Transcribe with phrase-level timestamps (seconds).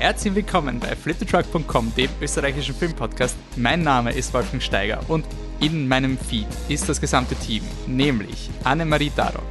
[0.00, 3.36] Herzlich willkommen bei flittertruck.com, dem österreichischen Filmpodcast.
[3.56, 5.26] Mein Name ist Wolfgang Steiger und
[5.60, 9.44] in meinem Feed ist das gesamte Team, nämlich Annemarie Darok.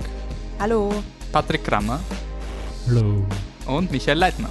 [0.60, 1.04] Hallo.
[1.32, 2.00] Patrick Krammer.
[2.88, 3.28] Hallo.
[3.68, 4.50] Und Michael Leitner.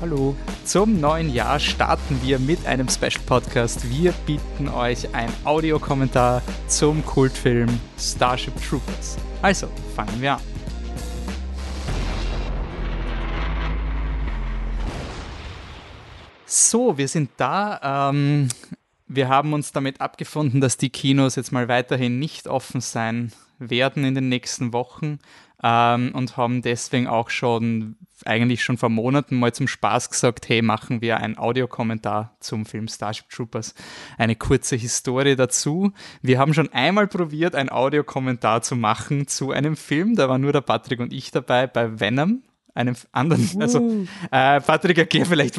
[0.00, 0.36] Hallo.
[0.64, 3.90] Zum neuen Jahr starten wir mit einem Special Podcast.
[3.90, 9.16] Wir bieten euch ein Audiokommentar zum Kultfilm Starship Troopers.
[9.42, 9.66] Also,
[9.96, 10.55] fangen wir an.
[16.58, 18.08] So, wir sind da.
[18.08, 18.48] Ähm,
[19.06, 24.04] wir haben uns damit abgefunden, dass die Kinos jetzt mal weiterhin nicht offen sein werden
[24.06, 25.18] in den nächsten Wochen
[25.62, 30.62] ähm, und haben deswegen auch schon eigentlich schon vor Monaten mal zum Spaß gesagt, hey,
[30.62, 33.74] machen wir einen Audiokommentar zum Film Starship Troopers.
[34.16, 35.92] Eine kurze Historie dazu.
[36.22, 40.16] Wir haben schon einmal probiert, einen Audiokommentar zu machen zu einem Film.
[40.16, 42.42] Da waren nur der Patrick und ich dabei bei Venom
[42.76, 45.58] einem anderen, also äh, Patrick Agier vielleicht,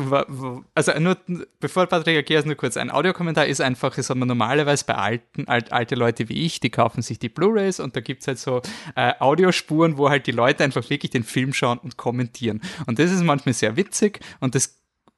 [0.76, 1.18] also nur,
[1.60, 5.48] bevor Patrick Agier nur kurz, ein Audiokommentar ist einfach, das hat man normalerweise bei alten,
[5.48, 8.40] alt, alte Leute wie ich, die kaufen sich die Blu-Rays und da gibt es halt
[8.40, 8.62] so
[8.96, 12.62] äh, Audiospuren, wo halt die Leute einfach wirklich den Film schauen und kommentieren.
[12.86, 14.78] Und das ist manchmal sehr witzig und das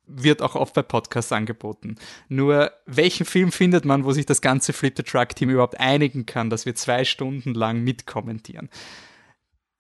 [0.10, 1.96] wird auch oft bei Podcasts angeboten.
[2.28, 6.26] Nur welchen Film findet man, wo sich das ganze Flip the Truck Team überhaupt einigen
[6.26, 8.70] kann, dass wir zwei Stunden lang mitkommentieren?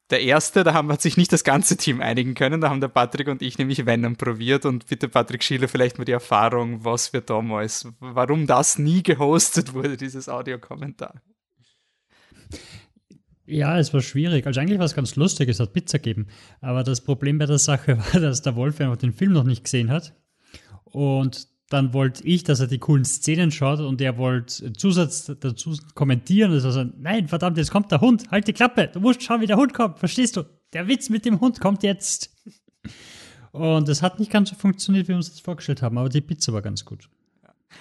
[0.09, 2.87] Der erste, da haben wir sich nicht das ganze Team einigen können, da haben der
[2.87, 7.13] Patrick und ich nämlich Venom probiert und bitte Patrick Schiele vielleicht mal die Erfahrung, was
[7.13, 11.21] wir damals, warum das nie gehostet wurde, dieses Audiokommentar.
[13.45, 14.45] Ja, es war schwierig.
[14.45, 16.27] Also eigentlich war es ganz lustig, es hat Pizza gegeben.
[16.61, 19.63] Aber das Problem bei der Sache war, dass der Wolf einfach den Film noch nicht
[19.63, 20.13] gesehen hat.
[20.83, 25.77] Und dann wollte ich, dass er die coolen Szenen schaut und er wollte Zusatz dazu
[25.93, 26.51] kommentieren.
[26.51, 29.47] Also so, nein, verdammt, jetzt kommt der Hund, halt die Klappe, du musst schauen, wie
[29.47, 30.43] der Hund kommt, verstehst du?
[30.73, 32.35] Der Witz mit dem Hund kommt jetzt.
[33.51, 36.21] Und es hat nicht ganz so funktioniert, wie wir uns das vorgestellt haben, aber die
[36.21, 37.09] Pizza war ganz gut.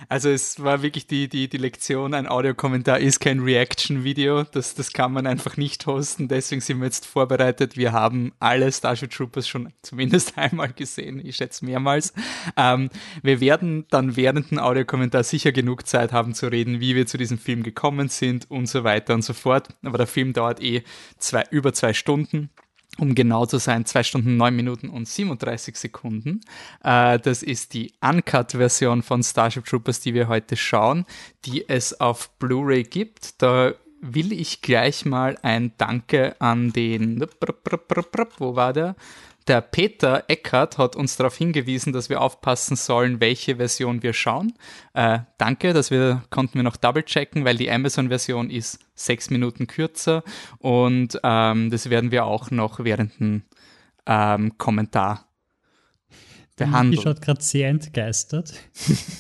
[0.09, 4.93] Also es war wirklich die, die, die Lektion, ein Audiokommentar ist kein Reaction-Video, das, das
[4.93, 7.77] kann man einfach nicht hosten, deswegen sind wir jetzt vorbereitet.
[7.77, 12.13] Wir haben alle Starship Troopers schon zumindest einmal gesehen, ich schätze mehrmals.
[12.57, 12.91] Ähm,
[13.23, 17.19] wir werden dann während dem Audiokommentar sicher genug Zeit haben zu reden, wie wir zu
[17.19, 19.69] diesem Film gekommen sind und so weiter und so fort.
[19.83, 20.83] Aber der Film dauert eh
[21.19, 22.51] zwei, über zwei Stunden
[22.99, 26.41] um genau zu sein, 2 Stunden 9 Minuten und 37 Sekunden.
[26.83, 31.07] Äh, das ist die Uncut-Version von Starship Troopers, die wir heute schauen,
[31.45, 33.41] die es auf Blu-ray gibt.
[33.41, 37.25] Da will ich gleich mal ein Danke an den,
[38.39, 38.97] wo war der?
[39.49, 44.53] Der Peter Eckert hat uns darauf hingewiesen, dass wir aufpassen sollen, welche Version wir schauen.
[44.93, 49.67] Äh, danke, dass wir konnten wir noch double checken, weil die Amazon-Version ist sechs Minuten
[49.67, 50.23] kürzer
[50.59, 53.43] und ähm, das werden wir auch noch während dem
[54.05, 55.29] ähm, Kommentar
[56.57, 56.91] behandeln.
[56.91, 58.53] Die schaut gerade sehr entgeistert.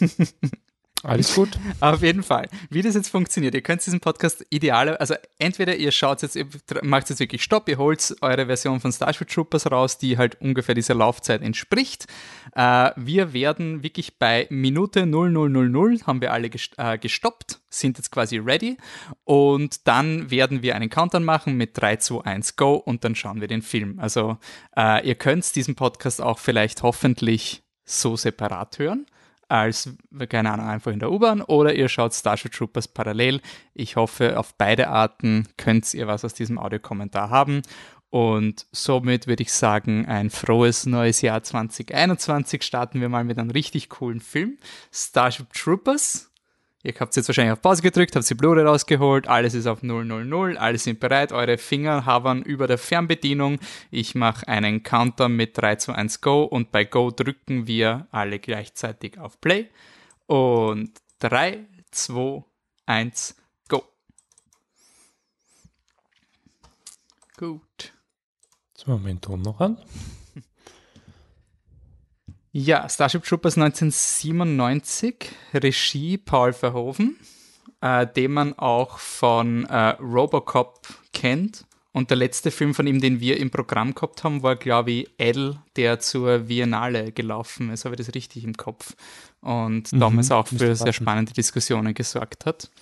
[1.04, 1.50] Alles gut.
[1.80, 2.48] Auf jeden Fall.
[2.70, 6.46] Wie das jetzt funktioniert, ihr könnt diesen Podcast ideal, also entweder ihr schaut jetzt, ihr
[6.82, 10.74] macht jetzt wirklich Stopp, ihr holt eure Version von Starship Troopers raus, die halt ungefähr
[10.74, 12.06] dieser Laufzeit entspricht.
[12.54, 18.38] Äh, wir werden wirklich bei Minute 0000 haben wir alle äh, gestoppt, sind jetzt quasi
[18.38, 18.76] ready
[19.24, 23.40] und dann werden wir einen Countdown machen mit 3, 2, 1, go und dann schauen
[23.40, 24.00] wir den Film.
[24.00, 24.38] Also
[24.76, 29.06] äh, ihr könnt diesen Podcast auch vielleicht hoffentlich so separat hören
[29.48, 29.96] als,
[30.28, 33.40] keine Ahnung, einfach in der U-Bahn oder ihr schaut Starship Troopers parallel.
[33.74, 37.62] Ich hoffe, auf beide Arten könnt ihr was aus diesem Audiokommentar haben.
[38.10, 42.62] Und somit würde ich sagen, ein frohes neues Jahr 2021.
[42.62, 44.56] Starten wir mal mit einem richtig coolen Film.
[44.90, 46.27] Starship Troopers
[46.84, 50.56] Ihr habt jetzt wahrscheinlich auf Pause gedrückt, habt die Blu-ray rausgeholt, alles ist auf 000,
[50.56, 53.58] alle sind bereit, eure Finger havern über der Fernbedienung.
[53.90, 58.38] Ich mache einen Counter mit 3 zu 1 Go und bei Go drücken wir alle
[58.38, 59.68] gleichzeitig auf Play.
[60.26, 62.44] Und 3, 2,
[62.86, 63.34] 1,
[63.68, 63.82] Go.
[67.36, 67.92] Gut.
[68.76, 69.78] Jetzt machen wir den Ton noch an.
[72.60, 77.16] Ja, Starship Troopers 1997, Regie Paul Verhoeven,
[77.80, 80.80] äh, den man auch von äh, Robocop
[81.12, 81.66] kennt.
[81.92, 85.10] Und der letzte Film von ihm, den wir im Programm gehabt haben, war, glaube ich,
[85.18, 87.84] L, der zur Biennale gelaufen ist.
[87.84, 88.96] Habe ich das richtig im Kopf?
[89.40, 92.72] Und mhm, damals auch für sehr spannende Diskussionen gesorgt hat.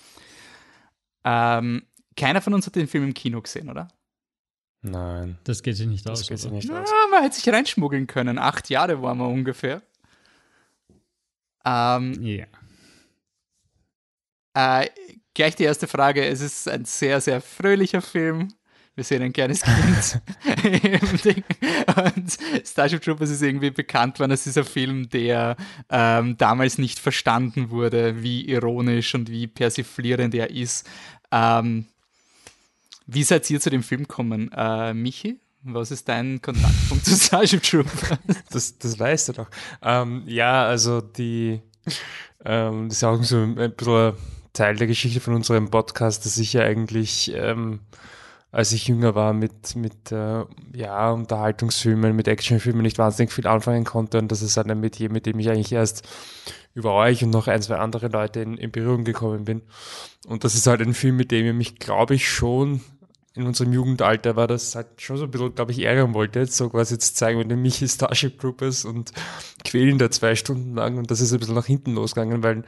[1.23, 1.83] Ähm,
[2.15, 3.89] keiner von uns hat den Film im Kino gesehen, oder?
[4.81, 5.37] Nein.
[5.43, 6.27] Das geht sich nicht das aus.
[6.27, 6.89] Geht sich nicht ja, aus.
[7.11, 8.37] man hätte sich reinschmuggeln können.
[8.37, 9.81] Acht Jahre waren wir ungefähr.
[11.65, 12.45] Ähm, ja.
[14.53, 14.89] Äh,
[15.33, 16.25] gleich die erste Frage.
[16.25, 18.49] Es ist ein sehr, sehr fröhlicher Film.
[18.95, 20.21] Wir sehen ein kleines Kind
[20.83, 21.43] im Ding.
[21.95, 25.55] Und Starship Troopers ist irgendwie bekannt worden als dieser Film, der
[25.91, 30.89] ähm, damals nicht verstanden wurde, wie ironisch und wie persiflierend er ist.
[31.31, 31.85] Ähm,
[33.07, 34.51] wie seid ihr zu dem Film gekommen?
[34.55, 35.39] Äh, Michi?
[35.63, 38.19] Was ist dein Kontaktpunkt zu Starship Troopers?
[38.51, 39.47] Das, das weißt du doch.
[39.81, 41.61] Ähm, ja, also die,
[42.45, 44.13] ähm, das ist auch so ein bisschen
[44.53, 47.81] Teil der Geschichte von unserem Podcast, dass ich ja eigentlich, ähm,
[48.51, 53.83] als ich jünger war, mit, mit äh, ja, Unterhaltungsfilmen, mit Actionfilmen nicht wahnsinnig viel anfangen
[53.83, 56.07] konnte und das ist ein Metier, mit dem ich eigentlich erst
[56.73, 59.63] über euch und noch ein, zwei andere Leute in, in Berührung gekommen bin.
[60.27, 62.81] Und das ist halt ein Film, mit dem ihr mich, glaube ich, schon
[63.37, 66.69] in unserem Jugendalter war das halt schon so ein bisschen, glaube ich, ärgern wollte, so
[66.69, 69.11] quasi zu zeigen, der Michi Starship Troopers und
[69.63, 72.63] quälen da zwei Stunden lang und das ist ein bisschen nach hinten losgegangen, weil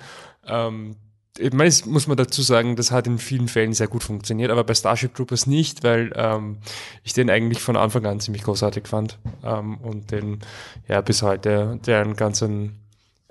[0.45, 0.95] ähm,
[1.37, 4.63] ich meine, muss man dazu sagen, das hat in vielen Fällen sehr gut funktioniert, aber
[4.63, 6.57] bei Starship Troopers nicht, weil ähm,
[7.03, 10.39] ich den eigentlich von Anfang an ziemlich großartig fand ähm, und den
[10.87, 12.73] ja bis heute der einen ganz ähm,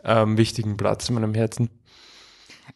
[0.05, 1.71] wichtigen Platz in meinem Herzen.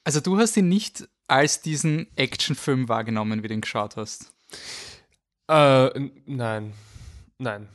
[0.05, 4.32] Also du hast ihn nicht als diesen Actionfilm wahrgenommen, wie du ihn geschaut hast?
[5.49, 5.91] Äh,
[6.27, 6.73] nein.
[7.39, 7.69] Nein.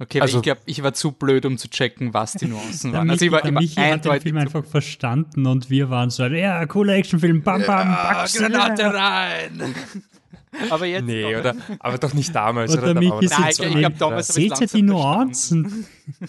[0.00, 3.10] Okay, also, ich glaube, ich war zu blöd, um zu checken, was die Nuancen waren.
[3.10, 6.64] Also ich war immer Michi hat den Film einfach verstanden und wir waren so, ja,
[6.66, 9.74] cooler Actionfilm, bam, bam, ja, Granate rein!
[10.70, 12.72] Aber jetzt nee, oder, aber doch nicht damals.
[12.72, 15.86] Oder, oder Michi Nein, ich, ich glaub, damals Seht ihr die Nuancen?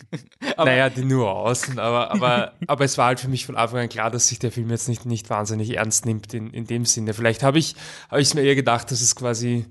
[0.58, 4.12] naja, die Nuancen, aber, aber, aber es war halt für mich von Anfang an klar,
[4.12, 7.14] dass sich der Film jetzt nicht, nicht wahnsinnig ernst nimmt in, in dem Sinne.
[7.14, 7.76] Vielleicht habe ich
[8.12, 9.66] es mir eher gedacht, dass es quasi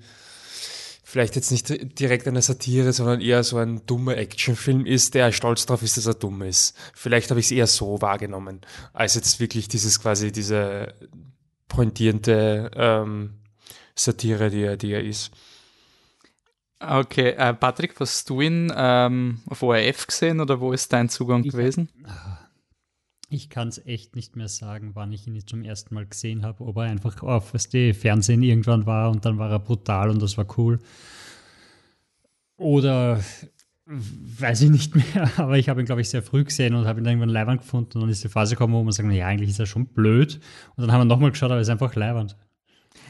[1.08, 5.64] vielleicht jetzt nicht direkt eine Satire, sondern eher so ein dummer Actionfilm ist, der stolz
[5.64, 6.76] darauf ist, dass er dumm ist.
[6.92, 8.60] Vielleicht habe ich es eher so wahrgenommen,
[8.92, 10.92] als jetzt wirklich dieses quasi diese
[11.66, 13.38] pointierende ähm,
[13.98, 15.30] Satire, die er, die er ist.
[16.80, 21.42] Okay, äh, Patrick, hast du ihn ähm, auf ORF gesehen oder wo ist dein Zugang
[21.44, 21.88] ich, gewesen?
[23.30, 26.64] Ich kann es echt nicht mehr sagen, wann ich ihn zum ersten Mal gesehen habe,
[26.64, 30.22] ob er einfach auf was die Fernsehen irgendwann war und dann war er brutal und
[30.22, 30.78] das war cool.
[32.56, 33.20] Oder
[33.88, 37.00] weiß ich nicht mehr, aber ich habe ihn, glaube ich, sehr früh gesehen und habe
[37.00, 39.50] ihn irgendwann leibend gefunden und dann ist die Phase gekommen, wo man sagt, ja, eigentlich
[39.50, 40.38] ist er schon blöd.
[40.76, 42.36] Und dann haben wir nochmal geschaut, aber er ist einfach leibend.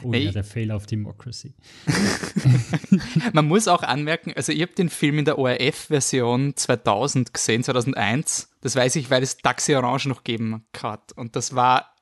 [0.03, 0.19] Oh nee.
[0.19, 1.53] ja, der Fail of Democracy.
[3.33, 8.49] Man muss auch anmerken, also ich habe den Film in der ORF-Version 2000 gesehen, 2001.
[8.61, 11.11] Das weiß ich, weil es Taxi Orange noch geben hat.
[11.13, 11.93] Und das war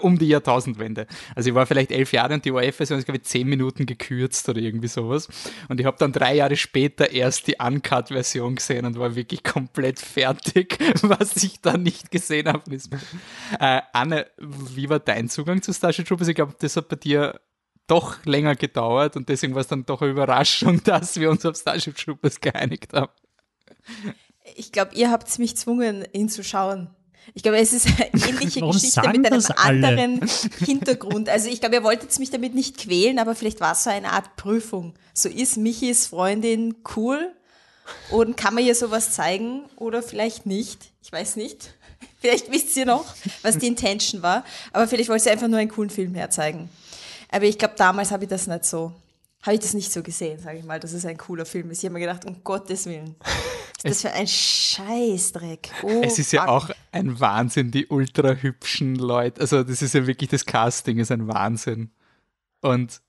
[0.00, 1.06] um die Jahrtausendwende.
[1.34, 4.48] Also ich war vielleicht elf Jahre und die ORF-Version ist, glaube ich, zehn Minuten gekürzt
[4.48, 5.28] oder irgendwie sowas.
[5.68, 9.98] Und ich habe dann drei Jahre später erst die Uncut-Version gesehen und war wirklich komplett
[10.00, 12.62] fertig, was ich dann nicht gesehen habe.
[13.58, 16.28] Äh, Anne, wie war dein Zugang zu Starship Troopers?
[16.28, 17.40] Ich glaube, das hat bei dir
[17.88, 21.56] doch länger gedauert und deswegen war es dann doch eine Überraschung, dass wir uns auf
[21.56, 23.12] Starship Troopers geeinigt haben.
[24.54, 26.94] Ich glaube, ihr habt mich gezwungen, ihn zu schauen.
[27.34, 30.28] Ich glaube, es ist eine ähnliche Geschichte mit einem anderen
[30.58, 31.28] Hintergrund.
[31.28, 34.12] Also ich glaube, ihr wolltet mich damit nicht quälen, aber vielleicht war es so eine
[34.12, 34.94] Art Prüfung.
[35.14, 37.32] So ist Michis Freundin cool
[38.10, 40.92] und kann man ihr sowas zeigen oder vielleicht nicht.
[41.02, 41.74] Ich weiß nicht.
[42.20, 43.04] Vielleicht wisst ihr noch,
[43.42, 44.44] was die Intention war.
[44.72, 46.68] Aber vielleicht wollte sie einfach nur einen coolen Film herzeigen.
[47.30, 48.92] Aber ich glaube, damals habe ich das nicht so
[49.42, 51.78] habe ich das nicht so gesehen, sage ich mal, dass es ein cooler Film ist.
[51.78, 53.14] Ich habe mir gedacht, um Gottes Willen,
[53.84, 55.70] ist das für ein Scheißdreck.
[55.82, 59.40] Oh, es ist ja auch ein Wahnsinn, die ultra hübschen Leute.
[59.40, 61.90] Also das ist ja wirklich, das Casting ist ein Wahnsinn.
[62.60, 63.00] Und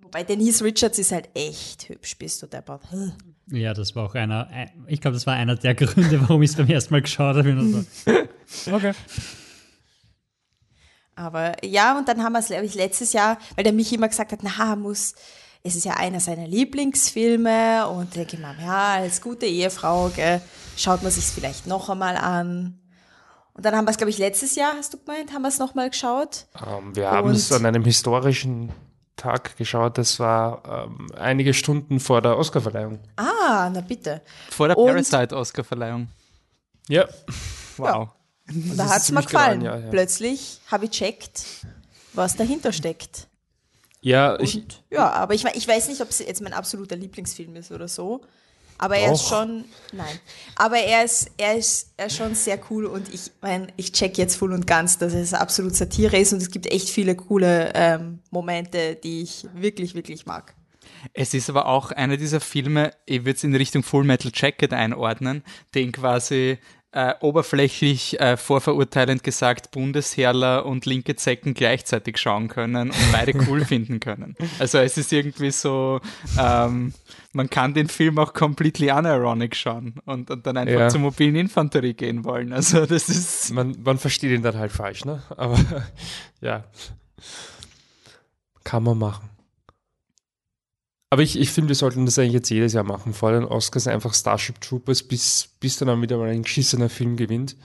[0.00, 2.82] Wobei Denise Richards ist halt echt hübsch, bist du deppert.
[3.46, 4.48] Ja, das war auch einer,
[4.88, 7.84] ich glaube, das war einer der Gründe, warum ich es beim ersten Mal geschaut habe.
[8.72, 8.92] okay.
[11.14, 14.08] Aber ja, und dann haben wir es, glaube ich, letztes Jahr, weil der mich immer
[14.08, 15.14] gesagt hat, na, muss,
[15.62, 20.40] es ist ja einer seiner Lieblingsfilme und denke ich mir, ja, als gute Ehefrau, gell,
[20.76, 22.78] schaut man sich es vielleicht noch einmal an.
[23.52, 25.58] Und dann haben wir es, glaube ich, letztes Jahr, hast du gemeint, haben wir es
[25.58, 26.46] nochmal geschaut?
[26.54, 28.72] Um, ähm, wir haben es an einem historischen
[29.16, 29.98] Tag geschaut.
[29.98, 33.00] Das war ähm, einige Stunden vor der Oscarverleihung.
[33.16, 34.22] Ah, na bitte.
[34.50, 36.08] Vor der Parasite-Oscarverleihung.
[36.88, 37.06] Ja.
[37.76, 37.86] Wow.
[37.86, 38.14] Ja.
[38.48, 39.60] Und da hat es mir gefallen.
[39.60, 39.90] Ja, ja.
[39.90, 41.44] Plötzlich habe ich checkt,
[42.14, 43.28] was dahinter steckt.
[44.00, 44.62] Ja, Und, ich.
[44.90, 48.22] Ja, aber ich, ich weiß nicht, ob es jetzt mein absoluter Lieblingsfilm ist oder so.
[48.80, 50.18] Aber er ist schon, nein.
[50.56, 54.16] Aber er ist, er ist, er ist schon sehr cool und ich meine, ich check
[54.16, 57.72] jetzt voll und ganz, dass es absolut Satire ist und es gibt echt viele coole
[57.74, 60.54] ähm, Momente, die ich wirklich, wirklich mag.
[61.12, 64.72] Es ist aber auch einer dieser Filme, ich würde es in Richtung Full Metal Jacket
[64.72, 66.58] einordnen, den quasi
[66.92, 73.64] äh, oberflächlich äh, vorverurteilend gesagt Bundesherrler und linke Zecken gleichzeitig schauen können und beide cool
[73.64, 74.36] finden können.
[74.58, 76.00] Also es ist irgendwie so,
[76.38, 76.92] ähm,
[77.32, 80.88] man kann den Film auch completely unironic schauen und, und dann einfach ja.
[80.88, 82.52] zur mobilen Infanterie gehen wollen.
[82.52, 83.52] Also das ist.
[83.52, 85.22] Man, man versteht ihn dann halt falsch, ne?
[85.36, 85.58] Aber
[86.40, 86.64] ja.
[88.64, 89.29] Kann man machen.
[91.12, 93.12] Aber ich, ich finde, wir sollten das eigentlich jetzt jedes Jahr machen.
[93.12, 97.16] Vor den Oscars einfach Starship Troopers, bis, bis dann auch wieder mal ein geschissener Film
[97.16, 97.56] gewinnt.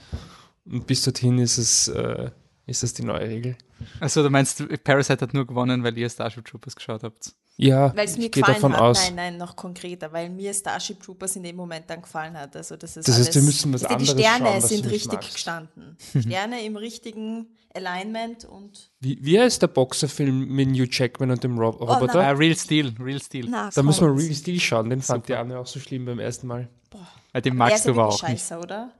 [0.65, 2.31] Und bis dorthin ist es, äh,
[2.65, 3.55] ist das die neue Regel.
[3.99, 7.33] Also du meinst, Parasite hat nur gewonnen, weil ihr Starship Troopers geschaut habt?
[7.57, 8.81] Ja, weil es mir gefallen davon hat.
[8.81, 9.03] Aus.
[9.05, 12.55] Nein, nein, noch konkreter, weil mir Starship Troopers in dem Moment dann gefallen hat.
[12.55, 15.13] Also das ist das heißt, alles, wir müssen was anderes Die Sterne schauen, sind richtig
[15.13, 15.33] magst.
[15.33, 15.97] gestanden.
[16.19, 18.91] Sterne im richtigen Alignment und.
[18.99, 22.33] Wie, wie heißt der Boxerfilm mit New Jackman und dem Rob oh, Roboter?
[22.33, 23.47] Uh, Real Steel, Real Steel.
[23.49, 26.19] Na, da muss man Real Steel schauen, den fand die Anne auch so schlimm beim
[26.19, 26.69] ersten Mal.
[26.89, 27.07] Boah.
[27.33, 28.63] Ja, den magst du aber auch scheiße, nicht.
[28.63, 28.91] oder?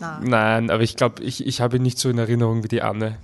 [0.00, 0.20] Na.
[0.20, 3.18] Nein, aber ich glaube, ich, ich habe ihn nicht so in Erinnerung wie die Anne.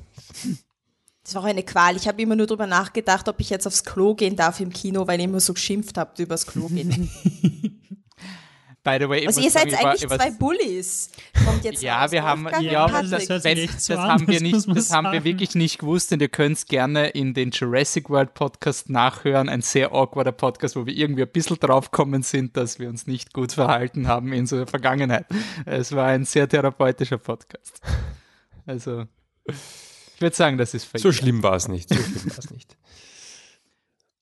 [1.22, 1.96] Das war auch eine Qual.
[1.96, 5.06] Ich habe immer nur darüber nachgedacht, ob ich jetzt aufs Klo gehen darf im Kino,
[5.06, 7.10] weil ihr immer so geschimpft habt übers Klo gehen.
[8.84, 11.08] By the way, also ihr seid eigentlich war, zwei Bullies.
[11.46, 15.10] Kommt jetzt ja, wir haben, ja, das, das, das, das haben wir nicht, das haben
[15.10, 19.48] wir wirklich nicht gewusst und ihr könnt es gerne in den Jurassic World Podcast nachhören.
[19.48, 23.32] Ein sehr awkwarder Podcast, wo wir irgendwie ein bisschen draufkommen sind, dass wir uns nicht
[23.32, 25.24] gut verhalten haben in unserer Vergangenheit.
[25.64, 27.80] Es war ein sehr therapeutischer Podcast.
[28.66, 29.06] Also.
[29.46, 30.90] Ich würde sagen, das ist.
[30.98, 31.88] So schlimm war es nicht.
[31.88, 32.76] So schlimm war es nicht.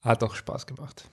[0.02, 1.04] Hat auch Spaß gemacht.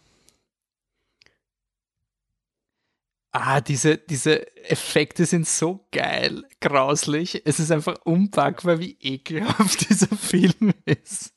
[3.32, 7.44] Ah, diese, diese Effekte sind so geil, grauslich.
[7.46, 11.34] Es ist einfach unpackbar, wie ekelhaft dieser Film ist.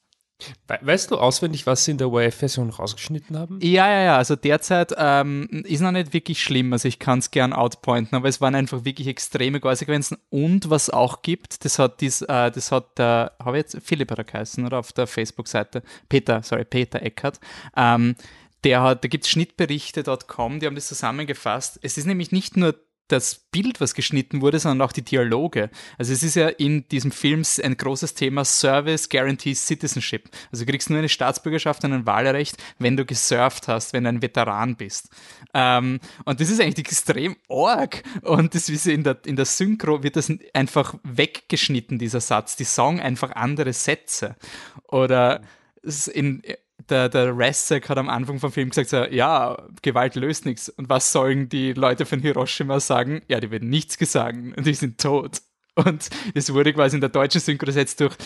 [0.81, 3.61] Weißt du auswendig, was sie in der ORF-Version rausgeschnitten haben?
[3.63, 4.17] Ja, ja, ja.
[4.17, 6.73] Also derzeit ähm, ist noch nicht wirklich schlimm.
[6.73, 10.19] Also ich kann es gern outpointen, aber es waren einfach wirklich extreme Konsequenzen.
[10.31, 14.11] Und was auch gibt, das hat dies, äh, das hat der, habe ich jetzt Philipp
[14.11, 17.39] oder geheißen, oder auf der Facebook-Seite, Peter, sorry, Peter Eckert,
[17.77, 18.17] ähm,
[18.65, 21.79] der hat, da gibt es Schnittberichte.com, die haben das zusammengefasst.
[21.83, 22.75] Es ist nämlich nicht nur
[23.13, 25.71] das Bild, was geschnitten wurde, sondern auch die Dialoge.
[25.99, 30.31] Also es ist ja in diesem Film ein großes Thema Service Guarantees Citizenship.
[30.51, 34.09] Also du kriegst nur eine Staatsbürgerschaft und ein Wahlrecht, wenn du gesurft hast, wenn du
[34.09, 35.11] ein Veteran bist.
[35.53, 38.03] Ähm, und das ist eigentlich extrem arg.
[38.23, 42.57] Und das ist in der, in der Synchro wird das einfach weggeschnitten, dieser Satz.
[42.57, 44.37] Die sagen einfach andere Sätze.
[44.89, 45.43] Oder
[46.15, 46.43] in,
[46.89, 50.69] der, der Rassek hat am Anfang vom Film gesagt, so, ja, Gewalt löst nichts.
[50.69, 53.23] Und was sollen die Leute von Hiroshima sagen?
[53.29, 55.43] Ja, die werden nichts gesagt und die sind tot.
[55.75, 58.17] Und es wurde quasi in der deutschen Synchro gesetzt durch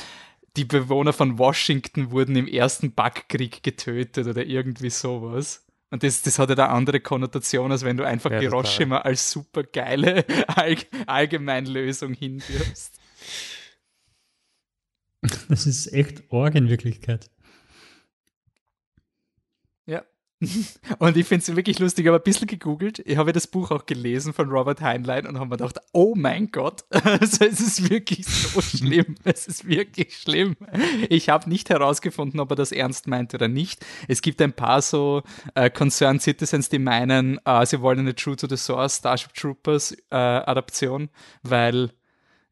[0.56, 5.64] die Bewohner von Washington wurden im ersten Backkrieg getötet oder irgendwie sowas.
[5.90, 9.30] Und das, das hat ja eine andere Konnotation, als wenn du einfach ja, Hiroshima als
[9.30, 12.98] super geile All Allgemeinlösung hinwirfst.
[15.48, 17.30] Das ist echt Org in Wirklichkeit.
[20.98, 22.98] Und ich finde es wirklich lustig, ich habe ein bisschen gegoogelt.
[23.06, 26.50] Ich habe das Buch auch gelesen von Robert Heinlein und habe mir gedacht, oh mein
[26.50, 29.14] Gott, also es ist wirklich so schlimm.
[29.24, 30.56] Es ist wirklich schlimm.
[31.08, 33.84] Ich habe nicht herausgefunden, ob er das ernst meint oder nicht.
[34.08, 35.22] Es gibt ein paar so
[35.54, 39.92] äh, Concerned Citizens, die meinen, äh, sie wollen eine True to the Source Starship Troopers
[40.10, 41.08] äh, Adaption,
[41.42, 41.90] weil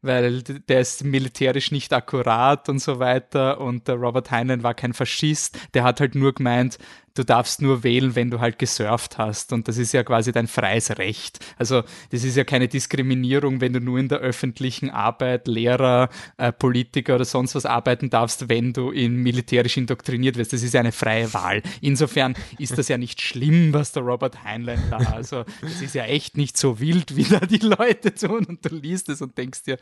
[0.01, 4.93] weil der ist militärisch nicht akkurat und so weiter und der Robert Heinlein war kein
[4.93, 6.77] Faschist, der hat halt nur gemeint,
[7.15, 9.53] du darfst nur wählen, wenn du halt gesurft hast.
[9.53, 11.39] Und das ist ja quasi dein freies Recht.
[11.57, 16.51] Also das ist ja keine Diskriminierung, wenn du nur in der öffentlichen Arbeit, Lehrer, äh,
[16.51, 20.53] Politiker oder sonst was arbeiten darfst, wenn du in militärisch indoktriniert wirst.
[20.53, 21.63] Das ist ja eine freie Wahl.
[21.81, 24.97] Insofern ist das ja nicht schlimm, was der Robert Heinlein da.
[24.97, 28.45] Also es ist ja echt nicht so wild, wie da die Leute tun.
[28.45, 29.77] Und du liest es und denkst dir,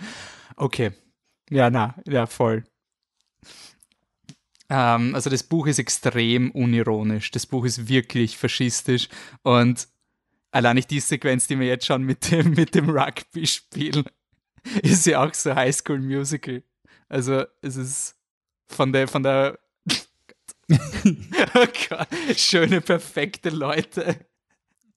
[0.56, 0.92] okay,
[1.50, 2.64] ja, na, ja, voll.
[4.74, 7.30] Ähm, also das Buch ist extrem unironisch.
[7.30, 9.08] Das Buch ist wirklich faschistisch
[9.44, 9.88] und
[10.52, 14.06] allein nicht die Sequenz, die wir jetzt schon mit dem, mit dem Rugby spielen,
[14.82, 16.64] ist ja auch so Highschool Musical.
[17.08, 18.16] Also es ist
[18.68, 19.60] von der, von der
[20.72, 24.26] oh Gott, schöne, perfekte Leute.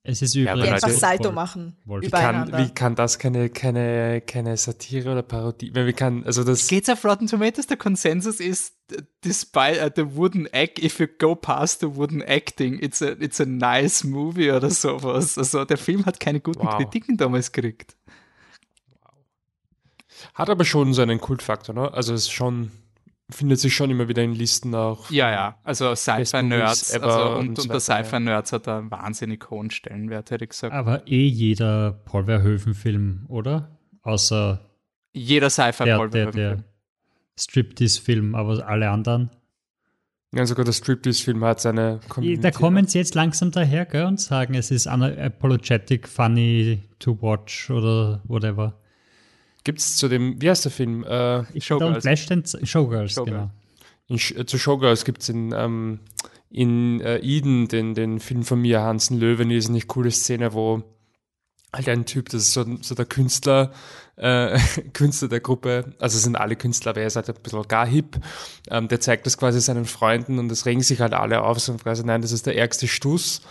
[0.09, 0.67] Es ist übrigens.
[0.67, 1.77] Ja, einfach Salto machen.
[1.85, 5.75] Wie kann, wie kann das keine, keine, keine Satire oder Parodie?
[5.75, 7.67] Wie kann, also das Geht's auf Rotten Tomatoes?
[7.67, 8.75] Der Konsensus ist,
[9.25, 13.41] despite uh, the wooden egg, if you go past the wooden acting, it's a, it's
[13.41, 15.37] a nice movie oder sowas.
[15.37, 16.77] Also der Film hat keine guten wow.
[16.77, 17.97] Kritiken damals gekriegt.
[20.35, 21.93] Hat aber schon seinen Kultfaktor, ne?
[21.93, 22.71] Also es ist schon
[23.31, 25.11] findet sich schon immer wieder in Listen auch.
[25.11, 30.45] Ja, ja, also Sci-Fi-Nerds also, und, und, der Sci-Fi-Nerds hat einen wahnsinnig hohen Stellenwert, hätte
[30.45, 30.73] ich gesagt.
[30.73, 33.77] Aber eh jeder Paul Verhoeven-Film, oder?
[34.03, 34.61] Außer
[35.13, 36.65] jeder Sci-Fi-Paul der, der, der
[37.39, 39.31] Striptease-Film, aber alle anderen.
[40.35, 42.41] Ja, sogar der Striptease-Film hat seine Community.
[42.41, 47.71] Da kommen sie jetzt langsam daher gell, und sagen, es ist apologetic, funny to watch
[47.71, 48.79] oder whatever.
[49.67, 51.03] Gibt es zu dem, wie heißt der Film?
[51.03, 52.05] Äh, Showgirls.
[52.05, 53.51] Showgirls, Showgirls, genau.
[54.07, 55.99] In, äh, zu Showgirls gibt es in, ähm,
[56.51, 60.85] in äh, Eden den, den Film von Mia Hansen Löwen, ist eine coole Szene, wo
[61.73, 63.73] halt ein Typ, das ist so, so der Künstler,
[64.15, 64.57] äh,
[64.93, 68.21] Künstler der Gruppe, also sind alle Künstler, aber er ist halt ein bisschen gar hip,
[68.71, 71.75] ähm, der zeigt das quasi seinen Freunden und es regen sich halt alle auf, so
[71.75, 73.43] quasi, nein, das ist der ärgste Stuss.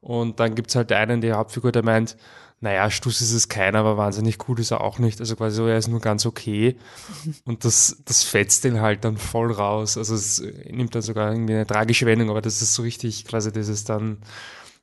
[0.00, 2.16] Und dann gibt's halt einen, die Hauptfigur, der meint,
[2.62, 5.20] naja, Stuss ist es keiner, aber wahnsinnig cool ist er auch nicht.
[5.20, 6.76] Also quasi so, er ist nur ganz okay.
[7.44, 9.96] Und das, das fetzt ihn halt dann voll raus.
[9.96, 13.50] Also es nimmt dann sogar irgendwie eine tragische Wendung, aber das ist so richtig quasi
[13.50, 14.18] dieses dann,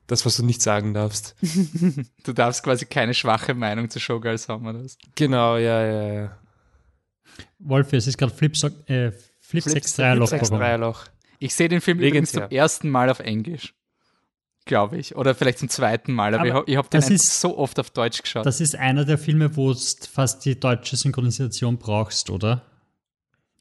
[0.08, 1.36] das, was du nicht sagen darfst.
[2.24, 4.82] du darfst quasi keine schwache Meinung zu Showgirls haben, oder?
[5.14, 6.38] Genau, ja, ja, ja.
[7.60, 8.52] Wolf, es ist gerade Flip,
[8.86, 10.30] äh, Flip, Flip 6 Dreierloch.
[10.30, 11.04] Dreierloch.
[11.38, 13.74] Ich sehe den Film übrigens zum ersten Mal auf Englisch.
[14.68, 15.16] Glaube ich.
[15.16, 16.34] Oder vielleicht zum zweiten Mal.
[16.34, 18.44] Aber, aber ich habe hab den ist, so oft auf Deutsch geschaut.
[18.44, 19.80] Das ist einer der Filme, wo du
[20.12, 22.62] fast die deutsche Synchronisation brauchst, oder?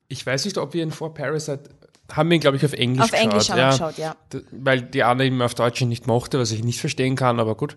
[0.10, 1.70] Ich weiß nicht, ob wir ihn vor Parasite
[2.12, 3.26] haben wir, glaube ich, auf Englisch auf geschaut.
[3.26, 4.16] Auf Englisch haben ja, geschaut, ja.
[4.52, 7.76] Weil die Anna ihn auf Deutsch nicht mochte, was ich nicht verstehen kann, aber gut.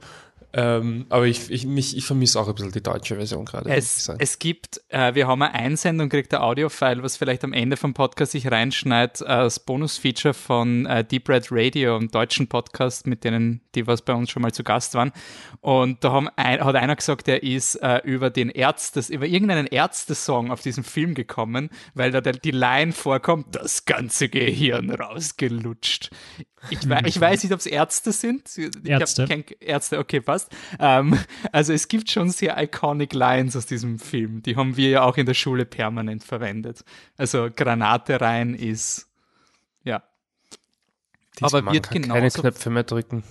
[0.52, 3.70] Ähm, aber ich, ich, mich, ich vermisse auch ein bisschen die deutsche Version gerade.
[3.70, 7.76] Es, es gibt, äh, wir haben eine Einsendung, kriegt ein Audio-File, was vielleicht am Ende
[7.76, 13.06] vom Podcast sich reinschneidet, äh, als Bonus-Feature von äh, Deep Red Radio, einem deutschen Podcast,
[13.06, 15.12] mit denen, die was bei uns schon mal zu Gast waren.
[15.60, 19.66] Und da haben ein, hat einer gesagt, er ist äh, über den Ärztes, über irgendeinen
[19.66, 26.10] Ärzte-Song auf diesen Film gekommen, weil da die Line vorkommt, das ganze Gehirn rausgelutscht.
[26.68, 28.50] Ich, ich weiß nicht, ob es Ärzte sind.
[28.58, 29.26] Ich Ärzte.
[29.26, 30.56] Kein Ärzte, okay, passt.
[30.78, 31.18] Ähm,
[31.52, 34.42] also es gibt schon sehr iconic Lines aus diesem Film.
[34.42, 36.84] Die haben wir ja auch in der Schule permanent verwendet.
[37.16, 39.08] Also Granate rein ist,
[39.84, 40.02] ja.
[41.38, 42.14] Diesmal Aber wird genauso...
[42.14, 43.24] Keine Knöpfe mehr drücken.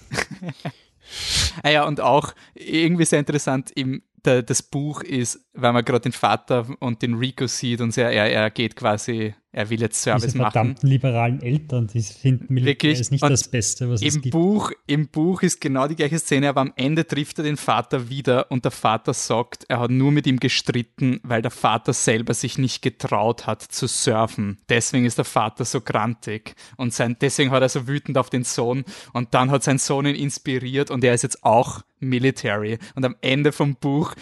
[1.63, 6.01] ah ja, und auch irgendwie sehr interessant, im der, das Buch ist, weil man gerade
[6.01, 10.23] den Vater und den Rico sieht und er, er geht quasi, er will jetzt Service
[10.25, 10.51] Diese machen.
[10.51, 12.99] verdammten liberalen Eltern, die finden Militär Wirklich?
[12.99, 14.31] ist nicht und das Beste, was im es gibt.
[14.31, 18.09] Buch, Im Buch ist genau die gleiche Szene, aber am Ende trifft er den Vater
[18.09, 22.33] wieder und der Vater sagt, er hat nur mit ihm gestritten, weil der Vater selber
[22.33, 24.59] sich nicht getraut hat zu surfen.
[24.69, 28.43] Deswegen ist der Vater so grantig und sein, deswegen hat er so wütend auf den
[28.43, 32.77] Sohn und dann hat sein Sohn ihn inspiriert und er ist jetzt auch Military.
[32.95, 34.13] Und am Ende vom Buch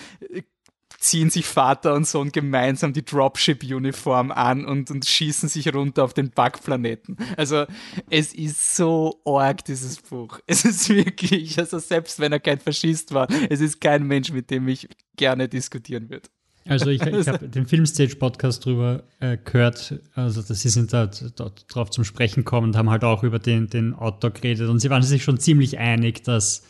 [0.99, 6.13] ziehen sich Vater und Sohn gemeinsam die Dropship-Uniform an und, und schießen sich runter auf
[6.13, 7.17] den Bugplaneten.
[7.35, 7.65] Also
[8.09, 10.39] es ist so arg, dieses Buch.
[10.47, 14.49] Es ist wirklich, also selbst wenn er kein Faschist war, es ist kein Mensch, mit
[14.49, 16.29] dem ich gerne diskutieren würde.
[16.65, 21.51] Also ich, ich habe den Filmstage-Podcast drüber äh, gehört, also dass sie sind da, da
[21.67, 24.89] drauf zum Sprechen gekommen und haben halt auch über den, den Autor geredet und sie
[24.89, 26.63] waren sich schon ziemlich einig, dass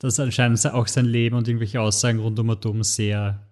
[0.00, 3.46] dass anscheinend auch sein Leben und irgendwelche Aussagen rund um Atom sehr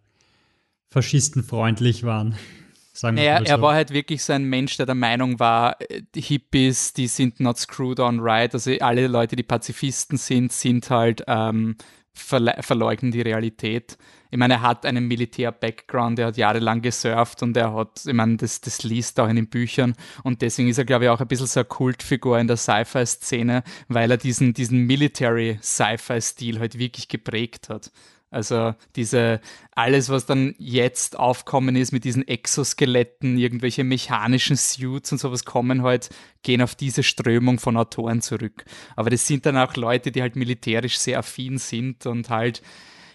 [0.90, 2.37] faschistenfreundlich waren.
[2.92, 3.44] Sagen naja, so.
[3.44, 5.77] er war halt wirklich so ein Mensch, der der Meinung war,
[6.16, 8.53] die Hippies, die sind not screwed on right.
[8.53, 11.77] Also alle Leute, die Pazifisten sind, sind halt ähm,
[12.12, 13.96] verleugnen die Realität.
[14.31, 18.37] Ich meine, er hat einen Militär-Background, er hat jahrelang gesurft und er hat, ich meine,
[18.37, 21.29] das, das liest auch in den Büchern und deswegen ist er, glaube ich, auch ein
[21.29, 27.70] bisschen so eine Kultfigur in der Sci-Fi-Szene, weil er diesen, diesen Military-Sci-Fi-Stil halt wirklich geprägt
[27.70, 27.90] hat.
[28.30, 29.40] Also diese,
[29.72, 35.82] alles, was dann jetzt aufkommen ist mit diesen Exoskeletten, irgendwelche mechanischen Suits und sowas kommen
[35.82, 36.10] halt,
[36.42, 38.64] gehen auf diese Strömung von Autoren zurück.
[38.96, 42.62] Aber das sind dann auch Leute, die halt militärisch sehr affin sind und halt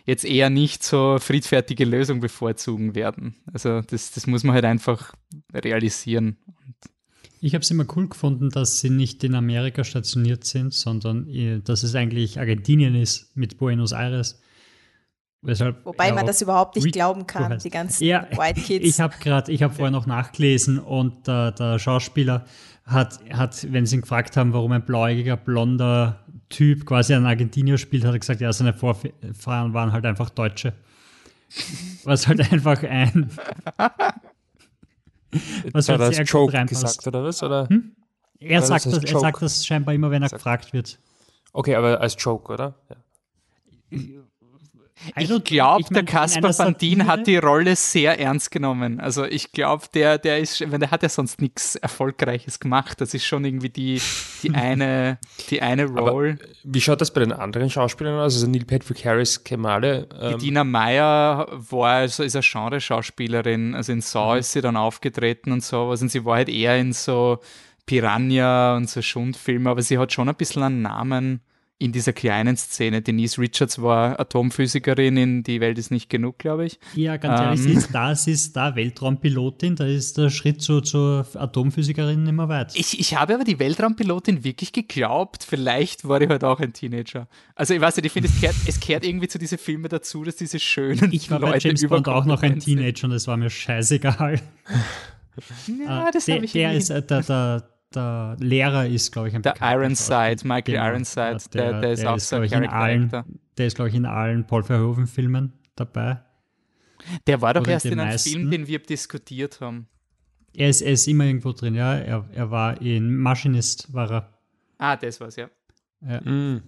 [0.06, 3.36] jetzt eher nicht so friedfertige Lösungen bevorzugen werden.
[3.52, 5.14] Also das, das muss man halt einfach
[5.54, 6.38] realisieren.
[7.40, 11.60] Ich habe es immer cool gefunden, dass sie nicht in Amerika stationiert sind, sondern äh,
[11.60, 14.42] dass es eigentlich Argentinien ist mit Buenos Aires.
[15.46, 18.86] Weshalb Wobei man das überhaupt nicht glauben kann, die ganzen ja, White Kids.
[18.86, 22.46] Ich habe gerade, ich habe vorher noch nachgelesen und der, der Schauspieler
[22.86, 27.78] hat, hat, wenn sie ihn gefragt haben, warum ein blauäugiger, blonder Typ quasi ein Argentinier
[27.78, 30.74] spielt, hat er gesagt, ja, seine Vorfahren waren halt einfach Deutsche.
[32.04, 33.30] Was halt einfach ein.
[35.72, 37.42] was halt sehr Joke gut gesagt, oder was?
[37.42, 37.68] Oder?
[37.70, 37.96] Hm?
[38.40, 40.40] Er, oder sagt das, er sagt das scheinbar immer, wenn er sagt.
[40.40, 41.00] gefragt wird.
[41.54, 42.76] Okay, aber als Joke, oder?
[42.90, 42.96] Ja.
[45.16, 49.00] Ich glaube, der Caspar Van Dien hat die Rolle sehr ernst genommen.
[49.00, 53.02] Also ich glaube, der, der ist, wenn der hat ja sonst nichts Erfolgreiches gemacht.
[53.02, 54.02] Das ist schon irgendwie die,
[54.42, 55.18] die eine,
[55.50, 56.38] die eine Rolle.
[56.64, 58.36] wie schaut das bei den anderen Schauspielern aus?
[58.36, 60.08] Also Neil Patrick Harris kennen alle.
[60.20, 63.76] Ähm die Dina Meyer war also ist eine Genre-Schauspielerin.
[63.76, 64.40] Also in Saw mhm.
[64.40, 66.02] ist sie dann aufgetreten und sowas.
[66.02, 67.40] Und sie war halt eher in so
[67.86, 71.42] Piranha und so Schundfilme, aber sie hat schon ein bisschen einen Namen
[71.84, 73.02] in dieser kleinen Szene.
[73.02, 76.80] Denise Richards war Atomphysikerin in Die Welt ist nicht genug, glaube ich.
[76.96, 80.62] Ja, ganz ehrlich, ähm, sie ist da, sie ist da Weltraumpilotin, da ist der Schritt
[80.62, 82.72] zu, zur Atomphysikerin immer weit.
[82.76, 87.28] Ich, ich habe aber die Weltraumpilotin wirklich geglaubt, vielleicht war ich halt auch ein Teenager.
[87.54, 90.24] Also ich weiß nicht, ich finde, es kehrt, es kehrt irgendwie zu diesen Filmen dazu,
[90.24, 93.28] dass diese schönen Ich war Leute bei James Bond auch noch ein Teenager und es
[93.28, 94.40] war mir scheißegal.
[95.68, 97.64] Ja, das der, ich der ist äh, der, der,
[97.96, 100.88] der Lehrer ist, glaube ich, ein Der Ironside, Michael genau.
[100.88, 103.12] Ironside, der, der, der, ist auch ist, so ein in allen,
[103.58, 106.22] Der ist, glaube ich, in allen Paul Verhoeven-Filmen dabei.
[107.28, 108.30] Der war doch Oder erst in einem meisten.
[108.30, 109.88] Film, den wir diskutiert haben.
[110.56, 111.96] Er ist, er ist immer irgendwo drin, ja.
[111.96, 114.34] Er, er war in Machinist, war er.
[114.78, 115.50] Ah, das war's, ja.
[116.08, 116.22] ja.
[116.22, 116.62] Mm.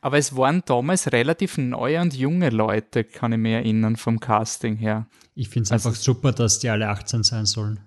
[0.00, 4.76] Aber es waren damals relativ neue und junge Leute, kann ich mich erinnern, vom Casting
[4.76, 5.06] her.
[5.34, 7.80] Ich finde es also einfach super, dass die alle 18 sein sollen.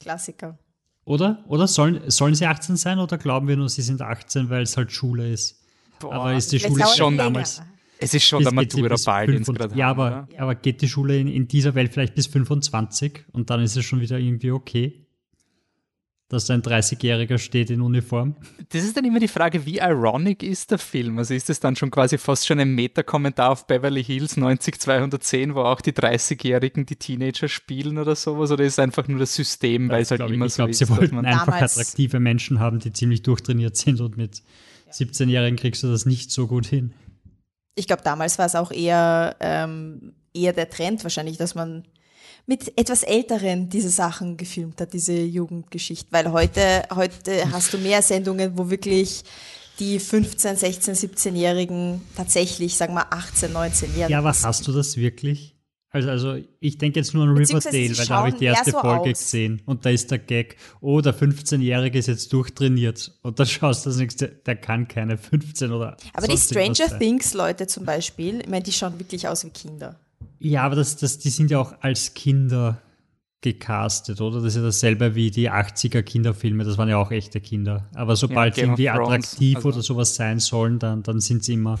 [0.00, 0.58] Klassiker.
[1.04, 1.44] Oder?
[1.48, 4.76] Oder sollen, sollen sie 18 sein oder glauben wir nur, sie sind 18, weil es
[4.76, 5.60] halt Schule ist?
[5.98, 7.62] Boah, aber ist die Schule schon damals.
[7.98, 9.76] Es ist schon der Matura bald insgesamt.
[9.76, 13.62] Ja, aber, aber geht die Schule in, in dieser Welt vielleicht bis 25 und dann
[13.62, 15.01] ist es schon wieder irgendwie okay?
[16.32, 18.36] Dass ein 30-Jähriger steht in Uniform.
[18.70, 21.18] Das ist dann immer die Frage, wie ironic ist der Film?
[21.18, 25.60] Also ist es dann schon quasi fast schon ein Meta-Kommentar auf Beverly Hills 90210, wo
[25.60, 28.50] auch die 30-Jährigen die Teenager spielen oder sowas?
[28.50, 30.68] Oder ist es einfach nur das System, weil es halt immer ich, so ich glaub,
[30.70, 30.80] ist?
[30.80, 34.42] Ich glaube, sie wollten einfach attraktive Menschen haben, die ziemlich durchtrainiert sind und mit
[34.90, 36.94] 17-Jährigen kriegst du das nicht so gut hin.
[37.74, 41.84] Ich glaube, damals war es auch eher, ähm, eher der Trend wahrscheinlich, dass man
[42.46, 46.06] mit etwas Älteren diese Sachen gefilmt hat, diese Jugendgeschichte.
[46.10, 49.24] Weil heute, heute hast du mehr Sendungen, wo wirklich
[49.78, 54.12] die 15, 16, 17-Jährigen tatsächlich, sagen wir 18, 19 werden.
[54.12, 55.56] Ja, was hast du das wirklich?
[55.92, 58.80] Also, also ich denke jetzt nur an Riverdale, weil da habe ich die erste so
[58.80, 59.18] Folge aus.
[59.18, 63.84] gesehen und da ist der Gag, oh, der 15-Jährige ist jetzt durchtrainiert und da schaust
[63.84, 68.40] du das nächste, der kann keine 15 oder Aber die Stranger Things Leute zum Beispiel,
[68.40, 70.00] ich meine, die schauen wirklich aus wie Kinder.
[70.44, 72.82] Ja, aber das, das, die sind ja auch als Kinder
[73.42, 74.38] gecastet, oder?
[74.38, 77.88] Das ist ja dasselbe wie die 80er Kinderfilme, das waren ja auch echte Kinder.
[77.94, 79.68] Aber sobald ja, irgendwie attraktiv also.
[79.68, 81.78] oder sowas sein sollen, dann, dann sind sie immer.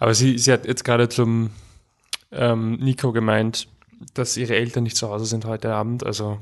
[0.00, 1.50] Aber sie, sie hat jetzt gerade zum
[2.32, 3.68] ähm, Nico gemeint,
[4.14, 6.40] dass ihre Eltern nicht zu Hause sind heute Abend, also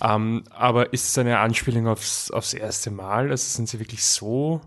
[0.00, 3.30] ähm, aber ist es eine Anspielung aufs, aufs erste Mal?
[3.30, 4.60] Also sind sie wirklich so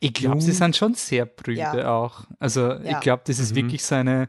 [0.00, 1.94] ich glaube, sie sind schon sehr brüde ja.
[1.94, 2.24] auch.
[2.38, 2.92] Also ja.
[2.92, 3.56] ich glaube, das ist mhm.
[3.56, 4.28] wirklich so eine.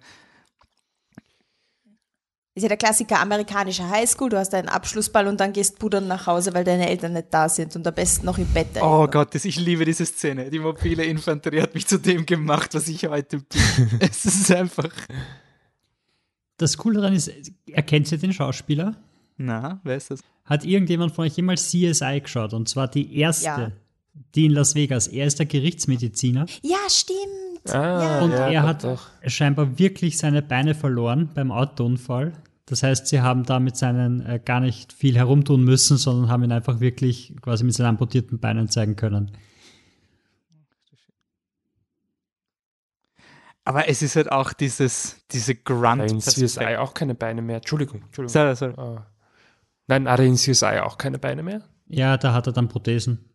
[2.56, 6.08] Ist ja der Klassiker amerikanischer Highschool, du hast einen Abschlussball und dann gehst du dann
[6.08, 8.70] nach Hause, weil deine Eltern nicht da sind und am besten noch im Bett.
[8.82, 10.50] Oh Gott, das, ich liebe diese Szene.
[10.50, 14.00] Die mobile Infanterie hat mich zu dem gemacht, was ich heute bin.
[14.00, 14.90] es ist einfach.
[16.58, 17.32] Das Coole daran ist,
[17.72, 18.96] erkennt ihr den Schauspieler?
[19.38, 20.22] Na, wer ist das?
[20.44, 22.54] Hat irgendjemand von euch jemals CSI geschaut?
[22.54, 23.46] Und zwar die erste.
[23.46, 23.72] Ja
[24.36, 25.08] die in Las Vegas.
[25.08, 26.46] Er ist der Gerichtsmediziner.
[26.64, 27.74] Ja, stimmt.
[27.76, 28.22] Ah, ja.
[28.22, 29.08] Und ja, er hat doch.
[29.26, 32.34] scheinbar wirklich seine Beine verloren beim Autounfall.
[32.66, 36.44] Das heißt, sie haben da mit seinen äh, gar nicht viel herumtun müssen, sondern haben
[36.44, 39.32] ihn einfach wirklich quasi mit seinen amputierten Beinen zeigen können.
[43.64, 45.98] Aber es ist halt auch dieses, diese Grunt.
[45.98, 47.58] Nein, CSI auch keine Beine mehr.
[47.58, 48.02] Entschuldigung.
[48.02, 48.34] Entschuldigung.
[48.34, 48.74] Sorry, sorry.
[48.78, 49.00] Oh.
[49.88, 51.62] Nein, hat er in CSI auch keine Beine mehr?
[51.88, 53.30] Ja, da hat er dann Prothesen.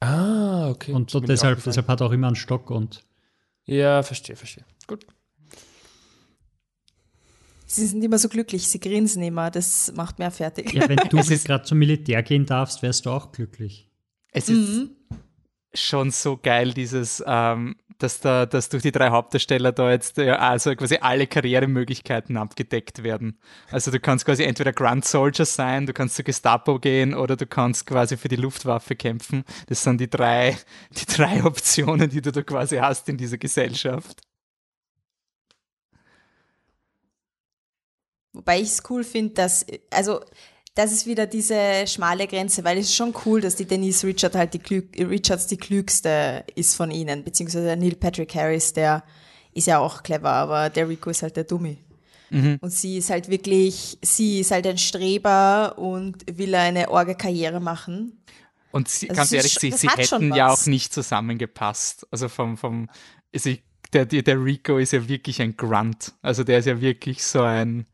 [0.00, 0.92] Ah, okay.
[0.92, 3.02] Und so deshalb, deshalb hat er auch immer einen Stock und.
[3.64, 4.64] Ja, verstehe, verstehe.
[4.86, 5.06] Gut.
[7.66, 10.72] Sie sind immer so glücklich, sie grinsen immer, das macht mehr fertig.
[10.72, 13.90] Ja, wenn du gerade zum Militär gehen darfst, wärst du auch glücklich.
[14.30, 14.90] Es ist mhm.
[15.74, 20.30] schon so geil, dieses, ähm, dass, da, dass durch die drei Hauptdarsteller da jetzt äh,
[20.30, 23.38] also quasi alle Karrieremöglichkeiten abgedeckt werden.
[23.70, 27.46] Also du kannst quasi entweder Grunt Soldier sein, du kannst zur Gestapo gehen oder du
[27.46, 29.44] kannst quasi für die Luftwaffe kämpfen.
[29.68, 30.56] Das sind die drei,
[30.90, 34.20] die drei Optionen, die du da quasi hast in dieser Gesellschaft.
[38.32, 40.20] Wobei ich es cool finde, dass, also
[40.76, 44.34] das ist wieder diese schmale Grenze, weil es ist schon cool, dass die Denise Richard
[44.34, 49.02] halt die Klü Richards die klügste ist von ihnen, beziehungsweise der Neil Patrick Harris, der
[49.54, 51.78] ist ja auch clever, aber der Rico ist halt der Dummy.
[52.28, 52.58] Mhm.
[52.60, 58.22] Und sie ist halt wirklich, sie ist halt ein Streber und will eine Orge-Karriere machen.
[58.70, 62.06] Und sie, also ganz ehrlich, sie, sie hätten ja auch nicht zusammengepasst.
[62.10, 62.90] Also vom, vom,
[63.34, 63.50] also
[63.94, 66.12] der, der Rico ist ja wirklich ein Grunt.
[66.20, 67.86] Also der ist ja wirklich so ein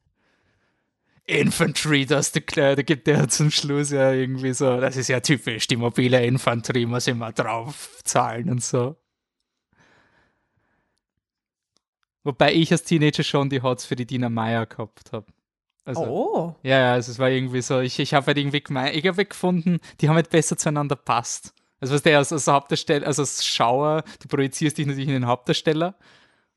[1.26, 5.66] Infantry, das der, da gibt der zum Schluss ja irgendwie so, das ist ja typisch,
[5.68, 8.96] die mobile Infanterie muss immer drauf zahlen und so.
[12.24, 15.26] Wobei ich als Teenager schon die Hots für die Dina Meyer gehabt habe.
[15.84, 16.56] Also, oh.
[16.62, 19.24] Ja, ja, also es war irgendwie so, ich, ich habe halt irgendwie gemeint, ich habe
[19.24, 21.54] gefunden, die haben halt besser zueinander passt.
[21.80, 25.26] Also was der als, als Hauptdarsteller, also als Schauer, du projizierst dich natürlich in den
[25.26, 25.96] Hauptdarsteller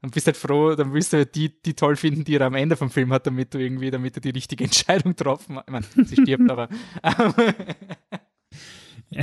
[0.06, 2.54] und bist halt froh, dann willst du halt die, die toll finden, die er am
[2.54, 5.66] Ende vom Film hat, damit du irgendwie, damit er die richtige Entscheidung getroffen hat.
[5.68, 6.70] Ich meine, sie stirbt aber.
[9.10, 9.18] du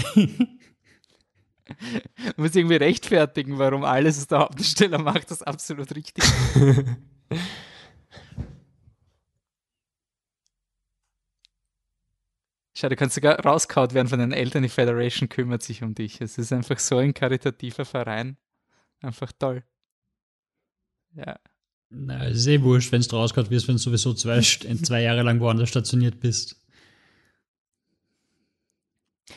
[2.36, 6.34] musst irgendwie rechtfertigen, warum alles, was der Hauptdarsteller macht, das absolut richtig ist.
[12.74, 16.20] Schau, du kannst sogar rauskaut werden von den Eltern, die Federation kümmert sich um dich.
[16.20, 18.36] Es ist einfach so ein karitativer Verein.
[19.00, 19.62] Einfach toll.
[21.14, 21.38] Ja.
[21.90, 24.40] Na, es ist eh wurscht, wenn du rauskaut wirst, wenn du sowieso zwei,
[24.82, 26.56] zwei Jahre lang woanders stationiert bist.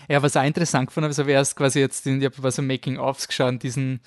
[0.09, 2.57] Ja, was auch interessant gefunden habe, habe ich erst quasi jetzt, in, ich habe was
[2.57, 4.01] Making-ofs geschaut, diesen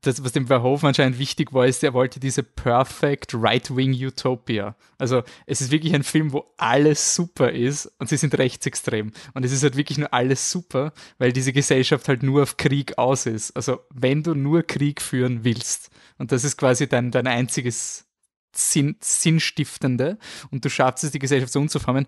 [0.00, 4.76] das, was dem Verhoeven anscheinend wichtig war, ist, er wollte diese Perfect Right-Wing Utopia.
[4.96, 9.12] Also es ist wirklich ein Film, wo alles super ist und sie sind rechtsextrem.
[9.34, 12.96] Und es ist halt wirklich nur alles super, weil diese Gesellschaft halt nur auf Krieg
[12.96, 13.54] aus ist.
[13.54, 18.06] Also wenn du nur Krieg führen willst, und das ist quasi dein, dein einziges
[18.52, 20.18] Sinn, Sinnstiftende,
[20.50, 22.06] und du schaffst es, die Gesellschaft so umzuformen,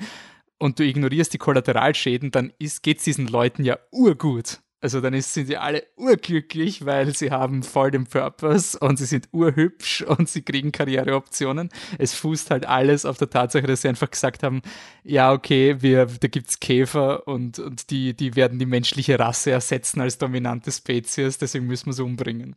[0.58, 4.60] und du ignorierst die Kollateralschäden, dann geht es diesen Leuten ja urgut.
[4.80, 9.06] Also dann ist, sind sie alle urglücklich, weil sie haben voll den Purpose und sie
[9.06, 11.70] sind urhübsch und sie kriegen Karriereoptionen.
[11.98, 14.60] Es fußt halt alles auf der Tatsache, dass sie einfach gesagt haben,
[15.02, 20.00] ja, okay, wir, da gibt's Käfer und, und die, die werden die menschliche Rasse ersetzen
[20.00, 22.54] als dominante Spezies, deswegen müssen wir sie umbringen.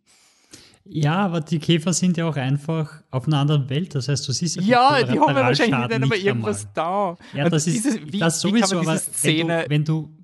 [0.91, 3.93] Ja, aber die Käfer sind ja auch einfach auf einer anderen Welt.
[3.93, 7.17] Das heißt, du siehst ja, die haben ja wahrscheinlich nicht einmal irgendwas einmal.
[7.31, 7.37] da.
[7.37, 8.79] Ja, das ist dieses, wie, das sowieso.
[8.79, 10.19] aber Szene wenn du, wenn du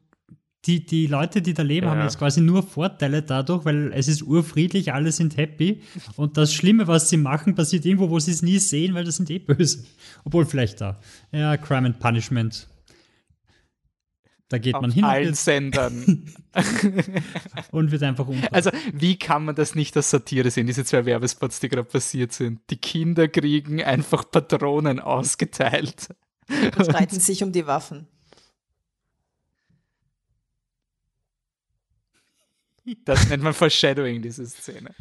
[0.65, 1.91] die, die Leute, die da leben, ja.
[1.91, 5.81] haben jetzt quasi nur Vorteile dadurch, weil es ist urfriedlich, alle sind happy.
[6.15, 9.17] Und das Schlimme, was sie machen, passiert irgendwo, wo sie es nie sehen, weil das
[9.17, 9.85] sind eh böse.
[10.23, 10.99] Obwohl vielleicht da.
[11.31, 12.67] Ja, Crime and Punishment.
[14.49, 15.03] Da geht Auf man hin.
[15.03, 16.31] allen Sendern.
[17.71, 18.43] und wird einfach um.
[18.51, 22.31] Also, wie kann man das nicht als Satire sehen, diese zwei Werbespots, die gerade passiert
[22.31, 22.61] sind?
[22.69, 26.09] Die Kinder kriegen einfach Patronen ausgeteilt.
[26.47, 28.07] Und streiten sich um die Waffen.
[33.03, 34.93] Das nennt man Foreshadowing, diese Szene.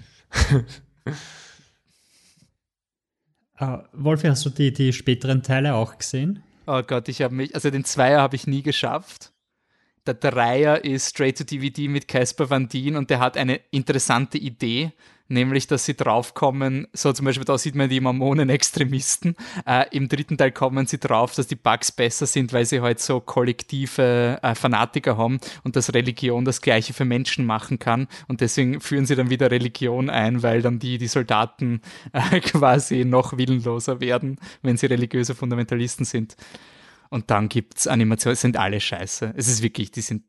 [3.61, 6.43] uh, Wolfi, hast du die, die späteren Teile auch gesehen?
[6.67, 9.34] Oh Gott, ich habe mich, also den Zweier habe ich nie geschafft.
[10.07, 14.37] Der Dreier ist Straight to DVD mit Casper Van Dien und der hat eine interessante
[14.37, 14.93] Idee,
[15.29, 19.35] nämlich dass sie draufkommen, so zum Beispiel da sieht man die Mormonen-Extremisten,
[19.67, 23.01] äh, im dritten Teil kommen sie drauf, dass die Bugs besser sind, weil sie halt
[23.01, 28.43] so kollektive äh, Fanatiker haben und dass Religion das gleiche für Menschen machen kann und
[28.43, 31.81] deswegen führen sie dann wieder Religion ein, weil dann die, die Soldaten
[32.13, 36.37] äh, quasi noch willenloser werden, wenn sie religiöse Fundamentalisten sind.
[37.15, 39.35] Und dann gibt es Animationen, sind alle scheiße.
[39.37, 40.25] Es ist wirklich, die sind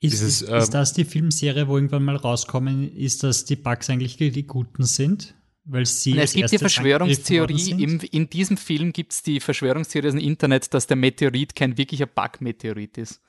[0.00, 3.56] ist, Dieses, ist, ist, ähm, das die Filmserie, wo irgendwann mal rauskommen ist, dass die
[3.56, 5.34] Bugs eigentlich die Guten sind?
[5.64, 10.14] Weil sie es gibt die Verschwörungstheorie, im, in diesem Film gibt es die Verschwörungstheorie aus
[10.14, 13.20] dem Internet, dass der Meteorit kein wirklicher Bug-Meteorit ist,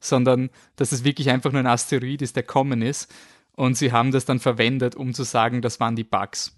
[0.00, 3.12] sondern dass es wirklich einfach nur ein Asteroid ist, der kommen ist.
[3.56, 6.56] Und sie haben das dann verwendet, um zu sagen, das waren die Bugs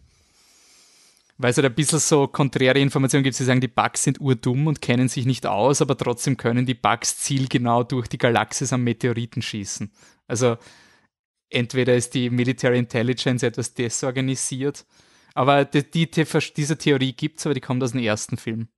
[1.38, 4.66] weil es halt ein bisschen so konträre Informationen gibt, sie sagen, die Bugs sind urdumm
[4.66, 8.84] und kennen sich nicht aus, aber trotzdem können die Bugs zielgenau durch die Galaxis am
[8.84, 9.90] Meteoriten schießen.
[10.26, 10.56] Also
[11.50, 14.84] entweder ist die Military Intelligence etwas desorganisiert,
[15.34, 18.68] aber die, die, diese Theorie gibt es, aber die kommt aus dem ersten Film.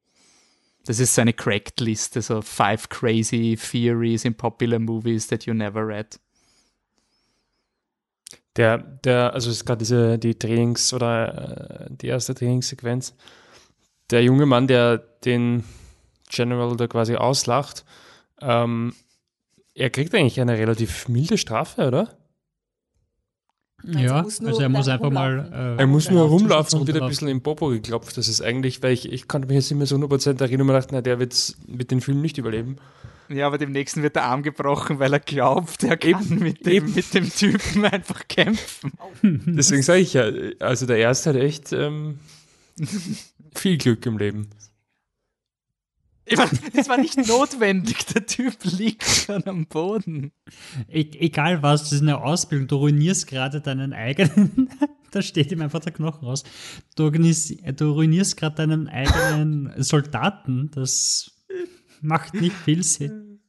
[0.86, 5.86] Das ist so eine Cracked-Liste, so Five Crazy Theories in Popular Movies that you never
[5.86, 6.18] read.
[8.56, 13.14] Der, der, also es ist gerade diese, die Trainings- oder äh, die erste Trainingssequenz.
[14.10, 15.64] Der junge Mann, der den
[16.30, 17.84] General da quasi auslacht,
[18.40, 18.94] ähm,
[19.74, 22.16] er kriegt eigentlich eine relativ milde Strafe, oder?
[23.86, 25.76] Ja, also er muss einfach mal.
[25.78, 28.16] Äh, er muss nur rumlaufen und wieder ein bisschen im Popo geklopft.
[28.16, 30.74] Das ist eigentlich, weil ich, ich konnte mich jetzt nicht mehr so 100% erinnern und
[30.74, 31.54] dachte, na, der wird
[31.90, 32.76] den Film nicht überleben.
[33.28, 36.66] Ja, aber dem nächsten wird der Arm gebrochen, weil er glaubt, er kann eben, mit,
[36.66, 38.92] dem, mit dem Typen einfach kämpfen.
[39.22, 42.18] Deswegen sage ich ja, also der erste hat echt, ähm,
[43.54, 44.48] Viel Glück im Leben.
[46.26, 48.06] Ich meine, das war nicht notwendig.
[48.06, 50.32] Der Typ liegt schon am Boden.
[50.88, 52.68] E egal was, das ist eine Ausbildung.
[52.68, 54.70] Du ruinierst gerade deinen eigenen.
[55.10, 56.44] da steht ihm einfach der Knochen raus.
[56.96, 60.70] Du, du ruinierst gerade deinen eigenen Soldaten.
[60.74, 61.30] Das
[62.00, 63.40] macht nicht viel Sinn.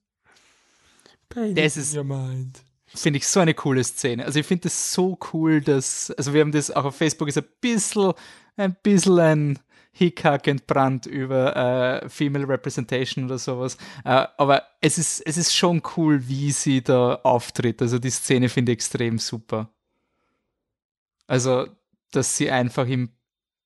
[1.29, 1.97] Das ist,
[2.93, 4.25] finde ich, so eine coole Szene.
[4.25, 7.38] Also ich finde das so cool, dass, also wir haben das auch auf Facebook, ist
[7.38, 8.13] ein bisschen,
[8.57, 9.59] ein bisschen ein
[9.97, 13.77] Hickhack entbrannt über äh, Female Representation oder sowas.
[14.03, 17.81] Äh, aber es ist, es ist schon cool, wie sie da auftritt.
[17.81, 19.69] Also die Szene finde ich extrem super.
[21.27, 21.67] Also,
[22.12, 23.12] dass sie einfach ihm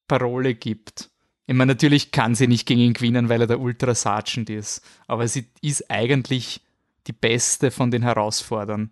[0.07, 1.09] Parole gibt.
[1.47, 4.85] Ich meine, natürlich kann sie nicht gegen ihn gewinnen, weil er der Ultra Sergeant ist.
[5.07, 6.61] Aber sie ist eigentlich
[7.07, 8.91] die beste von den Herausforderern.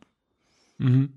[0.80, 1.14] Mhm.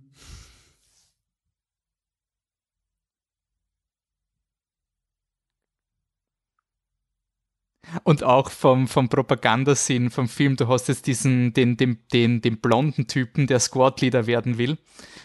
[8.05, 12.61] Und auch vom, vom Propagandasinn vom Film, du hast jetzt diesen, den, den, den, den
[12.61, 14.79] blonden Typen, der Squad-Leader werden will.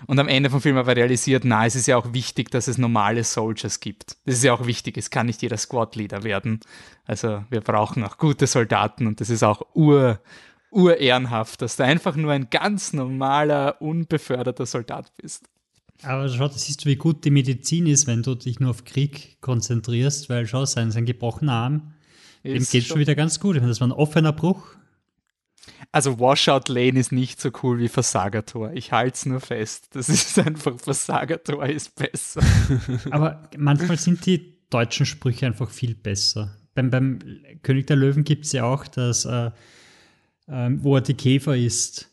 [0.08, 2.78] Und am Ende vom Film aber realisiert, na, es ist ja auch wichtig, dass es
[2.78, 4.18] normale Soldiers gibt.
[4.26, 6.60] Das ist ja auch wichtig, es kann nicht jeder Squad-Leader werden.
[7.06, 10.20] Also wir brauchen auch gute Soldaten und das ist auch ur,
[10.72, 15.50] urehrenhaft, dass du einfach nur ein ganz normaler, unbeförderter Soldat bist.
[16.04, 18.84] Aber schau, das siehst du, wie gut die Medizin ist, wenn du dich nur auf
[18.84, 21.95] Krieg konzentrierst, weil schau, sein, sein gebrochener Arm
[22.54, 23.56] dem geht schon wieder ganz gut.
[23.56, 24.76] Ich meine, das war ein offener Bruch.
[25.92, 28.72] Also Washout Lane ist nicht so cool wie Versagertor.
[28.74, 29.90] Ich halte es nur fest.
[29.94, 32.42] Das ist einfach, Versagertor ist besser.
[33.12, 36.56] Aber manchmal sind die deutschen Sprüche einfach viel besser.
[36.74, 37.20] Beim, beim
[37.64, 39.52] König der Löwen gibt es ja auch das, äh,
[40.48, 42.12] äh, wo er die Käfer isst.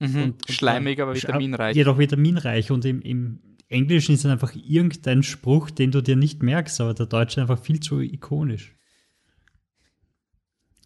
[0.00, 0.22] Mhm.
[0.22, 1.76] Und, Schleimig, aber vitaminreich.
[1.76, 2.70] Jedoch vitaminreich.
[2.70, 6.94] Und im, im Englischen ist dann einfach irgendein Spruch, den du dir nicht merkst, aber
[6.94, 8.75] der Deutsche einfach viel zu ikonisch.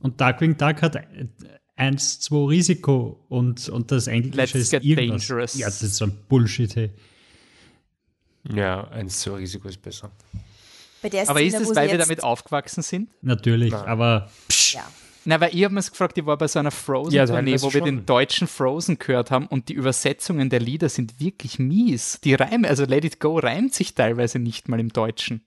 [0.00, 0.98] Und Darkwing Duck hat
[1.76, 5.26] 1, 2 Risiko und, und das Englische Let's ist get irgendwas.
[5.26, 5.58] dangerous.
[5.58, 6.90] Ja, das ist so ein Bullshit, hey.
[8.54, 10.10] Ja, 1, 2 Risiko ist besser.
[11.00, 13.10] Szene, aber ist es, weil wir damit aufgewachsen sind?
[13.22, 13.84] Natürlich, Nein.
[13.84, 14.30] aber.
[14.72, 14.84] Ja.
[15.24, 17.82] Na, weil ich habe mir gefragt, ich war bei so einer Frozen-Tournee, ja, wo wir
[17.82, 22.20] den deutschen Frozen gehört haben und die Übersetzungen der Lieder sind wirklich mies.
[22.24, 25.44] Die Reime, also Let It Go reimt sich teilweise nicht mal im Deutschen.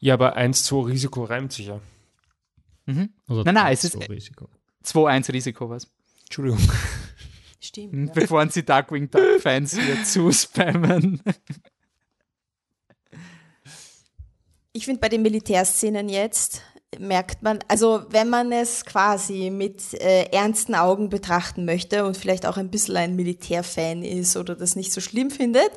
[0.00, 1.80] Ja, aber 1, 2 Risiko reimt sich ja.
[2.94, 3.10] Mhm.
[3.28, 4.48] Oder nein, nein, es ist Risiko.
[4.84, 5.88] 2-1 Risiko, was?
[6.24, 6.60] Entschuldigung.
[7.60, 8.08] Stimmt.
[8.08, 8.12] Ja.
[8.14, 11.22] Bevor sie Darkwing Duck-Fans hier zuspammen.
[14.72, 16.62] Ich finde bei den Militärszenen jetzt
[16.98, 22.46] merkt man, also wenn man es quasi mit äh, ernsten Augen betrachten möchte und vielleicht
[22.46, 25.70] auch ein bisschen ein Militärfan ist oder das nicht so schlimm findet,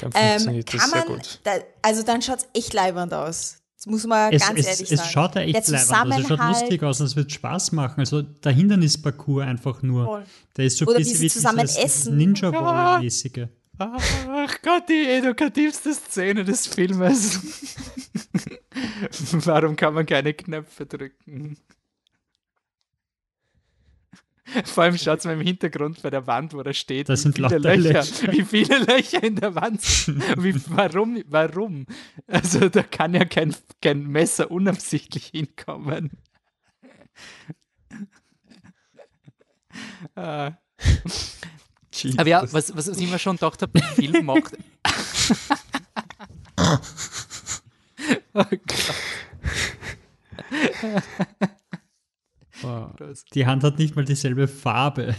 [0.00, 3.58] dann ähm, kann man, da, also dann schaut es echt leibend aus.
[3.84, 5.00] Das muss man es, ganz es, ehrlich es sagen.
[5.02, 6.18] Es schaut ja echt leibend aus.
[6.18, 8.00] Es schaut lustig aus und es wird Spaß machen.
[8.00, 10.06] Also der Hindernisparcours einfach nur.
[10.06, 10.24] Voll.
[10.56, 12.16] Der ist so ein bisschen wie zusammen essen.
[12.16, 13.48] Ninja Warrior-mäßige.
[13.76, 17.40] Ach Gott, die edukativste Szene des Filmes.
[19.44, 21.58] Warum kann man keine Knöpfe drücken?
[24.64, 27.38] Vor allem schaut es mal im Hintergrund bei der Wand, wo da steht, das sind
[27.38, 30.22] wie, viele Löcher, Löcher, wie viele Löcher in der Wand sind.
[30.42, 31.22] Wie, warum?
[31.28, 31.86] Warum?
[32.26, 36.10] Also da kann ja kein, kein Messer unabsichtlich hinkommen.
[40.16, 40.52] ah.
[42.16, 44.58] Aber ja, was, was ich mir schon gedacht habe, der Film macht.
[48.34, 48.94] oh Gott.
[52.64, 52.90] Wow.
[53.32, 55.14] Die Hand hat nicht mal dieselbe Farbe.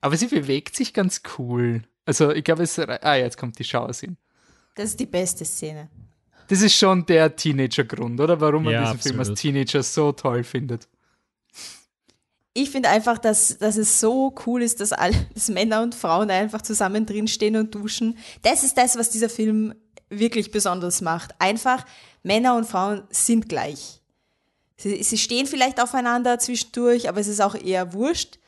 [0.00, 1.82] Aber sie bewegt sich ganz cool.
[2.04, 2.78] Also ich glaube, es.
[2.78, 4.16] Ah, jetzt kommt die Schauersinn.
[4.74, 5.88] Das ist die beste Szene.
[6.48, 8.40] Das ist schon der Teenager-Grund, oder?
[8.40, 9.16] Warum man ja, diesen absolut.
[9.16, 10.88] Film als Teenager so toll findet.
[12.52, 16.30] Ich finde einfach, dass, dass es so cool ist, dass, alle, dass Männer und Frauen
[16.30, 18.18] einfach zusammen drinstehen und duschen.
[18.42, 19.74] Das ist das, was dieser Film
[20.08, 21.34] wirklich besonders macht.
[21.38, 21.84] Einfach,
[22.22, 24.00] Männer und Frauen sind gleich.
[24.76, 28.38] Sie, sie stehen vielleicht aufeinander zwischendurch, aber es ist auch eher wurscht.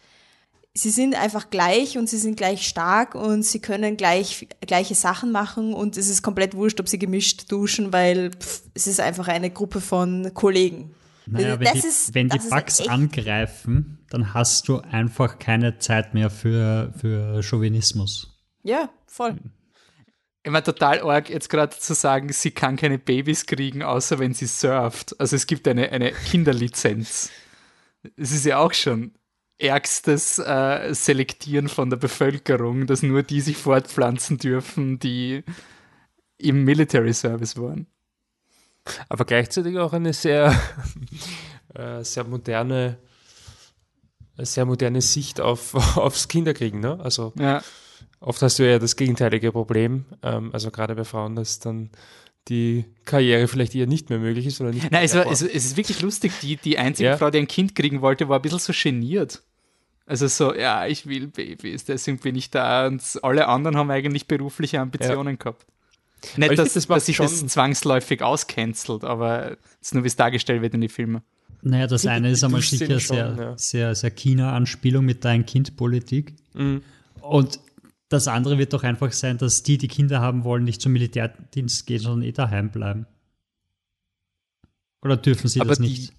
[0.75, 5.33] Sie sind einfach gleich und sie sind gleich stark und sie können gleich, gleiche Sachen
[5.33, 9.29] machen und es ist komplett wurscht, ob sie gemischt duschen, weil pff, es ist einfach
[9.29, 10.95] eine Gruppe von Kollegen.
[11.27, 16.31] Naja, wenn die, ist, wenn die Bugs angreifen, dann hast du einfach keine Zeit mehr
[16.31, 18.37] für, für Chauvinismus.
[18.63, 19.37] Ja, voll.
[20.47, 24.33] Ich meine, total arg, jetzt gerade zu sagen, sie kann keine Babys kriegen, außer wenn
[24.33, 25.19] sie surft.
[25.19, 27.31] Also es gibt eine, eine Kinderlizenz.
[28.17, 29.11] Es ist ja auch schon
[29.59, 35.43] ärgstes äh, Selektieren von der Bevölkerung, dass nur die sich fortpflanzen dürfen, die
[36.39, 37.89] im Military Service waren.
[39.09, 40.55] Aber gleichzeitig auch eine sehr,
[41.75, 42.99] äh, sehr moderne,
[44.39, 46.79] sehr moderne Sicht auf, aufs Kinderkriegen.
[46.79, 47.01] Ne?
[47.03, 47.65] Also ja.
[48.27, 51.91] Oft hast du ja das gegenteilige Problem, ähm, also gerade bei Frauen, dass dann
[52.49, 55.65] die Karriere vielleicht eher nicht mehr möglich ist oder nicht Nein, es, war, es, es,
[55.65, 56.33] ist wirklich lustig.
[56.43, 57.17] Die, die einzige ja.
[57.17, 59.43] Frau, die ein Kind kriegen wollte, war ein bisschen so geniert.
[60.07, 62.87] Also so, ja, ich will Babys, deswegen bin ich da.
[62.87, 65.37] Und alle anderen haben eigentlich berufliche Ambitionen ja.
[65.37, 65.67] gehabt.
[66.37, 70.63] Nicht, dass, das dass sich das zwangsläufig auscancelt, aber es ist nur, wie es dargestellt
[70.63, 71.23] wird in den Filmen.
[71.63, 73.59] Naja, das eine ist einmal sicher schon, sehr, ja.
[73.59, 76.35] sehr, sehr China-Anspielung mit dein Kind-Politik.
[76.55, 76.83] Mhm.
[77.21, 77.59] Und
[78.09, 81.87] das andere wird doch einfach sein, dass die, die Kinder haben wollen, nicht zum Militärdienst
[81.87, 83.07] gehen, sondern eh daheim bleiben.
[85.03, 86.13] Oder dürfen sie Aber das nicht?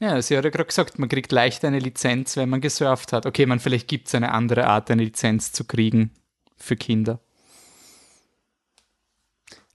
[0.00, 3.26] ja, sie hat ja gerade gesagt, man kriegt leicht eine Lizenz, wenn man gesurft hat.
[3.26, 6.10] Okay, man vielleicht gibt es eine andere Art, eine Lizenz zu kriegen
[6.56, 7.20] für Kinder.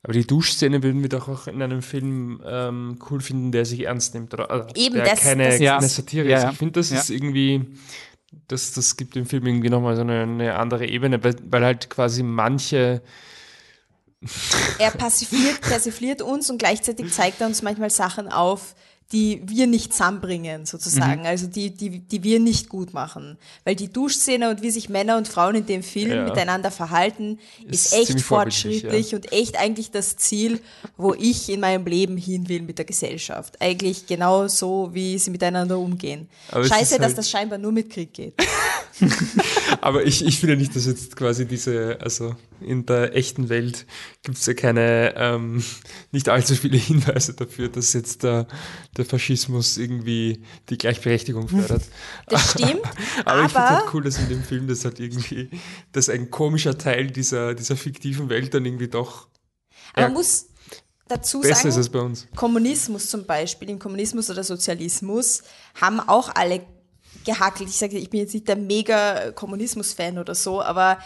[0.03, 3.85] Aber die Duschszene würden wir doch auch in einem Film ähm, cool finden, der sich
[3.85, 4.33] ernst nimmt.
[4.33, 6.53] Oder, also Eben, der das, keine, das, keine Satire ja, ist.
[6.53, 6.97] Ich finde, das ja.
[6.97, 7.67] ist irgendwie
[8.47, 11.89] das, das gibt dem Film irgendwie nochmal so eine, eine andere Ebene, weil, weil halt
[11.89, 13.01] quasi manche
[14.77, 18.75] er passiviert, persifliert uns und gleichzeitig zeigt er uns manchmal Sachen auf,
[19.11, 21.27] die wir nicht zusammenbringen, sozusagen, mhm.
[21.27, 23.37] also die, die, die wir nicht gut machen.
[23.65, 26.23] Weil die Duschszene und wie sich Männer und Frauen in dem Film ja.
[26.23, 29.17] miteinander verhalten, ist, ist echt fortschrittlich ja.
[29.17, 30.61] und echt eigentlich das Ziel,
[30.97, 33.61] wo ich in meinem Leben hin will mit der Gesellschaft.
[33.61, 36.29] Eigentlich genau so, wie sie miteinander umgehen.
[36.49, 38.33] Aber Scheiße, dass halt das scheinbar nur mit Krieg geht.
[39.81, 43.85] Aber ich, ich finde nicht, dass jetzt quasi diese, also in der echten Welt
[44.23, 45.63] gibt es ja keine, ähm,
[46.11, 48.47] nicht allzu viele Hinweise dafür, dass jetzt der,
[49.01, 51.83] der Faschismus irgendwie die Gleichberechtigung fördert.
[52.27, 52.81] Das stimmt.
[53.25, 55.49] aber, aber ich finde halt cool, dass in dem Film das halt irgendwie,
[55.91, 59.27] dass ein komischer Teil dieser, dieser fiktiven Welt dann irgendwie doch.
[59.93, 60.47] Aber man muss
[61.07, 62.27] dazu besser sagen, ist es bei uns.
[62.35, 65.43] Kommunismus zum Beispiel, im Kommunismus oder Sozialismus
[65.79, 66.61] haben auch alle
[67.25, 67.69] gehackelt.
[67.69, 70.97] Ich sage, ich bin jetzt nicht der mega Kommunismus-Fan oder so, aber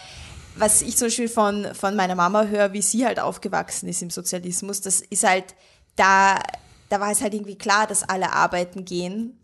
[0.56, 4.10] was ich zum Beispiel von, von meiner Mama höre, wie sie halt aufgewachsen ist im
[4.10, 5.56] Sozialismus, das ist halt,
[5.96, 6.40] da,
[6.90, 9.38] da war es halt irgendwie klar, dass alle arbeiten gehen,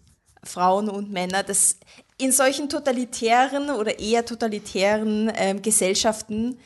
[0.43, 1.77] Frauen und Männer, dass
[2.17, 6.57] in solchen totalitären oder eher totalitären ähm, Gesellschaften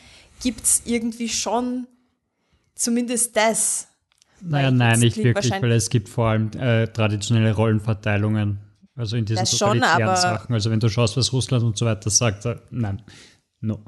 [0.42, 1.88] gibt es irgendwie schon
[2.76, 3.88] zumindest das.
[4.42, 8.60] Naja, nein, nicht wirklich, weil es gibt vor allem äh, traditionelle Rollenverteilungen.
[8.96, 10.54] Also in diesen das totalitären schon, Sachen.
[10.54, 13.02] Also wenn du schaust, was Russland und so weiter sagt, nein,
[13.60, 13.80] no.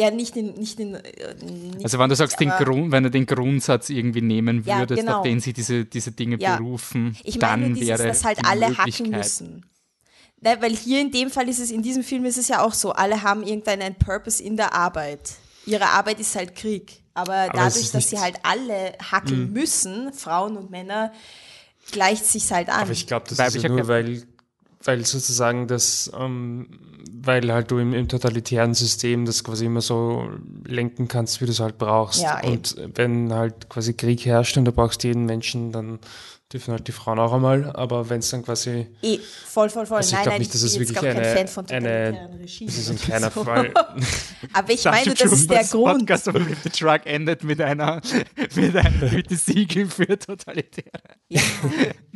[0.00, 0.54] Ja, nicht in.
[0.54, 4.22] Nicht in äh, nicht also, wenn du sagst, den Grund, wenn er den Grundsatz irgendwie
[4.22, 5.18] nehmen würdest, ja, genau.
[5.18, 6.56] auf den sie diese, diese Dinge ja.
[6.56, 8.08] berufen, ich meine, dann dieses, wäre.
[8.08, 9.66] dass halt alle hacken müssen.
[10.40, 12.72] Ne, weil hier in dem Fall ist es, in diesem Film ist es ja auch
[12.72, 15.32] so, alle haben irgendeinen Purpose in der Arbeit.
[15.66, 17.02] Ihre Arbeit ist halt Krieg.
[17.12, 19.52] Aber, Aber dadurch, dass sie halt alle hacken mhm.
[19.52, 21.12] müssen, Frauen und Männer,
[21.92, 22.82] gleicht sich halt an.
[22.82, 24.22] Aber ich glaube, das weil ist ja nur, weil,
[24.82, 26.68] weil sozusagen das, ähm,
[27.12, 30.30] weil halt du im, im, totalitären System das quasi immer so
[30.64, 32.22] lenken kannst, wie du es halt brauchst.
[32.22, 35.98] Ja, und wenn halt quasi Krieg herrscht und du brauchst jeden Menschen, dann
[36.52, 38.86] dürfen halt die Frauen auch einmal, aber wenn es dann quasi.
[39.02, 39.98] Eh, voll, voll, voll.
[39.98, 42.78] Also ich nein, glaube nicht, dass es wirklich eine, kein Fan von eine, Regime das
[42.78, 43.44] ist in keiner so.
[43.44, 43.72] Fall.
[44.52, 45.98] aber ich meine, das ist der Grund.
[45.98, 48.00] Podcast over the Truck endet mit einer,
[48.56, 50.90] mit einem Gütesiegel für Totalitäre.
[51.28, 51.40] Ja.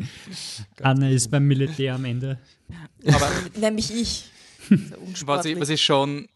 [0.83, 2.39] Anne ist beim Militär am Ende.
[3.07, 4.31] Aber nämlich ich.
[5.27, 6.27] was, ich was ich schon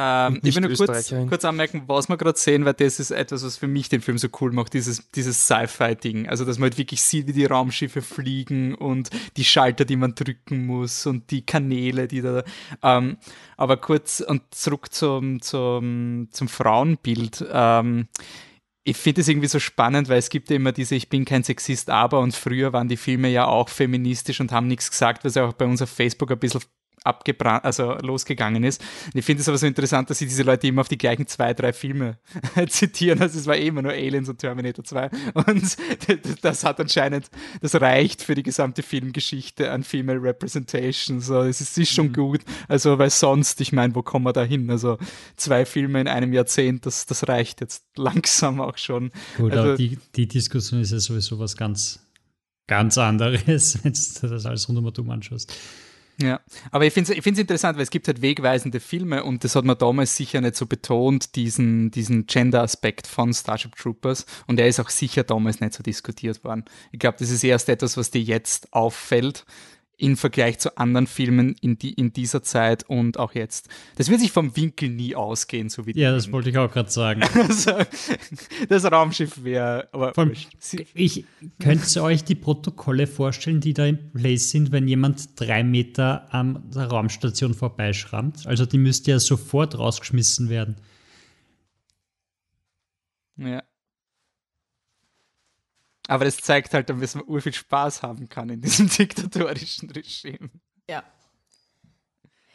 [0.00, 3.44] ähm, ich will nur kurz, kurz anmerken, was wir gerade sehen, weil das ist etwas,
[3.44, 6.28] was für mich den Film so cool macht, dieses, dieses Sci-Fi-Ding.
[6.28, 10.14] Also, dass man halt wirklich sieht, wie die Raumschiffe fliegen und die Schalter, die man
[10.14, 12.44] drücken muss und die Kanäle, die da.
[12.80, 13.16] Ähm,
[13.56, 17.44] aber kurz und zurück zum, zum, zum Frauenbild.
[17.50, 18.06] Ähm,
[18.84, 21.42] ich finde es irgendwie so spannend, weil es gibt ja immer diese Ich bin kein
[21.42, 25.34] Sexist, aber und früher waren die Filme ja auch feministisch und haben nichts gesagt, was
[25.34, 26.62] ja auch bei uns auf Facebook ein bisschen
[27.04, 28.82] abgebrannt, also losgegangen ist.
[29.06, 31.26] Und ich finde es aber so interessant, dass sie diese Leute immer auf die gleichen
[31.26, 32.18] zwei, drei Filme
[32.68, 33.20] zitieren.
[33.20, 35.10] Also es war eh immer nur Aliens und Terminator 2.
[35.34, 35.76] Und
[36.42, 37.30] das hat anscheinend,
[37.60, 41.20] das reicht für die gesamte Filmgeschichte an Female Representation.
[41.20, 42.12] So, es ist, ist schon mhm.
[42.14, 42.40] gut.
[42.68, 44.70] Also, weil sonst, ich meine, wo kommen wir da hin?
[44.70, 44.98] Also
[45.36, 49.10] zwei Filme in einem Jahrzehnt, das, das reicht jetzt langsam auch schon.
[49.36, 52.00] Gut, also, die, die Diskussion ist ja sowieso was ganz,
[52.66, 55.52] ganz anderes, wenn du das alles rundum anschaust.
[56.20, 56.40] Ja,
[56.72, 59.64] aber ich finde es ich interessant, weil es gibt halt wegweisende Filme und das hat
[59.64, 64.26] man damals sicher nicht so betont, diesen, diesen Gender-Aspekt von Starship Troopers.
[64.48, 66.64] Und er ist auch sicher damals nicht so diskutiert worden.
[66.90, 69.44] Ich glaube, das ist erst etwas, was dir jetzt auffällt
[69.98, 73.68] im Vergleich zu anderen Filmen in, die, in dieser Zeit und auch jetzt.
[73.96, 76.88] Das wird sich vom Winkel nie ausgehen, so wie Ja, das wollte ich auch gerade
[76.88, 77.22] sagen.
[77.34, 77.72] also,
[78.68, 79.88] das Raumschiff wäre,
[80.94, 81.24] ich
[81.58, 86.70] könnte euch die Protokolle vorstellen, die da im Place sind, wenn jemand drei Meter an
[86.72, 88.46] der Raumstation vorbeischrammt.
[88.46, 90.76] Also die müsste ja sofort rausgeschmissen werden.
[93.36, 93.62] Ja.
[96.08, 100.50] Aber das zeigt halt, dass man urviel Spaß haben kann in diesem diktatorischen Regime.
[100.88, 101.04] Ja.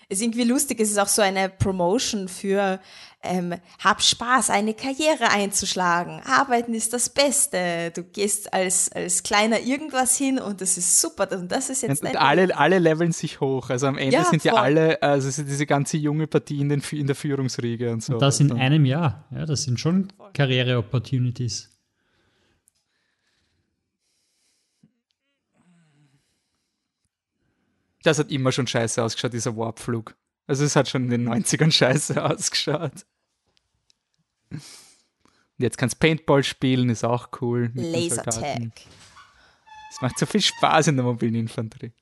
[0.09, 2.79] Es ist irgendwie lustig, es ist auch so eine Promotion für
[3.21, 6.19] ähm, hab Spaß, eine Karriere einzuschlagen.
[6.25, 7.91] Arbeiten ist das Beste.
[7.95, 11.31] Du gehst als, als kleiner irgendwas hin und das ist super.
[11.31, 13.69] Und das ist jetzt und alle, alle leveln sich hoch.
[13.69, 16.83] Also am Ende ja, sind ja alle, also sind diese ganze junge Partie in, den,
[16.91, 18.13] in der Führungsriege und so.
[18.13, 19.25] Und das in einem Jahr.
[19.31, 21.72] Ja, das sind schon Karriere-Opportunities.
[28.03, 30.15] Das hat immer schon scheiße ausgeschaut, dieser Warpflug.
[30.45, 33.05] Also es hat schon in den 90ern scheiße ausgeschaut.
[35.57, 37.71] Jetzt kannst Paintball spielen, ist auch cool.
[37.73, 38.71] Lasertag.
[39.91, 41.93] Es macht so viel Spaß in der mobilen Infanterie.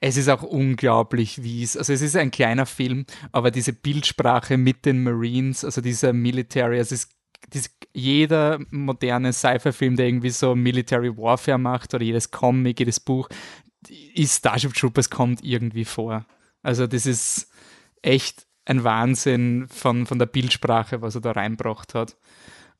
[0.00, 4.56] Es ist auch unglaublich, wie es, also es ist ein kleiner Film, aber diese Bildsprache
[4.56, 7.04] mit den Marines, also dieser Military, also es
[7.54, 13.28] ist jeder moderne Sci-Fi-Film, der irgendwie so Military Warfare macht oder jedes Comic, jedes Buch,
[14.14, 16.26] ist Starship Troopers kommt irgendwie vor.
[16.62, 17.48] Also das ist
[18.02, 22.16] echt ein Wahnsinn von, von der Bildsprache, was er da reinbracht hat.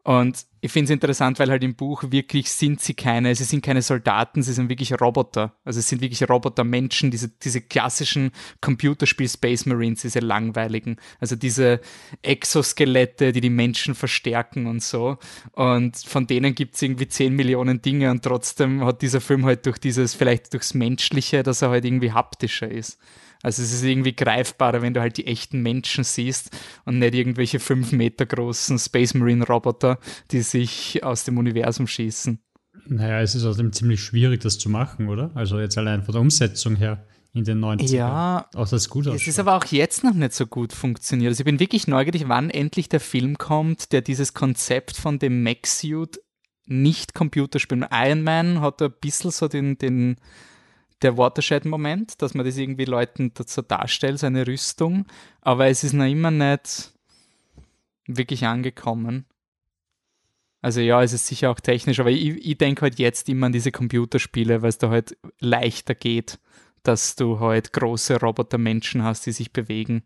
[0.04, 3.62] Und ich finde es interessant, weil halt im Buch wirklich sind sie keine, sie sind
[3.64, 5.54] keine Soldaten, sie sind wirklich Roboter.
[5.64, 10.96] Also es sind wirklich Roboter-Menschen, diese, diese klassischen Computerspiel-Space Marines, diese langweiligen.
[11.20, 11.80] Also diese
[12.22, 15.18] Exoskelette, die die Menschen verstärken und so.
[15.52, 19.66] Und von denen gibt es irgendwie 10 Millionen Dinge und trotzdem hat dieser Film halt
[19.66, 22.98] durch dieses, vielleicht durchs Menschliche, dass er halt irgendwie haptischer ist.
[23.42, 26.50] Also es ist irgendwie greifbarer, wenn du halt die echten Menschen siehst
[26.84, 29.98] und nicht irgendwelche fünf Meter großen Space Marine Roboter,
[30.32, 32.40] die sich aus dem Universum schießen.
[32.86, 35.30] Naja, es ist außerdem ziemlich schwierig, das zu machen, oder?
[35.34, 37.94] Also jetzt allein von der Umsetzung her in den 90ern.
[37.94, 39.20] Ja, auch das gut ausschaut.
[39.20, 41.28] Es ist aber auch jetzt noch nicht so gut funktioniert.
[41.30, 45.42] Also ich bin wirklich neugierig, wann endlich der Film kommt, der dieses Konzept von dem
[45.42, 46.20] Max-Suit
[46.66, 47.86] nicht Computerspielen.
[47.90, 50.16] Iron Man hat ein bisschen so den, den
[51.02, 55.06] der Watershed-Moment, dass man das irgendwie Leuten dazu darstellt, seine Rüstung,
[55.40, 56.92] aber es ist noch immer nicht
[58.06, 59.24] wirklich angekommen.
[60.60, 63.52] Also ja, es ist sicher auch technisch, aber ich, ich denke halt jetzt immer an
[63.52, 66.38] diese Computerspiele, weil es da halt leichter geht,
[66.82, 70.02] dass du halt große Robotermenschen hast, die sich bewegen.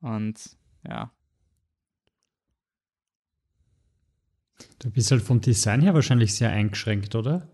[0.00, 0.38] Und
[0.86, 1.12] ja.
[4.80, 7.48] Du bist halt vom Design her wahrscheinlich sehr eingeschränkt, oder?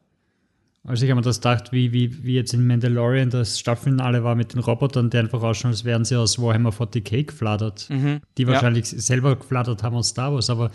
[0.83, 4.35] Also ich habe mir das gedacht, wie, wie, wie jetzt in Mandalorian das Staffelfinale war
[4.35, 7.89] mit den Robotern, die einfach ausschauen, als wären sie aus Warhammer 40k geflattert.
[7.91, 8.99] Mhm, die wahrscheinlich ja.
[8.99, 10.71] selber geflattert haben aus Star Wars, aber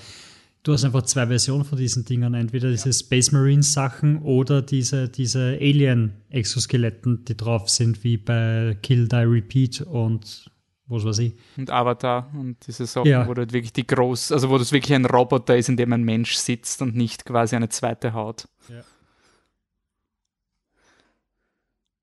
[0.66, 2.34] du hast einfach zwei Versionen von diesen Dingern.
[2.34, 9.08] Entweder diese Space Marines Sachen oder diese, diese Alien-Exoskeletten, die drauf sind, wie bei Kill,
[9.08, 10.52] Die, Repeat und
[10.88, 11.34] was weiß ich.
[11.56, 13.28] Und Avatar und diese Sachen, ja.
[13.28, 15.94] wo du halt wirklich die groß, also wo das wirklich ein Roboter ist, in dem
[15.94, 18.48] ein Mensch sitzt und nicht quasi eine zweite Haut.
[18.68, 18.84] Ja.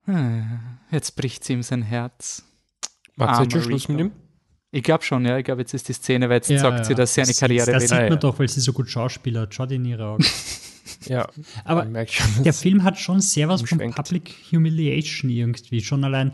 [0.05, 0.61] Hm,
[0.91, 2.45] jetzt bricht sie ihm sein Herz.
[3.17, 4.13] Macht sie jetzt Schluss mit ihm?
[4.75, 5.39] Ich glaube schon, ja.
[5.39, 6.85] Ich glaube, jetzt ist die Szene, weil jetzt ja, sagt ja.
[6.85, 7.75] sie, dass sie eine Karriere will.
[7.75, 9.55] Das sieht man doch, weil sie so gut Schauspieler hat.
[9.55, 10.25] Schaut in ihre Augen.
[11.07, 11.29] ja,
[11.65, 15.83] aber schon, der Film hat schon sehr was von Public Humiliation irgendwie.
[15.83, 16.33] Schon allein,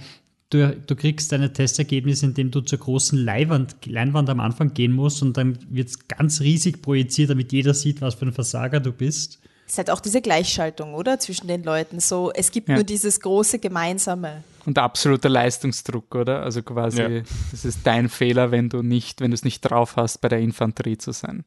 [0.51, 5.21] du, du kriegst deine Testergebnisse, indem du zur großen Leinwand, Leinwand am Anfang gehen musst
[5.21, 8.93] und dann wird es ganz riesig projiziert, damit jeder sieht, was für ein Versager du
[8.93, 11.19] bist ist halt auch diese Gleichschaltung, oder?
[11.19, 12.01] Zwischen den Leuten.
[12.01, 12.77] So, es gibt ja.
[12.77, 14.43] nur dieses große Gemeinsame.
[14.65, 16.43] Und absoluter Leistungsdruck, oder?
[16.43, 17.23] Also quasi, ja.
[17.51, 20.41] das ist dein Fehler, wenn du nicht, wenn du es nicht drauf hast, bei der
[20.41, 21.45] Infanterie zu sein.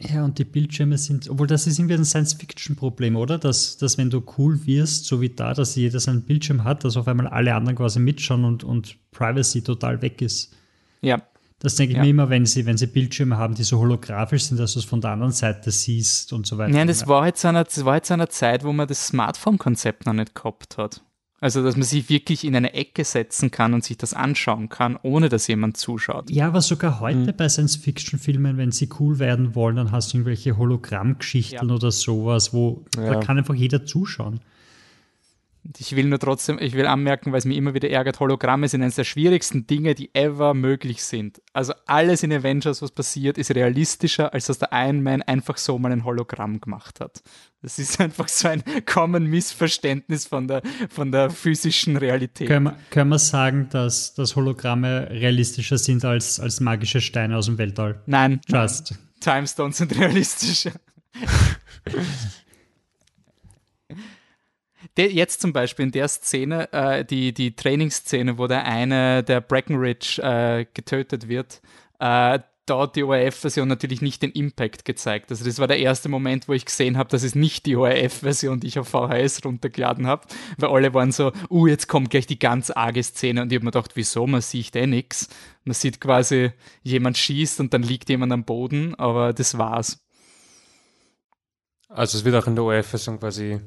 [0.00, 3.36] Ja, und die Bildschirme sind, obwohl das ist irgendwie ein Science-Fiction-Problem, oder?
[3.36, 6.96] Dass, dass wenn du cool wirst, so wie da, dass jeder seinen Bildschirm hat, dass
[6.96, 10.54] auf einmal alle anderen quasi mitschauen und, und Privacy total weg ist.
[11.00, 11.20] Ja,
[11.60, 12.04] das denke ich ja.
[12.04, 14.84] mir immer, wenn sie, wenn sie Bildschirme haben, die so holographisch sind, dass du es
[14.84, 16.72] von der anderen Seite siehst und so weiter.
[16.72, 20.12] Nein, das war jetzt einer, das war jetzt einer Zeit, wo man das Smartphone-Konzept noch
[20.12, 21.02] nicht gehabt hat.
[21.40, 24.98] Also, dass man sich wirklich in eine Ecke setzen kann und sich das anschauen kann,
[25.02, 26.30] ohne dass jemand zuschaut.
[26.30, 27.36] Ja, aber sogar heute mhm.
[27.36, 31.74] bei Science-Fiction-Filmen, wenn sie cool werden wollen, dann hast du irgendwelche Hologrammgeschichten ja.
[31.74, 33.14] oder sowas, wo ja.
[33.14, 34.40] da kann einfach jeder zuschauen.
[35.76, 38.80] Ich will nur trotzdem, ich will anmerken, weil es mir immer wieder ärgert, Hologramme sind
[38.80, 41.42] eines der schwierigsten Dinge, die ever möglich sind.
[41.52, 45.78] Also alles in Avengers, was passiert, ist realistischer, als dass der Iron Man einfach so
[45.78, 47.22] mal ein Hologramm gemacht hat.
[47.60, 52.48] Das ist einfach so ein common Missverständnis von der, von der physischen Realität.
[52.48, 57.46] Können wir, können wir sagen, dass, dass Hologramme realistischer sind als, als magische Steine aus
[57.46, 58.00] dem Weltall?
[58.06, 58.40] Nein.
[58.48, 58.94] Just.
[59.20, 60.72] Timestones sind realistischer.
[65.06, 70.20] jetzt zum Beispiel in der Szene, äh, die, die Trainingsszene, wo der eine, der Breckenridge,
[70.22, 71.60] äh, getötet wird,
[71.98, 75.30] äh, da hat die ORF-Version natürlich nicht den Impact gezeigt.
[75.30, 78.60] Also das war der erste Moment, wo ich gesehen habe, dass es nicht die ORF-Version,
[78.60, 80.26] die ich auf VHS runtergeladen habe,
[80.58, 83.64] weil alle waren so, uh, jetzt kommt gleich die ganz arge Szene und ich habe
[83.64, 85.28] mir gedacht, wieso, man sieht eh nichts.
[85.64, 90.04] Man sieht quasi, jemand schießt und dann liegt jemand am Boden, aber das war's.
[91.88, 93.60] Also es wird auch in der ORF-Version quasi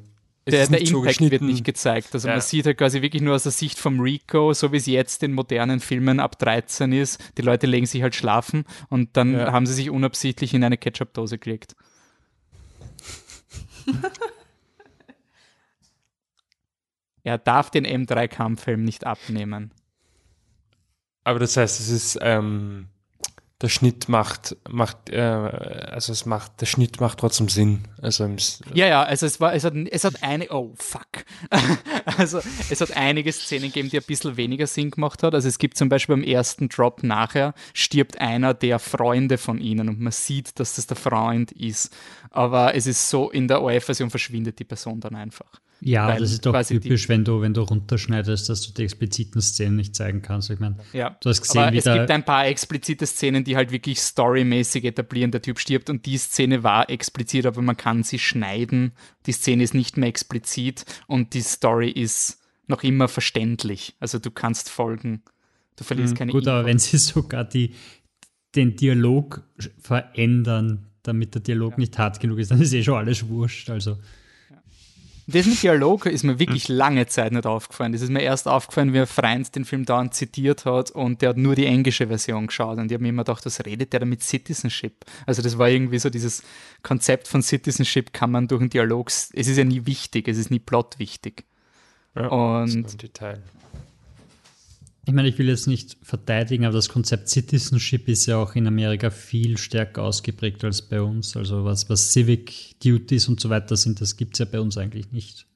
[0.46, 2.08] der, der Impact so wird nicht gezeigt.
[2.14, 2.34] Also ja.
[2.34, 5.22] man sieht halt quasi wirklich nur aus der Sicht vom Rico, so wie es jetzt
[5.22, 7.22] in modernen Filmen ab 13 ist.
[7.38, 9.52] Die Leute legen sich halt schlafen und dann ja.
[9.52, 11.76] haben sie sich unabsichtlich in eine Ketchup-Dose gelegt.
[17.22, 19.70] er darf den M3-Kampfhelm nicht abnehmen.
[21.24, 22.88] Aber das heißt, es ist ähm,
[23.62, 27.84] der Schnitt macht, macht, äh, also es macht, der Schnitt macht trotzdem Sinn.
[28.00, 28.28] Also
[28.74, 31.06] ja, ja, also es war, es hat, es hat eine, oh fuck.
[32.18, 32.40] also
[32.70, 35.34] es hat einige Szenen gegeben, die ein bisschen weniger Sinn gemacht hat.
[35.34, 39.88] Also es gibt zum Beispiel beim ersten Drop nachher, stirbt einer der Freunde von ihnen
[39.88, 41.94] und man sieht, dass das der Freund ist.
[42.30, 45.61] Aber es ist so, in der ORF-Version verschwindet die Person dann einfach.
[45.84, 49.42] Ja, Weil das ist doch typisch, wenn du, wenn du runterschneidest, dass du die expliziten
[49.42, 50.48] Szenen nicht zeigen kannst.
[50.48, 51.16] Ich meine, ja.
[51.20, 55.32] du hast gesehen, aber es gibt ein paar explizite Szenen, die halt wirklich storymäßig etablieren,
[55.32, 58.92] der Typ stirbt und die Szene war explizit, aber man kann sie schneiden.
[59.26, 63.96] Die Szene ist nicht mehr explizit und die Story ist noch immer verständlich.
[63.98, 65.24] Also du kannst folgen.
[65.74, 66.50] Du verlierst mhm, keine Gut, Info.
[66.52, 67.74] aber wenn sie sogar die,
[68.54, 69.42] den Dialog
[69.80, 71.78] verändern, damit der Dialog ja.
[71.78, 73.68] nicht hart genug ist, dann ist eh schon alles wurscht.
[73.68, 73.98] Also.
[75.26, 76.76] Das mit Dialog ist mir wirklich hm.
[76.76, 77.92] lange Zeit nicht aufgefallen.
[77.92, 81.36] Das ist mir erst aufgefallen, wie Freund den Film dauernd zitiert hat und der hat
[81.36, 84.06] nur die englische Version geschaut und ich habe mir immer gedacht, was redet der da
[84.06, 85.04] mit Citizenship?
[85.26, 86.42] Also das war irgendwie so dieses
[86.82, 90.50] Konzept von Citizenship kann man durch einen Dialog, es ist ja nie wichtig, es ist
[90.50, 91.44] nie plot wichtig.
[92.14, 93.42] Ja, und Detail.
[95.04, 98.68] Ich meine, ich will jetzt nicht verteidigen, aber das Konzept Citizenship ist ja auch in
[98.68, 101.36] Amerika viel stärker ausgeprägt als bei uns.
[101.36, 104.78] Also was, was Civic Duties und so weiter sind, das gibt es ja bei uns
[104.78, 105.46] eigentlich nicht.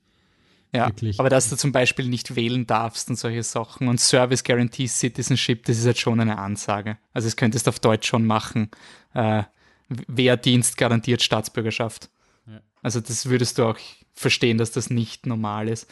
[0.74, 1.20] Ja, Wirklich.
[1.20, 5.64] aber dass du zum Beispiel nicht wählen darfst und solche Sachen und Service Guarantee Citizenship,
[5.64, 6.98] das ist halt schon eine Ansage.
[7.12, 8.70] Also das könntest du auf Deutsch schon machen.
[9.14, 9.44] Äh,
[9.88, 12.10] Wehrdienst garantiert Staatsbürgerschaft.
[12.46, 12.60] Ja.
[12.82, 13.78] Also das würdest du auch
[14.12, 15.88] verstehen, dass das nicht normal ist.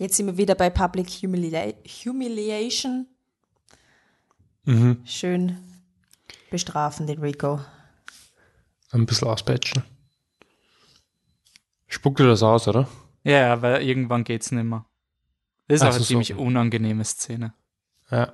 [0.00, 1.74] Jetzt sind wir wieder bei Public Humili
[2.06, 3.06] Humiliation.
[4.64, 5.02] Mhm.
[5.04, 5.58] Schön
[6.50, 7.60] bestrafen den Rico.
[8.92, 9.82] Ein bisschen auspeitschen.
[11.86, 12.88] Spuckt dir das aus, oder?
[13.24, 14.86] Ja, weil irgendwann geht's nicht mehr.
[15.68, 16.36] Das ist Ach, auch eine so ziemlich so.
[16.36, 17.52] unangenehme Szene.
[18.10, 18.32] Ja.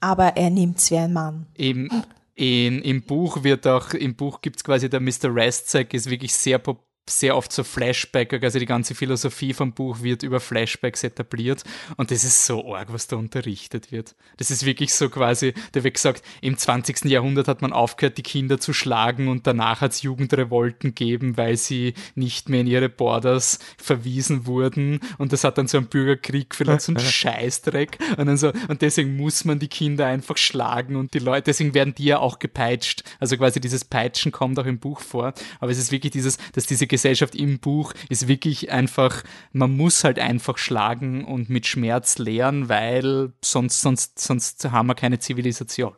[0.00, 1.46] Aber er nimmt's wie ein Mann.
[1.54, 1.88] Eben,
[2.34, 5.26] in, im Buch wird auch, im Buch gibt es quasi der Mr.
[5.26, 10.02] Rastzak, ist wirklich sehr populär sehr oft so Flashback, also die ganze Philosophie vom Buch
[10.02, 11.64] wird über Flashbacks etabliert
[11.96, 14.14] und das ist so arg, was da unterrichtet wird.
[14.36, 17.04] Das ist wirklich so quasi, da wird gesagt, im 20.
[17.06, 21.56] Jahrhundert hat man aufgehört, die Kinder zu schlagen und danach hat es Jugendrevolten gegeben, weil
[21.56, 26.50] sie nicht mehr in ihre Borders verwiesen wurden und das hat dann so einen Bürgerkrieg
[26.50, 30.96] geführt, so einen Scheißdreck und dann so, und deswegen muss man die Kinder einfach schlagen
[30.96, 33.02] und die Leute, deswegen werden die ja auch gepeitscht.
[33.18, 36.66] Also quasi dieses Peitschen kommt auch im Buch vor, aber es ist wirklich dieses, dass
[36.66, 42.18] diese Gesellschaft im Buch ist wirklich einfach, man muss halt einfach schlagen und mit Schmerz
[42.18, 45.94] lehren, weil sonst, sonst, sonst haben wir keine Zivilisation.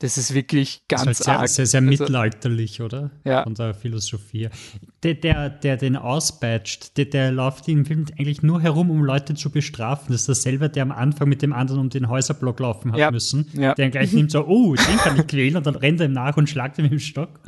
[0.00, 1.48] Das ist wirklich ganz das ist halt arg.
[1.48, 3.10] Sehr, sehr, sehr also, mittelalterlich, oder?
[3.24, 3.42] Ja.
[3.44, 4.48] Von der Philosophie.
[5.02, 9.34] Der, der, der den auspeitscht, der, der läuft im Film eigentlich nur herum, um Leute
[9.34, 10.12] zu bestrafen.
[10.12, 13.10] Das ist dasselbe, der am Anfang mit dem anderen um den Häuserblock laufen hat ja.
[13.10, 13.48] müssen.
[13.54, 13.74] Ja.
[13.74, 16.36] Der gleich nimmt so, oh, den kann ich quälen und dann rennt er ihm nach
[16.36, 17.40] und schlagt ihm dem Stock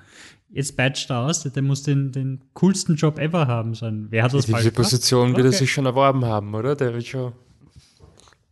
[0.52, 3.74] jetzt batcht er aus, der muss den, den coolsten Job ever haben.
[3.74, 6.76] So Wer hat das Diese Diese Position wird er sich schon erworben haben, oder?
[6.76, 7.32] Der wird schon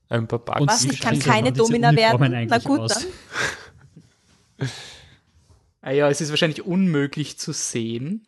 [0.09, 0.67] ein paar Bugs.
[0.67, 2.47] Was, ich kann keine Domina werden?
[2.49, 3.07] Na gut, aus.
[4.59, 4.69] dann.
[5.83, 8.27] ah ja, es ist wahrscheinlich unmöglich zu sehen.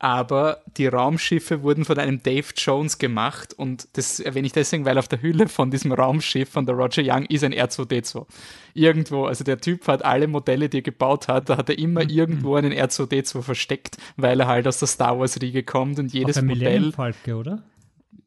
[0.00, 4.96] Aber die Raumschiffe wurden von einem Dave Jones gemacht und das erwähne ich deswegen, weil
[4.96, 8.26] auf der Hülle von diesem Raumschiff von der Roger Young ist ein R2D2.
[8.72, 12.02] Irgendwo, also der Typ hat alle Modelle, die er gebaut hat, da hat er immer
[12.02, 12.10] mhm.
[12.10, 16.38] irgendwo einen R2D2 versteckt, weil er halt aus der Star Wars Riege kommt und jedes
[16.38, 16.92] auf Modell.
[16.92, 17.62] Falke, oder?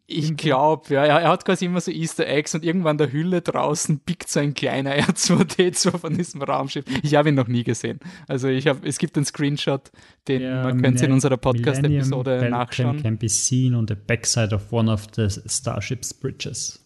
[0.06, 3.99] Ich glaube, ja, er hat quasi immer so Easter Eggs und irgendwann der Hülle draußen
[3.99, 6.84] pickt so ein kleiner R2D2 von diesem Raumschiff.
[7.04, 7.99] Ich habe ihn noch nie gesehen.
[8.28, 9.91] Also ich habe, es gibt einen Screenshot,
[10.28, 13.01] den ja, man könnte in unserer Podcast-Episode nachschauen.
[13.01, 16.86] can be seen on the backside of one of the Starship's bridges.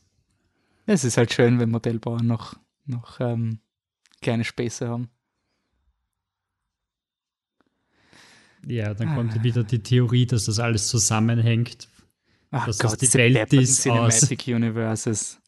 [0.85, 2.55] Es ist halt schön, wenn Modellbauern noch,
[2.85, 3.59] noch ähm,
[4.21, 5.09] kleine Späße haben.
[8.65, 9.43] Ja, dann kommt ah.
[9.43, 11.89] wieder die Theorie, dass das alles zusammenhängt,
[12.51, 14.47] Ach dass Gott, das die Welt ist Cinematic aus.
[14.47, 15.39] Universes.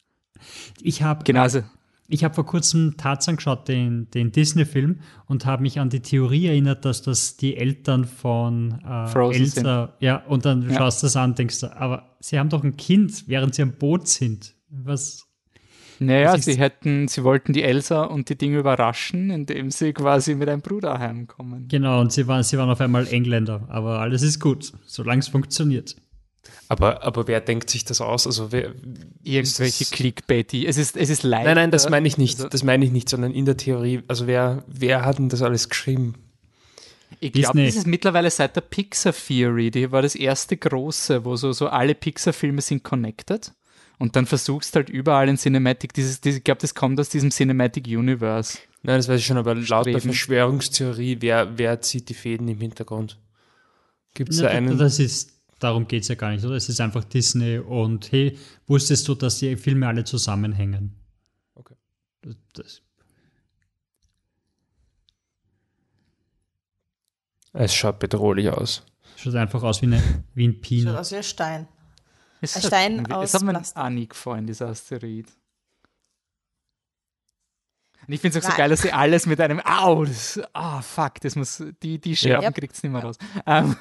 [0.82, 1.62] Ich habe Genauso.
[2.12, 6.48] Ich habe vor kurzem Tarzan geschaut, den, den Disney-Film, und habe mich an die Theorie
[6.48, 10.04] erinnert, dass das die Eltern von äh, Elsa, sind.
[10.04, 10.76] ja, und dann ja.
[10.76, 13.74] schaust du das an, denkst du, aber sie haben doch ein Kind, während sie am
[13.74, 14.56] Boot sind.
[14.70, 15.28] Was?
[16.00, 20.34] Naja, was sie hätten, sie wollten die Elsa und die Dinge überraschen, indem sie quasi
[20.34, 21.68] mit einem Bruder heimkommen.
[21.68, 25.28] Genau, und sie waren, sie waren auf einmal Engländer, aber alles ist gut, solange es
[25.28, 25.94] funktioniert.
[26.68, 28.26] Aber, aber wer denkt sich das aus?
[28.26, 28.72] Also wer,
[29.22, 30.66] Irgendwelche Clickbaity.
[30.66, 31.46] Es ist, es ist leider.
[31.46, 32.38] Nein, nein, das meine ich nicht.
[32.38, 34.02] Also, das meine ich nicht, sondern in der Theorie.
[34.08, 36.14] Also wer, wer hat denn das alles geschrieben?
[37.18, 39.70] Ich glaube, das ist mittlerweile seit der Pixar Theory.
[39.70, 43.52] Die war das erste große, wo so, so alle Pixar-Filme sind connected.
[43.98, 47.30] Und dann versuchst halt überall in Cinematic, dieses, dieses ich glaube, das kommt aus diesem
[47.30, 48.58] Cinematic Universe.
[48.82, 52.60] Nein, das weiß ich schon, aber laut der Verschwörungstheorie, wer, wer zieht die Fäden im
[52.60, 53.18] Hintergrund?
[54.14, 54.78] Gibt es da einen?
[54.78, 56.56] Das ist darum geht es ja gar nicht, oder?
[56.56, 60.96] Es ist einfach Disney und hey, wusstest du, dass die Filme alle zusammenhängen?
[61.54, 61.74] Okay.
[62.52, 62.82] Das,
[67.52, 68.84] es schaut bedrohlich aus.
[69.16, 70.92] Schaut einfach aus wie, eine, wie ein Peanut.
[70.92, 71.68] Schaut aus wie ein Stein.
[72.40, 75.26] Es ein Stein hat, aus Es hat mir Anik vorhin, dieser Asteroid.
[78.06, 80.80] Und ich finde es auch so geil, dass sie alles mit einem Au, das, oh,
[80.80, 82.50] fuck, das muss, die, die Scherben ja.
[82.50, 83.16] kriegt es nicht mehr raus.
[83.46, 83.76] Ähm,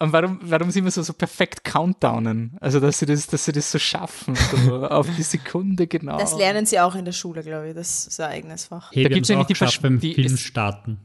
[0.00, 2.56] und warum, warum sind wir so, so perfekt countdownen?
[2.60, 6.18] Also, dass sie das, dass sie das so schaffen, so auf die Sekunde genau.
[6.18, 7.74] Das lernen sie auch in der Schule, glaube ich.
[7.74, 8.92] Das ist ein eigenes Fach.
[8.92, 10.98] Hey, da gibt es nämlich die, Versch beim die Film starten.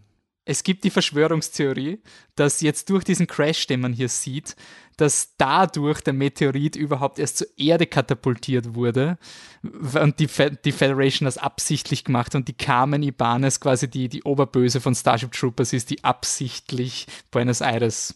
[0.45, 2.01] Es, es gibt die Verschwörungstheorie,
[2.35, 4.55] dass jetzt durch diesen Crash, den man hier sieht,
[4.97, 9.17] dass dadurch der Meteorit überhaupt erst zur Erde katapultiert wurde
[9.63, 14.21] und die, Fe die Federation das absichtlich gemacht und die Carmen Ibanez quasi die, die
[14.21, 18.15] Oberböse von Starship Troopers ist, die absichtlich Buenos Aires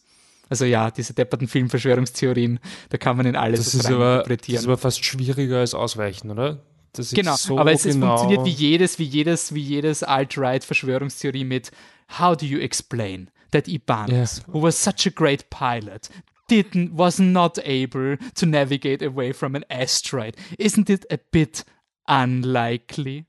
[0.49, 4.55] also ja, diese depperten Filmverschwörungstheorien, da kann man in alles das ist aber, interpretieren.
[4.55, 6.63] Das ist aber fast schwieriger als Ausweichen, oder?
[7.11, 11.71] genau, so aber es, genau es, funktioniert wie jedes, wie jedes, wie jedes Alt-Right-Verschwörungstheorie mit
[12.19, 14.53] How do you explain that Ibanez, yeah.
[14.53, 16.09] who was such a great pilot,
[16.47, 20.35] didn't was not able to navigate away from an asteroid?
[20.57, 21.65] Isn't it a bit
[22.07, 23.25] unlikely?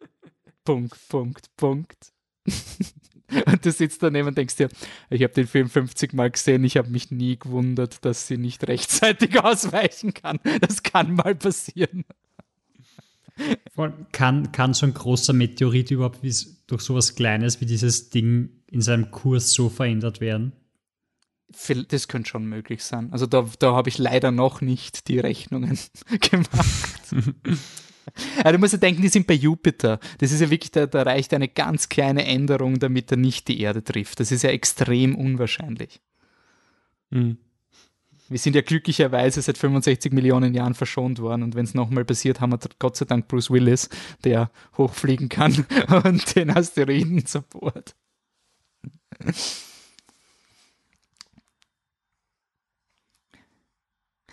[0.64, 2.12] Punkt, Punkt, Punkt.
[3.46, 4.68] Und du sitzt daneben und denkst dir,
[5.10, 8.66] ich habe den Film 50 Mal gesehen, ich habe mich nie gewundert, dass sie nicht
[8.68, 10.40] rechtzeitig ausweichen kann.
[10.60, 12.04] Das kann mal passieren.
[14.12, 18.80] Kann, kann so ein großer Meteorit überhaupt durch so was Kleines wie dieses Ding in
[18.80, 20.52] seinem Kurs so verändert werden?
[21.88, 23.12] Das könnte schon möglich sein.
[23.12, 25.78] Also da, da habe ich leider noch nicht die Rechnungen
[26.20, 27.14] gemacht.
[28.38, 29.98] Aber du musst ja denken, die sind bei Jupiter.
[30.18, 33.60] Das ist ja wirklich, da, da reicht eine ganz kleine Änderung, damit er nicht die
[33.60, 34.20] Erde trifft.
[34.20, 36.00] Das ist ja extrem unwahrscheinlich.
[37.10, 37.38] Mhm.
[38.28, 42.40] Wir sind ja glücklicherweise seit 65 Millionen Jahren verschont worden und wenn es nochmal passiert,
[42.40, 43.90] haben wir Gott sei Dank Bruce Willis,
[44.24, 45.66] der hochfliegen kann
[46.04, 47.94] und den Asteroiden support.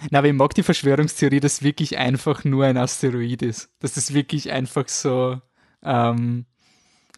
[0.10, 3.70] Na, aber ich mag die Verschwörungstheorie, dass wirklich einfach nur ein Asteroid ist.
[3.80, 5.40] Dass das wirklich einfach so,
[5.84, 6.46] ähm,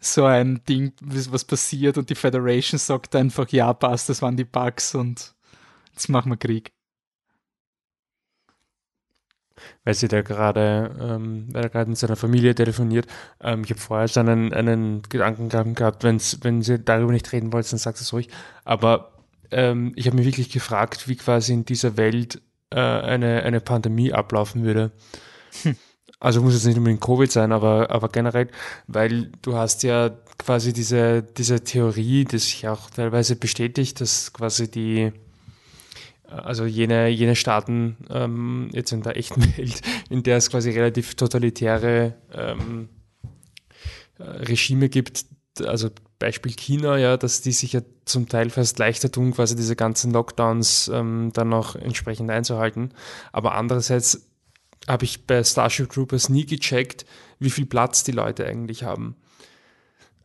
[0.01, 4.43] so ein Ding, was passiert und die Federation sagt einfach, ja, passt, das waren die
[4.43, 5.33] Bugs und
[5.93, 6.73] jetzt machen wir Krieg.
[9.85, 13.07] Weil sie da gerade, ähm, weil er gerade mit seiner Familie telefoniert.
[13.39, 17.53] Ähm, ich habe vorher schon einen, einen Gedanken gehabt, wenn's, wenn sie darüber nicht reden
[17.53, 18.29] wollt, dann sagt es ruhig.
[18.65, 19.13] Aber
[19.51, 22.41] ähm, ich habe mich wirklich gefragt, wie quasi in dieser Welt
[22.73, 24.91] äh, eine, eine Pandemie ablaufen würde.
[25.61, 25.75] Hm.
[26.19, 28.47] Also muss jetzt nicht unbedingt Covid sein, aber, aber generell,
[28.87, 34.71] weil du hast ja quasi diese, diese Theorie, die sich auch teilweise bestätigt, dass quasi
[34.71, 35.11] die,
[36.23, 41.15] also jene, jene Staaten ähm, jetzt in der echten Welt, in der es quasi relativ
[41.15, 42.87] totalitäre ähm,
[44.17, 45.25] Regime gibt,
[45.61, 45.89] also
[46.19, 50.11] Beispiel China, ja, dass die sich ja zum Teil fast leichter tun, quasi diese ganzen
[50.11, 52.93] Lockdowns ähm, dann auch entsprechend einzuhalten.
[53.31, 54.29] Aber andererseits
[54.87, 57.05] habe ich bei Starship Troopers nie gecheckt,
[57.39, 59.15] wie viel Platz die Leute eigentlich haben.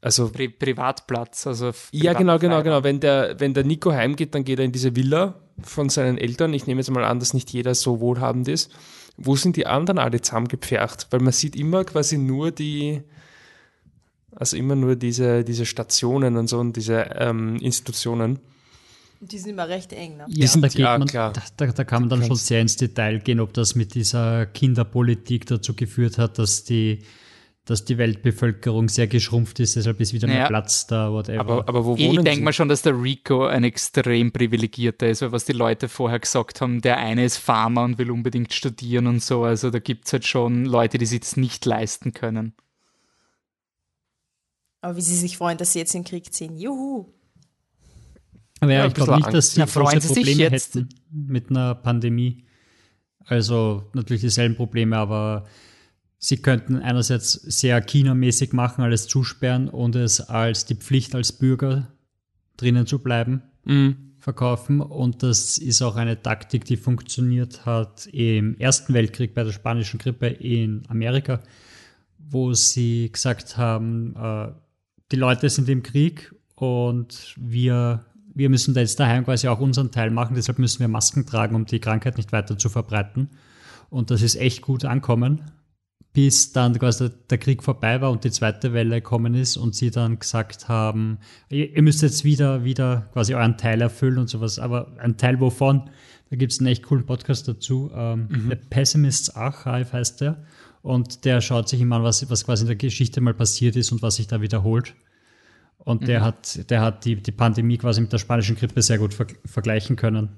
[0.00, 2.84] Also Pri Privatplatz, also ja genau, genau, genau.
[2.84, 6.54] Wenn der wenn der Nico heimgeht, dann geht er in diese Villa von seinen Eltern.
[6.54, 8.70] Ich nehme jetzt mal an, dass nicht jeder so wohlhabend ist.
[9.16, 11.08] Wo sind die anderen alle zusammengepfercht?
[11.10, 13.02] Weil man sieht immer quasi nur die
[14.38, 18.38] also immer nur diese, diese Stationen und so und diese ähm, Institutionen.
[19.20, 20.26] Die sind immer recht eng, ne?
[20.28, 22.76] Ja, sind, da, geht ja, man, da, da, da, kann man dann schon sehr ins
[22.76, 27.00] Detail gehen, ob das mit dieser Kinderpolitik dazu geführt hat, dass die,
[27.64, 31.40] dass die Weltbevölkerung sehr geschrumpft ist, deshalb ist wieder naja, mehr Platz da, whatever.
[31.40, 35.32] Aber, aber wo ich denke mal schon, dass der Rico ein extrem privilegierter ist, weil
[35.32, 39.20] was die Leute vorher gesagt haben, der eine ist Farmer und will unbedingt studieren und
[39.20, 42.54] so, also da gibt es halt schon Leute, die sich das nicht leisten können.
[44.80, 46.56] Aber wie sie sich freuen, dass sie jetzt in den Krieg ziehen.
[46.56, 47.06] Juhu!
[48.60, 52.44] Aber ja, ja ich glaube nicht, dass sie große Probleme hätten mit einer Pandemie.
[53.24, 55.44] Also natürlich dieselben Probleme, aber
[56.18, 61.92] sie könnten einerseits sehr China-mäßig machen, alles zusperren und es als die Pflicht als Bürger
[62.56, 64.14] drinnen zu bleiben mhm.
[64.18, 64.80] verkaufen.
[64.80, 69.98] Und das ist auch eine Taktik, die funktioniert hat im Ersten Weltkrieg bei der spanischen
[69.98, 71.40] Grippe in Amerika,
[72.18, 74.52] wo sie gesagt haben, äh,
[75.12, 78.04] die Leute sind im Krieg und wir,
[78.34, 81.54] wir müssen da jetzt daheim quasi auch unseren Teil machen, deshalb müssen wir Masken tragen,
[81.54, 83.30] um die Krankheit nicht weiter zu verbreiten.
[83.90, 85.50] Und das ist echt gut ankommen,
[86.12, 89.90] bis dann quasi der Krieg vorbei war und die zweite Welle gekommen ist und sie
[89.90, 94.92] dann gesagt haben, ihr, müsst jetzt wieder, wieder quasi euren Teil erfüllen und sowas, aber
[94.98, 95.90] ein Teil wovon?
[96.30, 97.90] Da gibt es einen echt coolen Podcast dazu.
[97.94, 98.50] Ähm, mhm.
[98.50, 100.44] The Pessimists Archive heißt der.
[100.88, 103.92] Und der schaut sich immer an, was, was quasi in der Geschichte mal passiert ist
[103.92, 104.94] und was sich da wiederholt.
[105.76, 106.06] Und mhm.
[106.06, 109.26] der hat, der hat die, die Pandemie quasi mit der spanischen Grippe sehr gut ver
[109.44, 110.30] vergleichen können.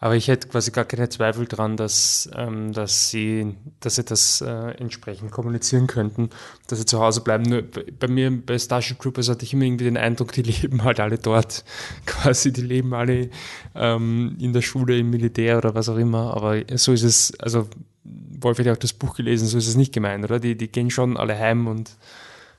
[0.00, 4.42] Aber ich hätte quasi gar keine Zweifel daran, dass, ähm, dass, sie, dass sie das
[4.42, 6.28] äh, entsprechend kommunizieren könnten,
[6.66, 7.44] dass sie zu Hause bleiben.
[7.44, 7.62] Nur
[7.98, 11.16] bei mir bei Starship Troopers hatte ich immer irgendwie den Eindruck, die leben halt alle
[11.16, 11.64] dort.
[12.04, 13.30] Quasi, die leben alle
[13.74, 16.34] ähm, in der Schule, im Militär oder was auch immer.
[16.36, 17.66] Aber so ist es, also
[18.04, 20.40] Wolf hat ja auch das Buch gelesen, so ist es nicht gemeint, oder?
[20.40, 21.96] Die, die gehen schon alle heim und.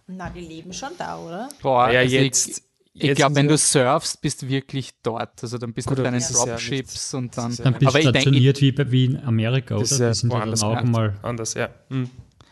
[0.08, 1.50] Na, die leben schon da, oder?
[1.62, 2.64] Boah, ja, also jetzt.
[2.94, 5.42] Ich, ich glaube, wenn du surfst, bist du wirklich dort.
[5.42, 7.56] Also dann bist Gut, du deinen Dropships ja und dann.
[7.56, 9.84] Dann bist du stationiert denk, wie, wie in Amerika, oder?
[9.84, 11.18] Die sind ja dann auch mal.
[11.22, 11.70] Anders, ja.
[11.89, 12.10] Mhm.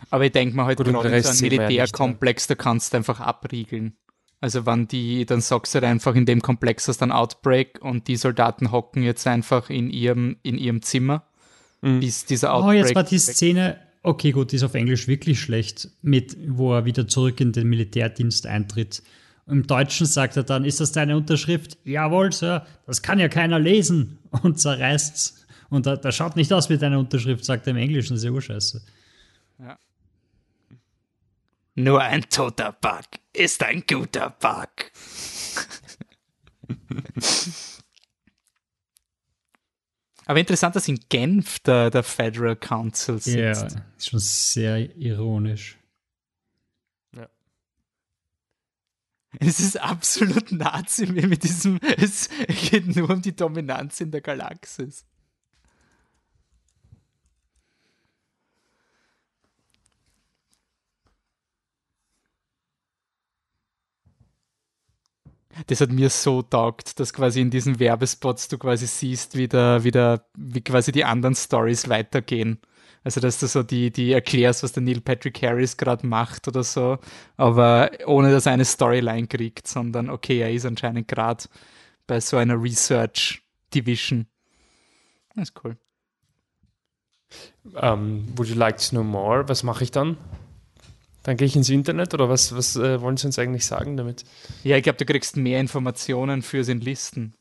[0.10, 3.98] Aber ich denke mal halt gerade in so einem Militärkomplex, da kannst du einfach abriegeln.
[4.42, 7.80] Also wenn die, dann sagst du halt einfach, in dem Komplex hast du ein Outbreak
[7.82, 11.29] und die Soldaten hocken jetzt einfach in ihrem, in ihrem Zimmer
[11.82, 12.00] mhm.
[12.00, 12.84] bis dieser Outbreak.
[12.84, 16.74] Oh, jetzt war die Szene, okay, gut, die ist auf Englisch wirklich schlecht, mit, wo
[16.74, 19.04] er wieder zurück in den Militärdienst eintritt.
[19.48, 21.78] Im Deutschen sagt er dann, ist das deine Unterschrift?
[21.84, 25.46] Jawohl, Sir, das kann ja keiner lesen und zerreißt's.
[25.70, 28.26] Und da, da schaut nicht aus wie deine Unterschrift, sagt er im Englischen, das ist
[28.26, 28.82] ja urscheiße.
[29.60, 29.78] Ja.
[31.76, 34.92] Nur ein toter Bug ist ein guter Bug.
[40.30, 43.36] Aber interessant, dass in Genf der, der Federal Council sitzt.
[43.36, 45.80] Ja, ist schon sehr ironisch.
[47.16, 47.28] Ja.
[49.40, 52.30] Es ist absolut Nazi mit diesem, es
[52.70, 55.04] geht nur um die Dominanz in der Galaxis.
[65.68, 69.84] Das hat mir so taugt, dass quasi in diesen Werbespots du quasi siehst, wie, der,
[69.84, 72.60] wie, der, wie quasi die anderen Stories weitergehen.
[73.04, 76.64] Also, dass du so die, die erklärst, was der Neil Patrick Harris gerade macht oder
[76.64, 77.00] so,
[77.38, 81.46] aber ohne dass er eine Storyline kriegt, sondern okay, er ist anscheinend gerade
[82.08, 83.42] bei so einer Research
[83.74, 84.28] Division.
[85.36, 85.78] Das ist cool.
[87.64, 89.48] Um, ähm, would you like to know more?
[89.48, 90.18] Was mache ich dann?
[91.24, 94.24] Dann gehe ich ins Internet oder was, was äh, wollen Sie uns eigentlich sagen damit?
[94.64, 97.34] Ja, ich glaube, du kriegst mehr Informationen für den Listen.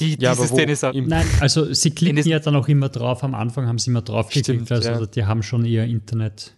[0.00, 3.22] Die, ja, diese Szene ist Nein, also sie klicken ja dann auch immer drauf.
[3.22, 5.06] Am Anfang haben sie immer drauf geklickt, also ja.
[5.06, 6.56] die haben schon ihr Internet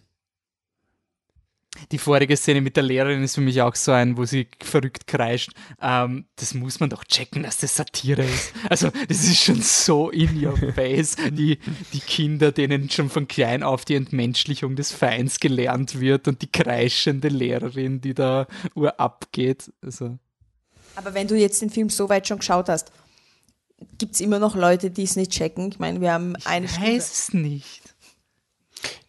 [1.91, 5.07] die vorige Szene mit der Lehrerin ist für mich auch so ein, wo sie verrückt
[5.07, 5.51] kreischt.
[5.81, 8.53] Ähm, das muss man doch checken, dass das Satire ist.
[8.69, 11.15] Also, das ist schon so in your face.
[11.31, 11.59] Die,
[11.93, 16.51] die Kinder, denen schon von klein auf die Entmenschlichung des Feinds gelernt wird und die
[16.51, 19.71] kreischende Lehrerin, die da ur abgeht.
[19.81, 20.17] Also.
[20.95, 22.91] Aber wenn du jetzt den Film so weit schon geschaut hast,
[23.97, 25.69] gibt es immer noch Leute, die es nicht checken?
[25.69, 27.81] Ich meine, wir haben eine Ich weiß es nicht.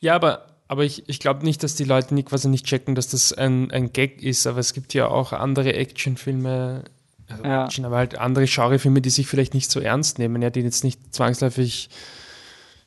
[0.01, 3.07] Ja, aber Aber ich, ich glaube nicht, dass die Leute nicht, quasi nicht checken, dass
[3.07, 6.83] das ein, ein Gag ist, aber es gibt ja auch andere Actionfilme,
[7.29, 7.67] also ja.
[7.67, 10.83] Action, aber halt andere Genrefilme, die sich vielleicht nicht so ernst nehmen, ja, die jetzt
[10.83, 11.91] nicht zwangsläufig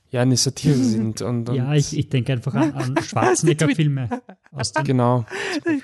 [0.09, 1.21] ja eine Satire sind.
[1.21, 4.21] Und, und ja, ich, ich denke einfach an, an Schwarzenegger-Filme.
[4.83, 5.25] genau.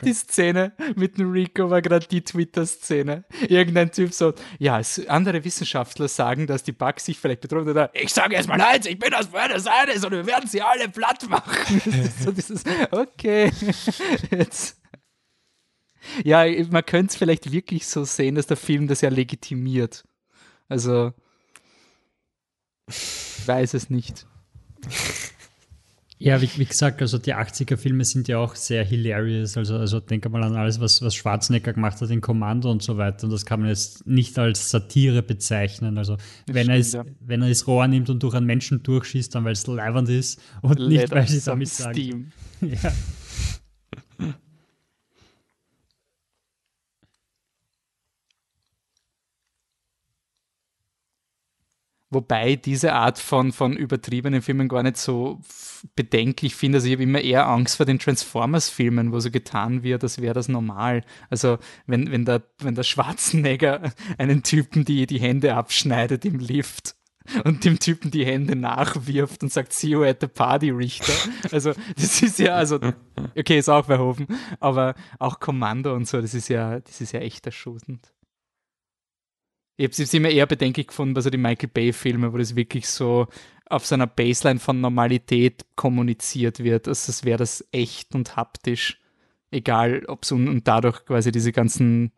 [0.04, 3.26] Die Szene mit dem Rico war gerade die Twitter-Szene.
[3.48, 7.68] Irgendein Typ so, ja, andere Wissenschaftler sagen, dass die Bugs sich vielleicht bedrohen.
[7.68, 10.90] Oder, ich sage erstmal eins, ich bin aus Buenos Aires und wir werden sie alle
[10.90, 11.82] platt machen.
[12.24, 13.52] so dieses, okay.
[14.32, 14.80] Jetzt.
[16.24, 20.04] Ja, man könnte es vielleicht wirklich so sehen, dass der Film das ja legitimiert.
[20.68, 21.14] Also,
[23.44, 24.26] ich weiß es nicht.
[26.18, 29.58] Ja, wie, wie, gesagt, also die 80er-Filme sind ja auch sehr hilarious.
[29.58, 32.98] Also, also denke mal an alles, was, was Schwarzenegger gemacht hat in Kommando und so
[32.98, 33.26] weiter.
[33.26, 35.98] Und das kann man jetzt nicht als Satire bezeichnen.
[35.98, 36.16] Also
[36.48, 37.04] wenn, stimmt, er, es, ja.
[37.20, 40.40] wenn er das Rohr nimmt und durch einen Menschen durchschießt, dann weil es leibend ist
[40.62, 42.32] und Let nicht, weil sie damit sagen.
[42.62, 42.94] Ja.
[52.14, 55.42] Wobei diese Art von, von übertriebenen Filmen gar nicht so
[55.96, 56.78] bedenklich finde.
[56.78, 60.34] Also ich habe immer eher Angst vor den Transformers-Filmen, wo so getan wird, als wäre
[60.34, 61.04] das normal.
[61.30, 61.58] Also
[61.88, 66.96] wenn, wenn, der, wenn der Schwarzenegger einen Typen die, die Hände abschneidet im Lift
[67.46, 71.14] und dem Typen die Hände nachwirft und sagt, see you at the party, Richter.
[71.52, 72.80] Also das ist ja, also,
[73.38, 74.28] okay, ist auch Verhofen,
[74.60, 78.13] aber auch Kommando und so, das ist ja, das ist ja echt erschütternd.
[79.76, 82.88] Ich habe es immer eher bedenklich gefunden bei so die Michael Bay-Filme, wo das wirklich
[82.88, 83.28] so
[83.66, 86.88] auf seiner Baseline von Normalität kommuniziert wird.
[86.88, 89.00] Also es wäre das echt und haptisch.
[89.50, 92.12] Egal, ob es und, und, dadurch quasi diese ganzen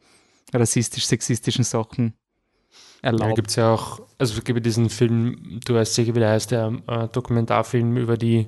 [0.53, 2.13] rassistisch-sexistischen Sachen
[3.01, 3.29] erlaubt.
[3.29, 6.31] Ja, gibt es ja auch, also es gibt diesen Film, du weißt sicher, wie der
[6.31, 8.47] heißt, der äh, Dokumentarfilm über die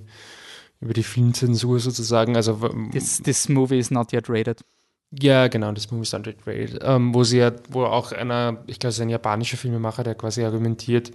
[0.79, 2.35] über die Filmzensur sozusagen.
[2.35, 4.63] Also, this, this movie is not yet rated.
[5.11, 8.89] Ja, genau, das Movie Standard Raid, ähm, wo sie ja, wo auch einer, ich glaube,
[8.89, 11.11] es ist ein japanischer Filmemacher, der quasi argumentiert,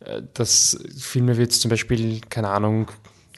[0.00, 2.88] äh, dass Filme wie jetzt zum Beispiel, keine Ahnung,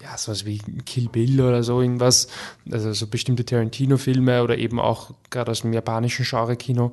[0.03, 2.27] ja, sowas wie Kill Bill oder so irgendwas,
[2.71, 6.93] also so bestimmte Tarantino-Filme oder eben auch gerade aus dem japanischen Genre-Kino,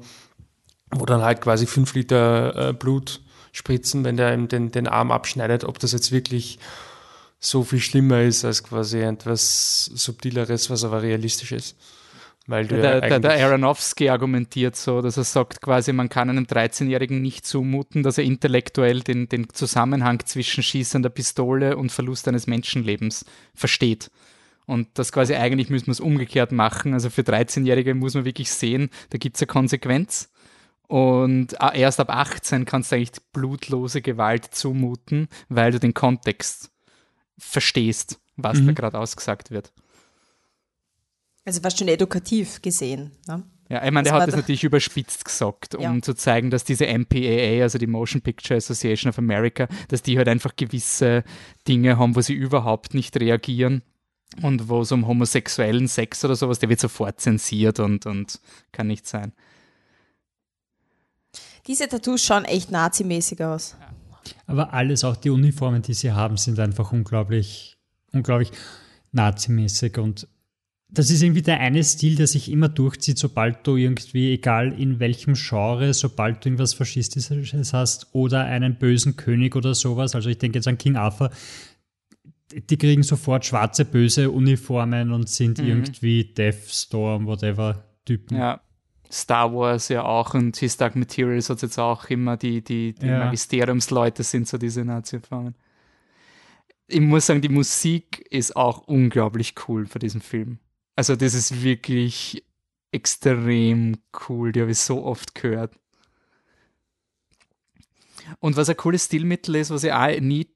[0.92, 5.12] wo dann halt quasi fünf Liter äh, Blut spritzen, wenn der ihm den, den Arm
[5.12, 6.60] abschneidet, ob das jetzt wirklich
[7.40, 11.76] so viel schlimmer ist als quasi etwas Subtileres, was aber realistisch ist.
[12.50, 16.46] Weil der, ja der, der Aronofsky argumentiert so, dass er sagt quasi, man kann einem
[16.46, 22.48] 13-Jährigen nicht zumuten, dass er intellektuell den, den Zusammenhang zwischen schießender Pistole und Verlust eines
[22.48, 23.24] Menschenlebens
[23.54, 24.10] versteht.
[24.66, 26.94] Und das quasi eigentlich müssen wir es umgekehrt machen.
[26.94, 30.32] Also für 13-Jährige muss man wirklich sehen, da gibt es eine Konsequenz.
[30.88, 36.72] Und erst ab 18 kannst du eigentlich blutlose Gewalt zumuten, weil du den Kontext
[37.38, 38.68] verstehst, was mhm.
[38.68, 39.72] da gerade ausgesagt wird.
[41.50, 43.10] Also war schon edukativ gesehen.
[43.28, 43.42] Ne?
[43.70, 46.02] Ja, ich meine, der hat das natürlich überspitzt gesagt, um ja.
[46.04, 50.28] zu zeigen, dass diese MPAA, also die Motion Picture Association of America, dass die halt
[50.28, 51.24] einfach gewisse
[51.68, 53.82] Dinge haben, wo sie überhaupt nicht reagieren.
[54.44, 58.40] Und wo es um homosexuellen Sex oder sowas, der wird sofort zensiert und, und
[58.72, 59.34] kann nicht sein.
[61.66, 63.76] Diese Tattoos schauen echt nazimäßig aus.
[64.46, 67.76] Aber alles, auch die Uniformen, die sie haben, sind einfach unglaublich,
[68.14, 68.52] unglaublich
[69.12, 70.28] nazimäßig und
[70.92, 75.00] das ist irgendwie der eine Stil, der sich immer durchzieht, sobald du irgendwie, egal in
[75.00, 80.16] welchem Genre, sobald du irgendwas Faschistisches hast oder einen bösen König oder sowas.
[80.16, 81.30] Also ich denke jetzt an King Arthur.
[82.52, 85.68] Die kriegen sofort schwarze, böse Uniformen und sind mhm.
[85.68, 88.38] irgendwie Death Storm, whatever Typen.
[88.38, 88.60] Ja.
[89.12, 93.06] Star Wars ja auch und His Dark Materials hat jetzt auch immer die, die, die
[93.06, 93.26] ja.
[93.26, 95.54] Magisteriumsleute sind so diese Nazi-Formen.
[96.88, 100.58] Ich muss sagen, die Musik ist auch unglaublich cool für diesen Film.
[101.00, 102.44] Also das ist wirklich
[102.92, 104.52] extrem cool.
[104.52, 105.74] Die habe ich so oft gehört.
[108.42, 110.50] Und was ein cooles Stilmittel ist, was ich auch nie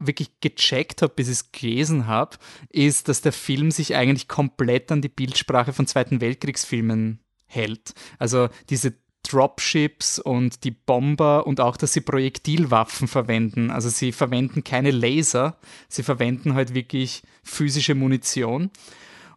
[0.00, 2.36] wirklich gecheckt habe, bis ich es gelesen habe,
[2.68, 7.94] ist, dass der Film sich eigentlich komplett an die Bildsprache von Zweiten Weltkriegsfilmen hält.
[8.18, 13.70] Also diese Dropships und die Bomber und auch, dass sie Projektilwaffen verwenden.
[13.70, 18.72] Also sie verwenden keine Laser, sie verwenden halt wirklich physische Munition.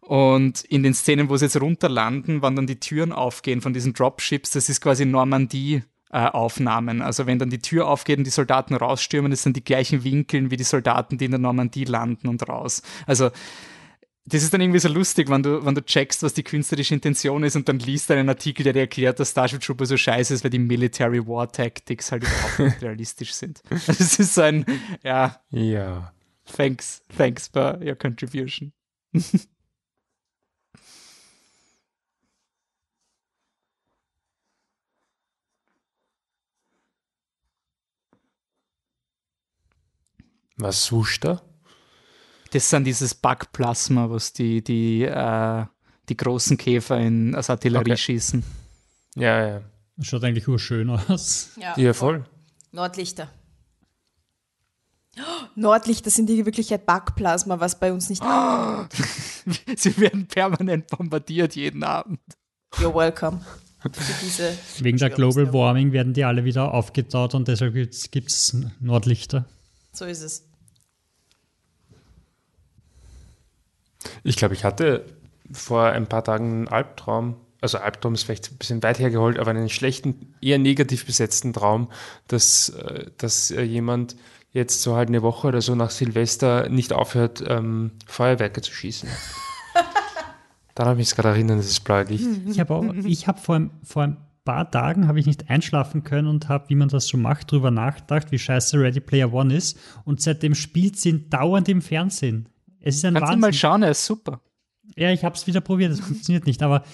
[0.07, 3.91] Und in den Szenen, wo sie jetzt runterlanden, wann dann die Türen aufgehen von diesen
[3.91, 5.83] Dropships, das ist quasi Normandie.
[6.09, 7.01] Aufnahmen.
[7.01, 10.51] Also wenn dann die Tür aufgeht und die Soldaten rausstürmen, das sind die gleichen Winkeln
[10.51, 12.81] wie die Soldaten, die in der Normandie landen und raus.
[13.05, 13.29] Also
[14.25, 17.43] das ist dann irgendwie so lustig, wenn du, wenn du checkst, was die künstlerische Intention
[17.43, 20.45] ist und dann liest einen Artikel, der dir erklärt, dass Starship Trooper so scheiße ist,
[20.45, 23.61] weil die Military War Tactics halt überhaupt nicht realistisch sind.
[23.69, 24.65] Das ist so ein,
[25.03, 25.41] ja.
[25.49, 26.13] Ja.
[26.45, 28.71] thanks, thanks for your contribution.
[40.57, 41.39] Was suchst du?
[42.51, 45.65] Das sind dieses Backplasma, was die, die, äh,
[46.09, 47.97] die großen Käfer in als Artillerie okay.
[47.97, 48.43] schießen.
[49.15, 49.61] Ja, ja.
[50.01, 51.51] Schaut eigentlich urschön aus.
[51.59, 52.25] Ja, ja voll.
[52.71, 53.29] Nordlichter.
[55.55, 58.21] Nordlichter sind die Wirklichkeit Backplasma, was bei uns nicht.
[58.23, 58.85] Oh.
[59.75, 62.19] Sie werden permanent bombardiert jeden Abend.
[62.75, 63.41] You're welcome.
[64.79, 69.45] Wegen der Global Warming werden die alle wieder aufgetaut und deshalb gibt es Nordlichter.
[69.93, 70.46] So ist es.
[74.23, 75.05] Ich glaube, ich hatte
[75.51, 77.35] vor ein paar Tagen einen Albtraum.
[77.61, 81.89] Also Albtraum ist vielleicht ein bisschen weit hergeholt, aber einen schlechten, eher negativ besetzten Traum,
[82.27, 84.15] dass, äh, dass äh, jemand
[84.51, 89.09] jetzt so halt eine Woche oder so nach Silvester nicht aufhört, ähm, Feuerwerke zu schießen.
[90.75, 92.27] Daran habe ich mich gerade erinnern, das ist blaues Licht.
[92.47, 96.69] Ich habe hab vor, vor ein paar Tagen habe ich nicht einschlafen können und habe,
[96.69, 99.77] wie man das so macht, darüber nachgedacht, wie scheiße Ready Player One ist.
[100.05, 102.47] Und seitdem spielt sie dauernd im Fernsehen.
[102.87, 103.41] Es ist ein Kannst Wahnsinn.
[103.41, 104.39] du mal schauen, er ist super.
[104.95, 106.85] Ja, ich habe es wieder probiert, es funktioniert nicht, aber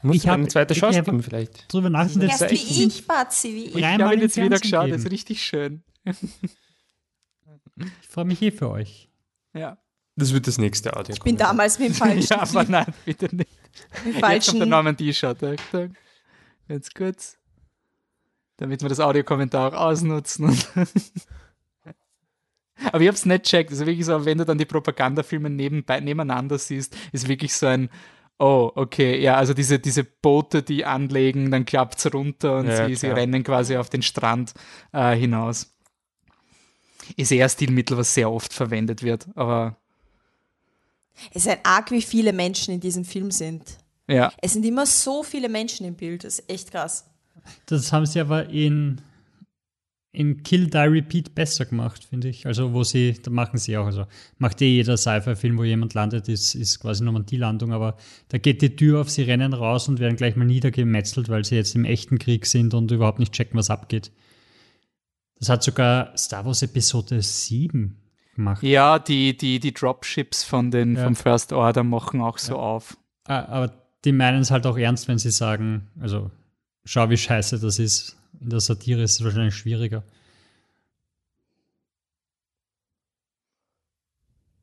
[0.00, 1.70] muss ich habe eine zweite Chance geben vielleicht.
[1.70, 2.28] Drüber nachdenken.
[2.28, 3.74] Das ist wie ich, Batzi, wie ich.
[3.74, 5.82] Ich habe jetzt wieder geschaut, das ist richtig schön.
[6.04, 6.16] ich
[8.08, 9.10] freue mich eh für euch.
[9.52, 9.76] Ja.
[10.16, 11.14] Das wird das nächste Audio.
[11.14, 12.26] Ich bin damals mit dem falschen.
[12.30, 13.50] ja, aber nein, bitte nicht.
[14.04, 14.32] Mit falschen.
[14.34, 15.38] Jetzt kommt der Normandie-Shot.
[16.68, 17.36] Jetzt kurz.
[18.56, 20.56] Damit wir das Audiokommentar auch ausnutzen.
[22.86, 23.70] Aber ich habe es nicht checkt.
[23.70, 27.88] Also wirklich so, wenn du dann die Propagandafilme nebenbei, nebeneinander siehst, ist wirklich so ein,
[28.38, 32.86] oh, okay, ja, also diese, diese Boote, die anlegen, dann klappt es runter und ja,
[32.86, 34.54] sie, sie, rennen quasi auf den Strand
[34.92, 35.72] äh, hinaus.
[37.16, 39.76] Ist eher ein Stilmittel, was sehr oft verwendet wird, aber.
[41.30, 43.78] Es ist ein arg, wie viele Menschen in diesem Film sind.
[44.08, 44.32] Ja.
[44.42, 47.08] Es sind immer so viele Menschen im Bild, das ist echt krass.
[47.66, 49.00] Das haben sie aber in
[50.14, 52.46] in Kill Die Repeat besser gemacht, finde ich.
[52.46, 54.06] Also wo sie, da machen sie auch, also
[54.38, 57.96] macht eh jeder Sci-Fi-Film, wo jemand landet, ist, ist quasi nochmal die Landung, aber
[58.28, 61.56] da geht die Tür auf, sie rennen raus und werden gleich mal niedergemetzelt, weil sie
[61.56, 64.12] jetzt im echten Krieg sind und überhaupt nicht checken, was abgeht.
[65.40, 67.96] Das hat sogar Star Wars Episode 7
[68.36, 68.62] gemacht.
[68.62, 71.04] Ja, die, die, die Dropships von den, ja.
[71.04, 72.60] vom First Order machen auch so ja.
[72.60, 72.96] auf.
[73.26, 76.30] Ah, aber die meinen es halt auch ernst, wenn sie sagen, also
[76.84, 80.04] schau, wie scheiße das ist in der Satire ist es wahrscheinlich schwieriger.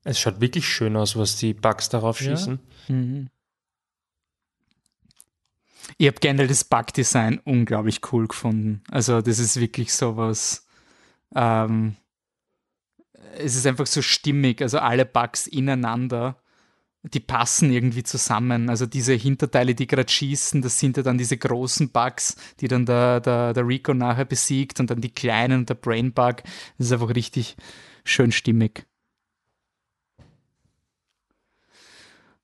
[0.03, 2.35] Es schaut wirklich schön aus, was die Bugs darauf ja.
[2.35, 2.59] schießen.
[2.87, 3.29] Mhm.
[5.97, 8.83] Ich habe generell das Bug-Design unglaublich cool gefunden.
[8.89, 10.65] Also, das ist wirklich sowas.
[11.35, 11.95] Ähm,
[13.37, 16.41] es ist einfach so stimmig, also alle Bugs ineinander
[17.03, 18.69] die passen irgendwie zusammen.
[18.69, 22.85] Also diese Hinterteile, die gerade schießen, das sind ja dann diese großen Bugs, die dann
[22.85, 26.43] der, der, der Rico nachher besiegt und dann die kleinen, der Brain Bug.
[26.77, 27.55] Das ist einfach richtig
[28.03, 28.85] schön stimmig.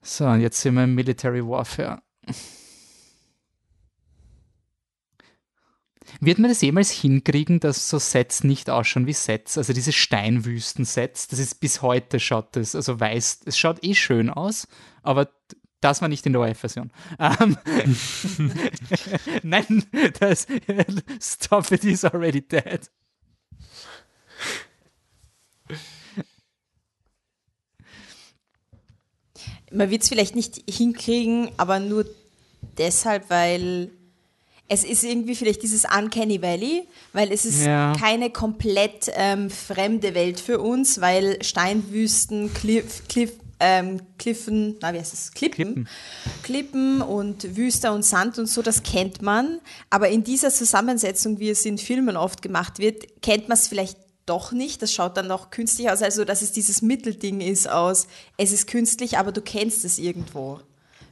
[0.01, 2.01] So, und jetzt sind wir im Military Warfare.
[6.20, 9.57] Wird man das jemals hinkriegen, dass so Sets nicht ausschauen wie Sets?
[9.57, 14.30] Also diese Steinwüsten-Sets, das ist bis heute schaut das, also weiß, es schaut eh schön
[14.30, 14.68] aus,
[15.03, 15.30] aber
[15.82, 16.91] das war nicht in der ORF-Version.
[17.20, 17.57] Um,
[19.43, 19.86] Nein,
[20.20, 20.47] das
[21.22, 22.89] Stop it is already dead.
[29.72, 32.05] Man wird es vielleicht nicht hinkriegen, aber nur
[32.78, 33.91] deshalb, weil
[34.70, 37.93] es ist irgendwie vielleicht dieses Uncanny Valley, weil es ist ja.
[37.99, 44.99] keine komplett ähm, fremde Welt für uns, weil Steinwüsten, Cliff, Cliff, ähm, Kliffen, na wie
[44.99, 45.88] heißt es, Klippen, Klippen,
[46.43, 49.59] Klippen und Wüste und Sand und so, das kennt man.
[49.89, 53.97] Aber in dieser Zusammensetzung, wie es in Filmen oft gemacht wird, kennt man es vielleicht
[54.26, 54.82] doch nicht.
[54.82, 58.68] Das schaut dann noch künstlich aus, also dass es dieses Mittelding ist aus, es ist
[58.68, 60.59] künstlich, aber du kennst es irgendwo.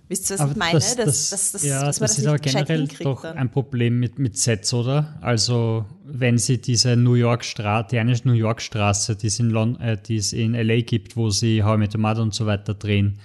[0.07, 0.73] Wisst ihr, was aber ich meine?
[0.73, 3.37] Das, das, das, das, ja, das, das ist aber generell doch dann.
[3.37, 5.17] ein Problem mit, mit Sets, oder?
[5.21, 9.49] Also, wenn sie diese New York Straße, die eine New York Straße, die es in,
[9.49, 12.35] Lon äh, die es in LA gibt, wo sie How I Met Your Mother und
[12.35, 13.19] so weiter drehen,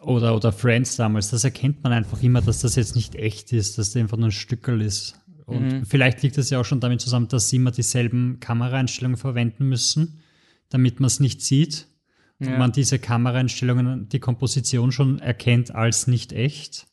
[0.00, 3.78] oder, oder Friends damals, das erkennt man einfach immer, dass das jetzt nicht echt ist,
[3.78, 5.16] dass das einfach nur ein Stückel ist.
[5.44, 5.86] Und mhm.
[5.86, 10.20] vielleicht liegt das ja auch schon damit zusammen, dass sie immer dieselben Kameraeinstellungen verwenden müssen,
[10.68, 11.88] damit man es nicht sieht
[12.38, 12.58] ja.
[12.58, 16.86] man diese Kameraeinstellungen, die Komposition schon erkennt als nicht echt?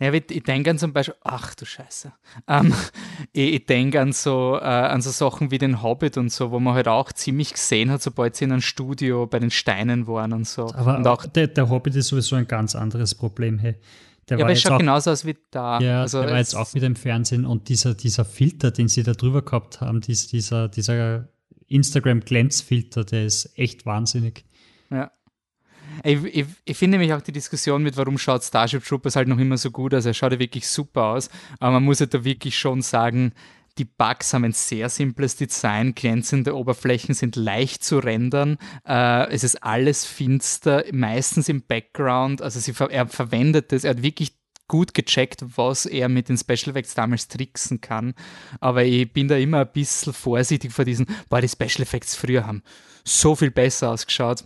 [0.00, 2.12] Ja, ich, ich denke an zum Beispiel, ach du Scheiße.
[2.48, 2.72] Ähm,
[3.32, 6.58] ich, ich denke an so, äh, an so Sachen wie den Hobbit und so, wo
[6.58, 10.32] man halt auch ziemlich gesehen hat, sobald sie in einem Studio bei den Steinen waren
[10.32, 10.72] und so.
[10.72, 13.58] Aber und auch der, der Hobbit ist sowieso ein ganz anderes Problem.
[13.58, 13.76] Hey.
[14.30, 15.80] Der ja, aber es schaut auch, genauso aus wie da.
[15.80, 19.02] Ja, also der war jetzt auch wieder im Fernsehen und dieser, dieser Filter, den sie
[19.02, 21.28] da drüber gehabt haben, dieser, dieser
[21.66, 24.44] Instagram-Glänzfilter, der ist echt wahnsinnig.
[24.90, 25.10] Ja.
[26.04, 29.38] Ich, ich, ich, finde nämlich auch die Diskussion mit, warum schaut Starship Troopers halt noch
[29.38, 30.06] immer so gut aus.
[30.06, 33.32] Er schaut ja wirklich super aus, aber man muss ja da wirklich schon sagen,
[33.78, 39.44] die Bugs haben ein sehr simples Design, glänzende Oberflächen sind leicht zu rendern, äh, es
[39.44, 44.34] ist alles finster, meistens im Background, also sie, er verwendet es, er hat wirklich
[44.68, 48.14] gut gecheckt, was er mit den Special Effects damals tricksen kann,
[48.60, 52.46] aber ich bin da immer ein bisschen vorsichtig vor diesen, boah, die Special Effects früher
[52.46, 52.62] haben
[53.04, 54.44] so viel besser ausgeschaut.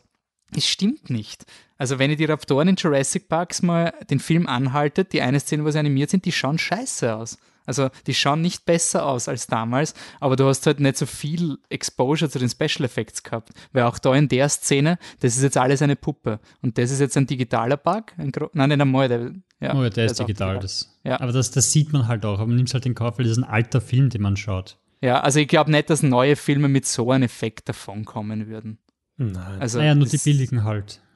[0.56, 1.44] Es stimmt nicht.
[1.76, 5.64] Also wenn ihr die Raptoren in Jurassic Parks mal den Film anhaltet, die eine Szene,
[5.64, 7.38] wo sie animiert sind, die schauen scheiße aus.
[7.66, 11.58] Also die schauen nicht besser aus als damals, aber du hast halt nicht so viel
[11.70, 13.50] Exposure zu den Special Effects gehabt.
[13.72, 16.40] Weil auch da in der Szene, das ist jetzt alles eine Puppe.
[16.62, 18.12] Und das ist jetzt ein digitaler Bug.
[18.18, 19.08] Ein Nein, nicht einmal.
[19.08, 20.58] Der, ja, oh ja, der ist digital.
[20.58, 20.98] Das.
[21.04, 21.20] Ja.
[21.20, 22.38] Aber das, das sieht man halt auch.
[22.38, 24.78] Aber man nimmt halt den Kauf, weil das ist ein alter Film, den man schaut.
[25.00, 28.78] Ja, also ich glaube nicht, dass neue Filme mit so einem Effekt davonkommen würden.
[29.16, 29.60] Nein.
[29.60, 31.00] Also naja, nur die billigen halt.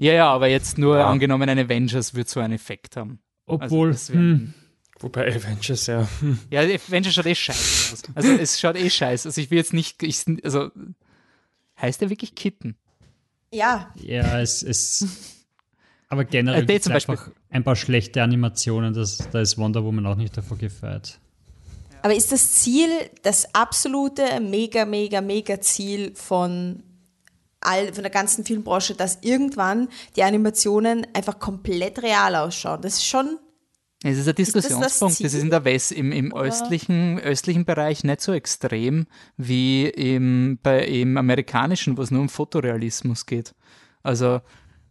[0.00, 1.10] Ja, ja, aber jetzt nur ja.
[1.10, 3.18] angenommen, ein Avengers wird so einen Effekt haben.
[3.46, 4.54] Obwohl, also hm.
[5.00, 6.08] Wobei Avengers, ja.
[6.20, 6.38] Hm.
[6.50, 8.02] Ja, Avengers schaut eh scheiße aus.
[8.14, 9.28] Also es schaut eh scheiße.
[9.28, 10.70] Also ich will jetzt nicht, ich, also
[11.80, 12.76] heißt der wirklich Kitten?
[13.52, 13.92] Ja.
[13.96, 15.06] Ja, es ist.
[16.08, 18.94] Aber generell äh, gibt es einfach ein paar schlechte Animationen.
[18.94, 21.20] Das, da ist Wonder Woman auch nicht davor gefeiert.
[22.02, 22.88] Aber ist das Ziel,
[23.22, 26.82] das absolute, mega, mega, mega Ziel von,
[27.60, 32.80] all, von der ganzen Filmbranche, dass irgendwann die Animationen einfach komplett real ausschauen?
[32.82, 33.38] Das ist schon.
[34.04, 35.14] Es ist ein Diskussionspunkt.
[35.14, 39.06] Ist das, das, ist in der West, im, im östlichen, östlichen Bereich nicht so extrem
[39.36, 43.56] wie im, bei, im amerikanischen, wo es nur um Fotorealismus geht.
[44.04, 44.40] Also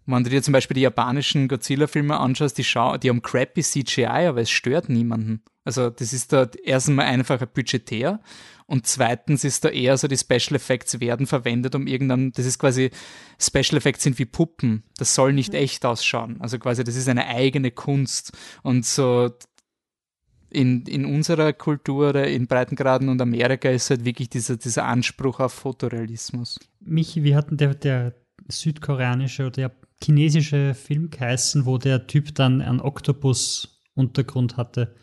[0.07, 4.27] wenn du dir zum Beispiel die japanischen Godzilla-Filme anschaust, die, schau die haben crappy CGI,
[4.27, 5.43] aber es stört niemanden.
[5.67, 8.21] Also das ist da erstens einfach ein budgetär
[8.67, 12.57] und zweitens ist da eher so, die Special Effects werden verwendet, um irgendein, das ist
[12.57, 12.89] quasi,
[13.37, 14.83] Special Effects sind wie Puppen.
[14.95, 15.59] Das soll nicht mhm.
[15.59, 16.37] echt ausschauen.
[16.39, 18.31] Also quasi, das ist eine eigene Kunst.
[18.63, 19.29] Und so
[20.49, 25.41] in, in unserer Kultur oder in Breitengraden und Amerika ist halt wirklich dieser, dieser Anspruch
[25.41, 26.61] auf Fotorealismus.
[26.79, 28.15] Michi, wie hat denn der, der
[28.47, 29.71] südkoreanische oder der
[30.01, 34.95] chinesische Film geheißen, wo der Typ dann einen Oktopus-Untergrund hatte.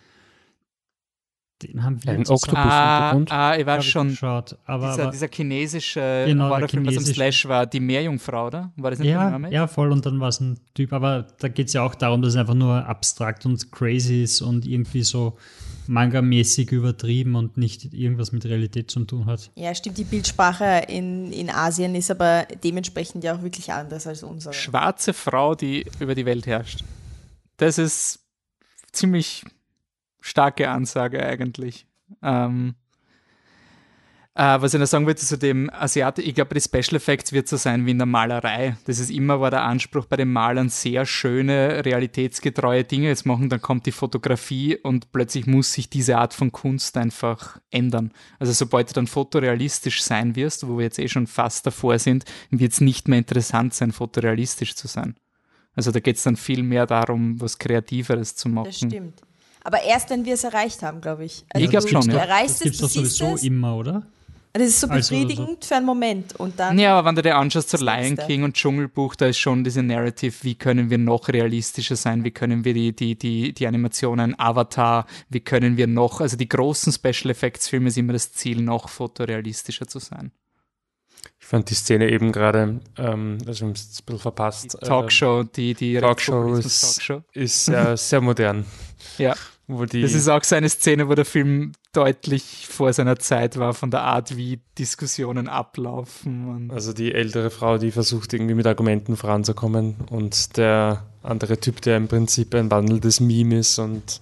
[1.65, 3.32] Den haben wir Ein Oktopus-Untergrund?
[3.32, 4.09] Ah, ah, ich weiß schon.
[4.09, 8.73] Geschaut, aber, dieser, aber, dieser chinesische genau, Horrorfilm, was am Slash war, die Meerjungfrau, oder?
[8.77, 9.53] War das nicht ja, der Name?
[9.53, 9.91] Ja, voll.
[9.91, 10.93] Und dann war es ein Typ.
[10.93, 14.43] Aber da geht es ja auch darum, dass es einfach nur abstrakt und crazy ist
[14.43, 15.39] und irgendwie so
[15.86, 19.51] Manga-mäßig übertrieben und nicht irgendwas mit Realität zu tun hat.
[19.55, 19.99] Ja, stimmt.
[19.99, 24.55] Die Bildsprache in, in Asien ist aber dementsprechend ja auch wirklich anders als unsere.
[24.55, 26.85] Schwarze Frau, die über die Welt herrscht.
[27.57, 28.20] Das ist
[28.93, 29.45] ziemlich
[30.24, 31.86] starke Ansage eigentlich.
[32.22, 32.74] Ähm,
[34.36, 37.46] Uh, was ich noch sagen wollte zu dem Asiate, ich glaube, die Special Effects wird
[37.46, 38.76] so sein wie in der Malerei.
[38.84, 43.48] Das ist immer war der Anspruch bei den Malern, sehr schöne, realitätsgetreue Dinge jetzt machen,
[43.48, 48.10] dann kommt die Fotografie und plötzlich muss sich diese Art von Kunst einfach ändern.
[48.40, 52.24] Also sobald du dann fotorealistisch sein wirst, wo wir jetzt eh schon fast davor sind,
[52.51, 55.14] wird es nicht mehr interessant sein, fotorealistisch zu sein.
[55.76, 58.66] Also da geht es dann viel mehr darum, was Kreativeres zu machen.
[58.66, 59.22] Das stimmt.
[59.65, 61.45] Aber erst, wenn wir es erreicht haben, glaube ich.
[61.49, 62.03] Also ich glaube schon.
[62.03, 62.24] Du ja.
[62.24, 63.43] erreichst das es, du sowieso es.
[63.43, 64.03] immer, oder?
[64.57, 66.36] Das ist so also, befriedigend also, für einen Moment.
[66.36, 69.39] Und dann ja, aber wenn du dir anschaust zu Lion King und Dschungelbuch, da ist
[69.39, 73.53] schon diese Narrative, wie können wir noch realistischer sein, wie können wir die, die, die,
[73.53, 78.12] die Animationen, Avatar, wie können wir noch, also die großen Special Effects Filme ist immer
[78.12, 80.31] das Ziel, noch fotorealistischer zu sein.
[81.41, 84.78] Ich fand die Szene eben gerade, ähm, also ein bisschen verpasst.
[84.81, 87.24] Die Talkshow, die, die Talkshow ist, Talkshow.
[87.32, 88.65] ist sehr, sehr modern.
[89.19, 89.35] Ja.
[89.66, 93.91] Das ist auch so eine Szene, wo der Film deutlich vor seiner Zeit war, von
[93.91, 96.70] der Art, wie Diskussionen ablaufen.
[96.70, 101.97] also die ältere Frau, die versucht irgendwie mit Argumenten voranzukommen und der andere Typ, der
[101.97, 104.20] im Prinzip ein wandelndes Meme ist und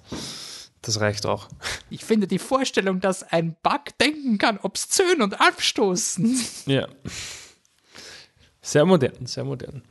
[0.83, 1.49] das reicht auch.
[1.91, 6.41] Ich finde die Vorstellung, dass ein Bug denken kann, obszön und abstoßen.
[6.67, 6.89] Ja.
[8.61, 9.83] Sehr modern, sehr modern.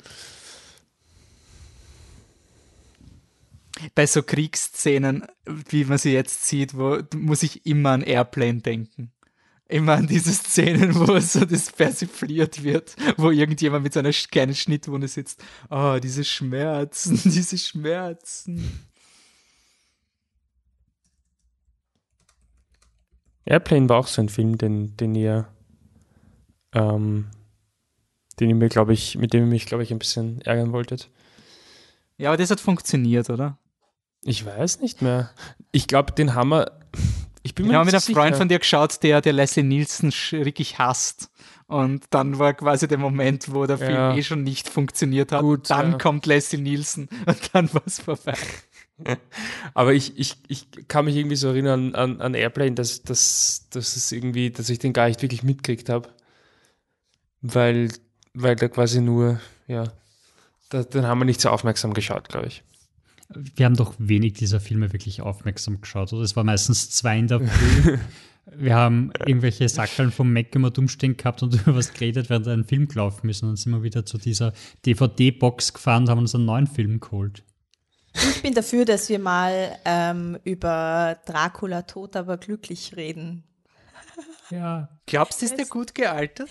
[3.95, 9.11] Bei so Kriegsszenen, wie man sie jetzt sieht, wo muss ich immer an Airplane denken.
[9.68, 14.53] immer an diese Szenen, wo so das persifliert wird, wo irgendjemand mit so einer kleinen
[14.53, 15.43] Schnittwunde sitzt.
[15.69, 18.88] Oh, diese Schmerzen, diese Schmerzen.
[23.45, 25.48] Airplane war auch so ein Film, den, den ihr,
[26.73, 27.27] ähm,
[28.39, 31.10] den ihr mir, glaube ich, mit dem ihr mich, glaube ich, ein bisschen ärgern wolltet.
[32.22, 33.57] Ja, aber das hat funktioniert, oder?
[34.23, 35.31] Ich weiß nicht mehr.
[35.72, 36.80] Ich glaube, den haben wir.
[37.41, 40.77] Ich bin mir nicht mit einem Freund von dir geschaut, der, der Leslie Nielsen wirklich
[40.77, 41.31] hasst.
[41.65, 44.15] Und dann war quasi der Moment, wo der Film ja.
[44.15, 45.41] eh schon nicht funktioniert hat.
[45.41, 45.98] Gut, dann ja.
[45.98, 48.38] kommt Leslie Nielsen und dann war es vorbei.
[49.73, 53.95] Aber ich, ich, ich kann mich irgendwie so erinnern an, an Airplane, dass, dass, dass
[53.95, 56.10] es irgendwie, dass ich den gar nicht wirklich mitgekriegt habe.
[57.41, 57.89] Weil,
[58.35, 59.85] weil da quasi nur, ja,
[60.72, 62.64] da, den haben wir nicht so aufmerksam geschaut, glaube ich.
[63.30, 66.23] Wir haben doch wenig dieser Filme wirklich aufmerksam geschaut, oder?
[66.23, 67.98] Es war meistens zwei in der Früh.
[68.45, 72.64] wir haben irgendwelche Sackeln vom Mac immer dummstehen gehabt und über was geredet, während ein
[72.64, 73.43] Film gelaufen ist.
[73.43, 74.53] Und dann sind wir wieder zu dieser
[74.85, 77.43] DVD-Box gefahren und haben uns einen neuen Film geholt.
[78.14, 83.43] Ich bin dafür, dass wir mal ähm, über Dracula tot, aber glücklich reden.
[84.49, 84.89] Ja.
[85.06, 86.49] Glaubst du, ist der gut gealtert?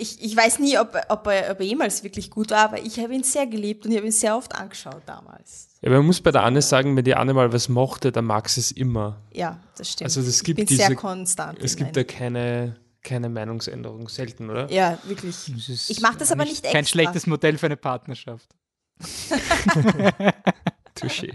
[0.00, 2.98] Ich, ich weiß nie, ob, ob, er, ob er jemals wirklich gut war, aber ich
[2.98, 5.68] habe ihn sehr geliebt und ich habe ihn sehr oft angeschaut damals.
[5.82, 8.48] Ja, man muss bei der Anne sagen, wenn die Anne mal was mochte, dann mag
[8.48, 9.20] sie es immer.
[9.32, 10.06] Ja, das stimmt.
[10.06, 11.58] Also es gibt ich bin diese, sehr konstant.
[11.62, 14.70] Es gibt da keine, keine Meinungsänderung, selten, oder?
[14.70, 15.36] Ja, wirklich.
[15.88, 16.72] Ich mache das aber nicht extra.
[16.72, 18.48] Kein schlechtes Modell für eine Partnerschaft.
[20.94, 21.32] Touché.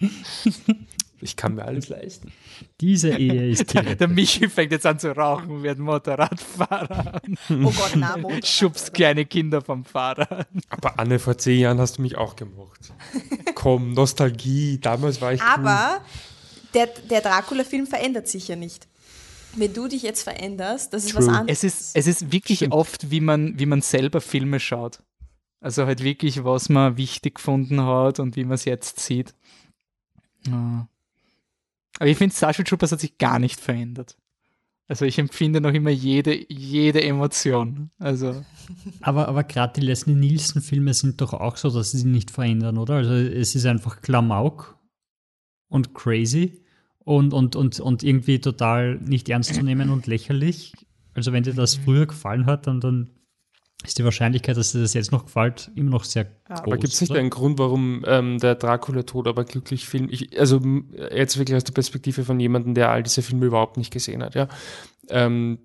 [1.22, 2.32] Ich kann mir alles leisten.
[2.80, 7.22] Diese Ehe ist der, der Michi fängt jetzt an zu rauchen, wird Motorradfahrer.
[7.50, 10.48] Oh Gott, na, Motorrad, Schubst kleine Kinder vom Fahrrad.
[10.68, 12.92] Aber Anne, vor zehn Jahren hast du mich auch gemocht.
[13.54, 16.70] Komm, Nostalgie, damals war ich Aber cool.
[16.74, 18.88] der, der Dracula-Film verändert sich ja nicht.
[19.54, 21.26] Wenn du dich jetzt veränderst, das ist True.
[21.26, 21.62] was anderes.
[21.62, 22.72] Es ist, es ist wirklich Stimmt.
[22.74, 25.02] oft, wie man, wie man selber Filme schaut.
[25.60, 29.34] Also halt wirklich, was man wichtig gefunden hat und wie man es jetzt sieht.
[30.46, 30.88] Ja.
[31.98, 34.16] Aber ich finde, Starship Troopers hat sich gar nicht verändert.
[34.88, 37.90] Also ich empfinde noch immer jede, jede Emotion.
[37.98, 38.44] Also.
[39.00, 42.76] Aber, aber gerade die Leslie Nielsen-Filme sind doch auch so, dass sie sich nicht verändern,
[42.76, 42.96] oder?
[42.96, 44.78] Also es ist einfach Klamauk
[45.68, 46.62] und crazy
[46.98, 50.74] und, und, und, und irgendwie total nicht ernst zu nehmen und lächerlich.
[51.14, 53.10] Also wenn dir das früher gefallen hat, dann, dann
[53.84, 56.60] ist die Wahrscheinlichkeit, dass dir das jetzt noch gefällt, immer noch sehr groß.
[56.60, 57.20] Aber gibt es nicht oder?
[57.20, 60.60] einen Grund, warum ähm, der Dracula tot aber glücklich Film, ich, also
[61.14, 64.34] jetzt wirklich aus der Perspektive von jemandem, der all diese Filme überhaupt nicht gesehen hat,
[64.34, 64.48] ja,
[65.08, 65.58] ähm,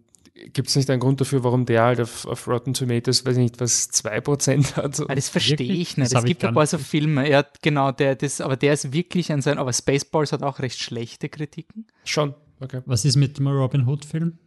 [0.54, 3.44] gibt es nicht einen Grund dafür, warum der halt auf, auf Rotten Tomatoes, weiß ich
[3.44, 5.00] nicht, was 2% hat?
[5.08, 6.14] Ah, das verstehe ich nicht.
[6.14, 9.42] es gibt ein paar so Filme, ja, genau, der, das, aber der ist wirklich ein
[9.42, 11.88] sein, aber Spaceballs hat auch recht schlechte Kritiken.
[12.04, 12.82] Schon, okay.
[12.86, 14.38] Was ist mit dem Robin Hood-Film?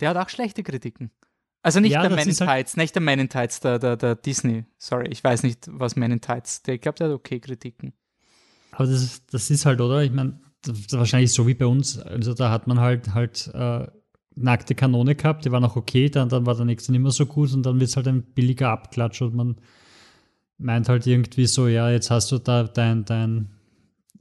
[0.00, 1.10] Der hat auch schlechte Kritiken.
[1.64, 3.96] Also nicht ja, der Man in halt Tights, nicht der Man in Tights, der, der,
[3.96, 4.66] der Disney.
[4.76, 6.62] Sorry, ich weiß nicht, was Man in Tights.
[6.62, 7.94] Der, ich glaube, der hat okay Kritiken.
[8.72, 10.02] Aber das, das ist halt, oder?
[10.02, 10.38] Ich meine,
[10.90, 11.98] wahrscheinlich so wie bei uns.
[11.98, 13.86] Also da hat man halt halt äh,
[14.34, 17.24] nackte Kanone gehabt, die waren auch okay, dann, dann war der nächste nicht mehr so
[17.24, 19.56] gut und dann wird es halt ein billiger Abklatsch und man
[20.58, 23.48] meint halt irgendwie so, ja, jetzt hast du da dein, dein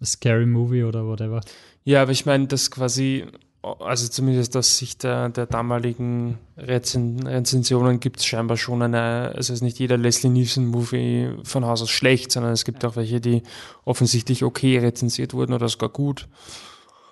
[0.02, 1.42] Scary Movie oder whatever.
[1.84, 3.26] Ja, aber ich meine, das quasi
[3.64, 9.54] also zumindest aus Sicht der, der damaligen Rezen Rezensionen gibt es scheinbar schon eine, also
[9.54, 13.42] ist nicht jeder Leslie Nielsen-Movie von Haus aus schlecht, sondern es gibt auch welche, die
[13.86, 16.28] offensichtlich okay rezensiert wurden oder sogar gut.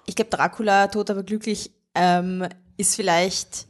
[0.05, 2.45] Ich glaube, Dracula, Tot aber glücklich, ähm,
[2.75, 3.67] ist vielleicht,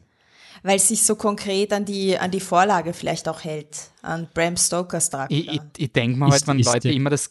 [0.64, 4.58] weil es sich so konkret an die, an die Vorlage vielleicht auch hält, an Bram
[4.58, 5.40] Stokers Dracula.
[5.40, 7.30] Ich, ich, ich denke mal halt, wenn Leute immer das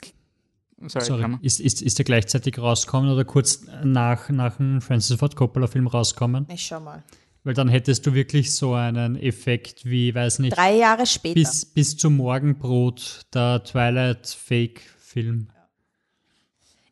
[0.87, 1.39] Sorry, Sorry.
[1.43, 6.47] Ist, ist, ist der gleichzeitig rausgekommen oder kurz nach, nach dem Francis Ford Coppola-Film rausgekommen?
[6.51, 7.05] Ich schau mal.
[7.45, 10.57] Weil dann hättest du wirklich so einen Effekt wie, weiß nicht.
[10.57, 11.35] Drei Jahre später.
[11.35, 15.49] Bis, bis zum Morgenbrot, der Twilight-Fake-Film.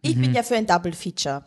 [0.03, 0.21] Ich mhm.
[0.21, 1.45] bin ja für ein Double Feature.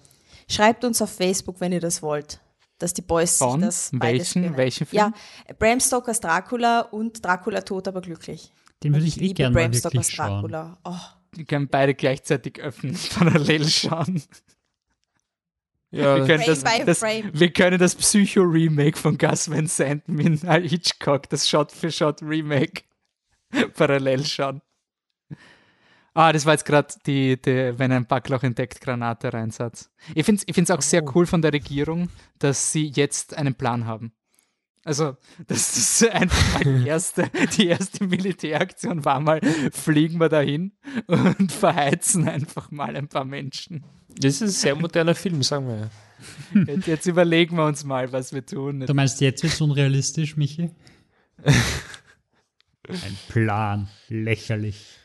[0.47, 2.41] Schreibt uns auf Facebook, wenn ihr das wollt.
[2.77, 3.61] Dass die Boys Von?
[3.61, 4.99] sich das welchen, welchen Film?
[4.99, 8.51] Ja, Bram Stokers Dracula und Dracula tot, aber glücklich.
[8.83, 10.41] Den würde ich, ich eh gerne mal wirklich Stokers schauen.
[10.41, 10.77] Dracula.
[10.83, 11.20] Oh.
[11.35, 14.21] Die können beide gleichzeitig öffnen, parallel schauen.
[15.91, 21.27] Ja, wir können, das, das, wir können das Psycho-Remake von Gus Van Sant mit Hitchcock,
[21.29, 22.83] das Shot-für-Shot-Remake,
[23.75, 24.61] parallel schauen.
[26.13, 29.89] Ah, das war jetzt gerade die, die, wenn ein Backloch entdeckt, Granate reinsatz.
[30.13, 31.11] Ich finde es ich auch sehr oh.
[31.15, 32.09] cool von der Regierung,
[32.39, 34.13] dass sie jetzt einen Plan haben.
[34.83, 35.15] Also,
[35.47, 39.39] das ist einfach die erste, die erste Militäraktion war mal,
[39.71, 40.71] fliegen wir dahin
[41.07, 43.83] und verheizen einfach mal ein paar Menschen.
[44.17, 45.89] Das ist ein sehr moderner Film, sagen wir.
[46.65, 48.81] Jetzt, jetzt, überlegen wir uns mal, was wir tun.
[48.81, 50.71] Du meinst, jetzt wird es unrealistisch, Michi?
[52.87, 54.99] Ein Plan, lächerlich.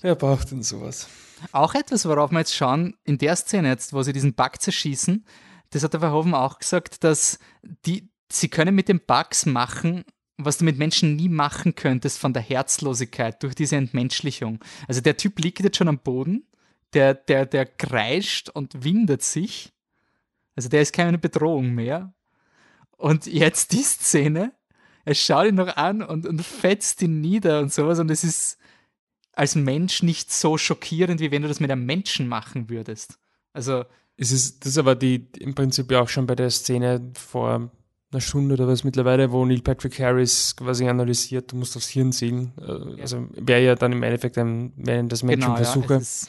[0.00, 1.08] Wer braucht denn sowas?
[1.52, 5.24] Auch etwas, worauf wir jetzt schauen, in der Szene jetzt, wo sie diesen Bug zerschießen,
[5.70, 7.38] das hat der Verhoeven auch gesagt, dass
[7.84, 10.04] die, sie können mit den Bugs machen,
[10.38, 14.62] was du mit Menschen nie machen könntest von der Herzlosigkeit durch diese Entmenschlichung.
[14.86, 16.46] Also der Typ liegt jetzt schon am Boden,
[16.92, 19.72] der, der, der kreischt und windet sich.
[20.54, 22.12] Also der ist keine Bedrohung mehr.
[22.96, 24.52] Und jetzt die Szene,
[25.04, 27.98] er schaut ihn noch an und, und fetzt ihn nieder und sowas.
[27.98, 28.58] Und es ist
[29.32, 33.18] als Mensch nicht so schockierend, wie wenn du das mit einem Menschen machen würdest.
[33.52, 33.84] Also.
[34.18, 37.70] Es ist, das ist aber die, im Prinzip ja auch schon bei der Szene vor
[38.12, 42.12] einer Stunde oder was mittlerweile, wo Neil Patrick Harris quasi analysiert, du musst aufs Hirn
[42.12, 42.52] sehen.
[42.60, 45.86] Äh, also wäre ja dann im Endeffekt ein, wären das Menschenversuche.
[45.86, 46.28] Genau, ja,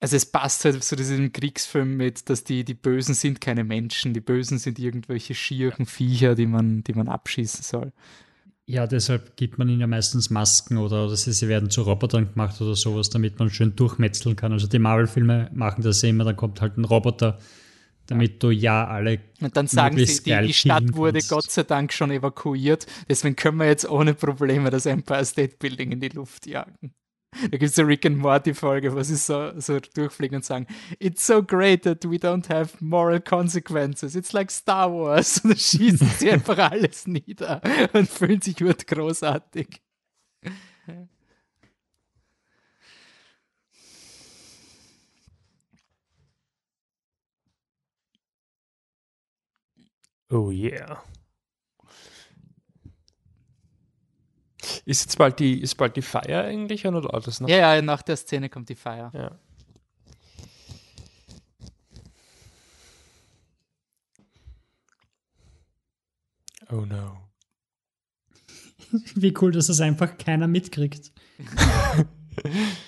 [0.00, 4.14] also es passt halt zu diesem Kriegsfilm mit, dass die, die Bösen sind keine Menschen,
[4.14, 7.92] die Bösen sind irgendwelche schieren Viecher, die man, die man abschießen soll.
[8.66, 12.28] Ja, deshalb gibt man ihnen ja meistens Masken oder, oder sie, sie werden zu Robotern
[12.30, 14.52] gemacht oder sowas, damit man schön durchmetzeln kann.
[14.52, 17.38] Also die Marvel-Filme machen das immer, dann kommt halt ein Roboter,
[18.08, 19.20] damit du ja alle.
[19.40, 23.58] Und dann sagen sie, die, die Stadt wurde Gott sei Dank schon evakuiert, deswegen können
[23.58, 26.92] wir jetzt ohne Probleme das Empire State Building in die Luft jagen.
[27.42, 30.66] Da gibt es eine Rick and Morty Folge, wo sie so, so durchfliegen und sagen,
[30.98, 34.16] It's so great that we don't have moral consequences.
[34.16, 35.38] It's like Star Wars.
[35.44, 37.60] Und dann schießen sie einfach alles nieder
[37.92, 39.82] und fühlen sich wird großartig.
[50.30, 51.02] Oh yeah.
[54.84, 57.48] Ist jetzt bald die, ist bald die Feier eigentlich oder dauert das noch?
[57.48, 59.10] Ja, ja, nach der Szene kommt die Feier.
[59.14, 59.38] Ja.
[66.70, 67.16] Oh no.
[69.14, 71.12] Wie cool, dass es einfach keiner mitkriegt.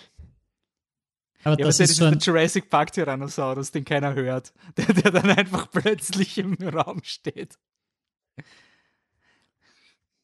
[1.43, 5.31] Aber ja, das ist, so ein Jurassic Park Tyrannosaurus, den keiner hört, der, der dann
[5.31, 7.59] einfach plötzlich im Raum steht.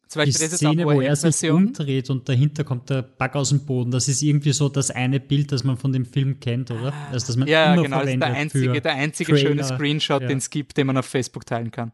[0.08, 3.66] Zum Beispiel, die Szene, wo er sich umdreht und dahinter kommt der Bug aus dem
[3.66, 6.92] Boden, das ist irgendwie so das eine Bild, das man von dem Film kennt, oder?
[7.10, 9.48] Also, das man ja, immer genau, das ist der einzige, der einzige Trailer.
[9.48, 10.28] schöne Screenshot, ja.
[10.28, 11.92] den es gibt, den man auf Facebook teilen kann.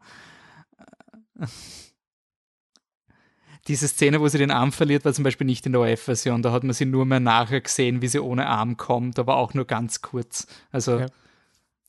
[3.68, 6.42] Diese Szene, wo sie den Arm verliert, war zum Beispiel nicht in der OF-Version.
[6.42, 9.54] Da hat man sie nur mehr nachher gesehen, wie sie ohne Arm kommt, aber auch
[9.54, 10.46] nur ganz kurz.
[10.72, 11.06] Also ja.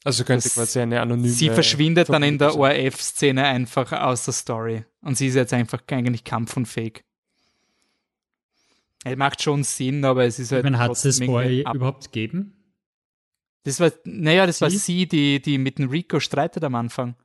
[0.04, 1.30] Also könnte quasi eine anonyme.
[1.30, 4.84] Sie verschwindet dann in der ORF-Szene einfach aus der Story.
[5.02, 7.04] Und sie ist jetzt einfach eigentlich kampfunfähig.
[9.06, 10.64] Er macht schon Sinn, aber es ist halt.
[10.64, 12.54] Man hat es das vorher überhaupt gegeben?
[13.64, 14.62] Das war, naja, das sie?
[14.62, 17.16] war sie, die, die mit dem Rico streitet am Anfang.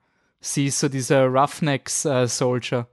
[0.41, 2.89] Sie ist so dieser Roughnecks-Soldier.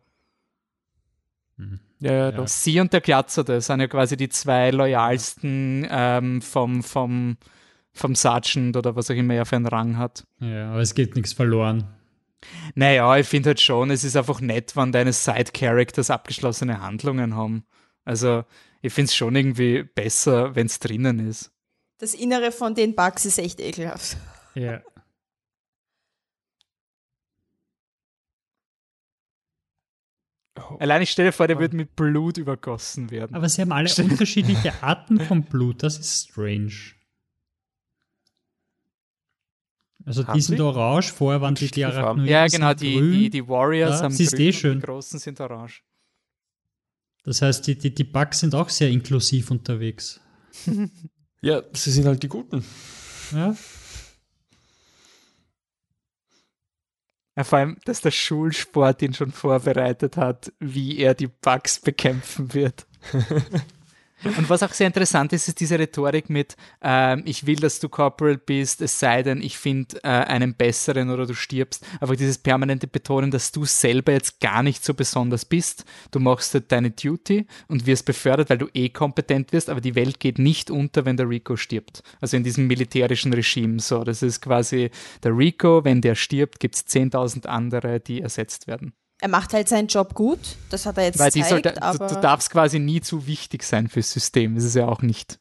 [1.57, 1.80] Mhm.
[1.99, 2.48] Ja, ja, doch.
[2.48, 7.38] Sie und der Glatzer, das sind ja quasi die zwei loyalsten ähm, vom, vom
[7.95, 10.26] vom Sergeant oder was auch immer er für einen Rang hat.
[10.40, 11.86] Ja, aber es geht nichts verloren.
[12.76, 17.65] Naja, ich finde halt schon, es ist einfach nett, wenn deine Side-Characters abgeschlossene Handlungen haben.
[18.03, 18.44] Also,
[18.82, 21.52] ich finde es schon irgendwie besser, wenn es drinnen ist.
[21.98, 24.18] Das Innere von den Bugs ist echt ekelhaft.
[24.53, 24.82] Ja.
[30.80, 33.36] Allein ich stelle vor, der wird mit Blut übergossen werden.
[33.36, 36.95] Aber sie haben alle unterschiedliche Arten von Blut, das ist strange.
[40.06, 40.64] Also haben die sind sie?
[40.64, 44.40] orange, vorher waren die, die Arachnoiden Ja, genau, die, die, die, Warriors ja, haben grün
[44.40, 44.80] eh schön.
[44.80, 45.82] die großen sind orange.
[47.23, 50.22] Das heißt, die, die, die Bugs sind auch sehr inklusiv unterwegs.
[51.41, 52.64] ja, sie sind halt die Guten.
[53.34, 53.56] Ja.
[57.36, 62.53] Ja, vor allem, dass der Schulsport ihn schon vorbereitet hat, wie er die Bugs bekämpfen
[62.53, 62.88] wird.
[64.26, 67.89] Und was auch sehr interessant ist, ist diese Rhetorik mit, ähm, ich will, dass du
[67.89, 71.85] Corporal bist, es sei denn, ich finde äh, einen besseren oder du stirbst.
[71.99, 75.85] Aber dieses permanente Betonen, dass du selber jetzt gar nicht so besonders bist.
[76.11, 79.95] Du machst halt deine Duty und wirst befördert, weil du eh kompetent wirst, aber die
[79.95, 82.02] Welt geht nicht unter, wenn der Rico stirbt.
[82.19, 84.03] Also in diesem militärischen Regime so.
[84.03, 84.89] Das ist quasi
[85.23, 88.93] der Rico, wenn der stirbt, gibt es 10.000 andere, die ersetzt werden
[89.26, 92.14] er macht halt seinen Job gut, das hat er jetzt Weil gezeigt, sollte, aber du,
[92.14, 94.53] du, darfst quasi nie zu wichtig sein fürs System.
[94.53, 95.39] Das ist ja auch nicht,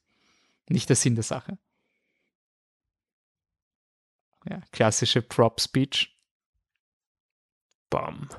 [0.70, 1.58] nicht der Sinn der Sache.
[4.48, 6.16] Ja, klassische Prop-Speech.
[7.90, 8.30] Bam.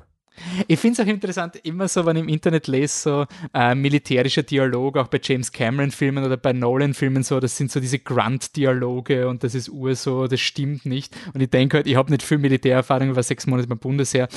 [0.66, 4.42] Ich finde es auch interessant, immer so, wenn ich im Internet lese, so äh, militärischer
[4.42, 9.44] Dialog, auch bei James Cameron-Filmen oder bei Nolan-Filmen, so, das sind so diese Grunt-Dialoge und
[9.44, 11.16] das ist ur so, das stimmt nicht.
[11.32, 14.28] Und ich denke halt, ich habe nicht viel Militärerfahrung, ich war sechs Monate beim Bundesheer,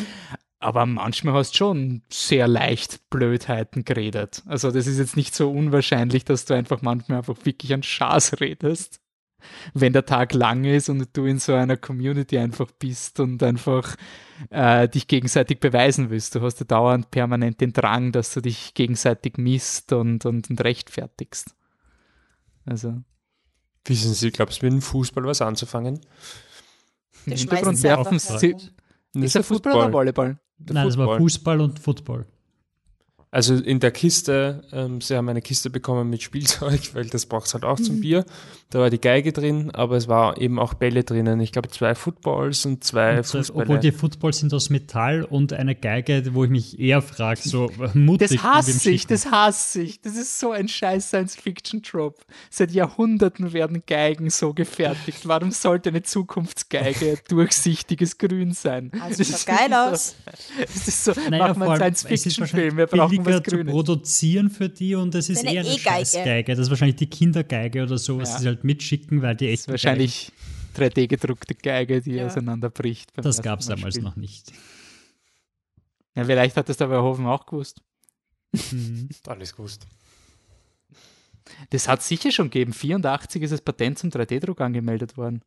[0.59, 4.43] aber manchmal hast du schon sehr leicht Blödheiten geredet.
[4.45, 8.39] Also das ist jetzt nicht so unwahrscheinlich, dass du einfach manchmal einfach wirklich an Schaß
[8.41, 9.01] redest
[9.73, 13.95] wenn der Tag lang ist und du in so einer Community einfach bist und einfach
[14.49, 16.35] äh, dich gegenseitig beweisen willst.
[16.35, 20.63] Du hast ja dauernd permanent den Drang, dass du dich gegenseitig misst und, und, und
[20.63, 21.55] rechtfertigst.
[22.65, 23.01] Also.
[23.85, 26.01] Wissen Sie, glaubst du, mit dem Fußball was anzufangen?
[27.25, 28.55] Im Hintergrund werfen Sie.
[29.13, 30.39] Ist der Fußball, Fußball oder Volleyball?
[30.59, 30.85] Nein, Fußball.
[30.85, 32.25] das war Fußball und Football.
[33.31, 37.45] Also in der Kiste, ähm, sie haben eine Kiste bekommen mit Spielzeug, weil das braucht
[37.45, 38.01] es halt auch zum mhm.
[38.01, 38.25] Bier.
[38.71, 41.39] Da war die Geige drin, aber es war eben auch Bälle drinnen.
[41.39, 43.63] Ich glaube zwei Footballs und zwei und, Fußbälle.
[43.63, 47.71] Obwohl die Footballs sind aus Metall und eine Geige, wo ich mich eher frage, so
[47.93, 48.29] mutig.
[48.29, 50.01] Das hasse ich, das hasse ich.
[50.01, 52.23] Das ist so ein scheiß Science-Fiction-Trope.
[52.49, 55.27] Seit Jahrhunderten werden Geigen so gefertigt.
[55.27, 58.91] Warum sollte eine Zukunftsgeige durchsichtiges Grün sein?
[59.03, 60.15] Also das sieht geil aus.
[60.59, 62.77] Das ist so, naja, machen wir einen Science-Fiction-Film.
[62.77, 66.53] Wir brauchen billiger zu produzieren für die und es ist eher eine e Scheißgeige.
[66.53, 68.39] Das ist wahrscheinlich die Kindergeige oder so, was ja.
[68.39, 69.67] sie halt mitschicken, weil die echt.
[69.67, 70.31] Wahrscheinlich
[70.75, 72.27] 3D gedruckte Geige, die ja.
[72.27, 73.11] auseinanderbricht.
[73.15, 74.51] Das gab es damals noch nicht.
[76.15, 77.81] Ja, vielleicht hat das der Verhoeven auch gewusst.
[78.51, 79.09] Mhm.
[79.27, 79.87] Alles gewusst.
[81.71, 82.73] Das hat sicher schon gegeben.
[82.73, 85.41] 84 ist das Patent zum 3D-Druck angemeldet worden.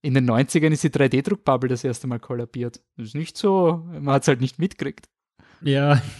[0.00, 2.80] In den 90ern ist die 3D-Druckbubble das erste Mal kollabiert.
[2.96, 5.08] Das ist nicht so, man hat es halt nicht mitgekriegt.
[5.64, 6.02] Ja.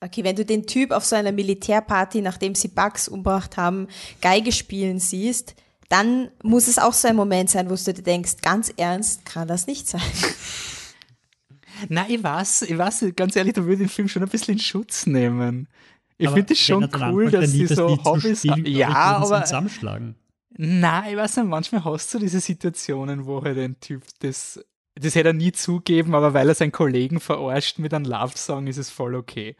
[0.00, 3.88] Okay, wenn du den Typ auf so einer Militärparty, nachdem sie Bugs umgebracht haben,
[4.20, 5.56] Geige spielen siehst,
[5.88, 9.48] dann muss es auch so ein Moment sein, wo du dir denkst, ganz ernst kann
[9.48, 10.00] das nicht sein.
[11.88, 14.54] Na, ich weiß, ich weiß, ganz ehrlich, da würde ich den Film schon ein bisschen
[14.54, 15.68] in Schutz nehmen.
[16.16, 18.66] Ich finde es schon cool, dass sie so Hobbys haben.
[18.66, 19.44] Ja, aber.
[19.44, 20.16] Zusammenschlagen.
[20.56, 24.60] Nein, ich weiß nicht, manchmal hast du diese Situationen, wo halt ein Typ das
[25.00, 28.78] das hätte er nie zugeben, aber weil er seinen Kollegen verarscht mit einem Love-Song, ist
[28.78, 29.56] es voll okay.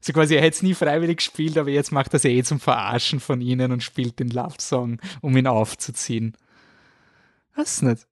[0.00, 2.58] So quasi, er hätte es nie freiwillig gespielt, aber jetzt macht er es eh zum
[2.58, 6.36] Verarschen von ihnen und spielt den Love-Song, um ihn aufzuziehen.
[7.54, 8.06] Was nicht?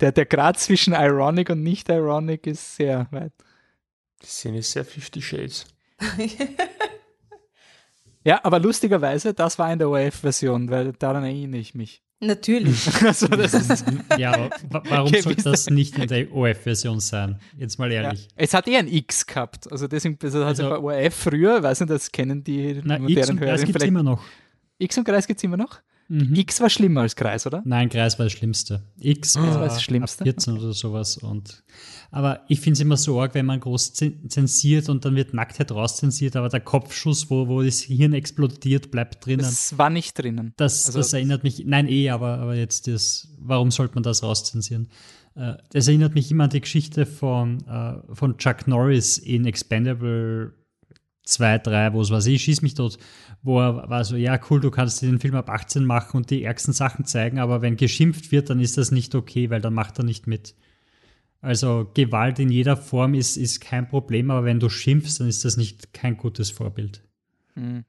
[0.00, 3.32] Der, der Grad zwischen ironic und nicht ironic ist sehr weit.
[4.22, 5.66] Die Szene ist sehr 50 Shades.
[8.24, 12.02] ja, aber lustigerweise, das war in der ORF-Version, weil daran erinnere ich mich.
[12.20, 12.86] Natürlich.
[13.04, 13.84] also das ist
[14.18, 17.38] ja, warum sollte das nicht in der OF-Version sein?
[17.58, 18.24] Jetzt mal ehrlich.
[18.24, 19.70] Ja, es hat eh ein X gehabt.
[19.70, 23.18] Also deswegen, das hat also, bei OF früher, weiß nicht, das kennen die na, modernen
[23.18, 23.58] X und Hörer.
[23.58, 24.22] gibt es immer noch.
[24.78, 25.80] X und Kreis gibt es immer noch?
[26.08, 26.34] Mhm.
[26.34, 27.62] X war schlimmer als Kreis, oder?
[27.64, 28.82] Nein, Kreis war das Schlimmste.
[29.00, 30.24] X war, war das Schlimmste.
[30.24, 31.16] 14 oder sowas.
[31.16, 31.64] Und,
[32.10, 35.72] aber ich finde es immer so arg, wenn man groß zensiert und dann wird Nacktheit
[35.72, 39.40] rauszensiert, aber der Kopfschuss, wo, wo das Hirn explodiert, bleibt drinnen.
[39.40, 40.52] Das war nicht drinnen.
[40.56, 44.22] Das, also, das erinnert mich, nein, eh, aber, aber jetzt das, warum sollte man das
[44.22, 44.88] rauszensieren?
[45.34, 50.54] Äh, das erinnert mich immer an die Geschichte von, äh, von Chuck Norris in Expendable
[51.26, 52.98] 2, 3, wo es war, ich schieß mich dort,
[53.42, 56.44] wo er war so, ja cool, du kannst den Film ab 18 machen und die
[56.44, 59.98] ärgsten Sachen zeigen, aber wenn geschimpft wird, dann ist das nicht okay, weil dann macht
[59.98, 60.54] er nicht mit.
[61.40, 65.44] Also Gewalt in jeder Form ist, ist kein Problem, aber wenn du schimpfst, dann ist
[65.44, 67.02] das nicht kein gutes Vorbild.
[67.54, 67.84] Hm.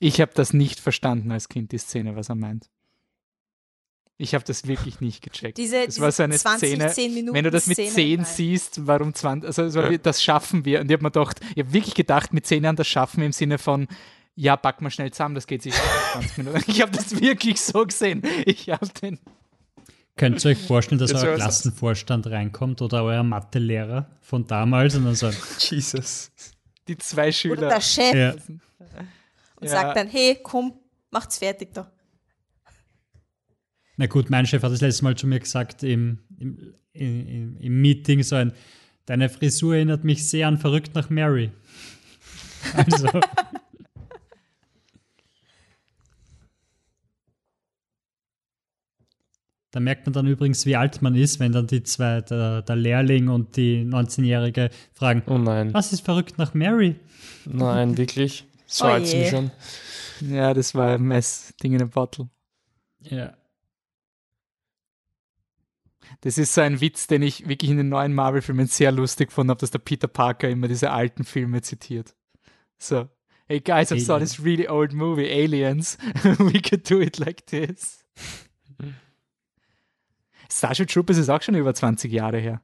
[0.00, 2.68] Ich habe das nicht verstanden als Kind, die Szene, was er meint.
[4.16, 5.58] Ich habe das wirklich nicht gecheckt.
[5.58, 9.12] Diese, das war so eine 20, Szene, wenn du das mit Szene 10 siehst, warum
[9.12, 9.98] 20, also das, ja.
[9.98, 10.80] das schaffen wir.
[10.80, 13.26] Und ich habe mir gedacht, ich habe wirklich gedacht, mit 10 Jahren das schaffen wir
[13.26, 13.88] im Sinne von,
[14.36, 15.74] ja, pack mal schnell zusammen, das geht sich
[16.12, 16.62] 20 Minuten.
[16.68, 18.22] Ich habe das wirklich so gesehen.
[18.46, 19.18] Ich habe den.
[20.16, 25.06] Könnt ihr euch vorstellen, dass das euer Klassenvorstand reinkommt oder euer Mathelehrer von damals und
[25.06, 25.38] dann sagt,
[25.70, 26.30] Jesus,
[26.86, 27.58] die zwei Schüler.
[27.58, 28.14] Oder der Chef.
[28.14, 28.34] Ja.
[29.56, 29.68] Und ja.
[29.68, 30.74] sagt dann, hey, komm,
[31.10, 31.90] macht's fertig da.
[33.96, 37.80] Na gut, mein Chef hat das letzte Mal zu mir gesagt im, im, im, im
[37.80, 38.52] Meeting so ein,
[39.06, 41.50] deine Frisur erinnert mich sehr an Verrückt nach Mary.
[42.72, 43.20] Also.
[49.70, 52.76] Da merkt man dann übrigens, wie alt man ist, wenn dann die zwei, der, der
[52.76, 55.74] Lehrling und die 19-Jährige fragen, oh nein.
[55.74, 56.96] was ist verrückt nach Mary?
[57.44, 58.46] Nein, wirklich?
[58.66, 59.50] So oh alt sind schon.
[60.20, 62.28] Ja, das war ein Mess, Ding in a Bottle.
[63.00, 63.34] Ja.
[66.20, 69.50] Das ist so ein Witz, den ich wirklich in den neuen Marvel-Filmen sehr lustig fand,
[69.50, 72.14] habe, dass der Peter Parker immer diese alten Filme zitiert.
[72.78, 73.08] So,
[73.46, 75.98] hey guys, I saw this really old movie, Aliens.
[76.38, 78.04] We could do it like this.
[80.50, 82.62] Starship Troopers ist auch schon über 20 Jahre her.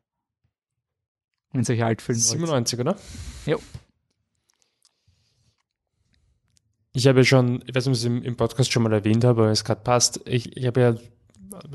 [1.53, 2.97] Wenn solche Altfilme 97, oder?
[3.47, 3.57] Ja.
[6.93, 8.93] Ich habe ja schon, ich weiß nicht, ob ich es im, im Podcast schon mal
[8.93, 10.21] erwähnt habe, aber es gerade passt.
[10.27, 10.95] Ich, ich habe ja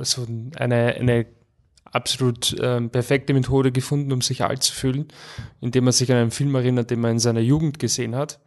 [0.04, 0.26] so
[0.56, 1.26] eine, eine
[1.96, 5.08] absolut ähm, perfekte Methode gefunden, um sich alt zu fühlen,
[5.62, 8.40] indem man sich an einen Film erinnert, den man in seiner Jugend gesehen hat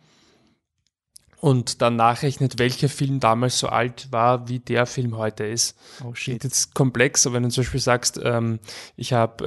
[1.41, 5.77] und dann nachrechnet, welcher Film damals so alt war, wie der Film heute ist.
[6.05, 6.43] Oh shit.
[6.43, 8.59] Jetzt komplex, aber wenn du zum Beispiel sagst, ähm,
[8.97, 9.45] ich habe,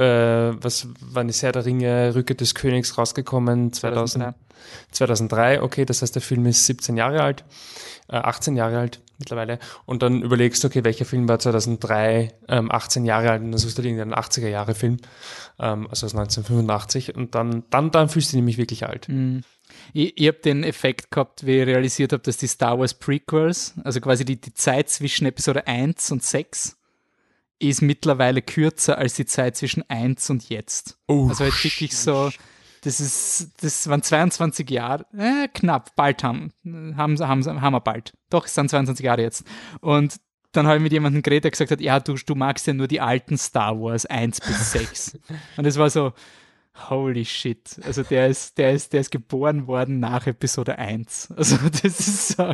[0.58, 4.41] äh, was war eine Herr der Ringe, Rücke des Königs rausgekommen, 2000, 2003.
[4.92, 7.44] 2003, okay, das heißt, der Film ist 17 Jahre alt,
[8.10, 9.60] äh, 18 Jahre alt mittlerweile.
[9.86, 13.60] Und dann überlegst du, okay, welcher Film war 2003, ähm, 18 Jahre alt, und dann
[13.60, 14.98] suchst du irgendeinen 80er Jahre Film,
[15.60, 19.08] ähm, also aus 1985, und dann, dann, dann fühlst du dich nämlich wirklich alt.
[19.08, 19.44] Mhm.
[19.94, 23.76] Ich, ich habe den Effekt gehabt, wie ich realisiert habe, dass die Star Wars Prequels,
[23.84, 26.78] also quasi die, die Zeit zwischen Episode 1 und 6,
[27.60, 30.98] ist mittlerweile kürzer als die Zeit zwischen 1 und jetzt.
[31.08, 32.32] Oh, also halt wirklich so,
[32.82, 36.52] das ist, das waren 22 Jahre, äh, knapp, bald haben,
[36.98, 38.14] haben, haben, haben wir bald.
[38.30, 39.44] Doch, es sind 22 Jahre jetzt.
[39.82, 40.20] Und
[40.52, 42.88] dann habe ich mit jemandem geredet, der gesagt hat, ja, du, du magst ja nur
[42.88, 45.20] die alten Star Wars 1 bis 6.
[45.58, 46.14] und es war so,
[46.90, 47.80] holy shit.
[47.84, 51.34] Also der ist, der ist, der ist geboren worden nach Episode 1.
[51.38, 52.54] Also das ist so.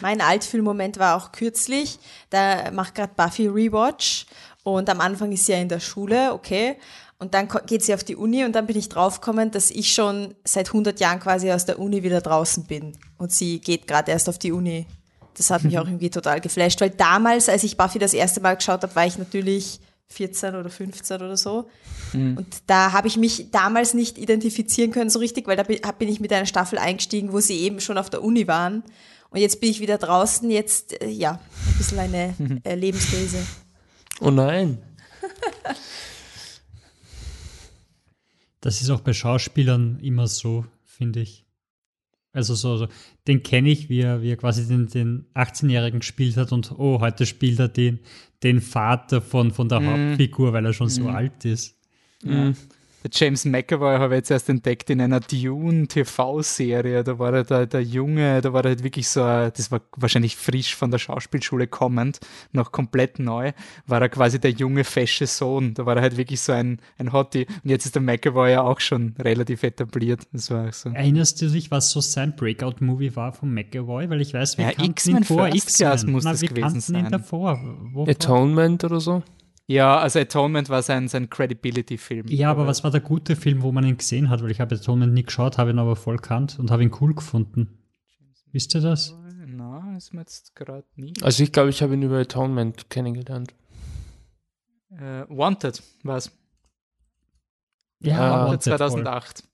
[0.00, 1.98] Mein Altfilmmoment war auch kürzlich.
[2.30, 4.26] Da macht gerade Buffy Rewatch
[4.62, 6.76] und am Anfang ist sie ja in der Schule, okay.
[7.20, 10.34] Und dann geht sie auf die Uni und dann bin ich draufgekommen, dass ich schon
[10.42, 12.96] seit 100 Jahren quasi aus der Uni wieder draußen bin.
[13.18, 14.86] Und sie geht gerade erst auf die Uni.
[15.34, 18.56] Das hat mich auch irgendwie total geflasht, weil damals, als ich Buffy das erste Mal
[18.56, 21.68] geschaut habe, war ich natürlich 14 oder 15 oder so.
[22.14, 22.38] Mhm.
[22.38, 26.20] Und da habe ich mich damals nicht identifizieren können so richtig, weil da bin ich
[26.20, 28.82] mit einer Staffel eingestiegen, wo sie eben schon auf der Uni waren.
[29.28, 32.34] Und jetzt bin ich wieder draußen, jetzt, äh, ja, ein bisschen eine
[32.64, 33.38] äh, Lebenskrise.
[34.20, 34.78] Oh nein.
[38.60, 41.46] das ist auch bei Schauspielern immer so, finde ich.
[42.32, 42.88] Also so, so
[43.26, 47.00] den kenne ich, wie er, wie er quasi den, den 18-Jährigen gespielt hat und oh,
[47.00, 47.98] heute spielt er den,
[48.42, 49.86] den Vater von, von der mm.
[49.86, 50.90] Hauptfigur, weil er schon mm.
[50.90, 51.08] so mhm.
[51.08, 51.76] alt ist.
[52.22, 52.52] Ja.
[53.02, 57.02] Der James McAvoy habe ich jetzt erst entdeckt in einer Dune-TV-Serie.
[57.02, 60.36] Da war er der, der Junge, da war er halt wirklich so, das war wahrscheinlich
[60.36, 62.20] frisch von der Schauspielschule kommend,
[62.52, 63.52] noch komplett neu,
[63.86, 65.72] war er quasi der junge, fesche Sohn.
[65.72, 67.46] Da war er halt wirklich so ein, ein Hottie.
[67.64, 70.26] Und jetzt ist der McAvoy ja auch schon relativ etabliert.
[70.32, 70.90] Das war so.
[70.90, 74.10] Erinnerst du dich, was so sein Breakout-Movie war von McAvoy?
[74.10, 76.10] Weil ich weiß, wir ja, kannten ihn vor X-Men.
[76.10, 77.06] muss Na, das gewesen sein.
[77.06, 77.58] Ihn davor.
[78.06, 79.22] Atonement oder so?
[79.70, 82.26] Ja, also Atonement war sein, sein Credibility-Film.
[82.26, 84.42] Ja, aber was war der gute Film, wo man ihn gesehen hat?
[84.42, 87.14] Weil ich habe Atonement nie geschaut, habe ihn aber voll kannt und habe ihn cool
[87.14, 87.78] gefunden.
[88.50, 89.14] Wisst ihr das?
[89.46, 91.14] Na, ist mir jetzt gerade nie.
[91.22, 93.54] Also ich glaube, ich habe ihn über Atonement kennengelernt.
[94.90, 96.32] Äh, Wanted war es.
[98.00, 99.44] Ja, Wanted 2008.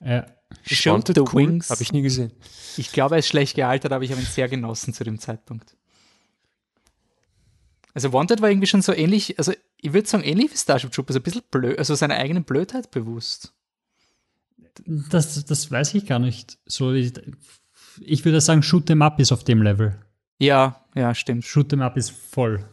[0.00, 0.24] Ja.
[0.62, 1.34] Shoot the cool.
[1.34, 1.68] Wings.
[1.68, 2.32] Habe ich nie gesehen.
[2.78, 5.76] Ich glaube, er ist schlecht gealtert, aber ich habe ihn sehr genossen zu dem Zeitpunkt.
[7.94, 11.16] Also Wanted war irgendwie schon so ähnlich, also ich würde sagen ähnlich wie Starship Troopers,
[11.16, 13.52] ein bisschen blöd, also seiner eigenen Blödheit bewusst.
[14.86, 16.58] Das, das weiß ich gar nicht.
[16.66, 17.12] So, ich,
[18.00, 19.98] ich würde sagen, Shoot 'em Up ist auf dem Level.
[20.38, 21.44] Ja, ja, stimmt.
[21.44, 22.64] Shoot 'em Up ist voll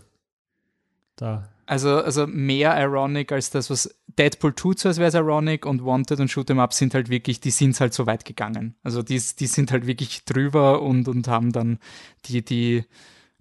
[1.17, 1.49] da.
[1.65, 5.85] Also, also mehr ironic als das, was Deadpool tut, so als wäre es ironic und
[5.85, 8.75] Wanted und Shoot 'em Up sind halt wirklich, die sind halt so weit gegangen.
[8.81, 11.77] Also die, die sind halt wirklich drüber und, und haben dann
[12.25, 12.85] die, die,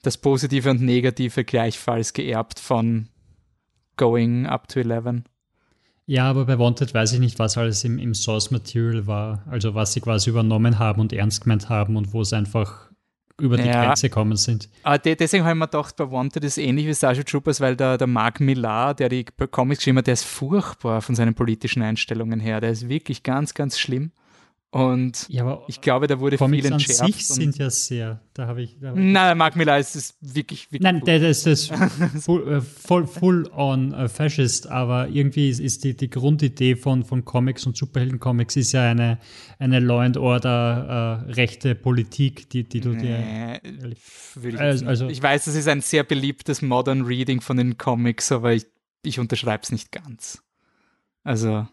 [0.02, 3.08] das Positive und Negative gleichfalls geerbt von
[3.96, 5.22] Going Up to 11.
[6.06, 9.44] Ja, aber bei Wanted weiß ich nicht, was alles im, im Source Material war.
[9.50, 12.88] Also was sie quasi übernommen haben und ernst gemeint haben und wo es einfach
[13.40, 13.84] über die ja.
[13.84, 14.68] Grenze gekommen sind.
[14.82, 17.98] Ah, deswegen habe ich mir gedacht, bei Wanted ist ähnlich wie Starship Troopers, weil der,
[17.98, 22.40] der Mark Millar, der die Comics geschrieben hat, der ist furchtbar von seinen politischen Einstellungen
[22.40, 22.60] her.
[22.60, 24.10] Der ist wirklich ganz, ganz schlimm.
[24.70, 27.00] Und ja, ich glaube, da wurde Comics viel entschärft.
[27.00, 28.78] An sich sind ja sehr, da habe ich.
[28.78, 30.82] Da hab Nein, Mark Millar ist es wirklich, wirklich.
[30.82, 31.70] Nein, der, ist das
[32.20, 37.02] full, äh, full, full on uh, Fascist, aber irgendwie ist, ist die, die Grundidee von,
[37.02, 39.18] von Comics und Superhelden-Comics ist ja eine,
[39.58, 43.92] eine Law and Order uh, rechte Politik, die, die du nee, dir.
[44.42, 48.30] Ich, also, also, ich weiß, das ist ein sehr beliebtes Modern Reading von den Comics,
[48.32, 48.66] aber ich,
[49.02, 50.42] ich unterschreibe es nicht ganz.
[51.24, 51.66] Also.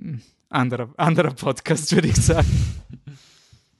[0.00, 0.22] Hm
[0.54, 2.48] anderer, anderer Podcast, würde ich sagen.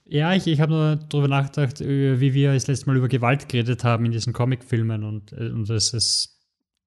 [0.07, 3.85] Ja, ich, ich habe nur darüber nachgedacht, wie wir das letzte Mal über Gewalt geredet
[3.85, 6.35] haben in diesen Comicfilmen und, äh, und das ist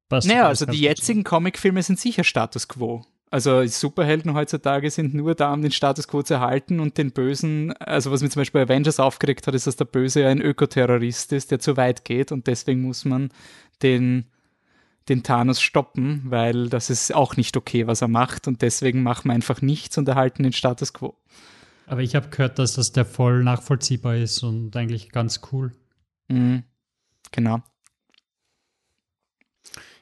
[0.07, 0.27] passt.
[0.27, 3.03] Naja, also die jetzigen Comicfilme sind sicher Status Quo.
[3.29, 7.73] Also Superhelden heutzutage sind nur da, um den Status quo zu erhalten und den Bösen,
[7.73, 11.33] also was mir zum Beispiel Avengers aufgeregt hat, ist, dass der Böse ja ein Ökoterrorist
[11.33, 13.29] ist, der zu weit geht und deswegen muss man
[13.83, 14.27] den,
[15.09, 19.29] den Thanos stoppen, weil das ist auch nicht okay, was er macht und deswegen machen
[19.29, 21.15] wir einfach nichts und erhalten den Status quo.
[21.85, 25.71] Aber ich habe gehört, dass das der voll nachvollziehbar ist und eigentlich ganz cool.
[26.27, 26.63] Mhm.
[27.31, 27.61] Genau.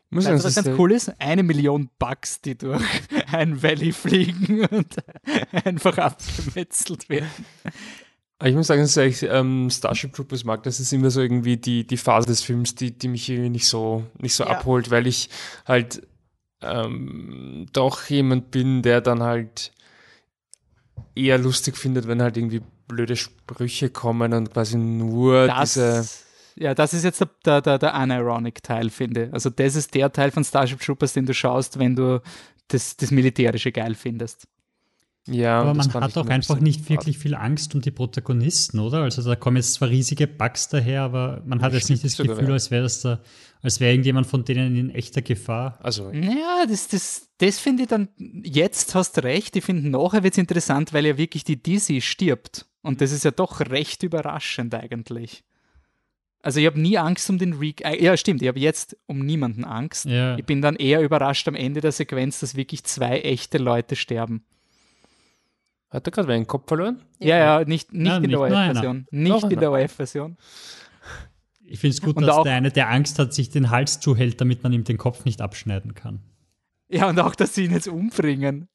[0.09, 1.19] Muss weißt du, was ganz cool ist?
[1.19, 2.81] Eine Million Bugs, die durch
[3.31, 4.95] ein Valley fliegen und
[5.65, 7.45] einfach abgemetzelt werden.
[8.43, 10.63] Ich muss sagen, dass ich ähm, Starship Troopers mag.
[10.63, 13.67] Das ist immer so irgendwie die, die Phase des Films, die, die mich irgendwie nicht
[13.67, 14.51] so, nicht so ja.
[14.51, 15.29] abholt, weil ich
[15.65, 16.05] halt
[16.61, 19.71] ähm, doch jemand bin, der dann halt
[21.15, 26.05] eher lustig findet, wenn halt irgendwie blöde Sprüche kommen und quasi nur das, diese
[26.57, 29.29] ja, das ist jetzt der, der, der Unironic-Teil, finde.
[29.33, 32.21] Also das ist der Teil von Starship Troopers, den du schaust, wenn du
[32.69, 34.47] das, das Militärische geil findest.
[35.27, 39.01] Ja, aber man hat auch einfach nicht wirklich viel Angst um die Protagonisten, oder?
[39.01, 42.51] Also da kommen jetzt zwar riesige Bugs daher, aber man hat jetzt nicht das Gefühl,
[42.51, 43.21] als wäre das da,
[43.63, 45.79] als wäre irgendjemand von denen in echter Gefahr.
[45.81, 50.21] Also ja, das, das, das finde ich dann, jetzt hast du recht, ich finde nachher
[50.21, 52.67] wird es interessant, weil ja wirklich die Dizzy stirbt.
[52.83, 55.43] Und das ist ja doch recht überraschend eigentlich.
[56.43, 57.83] Also ich habe nie Angst um den Reek.
[57.83, 60.05] Äh, ja, stimmt, ich habe jetzt um niemanden Angst.
[60.05, 60.37] Ja.
[60.37, 64.45] Ich bin dann eher überrascht am Ende der Sequenz, dass wirklich zwei echte Leute sterben.
[65.89, 67.01] Hat er gerade einen Kopf verloren?
[67.19, 69.07] Ja, ja, nicht, nicht ja, in der OF-Version.
[69.11, 70.37] Nicht in der OF-Version.
[71.67, 74.39] Ich finde es gut, und dass der eine, der Angst hat, sich den Hals zuhält,
[74.39, 76.21] damit man ihm den Kopf nicht abschneiden kann.
[76.87, 78.67] Ja, und auch, dass sie ihn jetzt umbringen.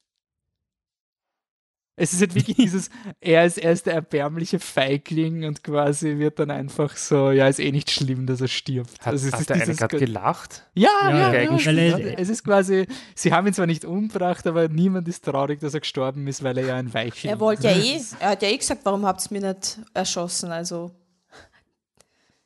[1.97, 2.89] Es ist halt wirklich dieses,
[3.19, 7.59] er ist, er ist der erbärmliche Feigling und quasi wird dann einfach so, ja, ist
[7.59, 9.01] eh nicht schlimm, dass er stirbt.
[9.01, 10.67] Hat, also es hat ist der eine gerade gelacht?
[10.73, 14.69] Ja, ja, ja, ja, ja es ist quasi, sie haben ihn zwar nicht umgebracht, aber
[14.69, 17.37] niemand ist traurig, dass er gestorben ist, weil er ja ein Weichling ist.
[17.37, 20.51] Er wollte ja eh, er hat ja eh gesagt, warum habt ihr mich nicht erschossen,
[20.51, 20.91] also.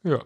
[0.04, 0.22] Ja.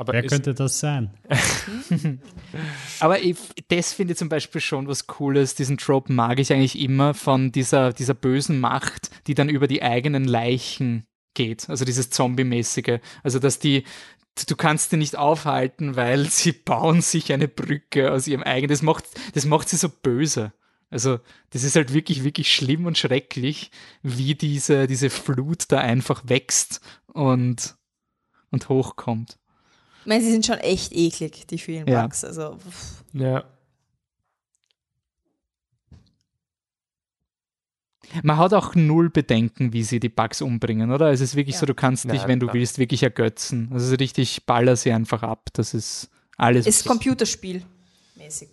[0.00, 1.10] Aber Wer könnte das sein?
[3.00, 3.36] Aber ich,
[3.68, 5.56] das finde ich zum Beispiel schon was Cooles.
[5.56, 9.82] Diesen Trope mag ich eigentlich immer von dieser, dieser bösen Macht, die dann über die
[9.82, 11.68] eigenen Leichen geht.
[11.68, 13.00] Also dieses Zombie-mäßige.
[13.22, 13.84] Also, dass die,
[14.48, 18.70] du kannst die nicht aufhalten, weil sie bauen sich eine Brücke aus ihrem eigenen.
[18.70, 19.04] Das macht,
[19.34, 20.54] das macht sie so böse.
[20.88, 21.18] Also,
[21.50, 23.70] das ist halt wirklich, wirklich schlimm und schrecklich,
[24.02, 27.76] wie diese, diese Flut da einfach wächst und
[28.50, 29.38] und hochkommt.
[30.00, 32.02] Ich meine, sie sind schon echt eklig, die vielen ja.
[32.02, 32.24] Bugs.
[32.24, 32.58] Also,
[33.12, 33.44] ja.
[38.22, 41.12] Man hat auch null Bedenken, wie sie die Bugs umbringen, oder?
[41.12, 41.60] Es ist wirklich ja.
[41.60, 43.68] so, du kannst dich, wenn du willst, wirklich ergötzen.
[43.72, 45.50] Also richtig, baller sie einfach ab.
[45.52, 46.66] Das ist alles.
[46.66, 47.62] Ist Computerspiel
[48.20, 48.48] mäßig.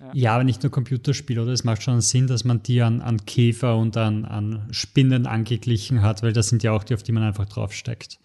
[0.00, 0.10] Ja.
[0.14, 1.52] ja, aber nicht nur Computerspiel, oder?
[1.52, 6.02] Es macht schon Sinn, dass man die an, an Käfer und an, an Spinnen angeglichen
[6.02, 8.18] hat, weil das sind ja auch die, auf die man einfach draufsteckt.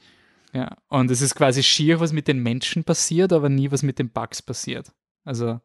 [0.54, 4.00] Ja, und es ist quasi schier, was mit den Menschen passiert, aber nie, was mit
[4.00, 4.92] den Bugs passiert.
[5.24, 5.60] Also,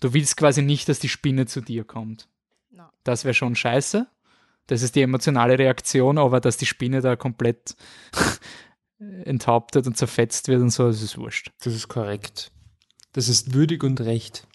[0.00, 2.28] du willst quasi nicht, dass die Spinne zu dir kommt.
[2.70, 2.84] No.
[3.04, 4.06] Das wäre schon scheiße.
[4.68, 7.74] Das ist die emotionale Reaktion, aber dass die Spinne da komplett
[9.24, 11.50] enthauptet und zerfetzt wird und so, das ist wurscht.
[11.60, 12.52] Das ist korrekt.
[13.12, 14.46] Das ist würdig und recht.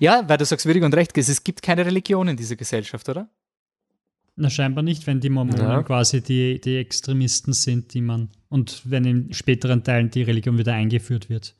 [0.00, 3.28] ja, weil du sagst würdig und recht, es gibt keine Religion in dieser Gesellschaft, oder?
[4.36, 5.82] Na, scheinbar nicht, wenn die Mormonen ja.
[5.82, 8.30] quasi die, die Extremisten sind, die man.
[8.48, 11.54] Und wenn in späteren Teilen die Religion wieder eingeführt wird.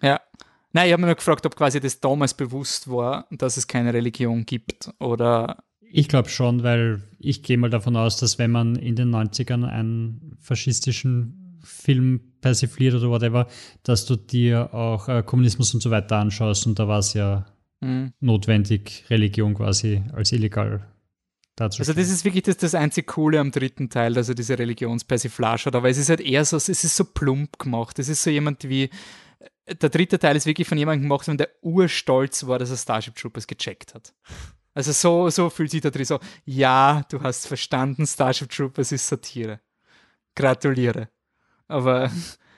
[0.00, 0.20] Ja.
[0.72, 3.92] Nein, ich habe mir nur gefragt, ob quasi das damals bewusst war, dass es keine
[3.94, 5.64] Religion gibt oder.
[5.80, 9.64] Ich glaube schon, weil ich gehe mal davon aus, dass wenn man in den 90ern
[9.64, 13.48] einen faschistischen Film persifliert oder whatever,
[13.82, 17.46] dass du dir auch äh, Kommunismus und so weiter anschaust und da war es ja
[17.80, 18.12] mhm.
[18.20, 20.86] notwendig, Religion quasi als illegal
[21.60, 25.66] also das ist wirklich das, das einzig Coole am dritten Teil, dass er diese Religionspersiflage
[25.66, 27.98] hat, aber es ist halt eher so, es ist so plump gemacht.
[27.98, 28.90] Es ist so jemand wie,
[29.66, 33.46] der dritte Teil ist wirklich von jemandem gemacht, der urstolz war, dass er Starship Troopers
[33.46, 34.14] gecheckt hat.
[34.74, 39.08] Also so, so fühlt sich da drin so, ja, du hast verstanden, Starship Troopers ist
[39.08, 39.60] Satire.
[40.34, 41.08] Gratuliere.
[41.66, 42.10] Aber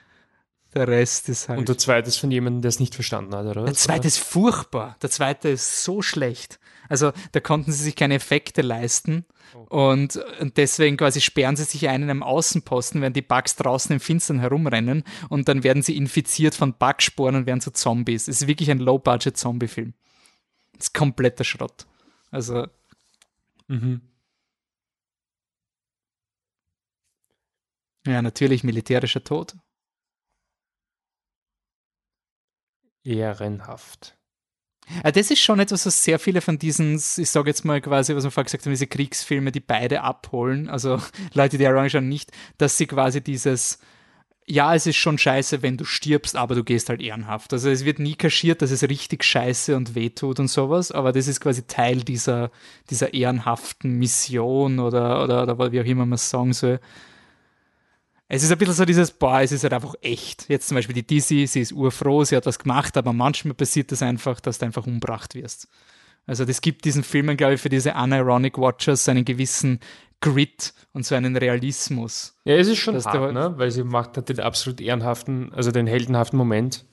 [0.73, 1.59] Der Rest ist halt.
[1.59, 3.65] Und der zweite ist von jemandem, der es nicht verstanden hat, oder?
[3.65, 4.95] Der zweite ist furchtbar.
[5.01, 6.59] Der zweite ist so schlecht.
[6.91, 9.25] Also da konnten sie sich keine Effekte leisten.
[9.55, 9.91] Oh.
[9.91, 13.93] Und, und deswegen quasi sperren sie sich ein in einem Außenposten, während die Bugs draußen
[13.93, 18.27] im Finstern herumrennen und dann werden sie infiziert von Bugsporen und werden zu Zombies.
[18.27, 19.93] Es ist wirklich ein Low-Budget-Zombie-Film.
[20.73, 21.87] Das ist kompletter Schrott.
[22.29, 22.67] Also.
[23.69, 24.01] Mhm.
[28.05, 29.55] Ja, natürlich militärischer Tod.
[33.03, 34.17] Ehrenhaft.
[35.03, 38.15] Ja, das ist schon etwas, was sehr viele von diesen, ich sage jetzt mal quasi,
[38.15, 40.99] was wir vorher gesagt haben, diese Kriegsfilme, die beide abholen, also
[41.33, 43.79] Leute, die Ironisch schauen, nicht, dass sie quasi dieses,
[44.45, 47.53] ja, es ist schon scheiße, wenn du stirbst, aber du gehst halt ehrenhaft.
[47.53, 51.27] Also es wird nie kaschiert, dass es richtig scheiße und wehtut und sowas, aber das
[51.27, 52.51] ist quasi Teil dieser,
[52.89, 56.79] dieser ehrenhaften Mission oder, oder, oder wie auch immer man es sagen soll.
[58.33, 60.47] Es ist ein bisschen so dieses, boah, es ist halt einfach echt.
[60.47, 63.91] Jetzt zum Beispiel die Dizzy, sie ist urfroh, sie hat was gemacht, aber manchmal passiert
[63.91, 65.67] das einfach, dass du einfach umbracht wirst.
[66.27, 69.81] Also das gibt diesen Filmen, glaube ich, für diese unironic Watchers einen gewissen
[70.21, 72.37] Grit und so einen Realismus.
[72.45, 73.53] Ja, es ist schon hart, halt ne?
[73.57, 76.85] weil sie macht halt den absolut ehrenhaften, also den heldenhaften Moment.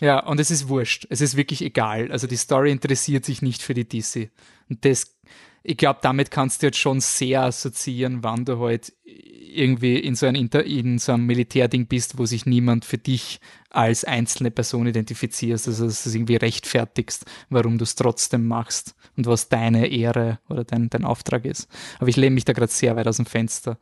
[0.00, 1.06] Ja, und es ist wurscht.
[1.10, 2.10] Es ist wirklich egal.
[2.10, 4.30] Also die Story interessiert sich nicht für die DC.
[4.70, 5.18] Und das,
[5.62, 10.26] ich glaube, damit kannst du jetzt schon sehr assoziieren, wann du halt irgendwie in so,
[10.26, 14.86] ein Inter in so einem Militärding bist, wo sich niemand für dich als einzelne Person
[14.86, 19.88] identifizierst, also dass du es irgendwie rechtfertigst, warum du es trotzdem machst und was deine
[19.88, 21.68] Ehre oder dein, dein Auftrag ist.
[21.98, 23.78] Aber ich lehne mich da gerade sehr weit aus dem Fenster.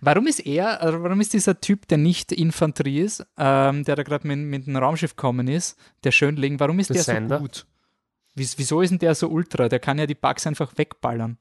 [0.00, 4.02] Warum ist er, also warum ist dieser Typ, der nicht Infanterie ist, ähm, der da
[4.02, 7.66] gerade mit, mit einem Raumschiff gekommen ist, der Schönling, warum ist der, der so gut?
[8.34, 9.68] Wieso ist denn der so ultra?
[9.68, 11.38] Der kann ja die Bugs einfach wegballern.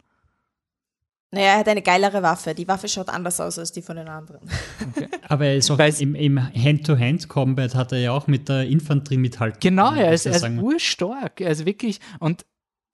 [1.32, 2.56] Naja, er hat eine geilere Waffe.
[2.56, 4.48] Die Waffe schaut anders aus als die von den anderen.
[4.95, 5.10] Okay.
[5.27, 9.60] Aber er ist auch im, im Hand-to-Hand-Combat hat er ja auch mit der Infanterie mithalten.
[9.60, 11.41] Genau, er ist, er ist urstark.
[11.41, 12.45] Er ist wirklich, und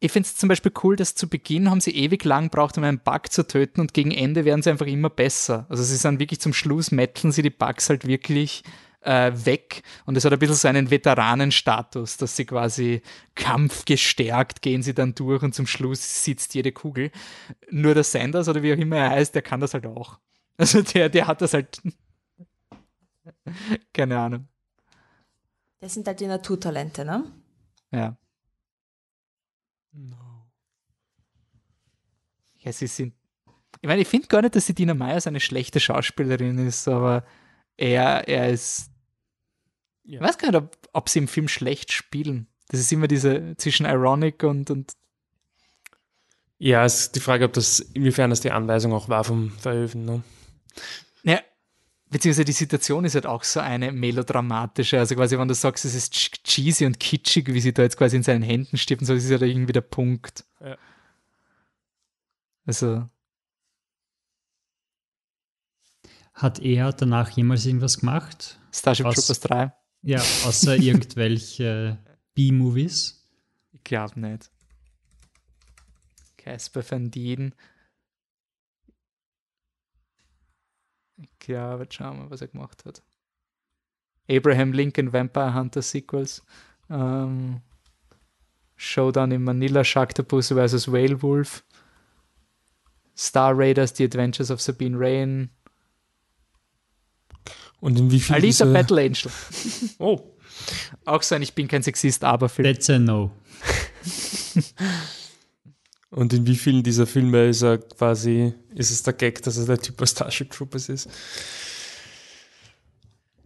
[0.04, 2.84] ich finde es zum Beispiel cool, dass zu Beginn haben sie ewig lang braucht, um
[2.84, 5.68] einen Bug zu töten und gegen Ende werden sie einfach immer besser.
[5.70, 8.64] Also sie sind wirklich zum Schluss metteln sie die Bugs halt wirklich
[9.02, 13.04] äh, weg und es hat ein bisschen so einen Veteranenstatus, dass sie quasi
[13.36, 17.12] kampfgestärkt gehen sie dann durch und zum Schluss sitzt jede Kugel.
[17.70, 20.18] Nur der Sanders oder wie auch immer er heißt, der kann das halt auch.
[20.58, 21.80] Also der, der hat das halt.
[23.94, 24.48] Keine Ahnung.
[25.80, 27.24] Das sind halt die Naturtalente, ne?
[27.92, 28.18] Ja.
[29.94, 30.48] No.
[32.60, 33.14] Ja, sie sind.
[33.82, 37.26] Ich meine, ich finde gar nicht, dass die Dina Meyer eine schlechte Schauspielerin ist, aber
[37.78, 38.92] er, er ist
[40.04, 40.20] ja.
[40.20, 42.48] Ich weiß gar nicht, ob, ob, sie im Film schlecht spielen.
[42.70, 44.94] Das ist immer diese zwischen ironic und, und
[46.58, 50.06] ja, es ist die Frage, ob das, inwiefern das die Anweisung auch war vom Verhöfen.
[50.06, 50.24] Ne?
[51.24, 51.40] Ja,
[52.12, 55.00] beziehungsweise die Situation ist halt auch so eine melodramatische.
[55.00, 58.18] Also quasi, wenn du sagst, es ist cheesy und kitschig, wie sie da jetzt quasi
[58.18, 60.44] in seinen Händen stirbt, so ist ja da irgendwie der Punkt.
[60.60, 60.78] Ja.
[62.66, 63.10] Also.
[66.34, 68.60] Hat er danach jemals irgendwas gemacht?
[68.74, 69.74] Starship Troopers 3.
[70.04, 71.98] Ja, außer irgendwelche
[72.34, 73.26] B-Movies.
[73.72, 74.52] Ich glaube nicht.
[76.38, 77.54] Casper van Dien.
[81.22, 83.02] Ich glaube, schauen wir, was er gemacht hat.
[84.30, 86.44] Abraham Lincoln Vampire Hunter Sequels.
[86.90, 87.62] Ähm,
[88.76, 90.92] Showdown in Manila, Sharktopus vs.
[90.92, 91.64] Whale Wolf.
[93.16, 95.50] Star Raiders, The Adventures of Sabine Rain.
[97.80, 98.66] Und in wie viel diese...
[98.66, 99.32] Battle Angel.
[100.00, 100.36] oh.
[101.06, 102.74] Auch so ein Ich bin kein Sexist, aber Film.
[102.74, 103.32] That's a no.
[106.12, 109.66] Und in wie vielen dieser Filme ist er quasi, ist es der Gag, dass er
[109.66, 111.10] der Typ aus Starship Troopers ist?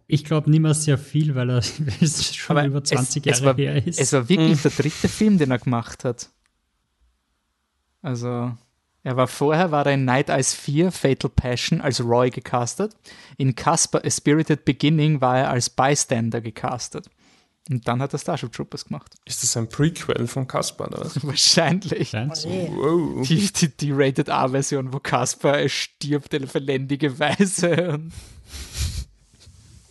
[0.07, 1.61] Ich glaube nicht mehr sehr viel, weil er
[2.01, 3.99] schon Aber über 20 es, Jahre es war, her ist.
[3.99, 4.63] Es war wirklich hm.
[4.63, 6.29] der dritte Film, den er gemacht hat.
[8.01, 8.51] Also,
[9.03, 12.95] er war vorher, war er in Night Eyes 4 Fatal Passion als Roy gecastet.
[13.37, 17.09] In Casper A Spirited Beginning war er als Bystander gecastet.
[17.69, 19.15] Und dann hat er Starship Troopers gemacht.
[19.25, 21.23] Ist das ein Prequel von Casper oder was?
[21.25, 22.13] Wahrscheinlich.
[22.13, 23.27] Wow.
[23.27, 27.99] Die, die, die Rated R-Version, wo Casper stirbt auf verländige Weise.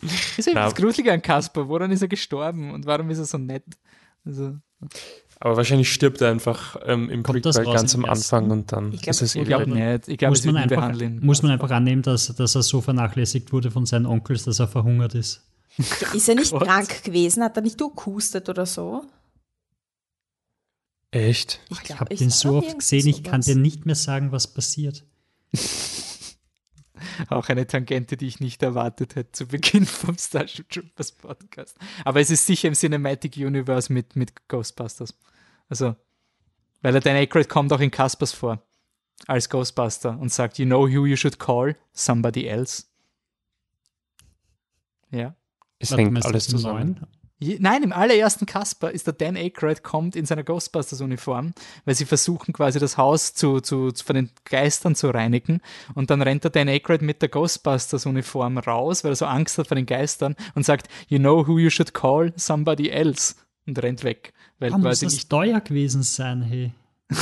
[0.37, 1.69] ist ja das Gruselige an Casper.
[1.69, 3.65] Woran ist er gestorben und warum ist er so nett?
[4.25, 4.57] Also.
[5.41, 9.03] Aber wahrscheinlich stirbt er einfach ähm, im Kommt Prequel ganz am Anfang und dann ich
[9.03, 10.09] glaub, ist es eh glaub nicht.
[10.09, 13.73] Ich glaube, muss, man einfach, muss man einfach annehmen, dass, dass er so vernachlässigt wurde
[13.73, 15.43] von seinen Onkels, dass er verhungert ist.
[16.15, 17.43] Ist er nicht krank gewesen?
[17.43, 19.05] Hat er nicht gehustet oder so?
[21.11, 21.61] Echt?
[21.71, 25.05] Ich, ich habe den so oft gesehen, ich kann dir nicht mehr sagen, was passiert.
[27.29, 31.77] Auch eine Tangente, die ich nicht erwartet hätte zu Beginn vom Starship Troopers Podcast.
[32.05, 35.15] Aber es ist sicher im Cinematic Universe mit, mit Ghostbusters.
[35.69, 35.95] Also,
[36.83, 38.63] weil er Dan Aykroyd kommt auch in Caspers vor
[39.27, 41.77] als Ghostbuster und sagt, you know who you should call?
[41.93, 42.85] Somebody else.
[45.11, 45.37] Ja.
[45.91, 47.01] Es hängt alles zusammen.
[47.59, 51.53] Nein, im allerersten Casper ist der Dan Aykroyd kommt in seiner Ghostbusters-Uniform,
[51.85, 55.61] weil sie versuchen quasi das Haus zu, zu, zu, von den Geistern zu reinigen
[55.95, 59.67] und dann rennt der Dan Aykroyd mit der Ghostbusters-Uniform raus, weil er so Angst hat
[59.67, 62.33] vor den Geistern und sagt, you know who you should call?
[62.37, 63.35] Somebody else
[63.67, 64.33] und rennt weg.
[64.59, 66.73] Weil ah, quasi muss das teuer gewesen sein, hey.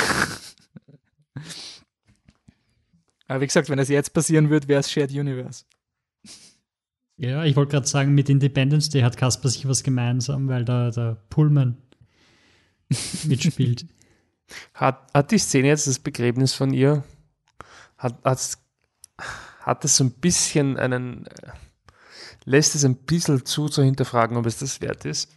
[3.28, 5.64] Aber wie gesagt, wenn es jetzt passieren würde, wäre es Shared Universe.
[7.22, 10.90] Ja, ich wollte gerade sagen, mit Independence Day hat Casper sich was gemeinsam, weil da
[10.90, 11.76] der Pullman
[13.24, 13.86] mitspielt.
[14.74, 17.04] Hat, hat die Szene jetzt das Begräbnis von ihr,
[17.96, 18.58] hat, hat,
[19.60, 21.28] hat es so ein bisschen einen,
[22.44, 25.30] lässt es ein bisschen zu, zu hinterfragen, ob es das wert ist?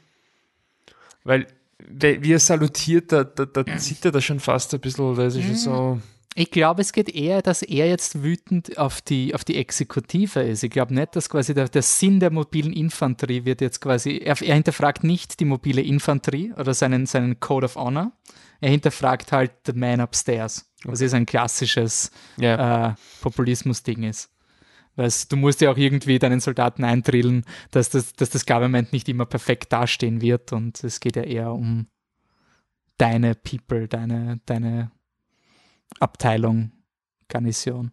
[1.24, 1.46] Weil,
[1.78, 5.40] wie er salutiert, da, da, da zieht er da schon fast ein bisschen, da ist
[5.40, 6.02] schon so
[6.38, 10.64] ich glaube, es geht eher, dass er jetzt wütend auf die, auf die Exekutive ist.
[10.64, 14.40] Ich glaube nicht, dass quasi der, der, Sinn der mobilen Infanterie wird jetzt quasi, er,
[14.42, 18.12] er, hinterfragt nicht die mobile Infanterie oder seinen, seinen Code of Honor.
[18.60, 21.06] Er hinterfragt halt the man upstairs, was okay.
[21.06, 22.90] ist ein klassisches yeah.
[22.90, 24.30] äh, Populismus-Ding ist.
[24.98, 29.08] Weil du musst ja auch irgendwie deinen Soldaten eintrillen, dass das, dass das Government nicht
[29.08, 31.88] immer perfekt dastehen wird und es geht ja eher um
[32.98, 34.92] deine People, deine, deine
[36.00, 36.72] Abteilung,
[37.28, 37.92] Garnison.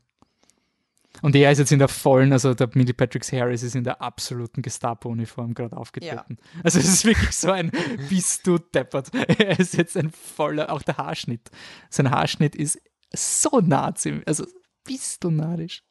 [1.20, 4.00] Und er ist jetzt in der vollen, also der Millie Patrick Harris ist in der
[4.00, 6.38] absoluten Gestapo-Uniform gerade aufgetreten.
[6.38, 6.60] Ja.
[6.64, 7.70] Also es ist wirklich so ein,
[8.08, 9.10] bist du deppert.
[9.38, 11.50] Er ist jetzt ein voller, auch der Haarschnitt.
[11.90, 12.80] Sein Haarschnitt ist
[13.12, 14.46] so nazi, also
[14.84, 15.82] bist du narisch.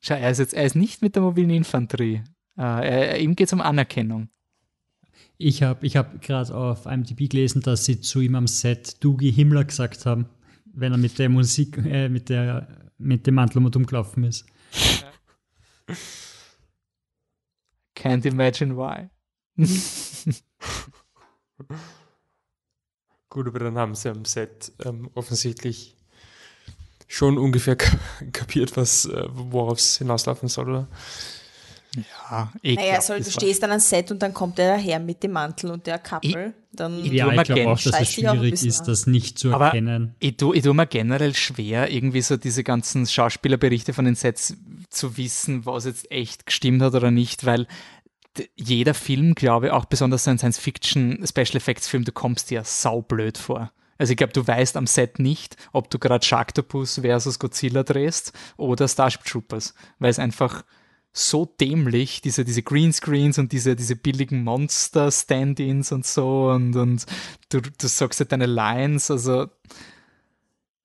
[0.00, 2.24] Schau, er ist jetzt, er ist nicht mit der mobilen Infanterie.
[2.56, 4.28] Uh, er, ihm geht es um Anerkennung.
[5.42, 9.30] Ich habe ich hab gerade auf IMDb gelesen, dass sie zu ihm am Set Dougie
[9.30, 10.26] Himmler gesagt haben,
[10.66, 12.68] wenn er mit der Musik, äh, mit, der,
[12.98, 14.44] mit dem Mantel um und umgelaufen ist.
[17.96, 19.08] Can't imagine why.
[23.30, 25.96] Gut, aber dann haben sie am Set ähm, offensichtlich
[27.08, 27.76] schon ungefähr
[28.32, 30.88] kapiert, was, äh, worauf es hinauslaufen soll, oder?
[31.96, 35.00] Ja, ich Naja, glaub, soll, du stehst dann am Set und dann kommt er daher
[35.00, 36.54] mit dem Mantel und der Kappel.
[36.72, 40.14] Dann ich, ja, ich glaube auch, dass es schwierig ist, das nicht zu aber erkennen.
[40.20, 44.56] Ich tue, ich tue mir generell schwer, irgendwie so diese ganzen Schauspielerberichte von den Sets
[44.88, 47.66] zu wissen, was jetzt echt gestimmt hat oder nicht, weil
[48.54, 53.72] jeder Film, glaube ich, auch besonders ein Science-Fiction-Special Effects-Film, du kommst dir saublöd vor.
[53.98, 58.32] Also ich glaube, du weißt am Set nicht, ob du gerade Sharktopus versus Godzilla drehst
[58.56, 60.64] oder Starship Troopers, weil es einfach
[61.12, 67.06] so dämlich, diese, diese Greenscreens und diese, diese billigen Monster-Stand-ins und so und, und
[67.48, 69.48] du, du sagst halt deine Lines, also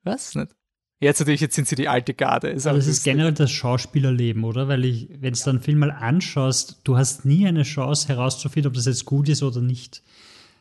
[0.03, 0.55] was nicht.
[0.99, 2.49] Jetzt natürlich, jetzt sind sie die alte Garde.
[2.49, 4.67] Ist Aber das ist generell das Schauspielerleben, oder?
[4.67, 8.75] Weil ich, wenn du dann Film mal anschaust, du hast nie eine Chance herauszufinden, ob
[8.75, 10.01] das jetzt gut ist oder nicht.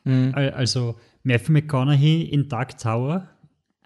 [0.02, 0.32] Mhm.
[0.34, 3.28] Also Matthew McConaughey in Dark Tower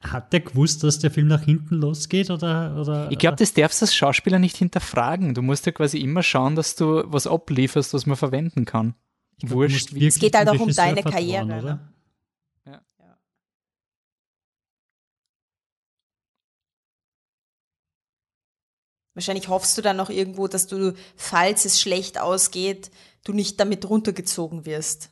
[0.03, 2.31] hat der gewusst, dass der Film nach hinten losgeht?
[2.31, 5.35] Oder, oder, ich glaube, das darfst du als Schauspieler nicht hinterfragen.
[5.35, 8.95] Du musst ja quasi immer schauen, dass du was ablieferst, was man verwenden kann.
[9.39, 9.91] Ich Wurscht.
[9.91, 11.47] Glaub, es geht halt auch um deine Karriere.
[11.47, 11.93] Ne?
[12.67, 12.81] Ja.
[12.99, 13.19] ja.
[19.15, 22.91] Wahrscheinlich hoffst du dann noch irgendwo, dass du, falls es schlecht ausgeht,
[23.25, 25.11] du nicht damit runtergezogen wirst.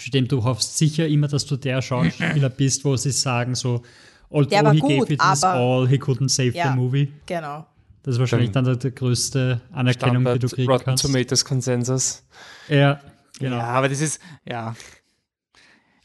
[0.00, 3.82] Stimmt, du hoffst sicher immer, dass du der Schauspieler bist, wo sie sagen so,
[4.30, 7.12] although he gut, gave it his all, he couldn't save ja, the movie.
[7.26, 7.66] Genau.
[8.02, 11.04] Das ist wahrscheinlich dann, dann die größte Anerkennung, Standard die du kriegen Rotten kannst.
[11.04, 12.24] Tomatoes Konsensus.
[12.68, 13.00] Ja,
[13.38, 13.58] genau.
[13.58, 14.74] Ja, aber das ist, ja.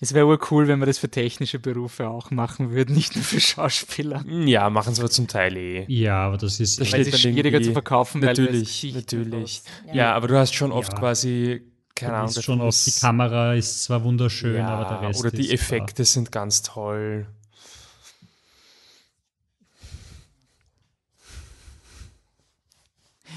[0.02, 3.24] Es wäre wohl cool, wenn wir das für technische Berufe auch machen würden, nicht nur
[3.24, 4.26] für Schauspieler.
[4.28, 5.86] Ja, machen sie aber zum Teil eh.
[5.88, 8.20] Ja, aber das ist das weil es ist schwieriger zu verkaufen.
[8.20, 9.62] Natürlich, natürlich.
[9.88, 9.94] Ja.
[9.94, 10.14] ja.
[10.14, 11.00] aber du hast schon oft ja.
[11.00, 11.62] quasi
[11.96, 12.32] keine Ahnung.
[12.42, 16.06] schon auf die Kamera ist zwar wunderschön, ja, aber der Rest Oder die Effekte klar.
[16.06, 17.28] sind ganz toll.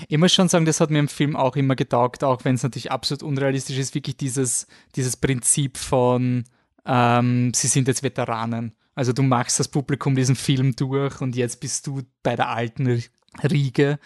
[0.09, 2.63] Ich muss schon sagen, das hat mir im Film auch immer getaugt, auch wenn es
[2.63, 6.45] natürlich absolut unrealistisch ist, wirklich dieses, dieses Prinzip von,
[6.87, 8.75] ähm, sie sind jetzt Veteranen.
[8.95, 13.03] Also du machst das Publikum diesen Film durch und jetzt bist du bei der alten
[13.43, 13.99] Riege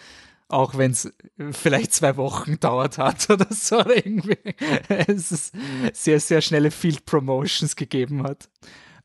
[0.49, 1.11] Auch wenn es
[1.51, 3.79] vielleicht zwei Wochen dauert hat oder so.
[3.79, 4.37] Oder irgendwie
[4.89, 5.55] es ist
[5.93, 8.49] sehr, sehr schnelle Field Promotions gegeben hat.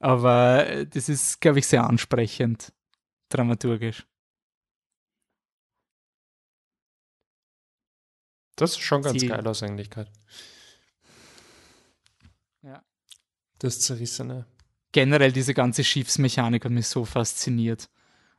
[0.00, 2.72] Aber das ist, glaube ich, sehr ansprechend,
[3.28, 4.06] dramaturgisch.
[8.58, 9.88] Das ist schon ganz Die, geil aus eigentlich
[12.62, 12.84] Ja.
[13.60, 14.46] Das Zerrissene.
[14.90, 17.88] Generell diese ganze Schiffsmechanik hat mich so fasziniert.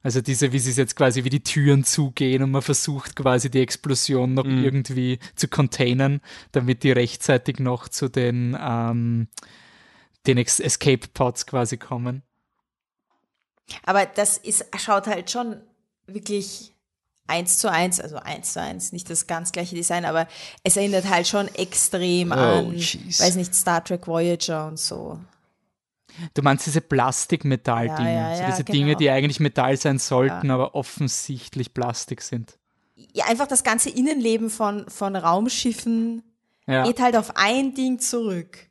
[0.01, 3.61] Also diese, wie sie jetzt quasi wie die Türen zugehen und man versucht quasi die
[3.61, 4.63] Explosion noch mhm.
[4.63, 6.21] irgendwie zu containen,
[6.53, 9.27] damit die rechtzeitig noch zu den, ähm,
[10.25, 12.23] den Escape Pods quasi kommen.
[13.83, 15.61] Aber das ist, schaut halt schon
[16.07, 16.73] wirklich
[17.27, 20.27] eins zu eins, also eins zu eins, nicht das ganz gleiche Design, aber
[20.63, 23.19] es erinnert halt schon extrem oh, an, geez.
[23.19, 25.19] weiß nicht, Star Trek Voyager und so.
[26.33, 28.77] Du meinst diese Plastikmetall-Dinge, ja, ja, ja, diese genau.
[28.77, 32.57] Dinge, die eigentlich Metall sein sollten, aber offensichtlich Plastik sind.
[33.13, 36.23] Ja, einfach das ganze Innenleben von, von Raumschiffen
[36.85, 38.69] geht halt auf ein Ding zurück.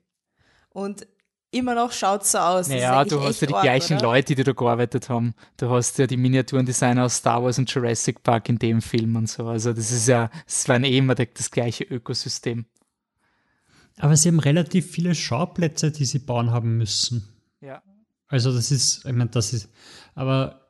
[0.70, 1.06] Und
[1.50, 2.68] immer noch schaut es so aus.
[2.68, 4.06] Naja, du hast ja die Ort, gleichen oder?
[4.06, 5.34] Leute, die da gearbeitet haben.
[5.56, 9.28] Du hast ja die Miniaturendesigner aus Star Wars und Jurassic Park in dem Film und
[9.28, 9.46] so.
[9.46, 12.66] Also das ist ja, es war eh immer das gleiche Ökosystem.
[13.98, 17.28] Aber sie haben relativ viele Schauplätze, die sie bauen haben müssen.
[18.28, 19.70] Also das ist, ich meine, das ist,
[20.14, 20.68] aber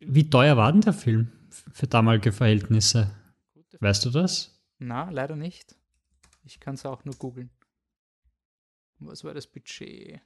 [0.00, 1.32] wie teuer war denn der Film
[1.72, 3.10] für damalige Verhältnisse?
[3.80, 4.60] Weißt du das?
[4.78, 5.74] Na, leider nicht.
[6.44, 7.50] Ich kann es auch nur googeln.
[9.00, 10.20] Was war das Budget?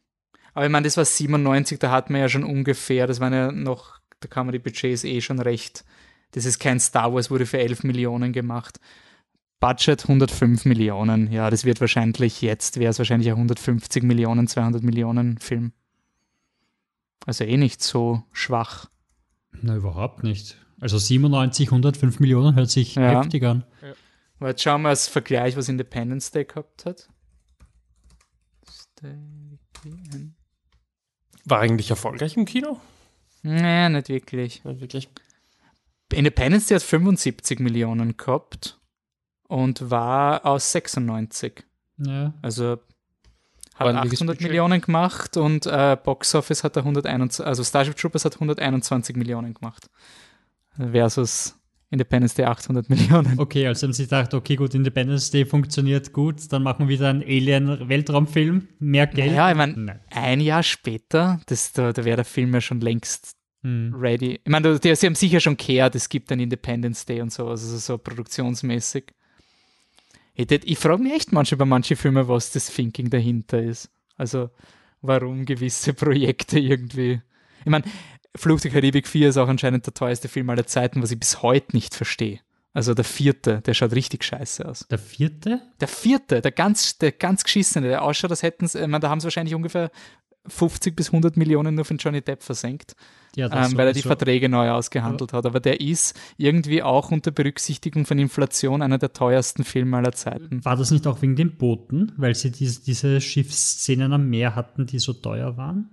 [0.55, 3.51] Aber ich meine, das war 97, da hat man ja schon ungefähr, das waren ja
[3.51, 5.85] noch, da kann man die Budgets eh schon recht.
[6.33, 8.81] Das ist kein Star Wars, wurde für 11 Millionen gemacht.
[9.61, 11.31] Budget 105 Millionen.
[11.31, 15.73] Ja, das wird wahrscheinlich jetzt, wäre es wahrscheinlich ein 150 Millionen, 200 Millionen Film.
[17.27, 18.91] Also eh nicht so schwach.
[19.61, 20.57] Na, überhaupt nicht.
[20.81, 23.21] Also 97, 105 Millionen hört sich ja.
[23.21, 23.65] heftig an.
[24.41, 24.49] Ja.
[24.49, 27.09] Jetzt schauen wir als Vergleich, was Independence Day gehabt hat.
[31.45, 32.81] War eigentlich erfolgreich im Kino?
[33.43, 34.65] Nee, nicht wirklich.
[34.65, 35.09] Nicht wirklich.
[36.13, 38.81] Independence Day hat 75 Millionen gehabt
[39.49, 41.65] und war aus 96.
[41.99, 42.35] Ja.
[42.43, 42.79] Also
[43.85, 48.35] hat 800 Millionen gemacht und äh, Box Office hat er 121, also Starship Troopers hat
[48.35, 49.89] 121 Millionen gemacht.
[50.77, 51.55] Versus
[51.93, 53.39] Independence Day 800 Millionen.
[53.39, 57.11] Okay, also haben sie gedacht, okay, gut, Independence Day funktioniert gut, dann machen wir wieder
[57.11, 59.33] einen Alien-Weltraumfilm, mehr Geld.
[59.33, 63.37] Ja, ich meine, ein Jahr später, das, da, da wäre der Film ja schon längst
[63.63, 63.95] hm.
[63.95, 64.41] ready.
[64.43, 67.77] Ich meine, sie haben sicher schon gehört, es gibt einen Independence Day und so, also
[67.77, 69.13] so produktionsmäßig.
[70.51, 73.91] Ich, ich frage mich echt manchmal bei manchen Filmen, was das Thinking dahinter ist.
[74.17, 74.51] Also,
[75.01, 77.21] warum gewisse Projekte irgendwie.
[77.61, 77.85] Ich meine,
[78.35, 81.43] Flucht der Karibik 4 ist auch anscheinend der teuerste Film aller Zeiten, was ich bis
[81.43, 82.41] heute nicht verstehe.
[82.75, 84.87] Also der vierte, der schaut richtig scheiße aus.
[84.91, 85.61] Der vierte?
[85.81, 89.25] Der vierte, der ganz, der ganz geschissene, der ausschaut, als hätten sie, da haben sie
[89.25, 89.91] wahrscheinlich ungefähr
[90.47, 92.95] 50 bis 100 Millionen nur von Johnny Depp versenkt,
[93.37, 95.39] ja, ähm, weil er die Verträge neu ausgehandelt ja.
[95.39, 95.47] hat.
[95.47, 100.65] Aber der ist irgendwie auch unter Berücksichtigung von Inflation einer der teuersten Filme aller Zeiten.
[100.65, 104.87] War das nicht auch wegen den Booten, weil sie diese, diese Schiffsszenen am Meer hatten,
[104.87, 105.91] die so teuer waren?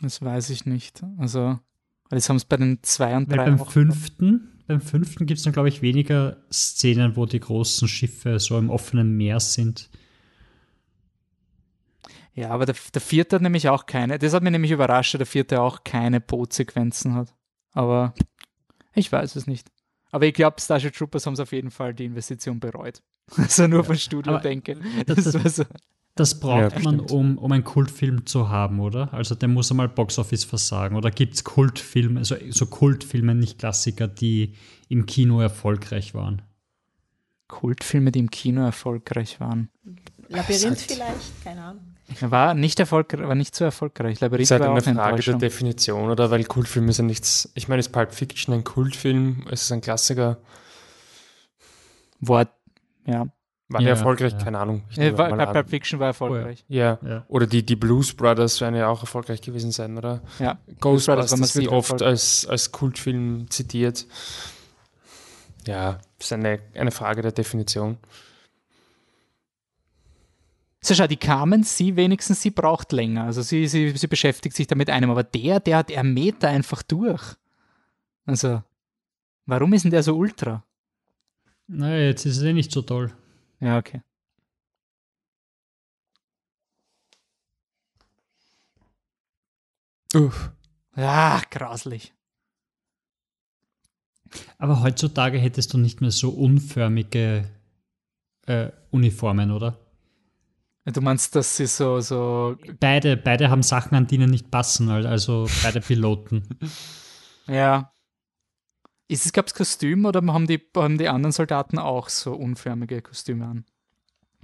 [0.00, 1.02] Das weiß ich nicht.
[1.18, 1.58] Also
[2.08, 3.38] weil das haben es bei den zwei und drei.
[3.38, 7.86] Weil beim fünften, beim fünften gibt es dann, glaube ich, weniger Szenen, wo die großen
[7.86, 9.90] Schiffe so im offenen Meer sind.
[12.38, 14.16] Ja, aber der, der vierte hat nämlich auch keine.
[14.16, 17.34] Das hat mich nämlich überrascht, dass der vierte auch keine Bootsequenzen hat.
[17.72, 18.14] Aber
[18.94, 19.66] ich weiß es nicht.
[20.12, 23.02] Aber ich glaube, Starship Troopers haben es auf jeden Fall die Investition bereut.
[23.36, 23.84] Also nur ja.
[23.84, 24.78] von Studio denke.
[25.04, 25.64] Das, das, so.
[26.14, 29.12] Das braucht ja, man, um, um einen Kultfilm zu haben, oder?
[29.12, 30.96] Also der muss einmal Boxoffice versagen.
[30.96, 34.54] Oder gibt es Kultfilme, also so Kultfilme, nicht Klassiker, die
[34.88, 36.40] im Kino erfolgreich waren?
[37.48, 39.68] Kultfilme, die im Kino erfolgreich waren.
[40.28, 41.97] Labyrinth vielleicht, keine Ahnung.
[42.20, 44.20] War nicht, erfolgreich, war nicht so erfolgreich.
[44.20, 46.30] Labyrinth das ist halt eine Frage der Definition, oder?
[46.30, 47.50] Weil Kultfilm ist ja nichts.
[47.54, 49.46] Ich meine, ist Pulp Fiction ein Kultfilm?
[49.50, 50.38] Ist es ein Klassiker?
[52.20, 52.48] Wort,
[53.04, 53.26] ja.
[53.70, 54.32] War ja, erfolgreich?
[54.32, 54.38] Ja.
[54.38, 54.84] Keine Ahnung.
[54.92, 56.64] Ja, war, Pulp Fiction war erfolgreich.
[56.68, 56.98] Oh, ja.
[57.04, 57.24] ja.
[57.28, 60.22] Oder die, die Blues Brothers werden ja auch erfolgreich gewesen sein, oder?
[60.38, 60.58] Ja.
[60.80, 64.06] Ghostbusters wird oft als, als Kultfilm zitiert.
[65.66, 67.98] Ja, ist eine, eine Frage der Definition.
[70.80, 73.24] Sascha, die Carmen, sie wenigstens, sie braucht länger.
[73.24, 75.10] Also sie, sie, sie beschäftigt sich damit einem.
[75.10, 77.36] Aber der, der, der mäht da einfach durch.
[78.26, 78.62] Also,
[79.46, 80.64] warum ist denn der so ultra?
[81.66, 83.12] Naja, jetzt ist es eh nicht so toll.
[83.60, 84.02] Ja, okay.
[90.14, 90.52] Uff.
[90.96, 92.14] Ja, grauslich.
[94.58, 97.48] Aber heutzutage hättest du nicht mehr so unförmige
[98.46, 99.78] äh, Uniformen, oder?
[100.84, 102.56] Du meinst, dass sie so, so.
[102.80, 106.58] Beide, beide haben Sachen, an die ihnen nicht passen, also beide Piloten.
[107.46, 107.92] ja.
[109.06, 113.02] Ist es, gab es Kostüm oder haben die, haben die anderen Soldaten auch so unförmige
[113.02, 113.64] Kostüme an?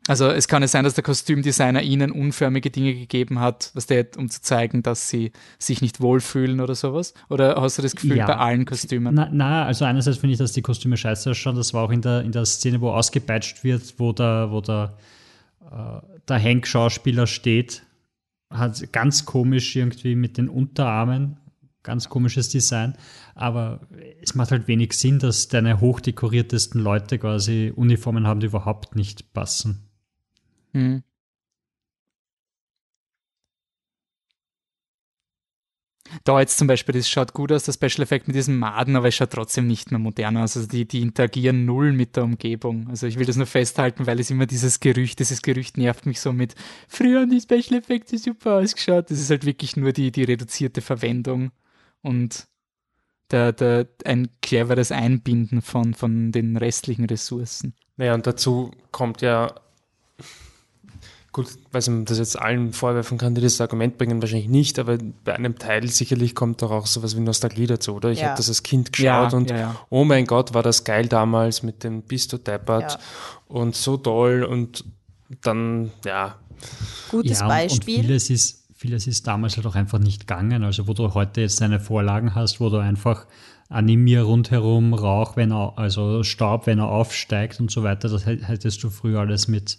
[0.06, 4.06] Also es kann ja sein, dass der Kostümdesigner ihnen unförmige Dinge gegeben hat, was der,
[4.18, 7.14] um zu zeigen, dass sie sich nicht wohlfühlen oder sowas?
[7.30, 8.26] Oder hast du das Gefühl ja.
[8.26, 9.14] bei allen Kostümen?
[9.14, 11.56] Na, na also einerseits finde ich, dass die Kostüme scheiße ausschauen.
[11.56, 14.98] Das war auch in der, in der Szene, wo ausgepeitscht wird, wo der, wo der,
[15.62, 17.82] äh, der Hank-Schauspieler steht.
[18.50, 21.38] Hat ganz komisch irgendwie mit den Unterarmen.
[21.82, 22.94] Ganz komisches Design.
[23.34, 23.80] Aber
[24.22, 29.32] es macht halt wenig Sinn, dass deine hochdekoriertesten Leute quasi Uniformen haben, die überhaupt nicht
[29.32, 29.90] passen.
[30.72, 31.02] Mhm.
[36.22, 39.08] Da jetzt zum Beispiel, das schaut gut aus, der Special Effect mit diesem Maden, aber
[39.08, 40.56] es schaut trotzdem nicht mehr modern aus.
[40.56, 42.86] Also die, die interagieren null mit der Umgebung.
[42.88, 46.20] Also ich will das nur festhalten, weil es immer dieses Gerücht, dieses Gerücht nervt mich
[46.20, 46.54] so mit,
[46.88, 49.10] früher haben die Special Effects super ausgeschaut.
[49.10, 51.52] Das ist halt wirklich nur die, die reduzierte Verwendung
[52.02, 52.46] und
[53.30, 57.74] der, der, ein cleveres Einbinden von, von den restlichen Ressourcen.
[57.96, 59.54] Naja, und dazu kommt ja
[61.34, 64.96] gut, weiß man das jetzt allen vorwerfen kann, die das Argument bringen, wahrscheinlich nicht, aber
[65.24, 68.10] bei einem Teil sicherlich kommt doch auch sowas wie Nostalgie dazu, oder?
[68.10, 68.28] Ich ja.
[68.28, 71.62] habe das als Kind geschaut ja, und ja, oh mein Gott, war das geil damals
[71.62, 72.98] mit dem Bist du deppert
[73.48, 74.84] und so toll und
[75.42, 76.36] dann, ja.
[77.10, 77.96] Gutes Beispiel.
[77.96, 81.40] Und vieles ist, vieles ist damals halt auch einfach nicht gegangen, also wo du heute
[81.40, 83.26] jetzt deine Vorlagen hast, wo du einfach
[83.68, 88.84] animier rundherum Rauch, wenn er, also Staub, wenn er aufsteigt und so weiter, das hättest
[88.84, 89.78] du früher alles mit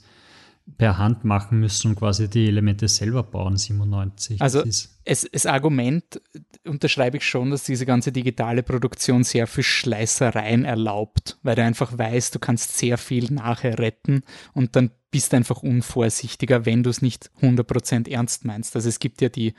[0.77, 4.41] per Hand machen müssen und quasi die Elemente selber bauen, 97.
[4.41, 4.63] Also
[5.05, 6.21] es, das Argument
[6.65, 11.97] unterschreibe ich schon, dass diese ganze digitale Produktion sehr viel Schleißereien erlaubt, weil du einfach
[11.97, 14.23] weißt, du kannst sehr viel nachher retten
[14.53, 18.75] und dann bist einfach unvorsichtiger, wenn du es nicht 100% ernst meinst.
[18.75, 19.53] Also es gibt ja die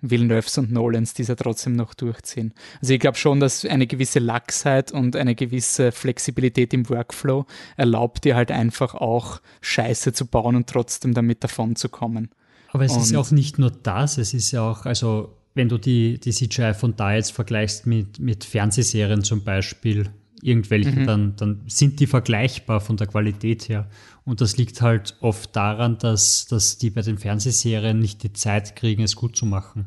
[0.00, 2.54] Villeneuves und Nolans, die es ja trotzdem noch durchziehen.
[2.80, 7.44] Also ich glaube schon, dass eine gewisse Lachsheit und eine gewisse Flexibilität im Workflow
[7.76, 12.30] erlaubt dir halt einfach auch Scheiße zu bauen und trotzdem damit davon zu kommen.
[12.72, 15.68] Aber es und ist ja auch nicht nur das, es ist ja auch, also wenn
[15.68, 20.10] du die, die CGI von da jetzt vergleichst mit, mit Fernsehserien zum Beispiel,
[20.42, 21.06] irgendwelchen, mhm.
[21.06, 23.88] dann, dann sind die vergleichbar von der Qualität her.
[24.24, 28.74] Und das liegt halt oft daran, dass, dass die bei den Fernsehserien nicht die Zeit
[28.74, 29.86] kriegen, es gut zu machen.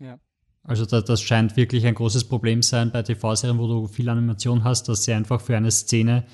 [0.00, 0.18] Ja.
[0.64, 4.64] Also da, das scheint wirklich ein großes Problem sein bei TV-Serien, wo du viel Animation
[4.64, 6.24] hast, dass sie einfach für eine Szene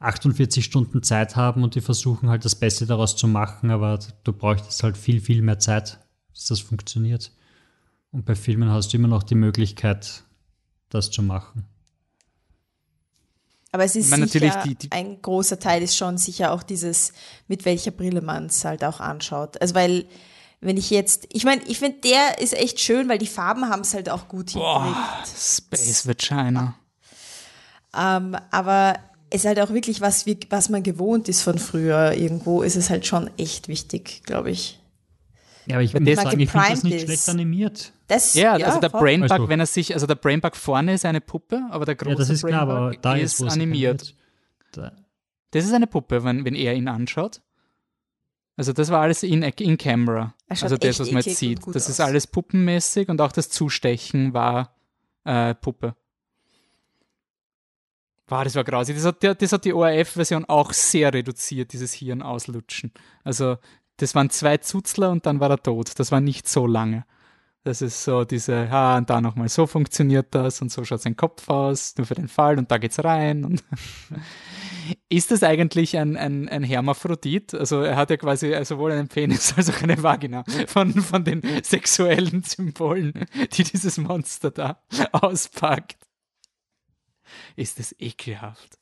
[0.00, 4.32] 48 Stunden Zeit haben und die versuchen halt das Beste daraus zu machen, aber du
[4.32, 5.98] bräuchtest halt viel, viel mehr Zeit,
[6.32, 7.32] dass das funktioniert.
[8.10, 10.24] Und bei Filmen hast du immer noch die Möglichkeit,
[10.88, 11.66] das zu machen.
[13.72, 17.12] Aber es ist sicher, die, die ein großer Teil ist schon sicher auch dieses,
[17.46, 19.60] mit welcher Brille man es halt auch anschaut.
[19.60, 20.06] Also weil,
[20.60, 23.82] wenn ich jetzt, ich meine, ich finde, der ist echt schön, weil die Farben haben
[23.82, 25.28] es halt auch gut hingekriegt.
[25.28, 26.74] Space Vagina.
[27.96, 28.98] Ähm, aber
[29.32, 32.12] ist halt auch wirklich was, wie, was man gewohnt ist von früher.
[32.14, 34.80] Irgendwo ist es halt schon echt wichtig, glaube ich.
[35.66, 37.02] Ja, aber ich würde sagen, ich finde das nicht ist.
[37.04, 37.92] schlecht animiert.
[38.08, 41.04] Das, ja, ja, also der Brainbug, also, wenn er sich, also der Brainbug vorne ist
[41.04, 44.14] eine Puppe, aber der große ja, das ist Brainbug klar, aber da ist, ist animiert.
[44.72, 44.92] Da.
[45.52, 47.40] Das ist eine Puppe, wenn, wenn er ihn anschaut.
[48.56, 50.34] Also das war alles in, in Camera.
[50.48, 51.60] Also das, was man jetzt sieht.
[51.68, 51.88] Das aus.
[51.88, 54.74] ist alles puppenmäßig und auch das Zustechen war
[55.24, 55.94] äh, Puppe.
[58.30, 58.96] Wow, das war grausig.
[58.96, 62.92] Das hat, das hat die ORF-Version auch sehr reduziert, dieses Hirn auslutschen.
[63.24, 63.56] Also
[63.96, 65.98] das waren zwei Zuzler und dann war er tot.
[65.98, 67.04] Das war nicht so lange.
[67.64, 71.16] Das ist so diese, ja, und da nochmal so funktioniert das und so schaut sein
[71.16, 73.60] Kopf aus, nur für den Fall und da geht's rein.
[75.10, 77.52] Ist das eigentlich ein, ein, ein Hermaphrodit?
[77.54, 81.42] Also er hat ja quasi sowohl einen Penis als auch eine Vagina von, von den
[81.62, 83.12] sexuellen Symbolen,
[83.52, 84.82] die dieses Monster da
[85.12, 85.99] auspackt.
[87.56, 88.78] Ist das ekelhaft.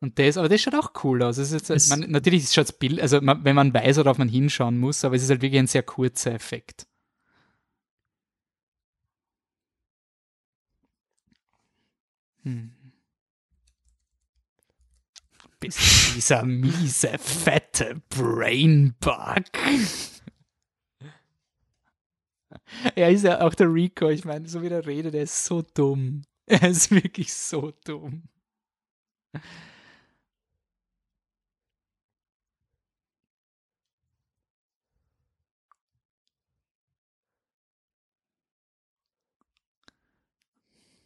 [0.00, 1.38] Und das, aber das schaut auch cool aus.
[1.38, 4.28] Es ist, es man, natürlich schaut es Bild, also man, wenn man weiß, worauf man
[4.28, 6.86] hinschauen muss, aber es ist halt wirklich ein sehr kurzer Effekt.
[12.42, 12.72] Hm.
[15.58, 19.44] Bis dieser miese, fette Brainbug.
[22.94, 25.62] er ist ja auch der Rico, ich meine, so wie der redet, der ist so
[25.62, 26.22] dumm.
[26.46, 28.24] Er ist wirklich so dumm.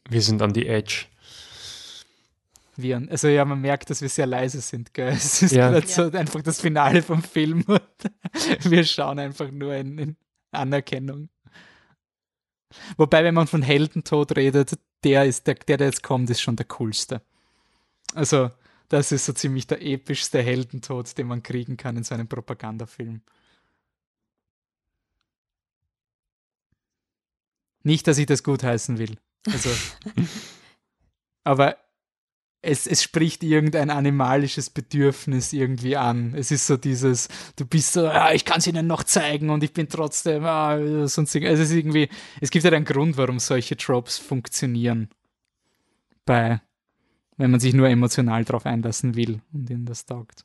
[0.08, 1.06] Wir sind an die Edge.
[2.76, 5.08] Wir, also ja, man merkt, dass wir sehr leise sind, gell?
[5.12, 5.80] Es ist ja.
[5.82, 7.82] so einfach das Finale vom Film und
[8.64, 10.16] wir schauen einfach nur in, in
[10.52, 11.28] Anerkennung.
[12.96, 16.56] Wobei, wenn man von Heldentod redet, der ist der, der, der jetzt kommt, ist schon
[16.56, 17.22] der coolste.
[18.14, 18.50] Also,
[18.88, 23.22] das ist so ziemlich der epischste Heldentod, den man kriegen kann in so einem Propagandafilm.
[27.82, 29.18] Nicht, dass ich das gutheißen will.
[29.46, 29.70] Also,
[31.44, 31.78] aber
[32.68, 36.34] es, es spricht irgendein animalisches Bedürfnis irgendwie an.
[36.34, 39.64] Es ist so dieses, du bist so, ja, ich kann es ihnen noch zeigen und
[39.64, 42.08] ich bin trotzdem, ah, sonst, also es ist irgendwie,
[42.40, 45.08] es gibt halt einen Grund, warum solche Tropes funktionieren.
[46.26, 46.60] Bei,
[47.38, 50.44] wenn man sich nur emotional drauf einlassen will und ihnen das taugt.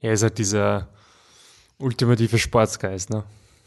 [0.00, 0.88] Ja, ist halt dieser
[1.78, 3.24] ultimative Sportsgeist, ne?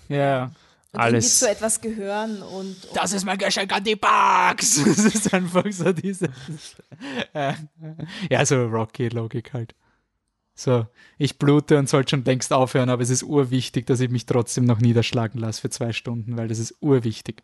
[0.10, 0.52] Ja.
[0.96, 1.40] Und alles.
[1.40, 4.84] zu etwas gehören und, und, Das ist mein Geschenk an die Bugs!
[4.86, 6.30] Das ist einfach so diese.
[7.34, 7.54] Äh,
[8.30, 9.76] ja, so Rocky-Logik halt.
[10.54, 14.26] So, ich blute und sollte schon längst aufhören, aber es ist urwichtig, dass ich mich
[14.26, 17.44] trotzdem noch niederschlagen lasse für zwei Stunden, weil das ist urwichtig.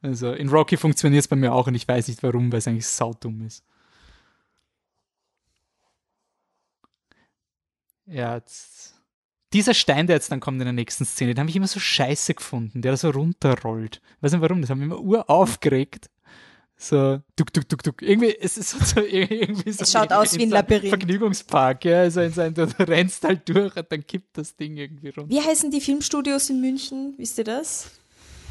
[0.00, 2.68] Also in Rocky funktioniert es bei mir auch und ich weiß nicht warum, weil es
[2.68, 3.62] eigentlich saudumm ist.
[8.06, 8.93] Ja, jetzt
[9.54, 11.80] dieser Stein, der jetzt dann kommt in der nächsten Szene, den habe ich immer so
[11.80, 14.02] scheiße gefunden, der da so runterrollt.
[14.16, 16.10] Ich weiß nicht warum, das haben wir immer uraufgeregt.
[16.76, 18.02] So, duck, duck, duck, duck.
[18.02, 19.84] Irgendwie, es ist so, irgendwie so.
[19.84, 20.88] Es schaut aus wie ein Labyrinth.
[20.88, 22.00] Vergnügungspark, ja.
[22.00, 25.30] Also in sein, du rennst halt durch und dann kippt das Ding irgendwie runter.
[25.30, 27.14] Wie heißen die Filmstudios in München?
[27.16, 27.92] Wisst ihr das?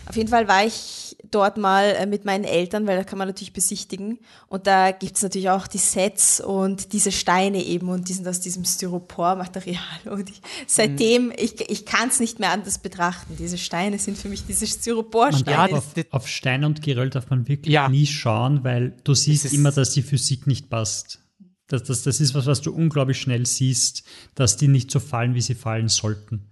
[0.07, 3.27] Auf jeden Fall war ich dort mal äh, mit meinen Eltern, weil da kann man
[3.27, 4.19] natürlich besichtigen.
[4.47, 8.27] Und da gibt es natürlich auch die Sets und diese Steine eben und die sind
[8.27, 9.79] aus diesem Styropor-Material.
[10.05, 11.33] Und ich, seitdem, mhm.
[11.37, 13.35] ich, ich kann es nicht mehr anders betrachten.
[13.37, 15.71] Diese Steine sind für mich diese Styropor-Steine.
[15.71, 17.89] Ja, auf, auf Stein und Geröll darf man wirklich ja.
[17.89, 21.19] nie schauen, weil du siehst immer, dass die Physik nicht passt.
[21.67, 24.03] Das, das, das ist was, was du unglaublich schnell siehst,
[24.35, 26.49] dass die nicht so fallen, wie sie fallen sollten.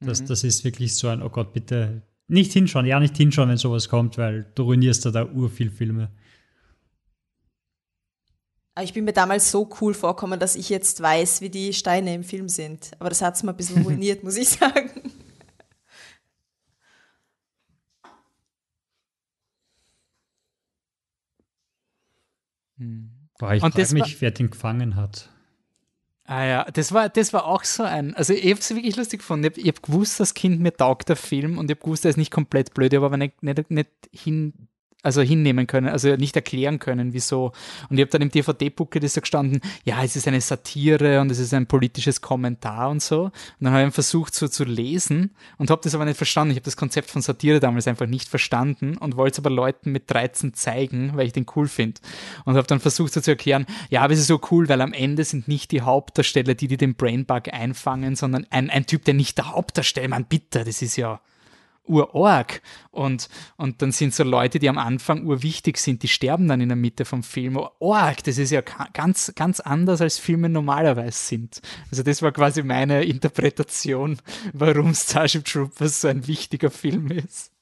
[0.00, 0.26] Das, mhm.
[0.26, 3.88] das ist wirklich so ein, oh Gott, bitte nicht hinschauen, ja, nicht hinschauen, wenn sowas
[3.88, 6.10] kommt, weil du ruinierst da, da urviel Filme.
[8.80, 12.22] Ich bin mir damals so cool vorkommen, dass ich jetzt weiß, wie die Steine im
[12.22, 12.92] Film sind.
[13.00, 14.90] Aber das hat es mir ein bisschen ruiniert, muss ich sagen.
[22.76, 23.10] Hm.
[23.38, 25.30] Boah, ich frage mich, wer den gefangen hat.
[26.30, 29.20] Ah ja, das war, das war auch so ein, also ich habe es wirklich lustig
[29.20, 29.50] gefunden.
[29.56, 32.10] Ich habe hab gewusst, das Kind mir taugt der Film und ich habe gewusst, er
[32.10, 34.68] ist nicht komplett blöd, ich habe aber nicht, nicht, nicht hin,
[35.02, 37.52] also hinnehmen können, also nicht erklären können, wieso.
[37.88, 41.30] Und ich habe dann im DVD-Booklet ist so gestanden, ja, es ist eine Satire und
[41.30, 43.24] es ist ein politisches Kommentar und so.
[43.24, 46.50] Und dann habe ich versucht so zu lesen und habe das aber nicht verstanden.
[46.50, 49.92] Ich habe das Konzept von Satire damals einfach nicht verstanden und wollte es aber Leuten
[49.92, 52.00] mit 13 zeigen, weil ich den cool finde.
[52.44, 54.92] Und habe dann versucht so zu erklären, ja, aber es ist so cool, weil am
[54.92, 59.14] Ende sind nicht die Hauptdarsteller, die, die den Brainbug einfangen, sondern ein, ein Typ, der
[59.14, 61.20] nicht der Hauptdarsteller, man bitte, das ist ja
[61.88, 62.62] urorg.
[62.90, 66.68] Und, und dann sind so Leute, die am Anfang urwichtig sind, die sterben dann in
[66.68, 67.56] der Mitte vom Film.
[67.78, 68.62] Org, das ist ja
[68.92, 71.60] ganz, ganz anders, als Filme normalerweise sind.
[71.90, 74.18] Also das war quasi meine Interpretation,
[74.52, 77.52] warum Starship Troopers so ein wichtiger Film ist.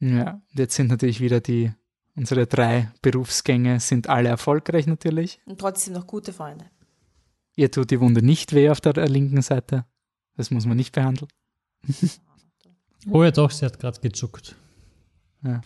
[0.00, 1.72] ja, jetzt sind natürlich wieder die
[2.16, 5.40] Unsere drei Berufsgänge sind alle erfolgreich natürlich.
[5.46, 6.66] Und trotzdem noch gute Freunde.
[7.56, 9.86] Ihr tut die Wunde nicht weh auf der linken Seite.
[10.36, 11.30] Das muss man nicht behandeln.
[13.10, 14.56] oh ja, doch, sie hat gerade gezuckt.
[15.42, 15.60] Ja.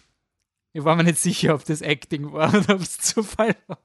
[0.73, 3.83] Ich war mir nicht sicher, ob das Acting war oder ob es Zufall war.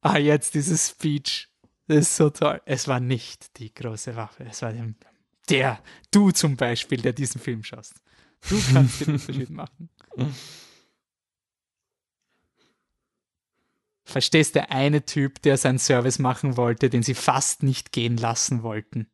[0.00, 1.48] Ah, jetzt dieses Speech.
[1.86, 2.60] Das ist so toll.
[2.64, 4.44] Es war nicht die große Waffe.
[4.44, 4.72] Es war
[5.48, 8.02] der, du zum Beispiel, der diesen Film schaust.
[8.48, 9.88] Du kannst den Unterschied machen.
[14.12, 18.62] Verstehst der eine Typ, der seinen Service machen wollte, den sie fast nicht gehen lassen
[18.62, 19.06] wollten.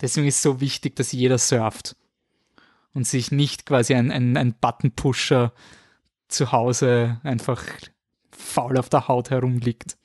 [0.00, 1.94] Deswegen ist es so wichtig, dass jeder surft
[2.92, 5.52] und sich nicht quasi ein, ein, ein Button-Pusher
[6.26, 7.62] zu Hause einfach
[8.32, 9.96] faul auf der Haut herumliegt.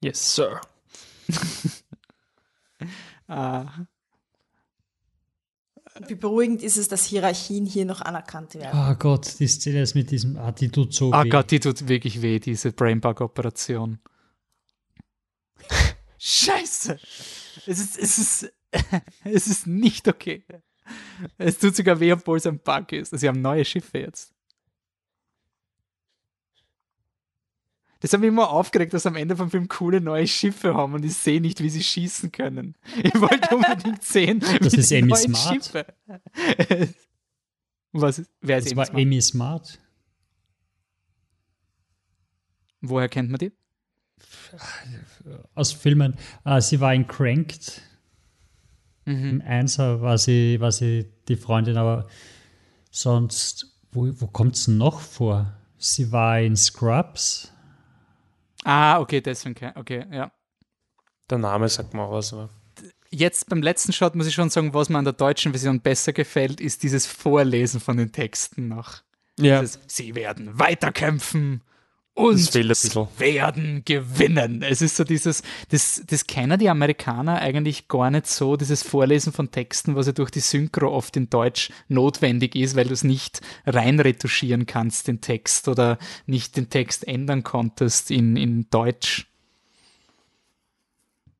[0.00, 0.60] Yes, sir.
[3.26, 3.88] ah.
[6.06, 8.78] Wie beruhigend ist es, dass Hierarchien hier noch anerkannt werden?
[8.78, 11.28] Oh Gott, die Szene ist mit diesem, ah, die tut so ah weh.
[11.28, 13.98] Ah Gott, die tut wirklich weh, diese Brainbug-Operation.
[16.18, 16.98] Scheiße!
[17.66, 18.52] Es ist, es ist,
[19.24, 20.44] es ist nicht okay.
[21.36, 23.18] Es tut sogar weh, obwohl es ein Bug ist.
[23.18, 24.32] Sie haben neue Schiffe jetzt.
[28.00, 31.04] Das hat mich immer aufgeregt, dass am Ende vom Film coole neue Schiffe haben und
[31.04, 32.76] ich sehe nicht, wie sie schießen können.
[33.02, 35.64] Ich wollte unbedingt sehen, das wie ist Amy Smart.
[35.64, 35.86] Schiffe.
[37.92, 39.02] Was ist, wer ist das Amy war Smart?
[39.02, 39.78] Amy Smart.
[42.80, 43.52] Woher kennt man die?
[45.54, 46.14] Aus Filmen.
[46.44, 47.82] Uh, sie war in Cranked.
[49.04, 49.28] Mhm.
[49.28, 52.06] Im Einser war sie, war sie die Freundin, aber
[52.90, 55.54] sonst, wo, wo kommt es noch vor?
[55.78, 57.52] Sie war in Scrubs.
[58.64, 60.32] Ah, okay, deswegen, okay, ja.
[61.30, 62.50] Der Name sagt mal was, aber.
[63.10, 66.12] Jetzt beim letzten Shot muss ich schon sagen, was mir an der deutschen Version besser
[66.12, 69.02] gefällt, ist dieses Vorlesen von den Texten noch.
[69.38, 69.60] Ja.
[69.60, 71.62] Dieses, Sie werden weiterkämpfen
[72.18, 72.54] und
[73.18, 74.62] werden gewinnen.
[74.62, 79.32] Es ist so dieses, das, das kennen die Amerikaner eigentlich gar nicht so, dieses Vorlesen
[79.32, 83.04] von Texten, was ja durch die Synchro oft in Deutsch notwendig ist, weil du es
[83.04, 85.96] nicht reinretuschieren kannst, den Text, oder
[86.26, 89.28] nicht den Text ändern konntest in, in Deutsch.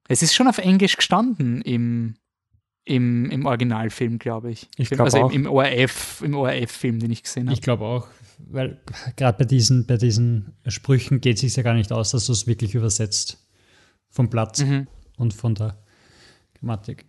[0.06, 2.14] Es ist schon auf Englisch gestanden im,
[2.88, 4.68] im, im Originalfilm, glaube ich.
[4.76, 5.32] ich glaub also auch.
[5.32, 7.54] im ORF, im ORF-Film, den ich gesehen habe.
[7.54, 8.08] Ich glaube auch
[8.38, 8.80] weil
[9.16, 12.32] gerade bei diesen, bei diesen Sprüchen geht es sich ja gar nicht aus, dass du
[12.32, 13.44] es wirklich übersetzt
[14.10, 14.86] vom Platz mhm.
[15.16, 15.76] und von der
[16.58, 17.04] Grammatik.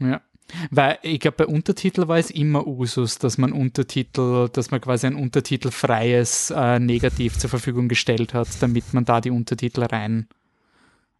[0.00, 0.22] Ja.
[0.70, 5.06] Weil ich glaube, bei Untertitel war es immer Usus, dass man Untertitel, dass man quasi
[5.06, 10.28] ein untertitelfreies äh, Negativ zur Verfügung gestellt hat, damit man da die Untertitel rein.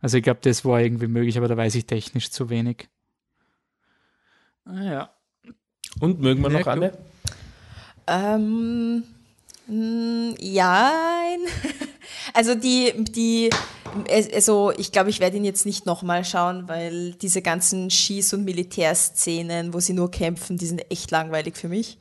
[0.00, 2.88] Also ich glaube, das war irgendwie möglich, aber da weiß ich technisch zu wenig.
[4.64, 5.10] Ah, ja.
[6.00, 6.92] Und mögen wir noch eine?
[8.06, 9.04] Ähm,
[10.38, 10.92] ja,
[12.34, 13.50] also die, die,
[14.10, 18.44] also ich glaube, ich werde ihn jetzt nicht nochmal schauen, weil diese ganzen Schieß- und
[18.44, 21.98] Militärszenen, wo sie nur kämpfen, die sind echt langweilig für mich.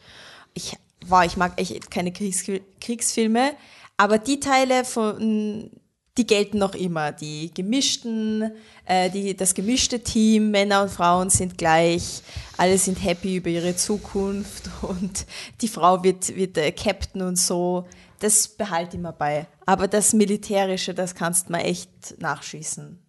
[0.53, 2.43] Ich, wow, ich mag echt keine Kriegs
[2.81, 3.53] Kriegsfilme,
[3.97, 5.69] aber die Teile von
[6.17, 7.11] die gelten noch immer.
[7.11, 8.51] Die gemischten,
[8.85, 12.21] äh, die, das gemischte Team, Männer und Frauen sind gleich,
[12.57, 15.25] alle sind happy über ihre Zukunft und
[15.61, 17.87] die Frau wird, wird äh, Captain und so.
[18.19, 19.47] Das behalte ich mir bei.
[19.65, 22.99] Aber das Militärische, das kannst du mal echt nachschießen.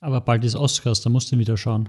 [0.00, 1.88] Aber bald ist Oscars, da musst du wieder schauen.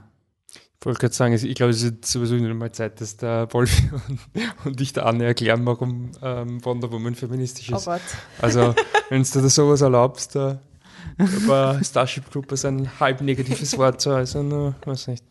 [0.81, 3.69] Ich wollte gerade sagen, ich glaube, es ist sowieso nicht mal Zeit, dass der Wolf
[4.63, 7.85] und ich der Anne erklären, warum ähm, Wonder Woman feministisch ist.
[7.85, 8.01] Oh Gott.
[8.41, 8.73] Also,
[9.09, 10.61] wenn du dir sowas erlaubst, da
[11.17, 15.25] über Starship Troopers ein halb negatives Wort zu äußern, weiß nicht.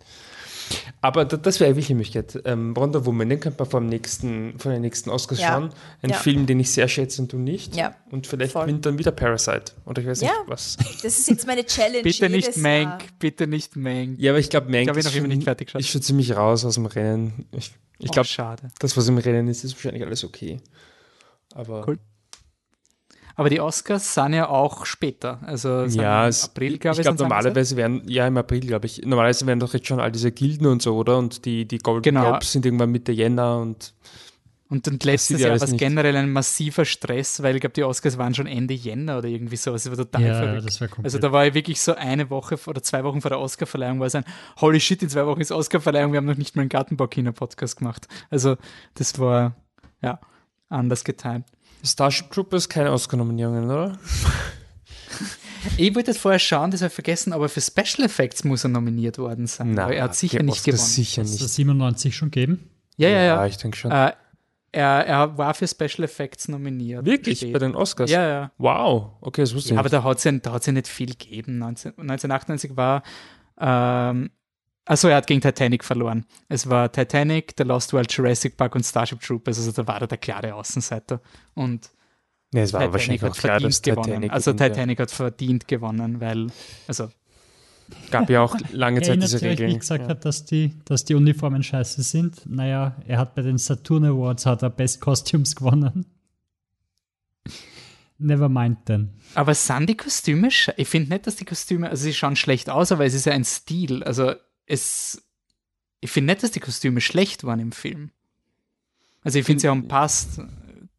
[1.00, 2.42] Aber das wäre wirklich eine Möglichkeit.
[2.44, 5.48] Ähm, Wonder Woman, den könnte man vom nächsten, von den nächsten Oscars ja.
[5.48, 5.70] schauen.
[6.02, 6.16] Ein ja.
[6.16, 7.76] Film, den ich sehr schätze und du nicht.
[7.76, 7.94] Ja.
[8.10, 8.66] Und vielleicht Voll.
[8.66, 9.72] gewinnt dann wieder Parasite.
[9.86, 10.28] Oder ich weiß ja.
[10.28, 10.76] nicht was.
[11.02, 12.02] Das ist jetzt meine Challenge.
[12.02, 14.18] bitte nicht Mank, bitte nicht Mank.
[14.18, 17.46] Ja, aber ich glaube, Mank glaub, ist, schon, ist schon ziemlich raus aus dem Rennen.
[17.52, 18.68] Ich, ich oh, glaube, schade.
[18.80, 20.60] Das, was im Rennen ist, ist wahrscheinlich alles okay.
[21.54, 21.98] Aber cool.
[23.38, 25.38] Aber die Oscars sind ja auch später.
[25.46, 26.98] Also ja, im April, glaube ich.
[26.98, 29.02] Ich glaube, normalerweise werden, ja, im April, glaube ich.
[29.04, 31.18] Normalerweise werden doch jetzt schon all diese Gilden und so, oder?
[31.18, 32.30] Und die, die Golden genau.
[32.30, 33.94] Globes sind irgendwann Mitte Jänner und.
[34.68, 38.18] Und dann letztes Jahr war es generell ein massiver Stress, weil ich glaube, die Oscars
[38.18, 39.70] waren schon Ende Jänner oder irgendwie so.
[39.70, 40.66] Das war total ja, verrückt.
[40.66, 43.38] Das war also da war ich wirklich so eine Woche oder zwei Wochen vor der
[43.38, 44.24] Oscarverleihung, war es ein
[44.60, 48.08] Holy shit, in zwei Wochen ist Oscarverleihung, wir haben noch nicht mal einen Gartenbaukino-Podcast gemacht.
[48.30, 48.56] Also
[48.94, 49.54] das war
[50.02, 50.18] ja
[50.68, 51.46] anders getimt.
[51.84, 53.98] Starship Troopers keine Oscar-Nominierungen, oder?
[55.76, 58.70] ich wollte jetzt vorher schauen, das habe ich vergessen, aber für Special Effects muss er
[58.70, 59.72] nominiert worden sein.
[59.72, 60.78] Nein, er hat sicher nicht gewonnen.
[60.78, 61.40] Sicher nicht.
[61.40, 62.70] es 97 schon geben?
[62.96, 63.24] Ja, ja, ja.
[63.36, 63.90] ja ich denke schon.
[63.90, 64.12] Äh,
[64.70, 67.04] er, er, war für Special Effects nominiert.
[67.06, 67.38] Wirklich?
[67.38, 67.52] Spät.
[67.52, 68.10] Bei den Oscars?
[68.10, 68.52] Ja, ja.
[68.58, 71.58] Wow, okay, das wusste ich ja, Aber da hat es ja, ja nicht viel gegeben.
[71.58, 73.02] 19, 1998 war
[73.58, 74.30] ähm,
[74.88, 76.24] Achso, er hat gegen Titanic verloren.
[76.48, 79.58] Es war Titanic, The Lost World, Jurassic Park und Starship Troopers.
[79.58, 81.20] Also da war er der klare Außenseiter.
[81.52, 81.90] Und
[82.54, 84.04] ja, es war Titanic wahrscheinlich hat klar, verdient gewonnen.
[84.04, 85.02] Titanic also Titanic ja.
[85.02, 86.46] hat verdient gewonnen, weil,
[86.86, 87.10] also
[88.10, 89.72] gab ja auch lange Zeit diese Regeln.
[89.72, 90.08] Wie gesagt ja.
[90.08, 92.48] hat, dass die, dass die Uniformen scheiße sind.
[92.48, 96.06] Naja, er hat bei den Saturn Awards hat er Best Costumes gewonnen.
[98.16, 99.10] Never mind then.
[99.34, 102.90] Aber sind die Kostüme, ich finde nicht, dass die Kostüme, also sie schauen schlecht aus,
[102.90, 104.02] aber es ist ja ein Stil.
[104.02, 104.32] Also
[104.68, 105.22] es,
[106.00, 108.10] ich finde nicht, dass die Kostüme schlecht waren im Film.
[109.24, 110.40] Also ich finde, sie haben passt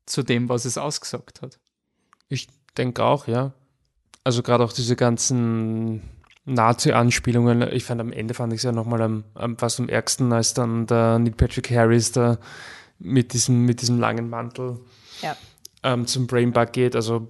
[0.06, 1.60] zu dem, was es ausgesagt hat.
[2.28, 2.48] Ich
[2.78, 3.54] denke auch, ja.
[4.24, 6.02] Also gerade auch diese ganzen
[6.46, 10.34] Nazi-Anspielungen, ich fand am Ende fand ich es ja nochmal am, am, fast am ärgsten,
[10.34, 12.38] als dann der Neil Patrick Harris da
[12.98, 14.80] mit diesem, mit diesem langen Mantel
[15.22, 15.38] ja.
[15.84, 16.96] ähm, zum Brainbug geht.
[16.96, 17.30] Also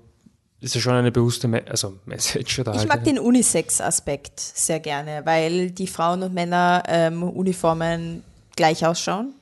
[0.62, 4.80] ist ja schon eine bewusste Me also Message oder Ich halt mag den Unisex-Aspekt sehr
[4.80, 8.24] gerne, weil die Frauen und Männer ähm, Uniformen
[8.56, 9.34] gleich ausschauen.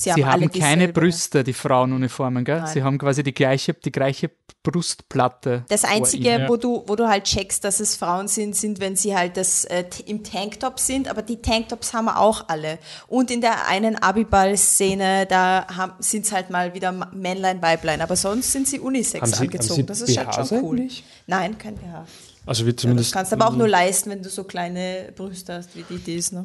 [0.00, 2.60] Sie, Sie haben, haben keine Brüste, die Frauenuniformen, gell?
[2.60, 2.72] Nein.
[2.72, 4.30] Sie haben quasi die gleiche, die gleiche
[4.62, 5.66] Brustplatte.
[5.68, 9.14] Das Einzige, wo du, wo du halt checkst, dass es Frauen sind, sind, wenn sie
[9.14, 12.78] halt das äh, im Tanktop sind, aber die Tanktops haben wir auch alle.
[13.08, 15.66] Und in der einen Abiball-Szene, da
[15.98, 19.80] sind es halt mal wieder Männlein, Weiblein, aber sonst sind sie Unisex haben sie, angezogen.
[19.80, 20.76] Haben das ist halt schon cool.
[20.78, 21.04] Eigentlich?
[21.26, 22.06] Nein, kein BH.
[22.46, 23.10] Also wie zumindest.
[23.10, 25.82] Ja, das kannst du aber auch nur leisten, wenn du so kleine Brüste hast wie
[25.82, 26.44] die Disney.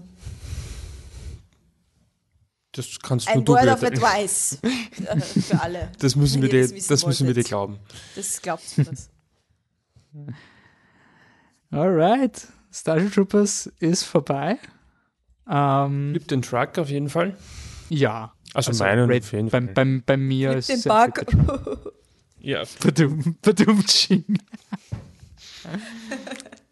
[2.76, 5.92] Das kannst Ein nur Word of Advice äh, für alle.
[6.00, 7.80] Das müssen, wir dir, das, müssen wir dir glauben.
[8.18, 9.10] Das glaubst du das.
[11.72, 12.48] Alright.
[12.74, 14.58] Starship Troopers ist vorbei.
[15.50, 17.38] Ähm, Liebt den Truck auf jeden Fall.
[17.88, 18.34] Ja.
[18.54, 19.62] Also, also meinen Red, auf jeden Fall.
[19.62, 21.94] Bei, bei, bei mir Liebt ist den Bug.
[22.40, 22.64] ja.
[22.84, 23.84] Badum, badum,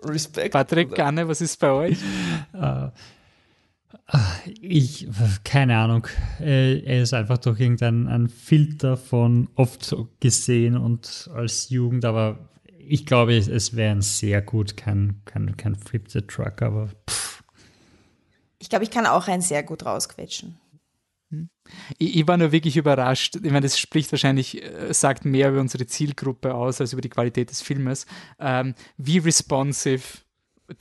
[0.03, 0.51] Respekt.
[0.51, 1.97] Patrick, Ganne, was ist bei euch?
[4.61, 5.07] Ich,
[5.43, 6.07] keine Ahnung.
[6.39, 13.05] Äh, er ist einfach durch irgendeinen Filter von oft gesehen und als Jugend, aber ich
[13.05, 17.43] glaube, es wäre ein sehr gut, kein, kein, kein Flip the Truck, aber pff.
[18.59, 20.57] Ich glaube, ich kann auch ein sehr gut rausquetschen.
[21.97, 23.35] Ich, ich, war nur wirklich überrascht.
[23.35, 27.09] Ich meine, das spricht wahrscheinlich, äh, sagt mehr über unsere Zielgruppe aus als über die
[27.09, 28.05] Qualität des Filmes.
[28.39, 30.22] Ähm, wie responsive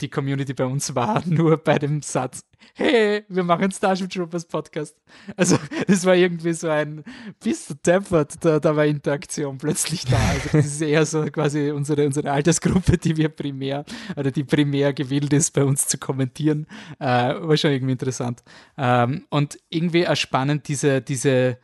[0.01, 2.43] die Community bei uns war, nur bei dem Satz,
[2.75, 4.95] hey, wir machen Starship Troopers Podcast.
[5.35, 5.57] Also
[5.87, 7.03] das war irgendwie so ein,
[7.43, 10.17] bist du deppert, da, da war Interaktion plötzlich da.
[10.17, 13.85] Also das ist eher so quasi unsere, unsere Altersgruppe, die wir primär,
[14.15, 16.67] oder die primär gewillt ist, bei uns zu kommentieren.
[16.99, 18.43] Äh, war schon irgendwie interessant.
[18.77, 21.57] Ähm, und irgendwie auch spannend, diese, diese,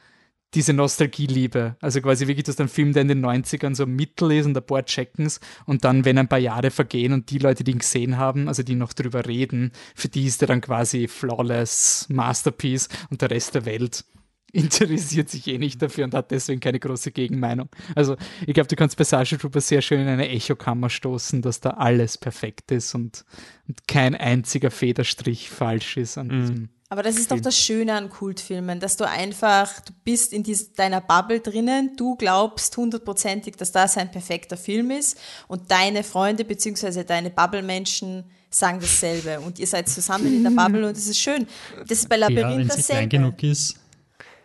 [0.53, 1.75] diese Nostalgieliebe.
[1.79, 4.65] Also quasi wirklich, dass ein Film, der in den 90ern so mittel ist und ein
[4.65, 8.17] paar checkens und dann, wenn ein paar Jahre vergehen und die Leute, die ihn gesehen
[8.17, 13.21] haben, also die noch drüber reden, für die ist er dann quasi flawless Masterpiece und
[13.21, 14.05] der Rest der Welt
[14.51, 17.69] interessiert sich eh nicht dafür und hat deswegen keine große Gegenmeinung.
[17.93, 18.15] Also
[18.47, 21.71] ich glaube, du kannst bei Sasha Trooper sehr schön in eine Echokammer stoßen, dass da
[21.71, 23.25] alles perfekt ist und,
[23.67, 26.41] und kein einziger Federstrich falsch ist an mhm.
[26.41, 30.41] diesem aber das ist doch das Schöne an Kultfilmen, dass du einfach, du bist in
[30.41, 36.03] dies, deiner Bubble drinnen, du glaubst hundertprozentig, dass das ein perfekter Film ist und deine
[36.03, 37.03] Freunde bzw.
[37.03, 41.45] deine Bubble-Menschen sagen dasselbe und ihr seid zusammen in der Bubble und es ist schön.
[41.87, 42.83] Das ist bei Labyrinth ja, wenn dasselbe.
[42.83, 43.75] Sie klein genug ist.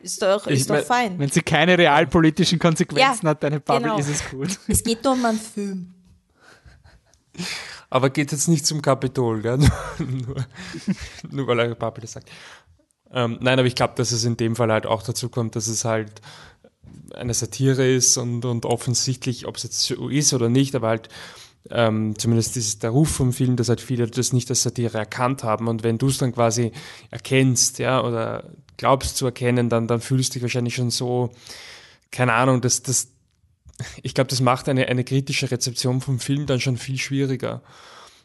[0.02, 1.18] Ist doch, ist doch fein.
[1.18, 3.98] Wenn sie keine realpolitischen Konsequenzen ja, hat, deine Bubble, genau.
[3.98, 4.58] ist es gut.
[4.68, 5.94] Es geht nur um einen Film.
[7.90, 9.59] Aber geht jetzt nicht zum Kapitol, gell?
[9.98, 10.47] nur,
[11.31, 12.31] nur weil eure Pappe das sagt.
[13.12, 15.69] Ähm, nein, aber ich glaube, dass es in dem Fall halt auch dazu kommt, dass
[15.69, 16.20] es halt
[17.15, 21.09] eine Satire ist und, und offensichtlich, ob es jetzt so ist oder nicht, aber halt
[21.70, 25.44] ähm, zumindest ist der Ruf vom Film, dass halt viele das nicht als Satire erkannt
[25.44, 25.69] haben.
[25.69, 26.73] Und wenn du es dann quasi
[27.11, 31.31] erkennst, ja, oder glaubst zu erkennen, dann, dann fühlst du dich wahrscheinlich schon so,
[32.11, 33.09] keine Ahnung, dass das,
[34.02, 37.62] ich glaube, das macht eine, eine kritische Rezeption vom Film dann schon viel schwieriger.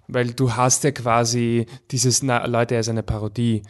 [0.07, 3.63] Weil du hast ja quasi dieses, na, Leute, er ist eine Parodie.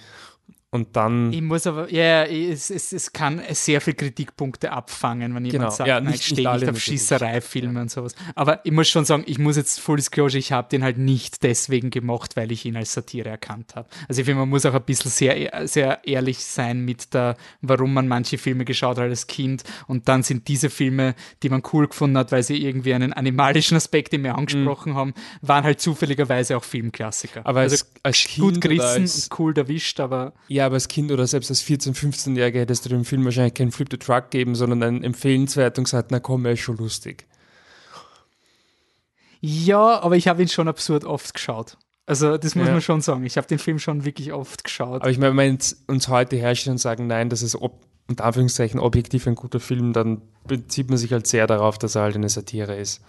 [0.72, 1.34] Und dann.
[1.34, 5.52] Ich muss aber, ja, yeah, es, es, es kann sehr viele Kritikpunkte abfangen, wenn jemand
[5.52, 7.82] genau, sagt, ja, nicht, ich stehe nicht, auf Schießereifilme ja.
[7.82, 8.14] und sowas.
[8.36, 11.42] Aber ich muss schon sagen, ich muss jetzt Full Disclosure, ich habe den halt nicht
[11.42, 13.90] deswegen gemocht, weil ich ihn als Satire erkannt habe.
[14.08, 17.96] Also ich finde, man muss auch ein bisschen sehr, sehr ehrlich sein mit der, warum
[17.96, 19.64] man manche Filme geschaut hat als Kind.
[19.88, 23.76] Und dann sind diese Filme, die man cool gefunden hat, weil sie irgendwie einen animalischen
[23.76, 24.98] Aspekt in mir angesprochen mhm.
[24.98, 27.42] haben, waren halt zufälligerweise auch Filmklassiker.
[27.44, 30.34] Aber also als, als gut gerissen und cool erwischt, aber.
[30.48, 33.54] Ja, ja, aber als Kind oder selbst als 14-, 15-Jähriger hättest du dem Film wahrscheinlich
[33.54, 36.76] keinen Flip the Truck geben, sondern einen empfehlenswert und gesagt, na komm, er ist schon
[36.76, 37.28] lustig.
[39.40, 41.78] Ja, aber ich habe ihn schon absurd oft geschaut.
[42.06, 42.74] Also das muss ja.
[42.74, 43.26] man schon sagen.
[43.26, 45.02] Ich habe den Film schon wirklich oft geschaut.
[45.02, 45.58] Aber ich meine, wenn
[45.88, 49.94] uns heute herstellen und sagen, nein, das ist ob, unter Anführungszeichen objektiv ein guter Film,
[49.94, 53.02] dann bezieht man sich halt sehr darauf, dass er halt eine Satire ist.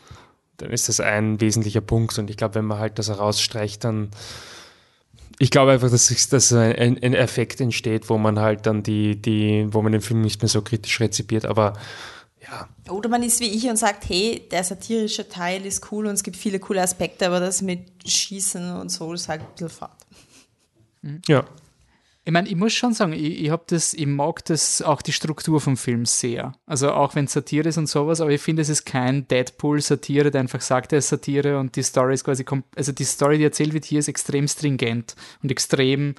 [0.59, 2.17] Dann ist das ein wesentlicher Punkt.
[2.17, 4.11] Und ich glaube, wenn man halt das herausstreicht, dann
[5.43, 9.67] ich glaube einfach, dass, dass ein, ein, Effekt entsteht, wo man halt dann die, die,
[9.71, 11.73] wo man den Film nicht mehr so kritisch rezipiert, aber
[12.43, 12.69] ja.
[12.93, 16.23] Oder man ist wie ich und sagt, hey, der satirische Teil ist cool und es
[16.23, 19.97] gibt viele coole Aspekte, aber das mit Schießen und so ist halt ein bisschen fad.
[21.27, 21.47] Ja.
[22.31, 25.61] Ich meine, ich muss schon sagen, ich, ich, das, ich mag das auch die Struktur
[25.61, 26.53] vom Film sehr.
[26.65, 30.31] Also auch wenn es Satire ist und sowas, aber ich finde, es ist kein Deadpool-Satire,
[30.31, 32.45] der einfach sagt, er ist Satire und die Story ist quasi,
[32.77, 36.15] also die Story, die erzählt wird hier, ist extrem stringent und extrem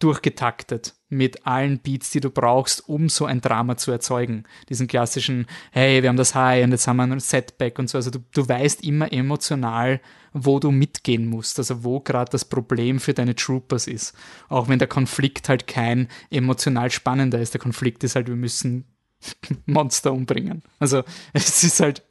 [0.00, 4.46] durchgetaktet mit allen Beats, die du brauchst, um so ein Drama zu erzeugen.
[4.68, 7.96] Diesen klassischen, hey, wir haben das High und jetzt haben wir ein Setback und so.
[7.96, 10.00] Also du, du weißt immer emotional,
[10.34, 14.14] wo du mitgehen musst, also wo gerade das Problem für deine Troopers ist.
[14.48, 17.54] Auch wenn der Konflikt halt kein emotional spannender ist.
[17.54, 18.84] Der Konflikt ist halt, wir müssen
[19.66, 20.62] Monster umbringen.
[20.80, 22.02] Also es ist halt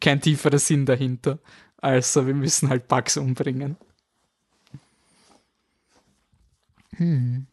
[0.00, 1.38] kein tieferer Sinn dahinter,
[1.76, 3.76] als wir müssen halt Bugs umbringen.
[6.96, 7.46] Hm.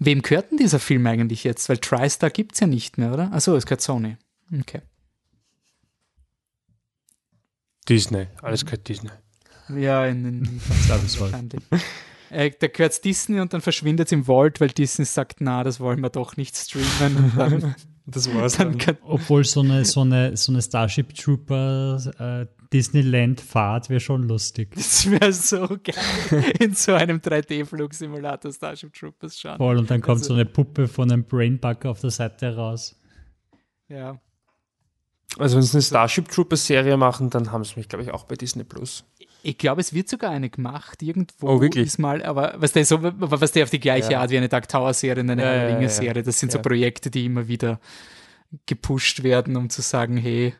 [0.00, 1.68] Wem gehört denn dieser Film eigentlich jetzt?
[1.68, 3.32] Weil TriStar gibt es ja nicht mehr, oder?
[3.32, 4.16] Achso, es gehört Sony.
[4.52, 4.82] Okay.
[7.88, 9.10] Disney, alles gehört Disney.
[9.76, 11.60] Ja, in den wahrscheinlich.
[12.30, 15.80] Äh, da gehört Disney und dann verschwindet es im Vault, weil Disney sagt, na, das
[15.80, 17.32] wollen wir doch nicht streamen.
[17.36, 17.74] Dann,
[18.06, 18.76] das war's dann.
[18.78, 18.98] dann.
[19.02, 24.74] Obwohl so eine, so eine, so eine Starship Trooper äh, Disneyland-Fahrt wäre schon lustig.
[24.74, 26.44] Das wäre so geil.
[26.60, 29.56] In so einem 3D-Flugsimulator Starship Troopers schauen.
[29.56, 32.94] Voll, und dann kommt also, so eine Puppe von einem Brainbug auf der Seite raus.
[33.88, 34.20] Ja.
[35.36, 38.24] Also wenn sie eine Starship Troopers Serie machen, dann haben sie mich, glaube ich, auch
[38.24, 39.04] bei Disney Plus.
[39.42, 41.48] Ich glaube, es wird sogar eine gemacht irgendwo.
[41.48, 41.84] Oh, wirklich?
[41.84, 44.20] Diesmal, aber was der so, was der auf die gleiche ja.
[44.20, 46.22] Art wie eine Dark Tower Serie und eine ja, Ringe ja, Serie.
[46.22, 47.78] Das sind so Projekte, die immer wieder
[48.66, 50.54] gepusht werden, um zu sagen, hey,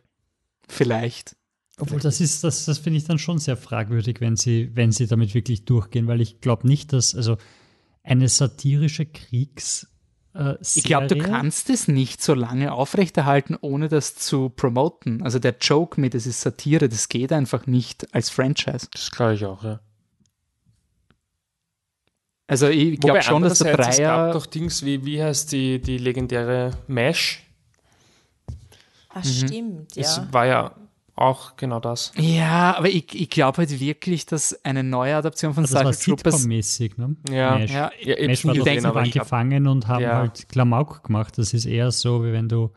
[0.69, 1.35] vielleicht.
[1.81, 5.07] Obwohl, das ist, das, das finde ich dann schon sehr fragwürdig, wenn sie, wenn sie
[5.07, 7.37] damit wirklich durchgehen, weil ich glaube nicht, dass, also
[8.03, 9.89] eine satirische Kriegs-
[10.39, 15.23] äh, ich glaube, du kannst es nicht so lange aufrechterhalten, ohne das zu promoten.
[15.23, 18.89] Also der Joke mit, es ist Satire, das geht einfach nicht als Franchise.
[18.93, 19.81] Das glaube ich auch, ja.
[22.47, 23.91] Also ich glaube schon, dass der Dreier...
[23.91, 27.43] Es gab doch Dings wie, wie heißt die, die legendäre Mesh?
[29.11, 29.29] Ach, mhm.
[29.29, 30.03] stimmt, ja.
[30.03, 30.75] Es war ja
[31.21, 32.13] auch genau das.
[32.17, 36.47] Ja, aber ich, ich glaube halt wirklich, dass eine neue Adaption von also Starship Troopers.
[36.47, 37.17] mäßig ne?
[37.31, 37.73] Ja, Mesh.
[37.73, 40.17] ja, ja Mesh war doch denke, angefangen und haben ja.
[40.19, 41.39] halt Klamauk gemacht.
[41.39, 42.71] Das ist eher so, wie wenn du,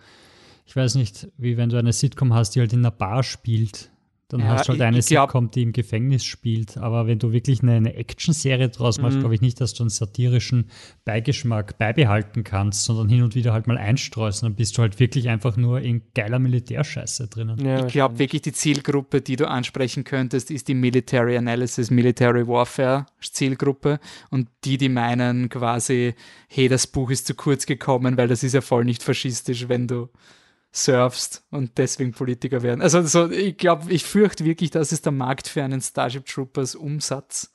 [0.65, 3.90] ich weiß nicht, wie wenn du eine Sitcom hast, die halt in einer Bar spielt.
[4.31, 6.77] Dann ja, hast du halt eine Sitcom, die im Gefängnis spielt.
[6.77, 9.21] Aber wenn du wirklich eine, eine Action-Serie draus machst, mhm.
[9.21, 10.69] glaube ich nicht, dass du einen satirischen
[11.03, 14.43] Beigeschmack beibehalten kannst, sondern hin und wieder halt mal einstreust.
[14.43, 17.59] Dann bist du halt wirklich einfach nur in geiler Militärscheiße drinnen.
[17.65, 22.47] Ja, ich glaube wirklich, die Zielgruppe, die du ansprechen könntest, ist die Military Analysis, Military
[22.47, 23.99] Warfare Zielgruppe.
[24.29, 26.13] Und die, die meinen quasi,
[26.47, 29.87] hey, das Buch ist zu kurz gekommen, weil das ist ja voll nicht faschistisch, wenn
[29.87, 30.09] du
[30.71, 32.81] surfst und deswegen Politiker werden.
[32.81, 36.75] Also, also ich glaube, ich fürchte wirklich, das ist der Markt für einen Starship Troopers
[36.75, 37.51] Umsatz.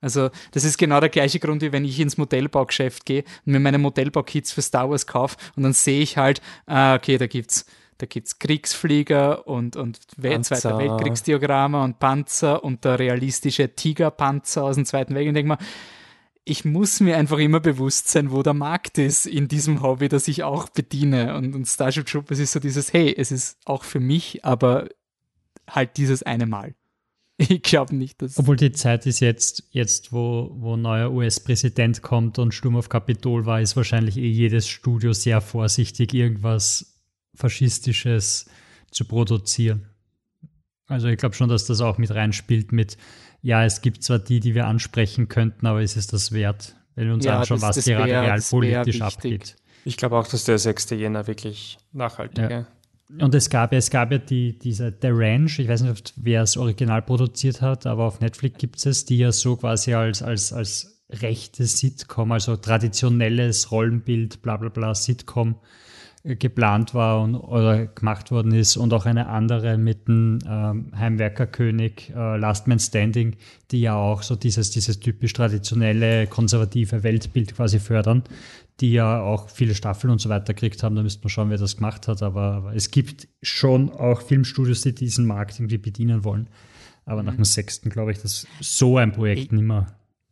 [0.00, 3.60] Also das ist genau der gleiche Grund, wie wenn ich ins Modellbaugeschäft gehe und mir
[3.60, 7.66] meine Modellbaukits für Star Wars kaufe und dann sehe ich halt, ah, okay, da gibt's
[7.98, 14.84] da gibt's Kriegsflieger und, und Zweiter Weltkriegsdiagramme und Panzer und der realistische Tigerpanzer aus dem
[14.84, 15.28] Zweiten Weltkrieg.
[15.30, 15.58] Und denke mal,
[16.48, 20.28] ich muss mir einfach immer bewusst sein, wo der Markt ist in diesem Hobby, das
[20.28, 21.34] ich auch bediene.
[21.34, 24.88] Und, und Starship Troopers ist so dieses, hey, es ist auch für mich, aber
[25.68, 26.74] halt dieses eine Mal.
[27.38, 28.38] Ich glaube nicht, dass.
[28.38, 33.44] Obwohl die Zeit ist jetzt, jetzt wo, wo neuer US-Präsident kommt und Sturm auf Kapitol
[33.44, 37.02] war, ist wahrscheinlich eh jedes Studio sehr vorsichtig, irgendwas
[37.34, 38.46] Faschistisches
[38.90, 39.84] zu produzieren.
[40.86, 42.96] Also ich glaube schon, dass das auch mit reinspielt mit,
[43.46, 47.06] ja, es gibt zwar die, die wir ansprechen könnten, aber ist es das wert, wenn
[47.06, 49.54] wir uns ja, anschauen, das, was das gerade wär, realpolitisch abgeht.
[49.84, 50.90] Ich glaube auch, dass der 6.
[50.90, 52.66] Jänner wirklich nachhaltig ja.
[53.20, 56.56] Und es gab, es gab ja die, diese The Ranch, ich weiß nicht, wer es
[56.56, 60.52] original produziert hat, aber auf Netflix gibt es es, die ja so quasi als, als,
[60.52, 65.54] als rechte Sitcom, also traditionelles Rollenbild, bla bla bla, Sitcom
[66.34, 72.12] geplant war und, oder gemacht worden ist und auch eine andere mit dem ähm, Heimwerkerkönig
[72.14, 73.36] äh, Last Man Standing,
[73.70, 78.24] die ja auch so dieses, dieses typisch traditionelle konservative Weltbild quasi fördern,
[78.80, 80.96] die ja auch viele Staffeln und so weiter gekriegt haben.
[80.96, 82.22] Da müsste man schauen, wer das gemacht hat.
[82.22, 86.48] Aber, aber es gibt schon auch Filmstudios, die diesen Markt irgendwie bedienen wollen.
[87.04, 87.26] Aber mhm.
[87.26, 89.86] nach dem sechsten glaube ich, dass so ein Projekt ich, nicht mehr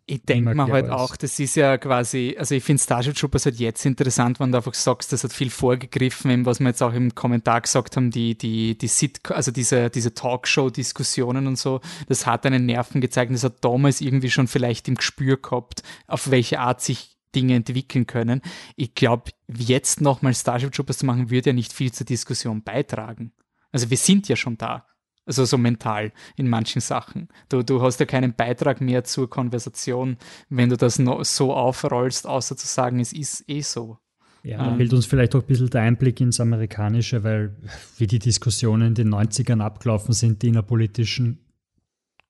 [0.07, 3.57] ich denke mir halt auch, das ist ja quasi, also ich finde Starship Troopers halt
[3.57, 7.15] jetzt interessant, wenn du einfach sagst, das hat viel vorgegriffen, was wir jetzt auch im
[7.15, 12.45] Kommentar gesagt haben, die, die, die Sit also diese, diese Talkshow-Diskussionen und so, das hat
[12.45, 16.83] einen Nerven gezeigt das hat damals irgendwie schon vielleicht im Gespür gehabt, auf welche Art
[16.83, 18.43] sich Dinge entwickeln können.
[18.77, 23.33] Ich glaube, jetzt nochmal Starship Troopers zu machen, würde ja nicht viel zur Diskussion beitragen.
[23.73, 24.87] Also wir sind ja schon da.
[25.27, 27.29] Also so mental in manchen Sachen.
[27.49, 30.19] Du, du hast ja keinen Beitrag mehr zur Konversation,
[30.51, 33.99] wenn du das no, so aufrollst, außer zu sagen, es ist eh so.
[34.43, 37.57] Ja, da ähm, fehlt uns vielleicht auch ein bisschen der Einblick ins Amerikanische, weil
[37.97, 41.39] wie die Diskussionen in den 90ern abgelaufen sind, die innerpolitischen,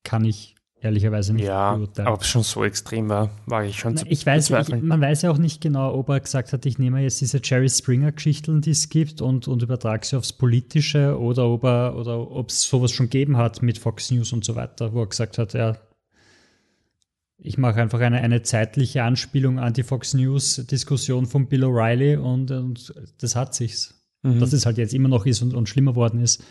[0.04, 2.06] kann ich ehrlicherweise nicht ja, beurteilen.
[2.06, 4.82] Aber ob es schon so extrem war, war ich schon Na, zu ich weiß, ich,
[4.82, 7.68] Man weiß ja auch nicht genau, ob er gesagt hat, ich nehme jetzt diese Jerry
[7.68, 12.50] Springer-Geschichten, die es gibt, und, und übertrage sie aufs Politische oder ob er, oder ob
[12.50, 15.54] es sowas schon gegeben hat mit Fox News und so weiter, wo er gesagt hat,
[15.54, 15.76] ja,
[17.38, 22.50] ich mache einfach eine, eine zeitliche Anspielung an die Fox News-Diskussion von Bill O'Reilly und,
[22.50, 24.00] und das hat sich's.
[24.22, 24.40] Mhm.
[24.40, 26.42] Dass es halt jetzt immer noch ist und, und schlimmer worden ist.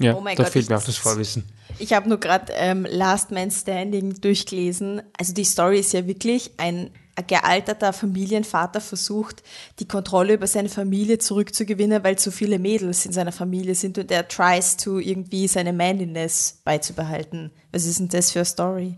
[0.00, 1.44] Ja, oh da Gott, fehlt mir auch das Vorwissen.
[1.78, 5.02] Ich habe nur gerade ähm, Last Man Standing durchgelesen.
[5.18, 6.90] Also die Story ist ja wirklich ein
[7.28, 9.44] gealterter Familienvater versucht,
[9.78, 14.10] die Kontrolle über seine Familie zurückzugewinnen, weil zu viele Mädels in seiner Familie sind und
[14.10, 17.52] er tries to irgendwie seine Manliness beizubehalten.
[17.70, 18.96] Was ist denn das für eine Story?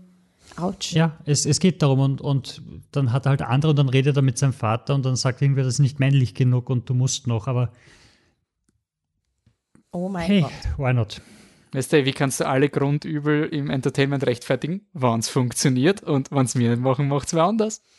[0.55, 0.93] Autsch.
[0.93, 4.15] Ja, es, es geht darum und, und dann hat er halt andere und dann redet
[4.15, 6.95] er mit seinem Vater und dann sagt irgendwer, das ist nicht männlich genug und du
[6.95, 7.71] musst noch, aber
[9.91, 10.51] Oh mein hey, Gott.
[10.77, 11.21] Why not?
[11.73, 14.87] Weißt du, wie kannst du alle Grundübel im Entertainment rechtfertigen?
[14.93, 17.81] Wann es funktioniert und wann es mir nicht machen, macht es wer anders.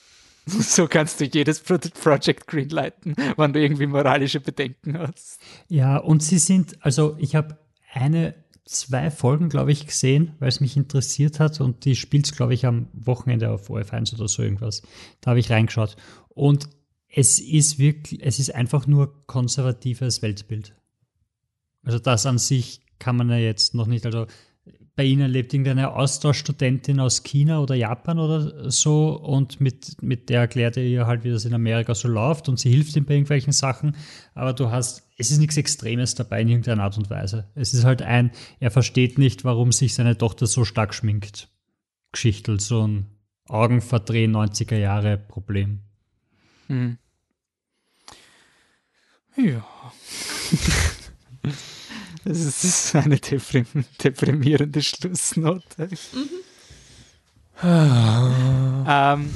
[0.46, 5.40] So kannst du jedes Project greenlighten, wenn du irgendwie moralische Bedenken hast.
[5.68, 7.58] Ja, und sie sind, also ich habe
[7.92, 8.34] eine,
[8.64, 12.54] zwei Folgen, glaube ich, gesehen, weil es mich interessiert hat und die spielt es, glaube
[12.54, 14.82] ich, am Wochenende auf OF1 oder so irgendwas.
[15.20, 15.96] Da habe ich reingeschaut.
[16.28, 16.68] Und
[17.08, 20.74] es ist wirklich, es ist einfach nur konservatives Weltbild.
[21.88, 24.04] Also das an sich kann man ja jetzt noch nicht.
[24.04, 24.26] Also
[24.94, 30.40] bei Ihnen lebt irgendeine Austauschstudentin aus China oder Japan oder so und mit, mit der
[30.40, 33.14] erklärt er ihr halt, wie das in Amerika so läuft und sie hilft ihm bei
[33.14, 33.96] irgendwelchen Sachen.
[34.34, 37.48] Aber du hast, es ist nichts Extremes dabei in irgendeiner Art und Weise.
[37.54, 41.48] Es ist halt ein, er versteht nicht, warum sich seine Tochter so stark schminkt.
[42.12, 43.06] Geschichtel, so ein
[43.46, 45.80] Augenverdrehen 90er Jahre Problem.
[46.66, 46.98] Hm.
[49.38, 49.62] Ja.
[52.28, 53.64] Das ist eine deprim
[54.04, 55.88] deprimierende Schlussnote.
[56.12, 56.28] Mhm.
[58.86, 59.30] ähm,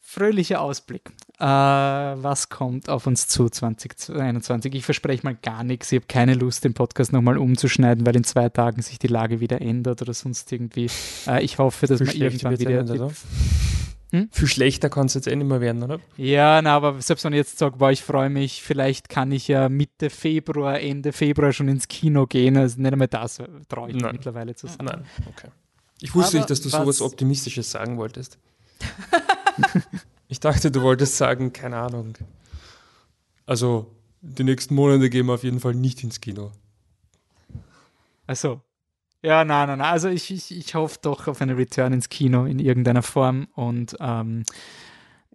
[0.00, 1.12] fröhlicher Ausblick.
[1.38, 4.74] Äh, was kommt auf uns zu 2021?
[4.74, 5.92] Ich verspreche mal gar nichts.
[5.92, 9.38] Ich habe keine Lust, den Podcast nochmal umzuschneiden, weil in zwei Tagen sich die Lage
[9.38, 10.90] wieder ändert oder sonst irgendwie.
[11.28, 12.82] Äh, ich hoffe, dass man irgendwann wieder.
[12.82, 12.98] Die,
[14.12, 14.28] hm?
[14.30, 15.98] Viel schlechter kann es jetzt eh nicht mehr werden, oder?
[16.18, 19.48] Ja, na, aber selbst wenn ich jetzt sage, boah, ich freue mich, vielleicht kann ich
[19.48, 22.58] ja Mitte Februar, Ende Februar schon ins Kino gehen.
[22.58, 23.38] Also nicht einmal das
[23.70, 24.84] traue ich mir mittlerweile zu sagen.
[24.84, 25.48] Nein, okay.
[26.02, 28.38] Ich wusste aber nicht, dass du sowas Optimistisches sagen wolltest.
[30.28, 32.12] ich dachte, du wolltest sagen, keine Ahnung.
[33.46, 36.52] Also, die nächsten Monate gehen wir auf jeden Fall nicht ins Kino.
[38.26, 38.60] Also,
[39.22, 39.92] ja, nein, nein, nein.
[39.92, 43.96] Also ich, ich, ich hoffe doch auf eine Return ins Kino in irgendeiner Form und
[44.00, 44.44] ähm,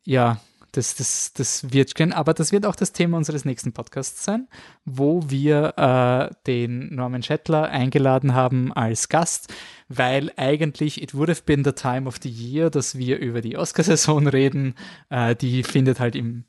[0.03, 0.39] ja,
[0.73, 2.13] das, das, das wird gehen.
[2.13, 4.47] Aber das wird auch das Thema unseres nächsten Podcasts sein,
[4.85, 9.53] wo wir äh, den Norman Schettler eingeladen haben als Gast,
[9.87, 13.57] weil eigentlich it would have been the time of the year, dass wir über die
[13.57, 14.75] Oscarsaison reden.
[15.09, 16.43] Äh, die findet halt im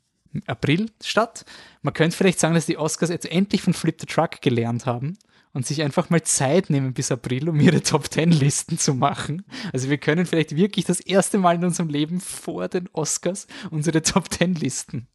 [0.45, 1.45] April statt.
[1.81, 5.17] Man könnte vielleicht sagen, dass die Oscars jetzt endlich von Flip the Truck gelernt haben
[5.53, 9.43] und sich einfach mal Zeit nehmen bis April, um ihre Top Ten Listen zu machen.
[9.73, 14.01] Also wir können vielleicht wirklich das erste Mal in unserem Leben vor den Oscars unsere
[14.01, 15.07] Top Ten Listen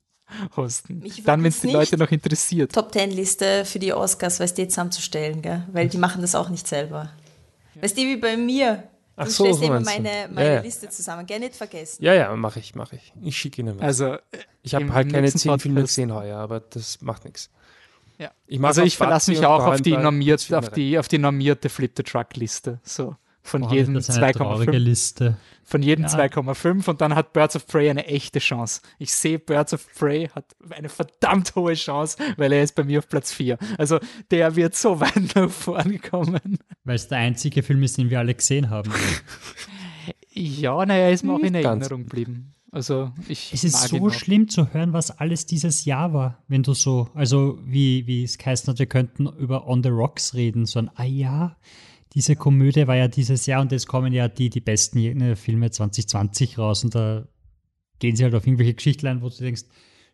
[0.57, 1.05] hosten.
[1.25, 2.73] Dann, wenn es die Leute noch interessiert.
[2.73, 5.65] Top Ten Liste für die Oscars, weißt du, zusammenzustellen, gell?
[5.73, 7.13] Weil die machen das auch nicht selber.
[7.75, 7.83] Ja.
[7.83, 8.85] Weißt du, wie bei mir?
[9.17, 10.61] Du Ach so, stellst so immer meine, meine ja, ja.
[10.61, 11.25] Liste zusammen.
[11.27, 12.03] Gerne nicht vergessen.
[12.03, 13.13] Ja, ja, mache ich, mache ich.
[13.23, 13.85] Ich schicke Ihnen was.
[13.85, 14.17] Also,
[14.63, 17.51] ich habe halt keine zehn Filme gesehen heuer, aber das macht nichts.
[18.19, 18.31] Ja.
[18.47, 21.93] Ich also ich verlasse mich auch auf die, normiert, auf, die, auf die normierte Flip
[21.97, 22.81] the Truck Liste.
[22.83, 23.17] So.
[23.47, 25.35] Von oh, jedem 2,5.
[25.65, 26.11] Von jedem ja.
[26.11, 28.81] 2,5 und dann hat Birds of Prey eine echte Chance.
[28.99, 33.01] Ich sehe, Birds of Prey hat eine verdammt hohe Chance, weil er ist bei mir
[33.01, 33.59] auf Platz 4.
[33.77, 36.59] Also der wird so weit nach vorne kommen.
[36.85, 38.91] Weil es der einzige Film ist, den wir alle gesehen haben.
[40.31, 42.54] ja, naja, ist mir auch in Erinnerung geblieben.
[42.75, 46.75] Also ich es ist so schlimm zu hören, was alles dieses Jahr war, wenn du
[46.75, 50.81] so, also wie, wie es geheißen hat, wir könnten über On the Rocks reden, so
[50.81, 51.57] ein, ah ja,
[52.15, 56.59] diese Komödie war ja dieses Jahr und jetzt kommen ja die, die besten Filme 2020
[56.59, 57.29] raus und da
[58.01, 59.67] gehen sie halt auf irgendwelche Geschichten ein, wo du denkst,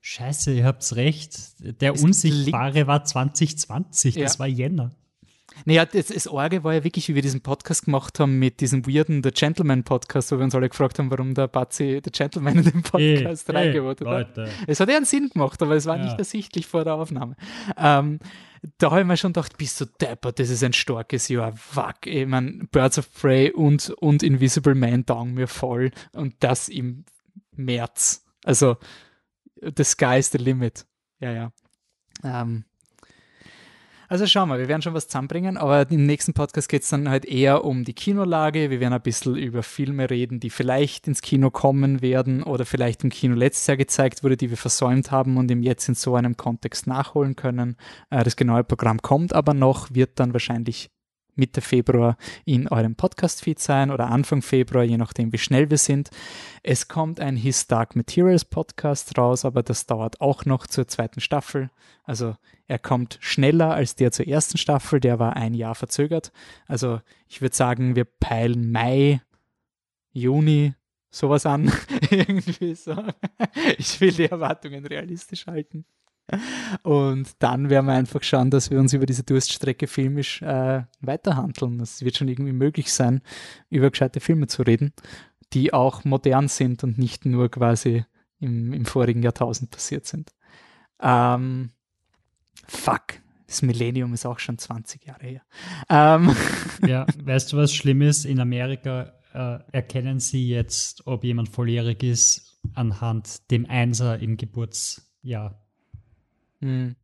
[0.03, 1.39] Scheiße, ihr habt's recht.
[1.81, 4.25] Der es Unsichtbare war 2020, ja.
[4.25, 4.95] das war Jänner.
[5.65, 8.87] Naja, das, das Orge war ja wirklich, wie wir diesen Podcast gemacht haben mit diesem
[8.87, 12.59] weirden The Gentleman Podcast, wo wir uns alle gefragt haben, warum der Batzi The Gentleman
[12.59, 14.51] in den Podcast hey, reingewotet hey, hat.
[14.67, 16.05] Es hat ja einen Sinn gemacht, aber es war ja.
[16.05, 17.37] nicht ersichtlich vor der Aufnahme.
[17.77, 18.19] Ähm,
[18.79, 21.55] da habe ich mir schon gedacht, bist du deppert, das ist ein starkes Jahr.
[21.75, 26.69] Wack, ich meine, Birds of Prey und, und Invisible Man taugen mir voll und das
[26.69, 27.05] im
[27.53, 28.25] März.
[28.45, 28.77] Also,
[29.61, 30.87] the sky is the limit.
[31.21, 31.53] Ja, ja.
[32.23, 32.65] Ähm,
[34.11, 37.09] Also schauen wir, wir werden schon was zusammenbringen, aber im nächsten Podcast geht es dann
[37.09, 38.69] halt eher um die Kinolage.
[38.69, 43.05] Wir werden ein bisschen über Filme reden, die vielleicht ins Kino kommen werden oder vielleicht
[43.05, 46.17] im Kino letztes Jahr gezeigt wurde, die wir versäumt haben und im jetzt in so
[46.17, 47.77] einem Kontext nachholen können.
[48.11, 50.91] Äh, das genaue Programm kommt aber noch, wird dann wahrscheinlich
[51.34, 56.10] Mitte Februar in eurem Podcast-Feed sein oder Anfang Februar, je nachdem, wie schnell wir sind.
[56.62, 61.20] Es kommt ein His Dark Materials Podcast raus, aber das dauert auch noch zur zweiten
[61.20, 61.70] Staffel.
[62.05, 62.36] Also
[62.67, 66.33] er kommt schneller als der zur ersten Staffel, der war ein Jahr verzögert.
[66.67, 69.20] Also ich würde sagen, wir peilen Mai,
[70.12, 70.75] Juni,
[71.10, 71.73] sowas an.
[72.10, 72.97] Irgendwie so.
[73.78, 75.84] Ich will die Erwartungen realistisch halten.
[76.83, 81.81] Und dann werden wir einfach schauen, dass wir uns über diese Durststrecke filmisch äh, weiterhandeln.
[81.81, 83.23] Es wird schon irgendwie möglich sein,
[83.68, 84.92] über gescheite Filme zu reden,
[85.52, 88.05] die auch modern sind und nicht nur quasi
[88.39, 90.33] im, im vorigen Jahrtausend passiert sind.
[91.00, 91.70] Ähm,
[92.67, 95.42] fuck, das Millennium ist auch schon 20 Jahre her.
[95.89, 96.34] Ähm.
[96.86, 98.25] Ja, weißt du, was schlimm ist?
[98.25, 105.60] In Amerika äh, erkennen sie jetzt, ob jemand volljährig ist, anhand dem Einser im Geburtsjahr.
[106.61, 106.97] Hm.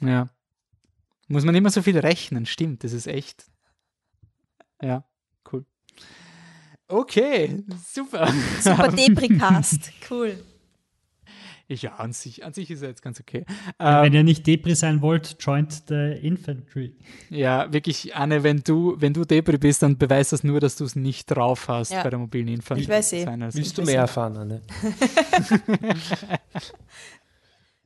[0.00, 0.28] Ja.
[1.28, 3.46] Muss man immer so viel rechnen, stimmt, das ist echt.
[4.80, 5.04] Ja,
[5.52, 5.64] cool.
[6.88, 8.32] Okay, super.
[8.60, 10.38] Super Depricast, cool.
[11.68, 13.44] Ja, an sich, an sich ist er jetzt ganz okay.
[13.80, 16.94] Ja, wenn ähm, ihr nicht Depri sein wollt, joint the Infantry.
[17.28, 20.84] Ja, wirklich, Anne, wenn du, wenn du Depri bist, dann beweist das nur, dass du
[20.84, 22.04] es nicht drauf hast ja.
[22.04, 22.84] bei der mobilen Infanterie.
[22.84, 23.26] Ich weiß eh.
[23.26, 24.62] Willst du mehr erfahren, Anne?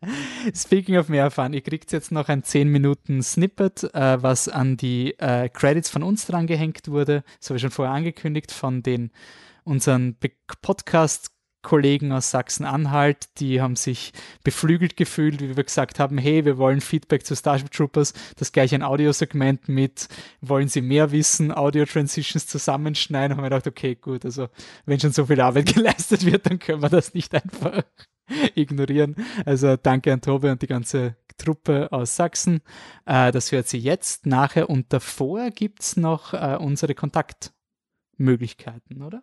[0.55, 4.77] Speaking of mehr erfahren, ihr kriegt jetzt noch ein 10 Minuten Snippet, äh, was an
[4.77, 7.23] die äh, Credits von uns dran gehängt wurde.
[7.39, 9.11] Das habe ich schon vorher angekündigt von den
[9.65, 10.17] unseren
[10.63, 11.31] Podcast
[11.63, 14.13] Kollegen aus Sachsen-Anhalt, die haben sich
[14.43, 18.75] beflügelt gefühlt, wie wir gesagt haben, hey, wir wollen Feedback zu Starship Troopers, das gleich
[18.75, 20.09] ein Audiosegment mit,
[20.41, 24.49] wollen Sie mehr wissen, Audio-Transitions zusammenschneiden, haben wir gedacht, okay, gut, also
[24.87, 27.83] wenn schon so viel Arbeit geleistet wird, dann können wir das nicht einfach
[28.55, 29.17] ignorieren.
[29.45, 32.61] Also danke an Tobi und die ganze Truppe aus Sachsen.
[33.07, 39.23] Äh, das hört sie jetzt, nachher und davor gibt es noch äh, unsere Kontaktmöglichkeiten, oder?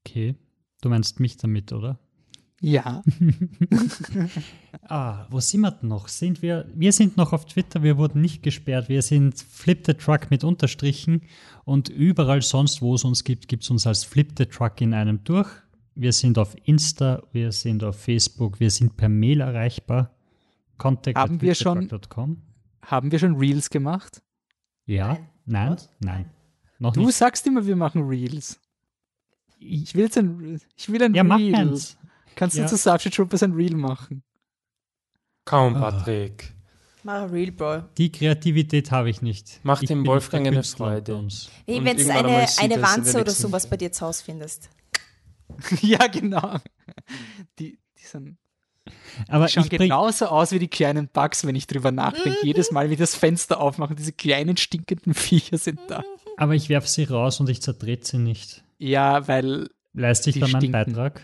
[0.00, 0.34] Okay,
[0.80, 1.98] du meinst mich damit, oder?
[2.64, 3.02] Ja.
[4.88, 6.06] ah, wo sind wir denn noch?
[6.06, 8.88] Sind wir, wir sind noch auf Twitter, wir wurden nicht gesperrt.
[8.88, 11.22] Wir sind Flip the Truck mit Unterstrichen
[11.64, 14.94] und überall sonst, wo es uns gibt, gibt es uns als Flip the Truck in
[14.94, 15.48] einem durch.
[15.94, 20.10] Wir sind auf Insta, wir sind auf Facebook, wir sind per Mail erreichbar.
[20.78, 21.88] Contact haben wir schon
[22.82, 24.22] Haben wir schon Reels gemacht?
[24.86, 26.30] Ja, nein, nein.
[26.78, 27.14] Noch du nicht.
[27.14, 28.58] sagst immer, wir machen Reels.
[29.58, 31.78] Ich will, ein, ich will ein ja, Reel.
[32.34, 32.64] Kannst ja.
[32.64, 34.24] du zu Starship Troopers ein Reel machen?
[35.44, 36.52] Kaum, Patrick.
[37.04, 37.82] Mach ein Reel, Bro.
[37.98, 39.60] Die Kreativität habe ich nicht.
[39.62, 41.28] Mach dem Wolfgang eine Freude.
[41.66, 44.70] Wie wenn du eine, eine Wanze oder sowas bei dir zu Hause findest.
[45.80, 46.58] ja, genau.
[47.58, 48.38] Die, die sind.
[49.28, 52.38] Aber die schauen genauso aus wie die kleinen Bugs, wenn ich drüber nachdenke.
[52.42, 52.46] Mhm.
[52.46, 56.02] Jedes Mal, wie das Fenster aufmachen, diese kleinen stinkenden Viecher sind da.
[56.36, 58.64] Aber ich werfe sie raus und ich zertrete sie nicht.
[58.78, 59.68] Ja, weil.
[59.92, 61.20] Leiste ich da meinen Beitrag?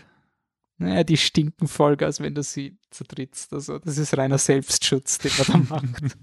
[0.77, 3.51] Naja, die stinken Vollgas, wenn du sie zertrittst.
[3.51, 6.17] Also, das ist reiner Selbstschutz, den man da macht.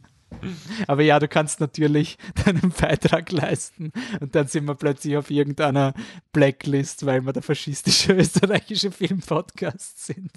[0.86, 5.94] Aber ja, du kannst natürlich deinen Beitrag leisten und dann sind wir plötzlich auf irgendeiner
[6.32, 10.32] Blacklist, weil wir der faschistische österreichische Filmpodcast sind.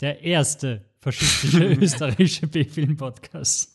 [0.00, 3.72] Der erste faschistische österreichische B-Film-Podcast.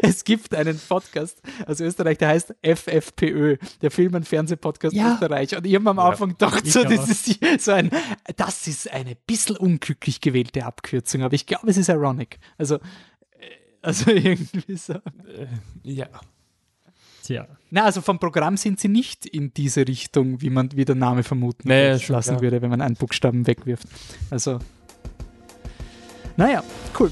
[0.00, 5.14] Es gibt einen Podcast aus Österreich, der heißt FFPÖ, der Film- und Fernsehpodcast ja.
[5.14, 5.56] Österreich.
[5.56, 7.90] Und ich habe am ja, Anfang gedacht, so, das ist so ein,
[8.36, 12.38] das ist eine bisschen unglücklich gewählte Abkürzung, aber ich glaube, es ist ironic.
[12.58, 12.78] Also,
[13.82, 14.94] also irgendwie so.
[14.94, 15.46] Äh,
[15.82, 16.08] ja.
[17.22, 17.46] Tja.
[17.70, 21.22] Na, also vom Programm sind sie nicht in diese Richtung, wie man wie der Name
[21.22, 23.86] vermuten naja, lassen würde, wenn man einen Buchstaben wegwirft.
[24.30, 24.58] Also,
[26.36, 26.64] naja,
[26.98, 27.10] cool.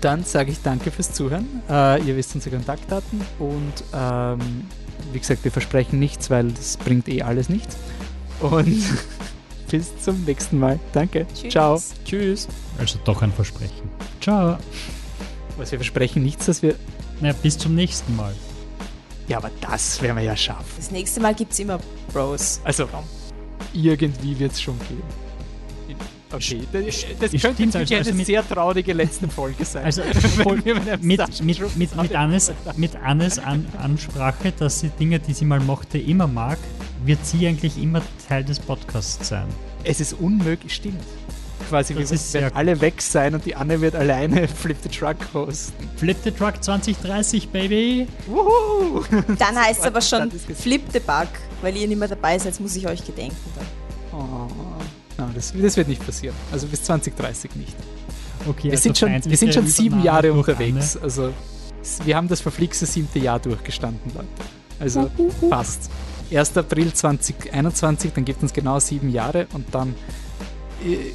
[0.00, 1.46] Dann sage ich danke fürs Zuhören.
[1.70, 4.40] Äh, ihr wisst unsere Kontaktdaten und ähm,
[5.12, 7.76] wie gesagt, wir versprechen nichts, weil das bringt eh alles nichts.
[8.40, 8.82] Und
[9.70, 10.80] bis zum nächsten Mal.
[10.92, 11.26] Danke.
[11.32, 11.52] Tschüss.
[11.52, 11.82] Ciao.
[12.04, 12.48] Tschüss.
[12.78, 13.88] Also doch ein Versprechen.
[14.20, 14.58] Ciao.
[15.56, 16.74] Was wir versprechen nichts, dass wir.
[17.20, 18.34] Naja, bis zum nächsten Mal.
[19.28, 20.64] Ja, aber das werden wir ja schaffen.
[20.76, 21.78] Das nächste Mal gibt es immer
[22.12, 22.60] Bros.
[22.64, 22.88] Also,
[23.72, 25.02] irgendwie wird es schon gehen.
[26.34, 29.84] Okay, das, das könnte jetzt also eine sehr traurige letzte Folge sein.
[29.84, 30.02] Also
[30.64, 30.64] mit,
[31.02, 35.98] mit, mit, mit, Annes, mit Annes An Ansprache, dass sie Dinge, die sie mal mochte,
[35.98, 36.58] immer mag,
[37.04, 39.46] wird sie eigentlich immer Teil des Podcasts sein.
[39.84, 41.02] Es ist unmöglich, stimmt.
[41.72, 45.88] Quasi, wir werden alle weg sein und die Anne wird alleine Flip the Truck hosten.
[45.96, 48.06] Flip the Truck 2030, Baby!
[48.26, 49.02] Wuhu!
[49.38, 51.28] Dann heißt es aber schon Flip the Bug,
[51.62, 53.66] weil ihr nicht mehr dabei seid, muss ich euch gedenken dann.
[54.12, 54.48] Oh,
[55.16, 56.36] no, das, das wird nicht passieren.
[56.52, 57.74] Also bis 2030 nicht.
[58.46, 60.96] Okay, wir, also sind schon, wir sind schon sieben Jahre unterwegs.
[60.96, 61.04] Anne.
[61.04, 61.32] Also
[62.04, 64.28] wir haben das verflixte siebte Jahr durchgestanden, Leute.
[64.78, 65.10] Also
[65.48, 65.90] passt.
[66.30, 66.56] 1.
[66.56, 69.94] April 2021, dann gibt es genau sieben Jahre und dann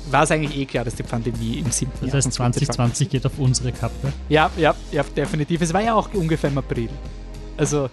[0.10, 2.16] war es eigentlich eh klar, dass die Pandemie im siebten Jahr.
[2.16, 4.14] Das heißt, 2020 geht auf unsere Kappe.
[4.30, 5.62] Ja, ja, ja, definitiv.
[5.62, 6.90] Es war ja auch ungefähr im April.
[7.58, 7.90] Also.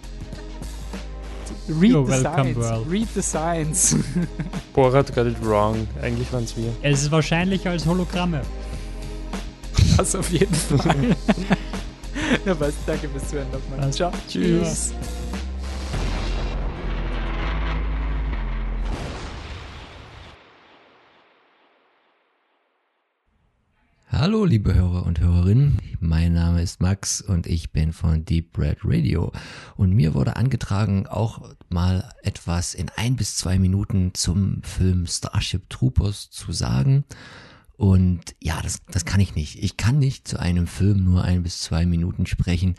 [1.67, 2.57] Read You're the science.
[2.57, 2.91] World.
[2.91, 3.95] Read the science.
[4.73, 5.87] Borat got it wrong.
[6.01, 6.71] Eigentlich waren es wir.
[6.83, 8.41] Es ist wahrscheinlicher als Hologramme.
[9.97, 11.15] Das auf jeden Fall.
[12.45, 13.91] ja, was, danke fürs Zuhören nochmal.
[13.91, 14.11] Ciao.
[14.27, 14.93] Tschüss.
[24.17, 25.77] Hallo, liebe Hörer und Hörerinnen.
[25.99, 29.33] Mein Name ist Max und ich bin von Deep Red Radio.
[29.75, 35.69] Und mir wurde angetragen, auch mal etwas in ein bis zwei Minuten zum Film Starship
[35.69, 37.03] Troopers zu sagen.
[37.75, 39.61] Und ja, das, das kann ich nicht.
[39.61, 42.75] Ich kann nicht zu einem Film nur ein bis zwei Minuten sprechen,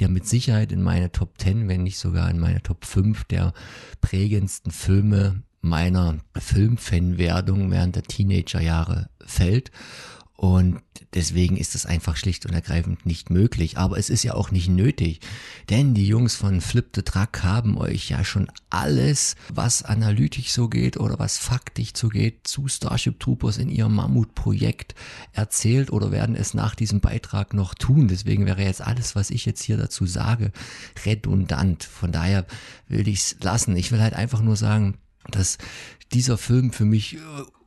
[0.00, 3.52] der mit Sicherheit in meine Top 10, wenn nicht sogar in meine Top 5 der
[4.00, 9.70] prägendsten Filme meiner Filmfanwerdung während der Teenagerjahre fällt.
[10.42, 10.80] Und
[11.14, 13.78] deswegen ist es einfach schlicht und ergreifend nicht möglich.
[13.78, 15.20] Aber es ist ja auch nicht nötig,
[15.70, 20.68] denn die Jungs von Flip the Truck haben euch ja schon alles, was analytisch so
[20.68, 24.96] geht oder was faktisch so geht, zu Starship Troopers in ihrem Mammutprojekt
[25.32, 28.08] erzählt oder werden es nach diesem Beitrag noch tun.
[28.08, 30.50] Deswegen wäre jetzt alles, was ich jetzt hier dazu sage,
[31.06, 31.84] redundant.
[31.84, 32.46] Von daher
[32.88, 33.76] will ich es lassen.
[33.76, 34.98] Ich will halt einfach nur sagen,
[35.30, 35.58] dass
[36.12, 37.18] dieser Film für mich äh,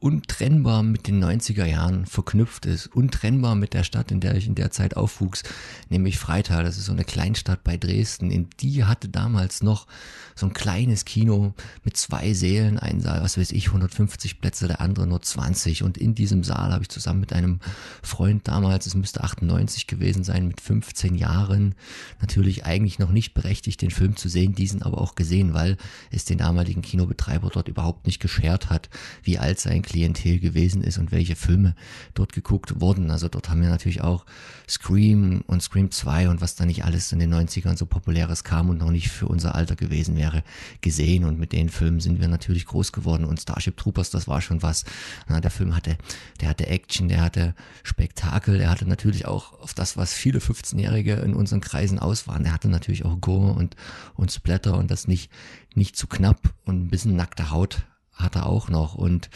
[0.06, 4.54] untrennbar mit den 90er Jahren verknüpft ist, untrennbar mit der Stadt, in der ich in
[4.54, 5.42] der Zeit aufwuchs,
[5.90, 6.64] nämlich Freital.
[6.64, 8.30] Das ist so eine Kleinstadt bei Dresden.
[8.30, 9.88] In die hatte damals noch
[10.36, 14.80] so ein kleines Kino mit zwei Sälen, ein Saal, was weiß ich, 150 Plätze, der
[14.80, 15.82] andere nur 20.
[15.82, 17.60] Und in diesem Saal habe ich zusammen mit einem
[18.04, 21.74] Freund damals, es müsste 98 gewesen sein, mit 15 Jahren,
[22.22, 25.78] natürlich eigentlich noch nicht berechtigt, den Film zu sehen, diesen aber auch gesehen, weil
[26.12, 28.90] es den damaligen Kinobetreiber dort überhaupt nicht geschert hat,
[29.24, 31.74] wie alt sein Klientel gewesen ist und welche Filme
[32.16, 33.12] dort geguckt wurden.
[33.12, 34.26] Also dort haben wir natürlich auch
[34.68, 38.70] Scream und Scream 2 und was da nicht alles in den 90ern so populäres kam
[38.70, 40.44] und noch nicht für unser Alter gewesen wäre,
[40.82, 41.24] gesehen.
[41.24, 43.24] Und mit den Filmen sind wir natürlich groß geworden.
[43.24, 44.84] Und Starship Troopers, das war schon was.
[45.30, 45.98] Na, der Film hatte,
[46.42, 51.14] der hatte Action, der hatte Spektakel, der hatte natürlich auch auf das, was viele 15-Jährige
[51.14, 52.44] in unseren Kreisen aus waren.
[52.44, 53.78] Der hatte natürlich auch Gore und,
[54.16, 55.32] und Splatter und das nicht,
[55.74, 58.96] nicht zu knapp und ein bisschen nackte Haut hat er auch noch.
[58.96, 59.30] Und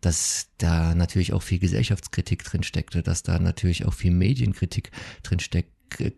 [0.00, 4.90] dass da natürlich auch viel Gesellschaftskritik drin steckte, dass da natürlich auch viel Medienkritik
[5.22, 5.70] drin steckt,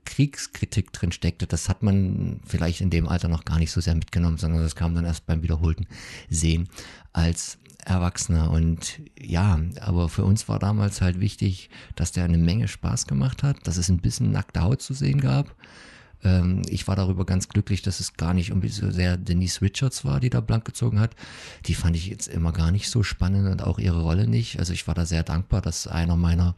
[0.04, 1.46] Kriegskritik drin steckte.
[1.46, 4.76] Das hat man vielleicht in dem Alter noch gar nicht so sehr mitgenommen, sondern das
[4.76, 5.86] kam dann erst beim wiederholten
[6.28, 6.68] Sehen
[7.12, 8.50] als Erwachsener.
[8.50, 13.42] Und ja, aber für uns war damals halt wichtig, dass der eine Menge Spaß gemacht
[13.42, 15.56] hat, dass es ein bisschen nackte Haut zu sehen gab,
[16.24, 20.04] ähm, ich war darüber ganz glücklich, dass es gar nicht irgendwie so sehr Denise Richards
[20.04, 21.14] war, die da blank gezogen hat.
[21.66, 24.58] Die fand ich jetzt immer gar nicht so spannend und auch ihre Rolle nicht.
[24.58, 26.54] Also ich war da sehr dankbar, dass einer meiner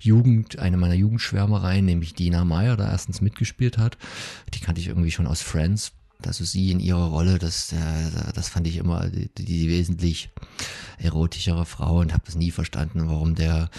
[0.00, 3.98] Jugend, eine meiner Jugendschwärmereien, nämlich Dina Meyer, da erstens mitgespielt hat.
[4.54, 5.92] Die kannte ich irgendwie schon aus Friends
[6.26, 10.30] also sie in ihrer Rolle, das, äh, das fand ich immer die, die wesentlich
[10.98, 13.70] erotischere Frau und habe das nie verstanden, warum der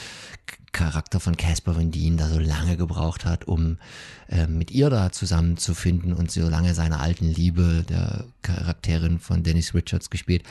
[0.71, 3.77] Charakter von Casper Van Dien da so lange gebraucht hat, um
[4.27, 9.73] äh, mit ihr da zusammenzufinden und so lange seine alten Liebe, der Charakterin von Dennis
[9.73, 10.43] Richards gespielt,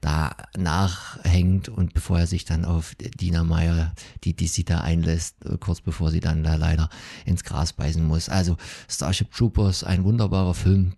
[0.00, 3.92] da nachhängt und bevor er sich dann auf Dina Meyer,
[4.24, 6.88] die, die sie da einlässt, äh, kurz bevor sie dann da leider
[7.24, 8.28] ins Gras beißen muss.
[8.28, 8.56] Also
[8.88, 10.94] Starship Troopers, ein wunderbarer Film,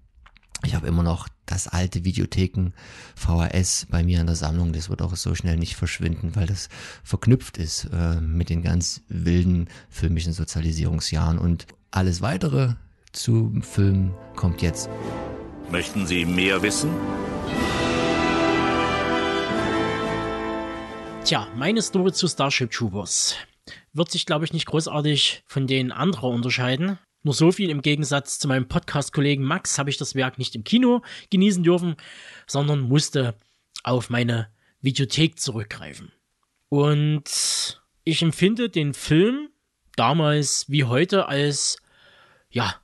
[0.65, 2.70] ich habe immer noch das alte Videotheken
[3.15, 4.73] VHS bei mir in der Sammlung.
[4.73, 6.68] Das wird auch so schnell nicht verschwinden, weil das
[7.05, 11.39] verknüpft ist äh, mit den ganz wilden filmischen Sozialisierungsjahren.
[11.39, 12.75] Und alles weitere
[13.12, 14.89] zum Film kommt jetzt.
[15.70, 16.91] Möchten Sie mehr wissen?
[21.25, 23.36] Tja, meine Story zu Starship Troopers
[23.93, 26.99] wird sich, glaube ich, nicht großartig von den anderen unterscheiden.
[27.26, 30.62] Nur so viel im Gegensatz zu meinem Podcast-Kollegen Max habe ich das Werk nicht im
[30.62, 31.96] Kino genießen dürfen,
[32.46, 33.34] sondern musste
[33.82, 34.48] auf meine
[34.80, 36.12] Videothek zurückgreifen.
[36.68, 39.48] Und ich empfinde den Film
[39.96, 41.78] damals wie heute als,
[42.48, 42.76] ja,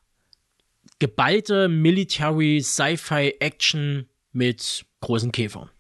[0.98, 5.70] geballte Military Sci-Fi Action mit großen Käfern.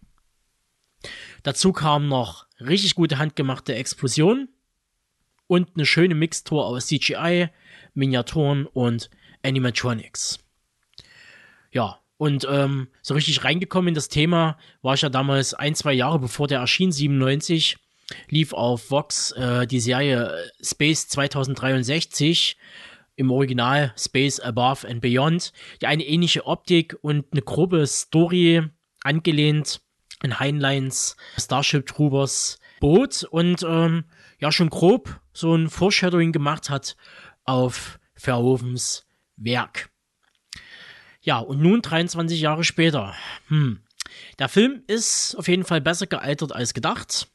[1.42, 4.50] Dazu kamen noch richtig gute handgemachte Explosion
[5.48, 7.48] und eine schöne Mixtur aus CGI,
[7.94, 9.10] Miniaturen und
[9.42, 10.38] Animatronics.
[11.72, 15.92] Ja, und ähm, so richtig reingekommen in das Thema war ich ja damals ein, zwei
[15.92, 17.78] Jahre bevor der erschien, 97,
[18.28, 22.56] lief auf Vox äh, die Serie Space 2063
[23.16, 28.62] im Original Space Above and Beyond, die eine ähnliche Optik und eine grobe Story
[29.02, 29.80] angelehnt
[30.20, 34.04] an Heinleins Starship Troopers Boot und ähm,
[34.38, 36.96] ja schon grob so ein Foreshadowing gemacht hat
[37.44, 39.06] auf Verhovens
[39.36, 39.90] Werk.
[41.20, 43.14] Ja, und nun 23 Jahre später.
[43.48, 43.80] Hm.
[44.38, 47.28] Der Film ist auf jeden Fall besser gealtert als gedacht.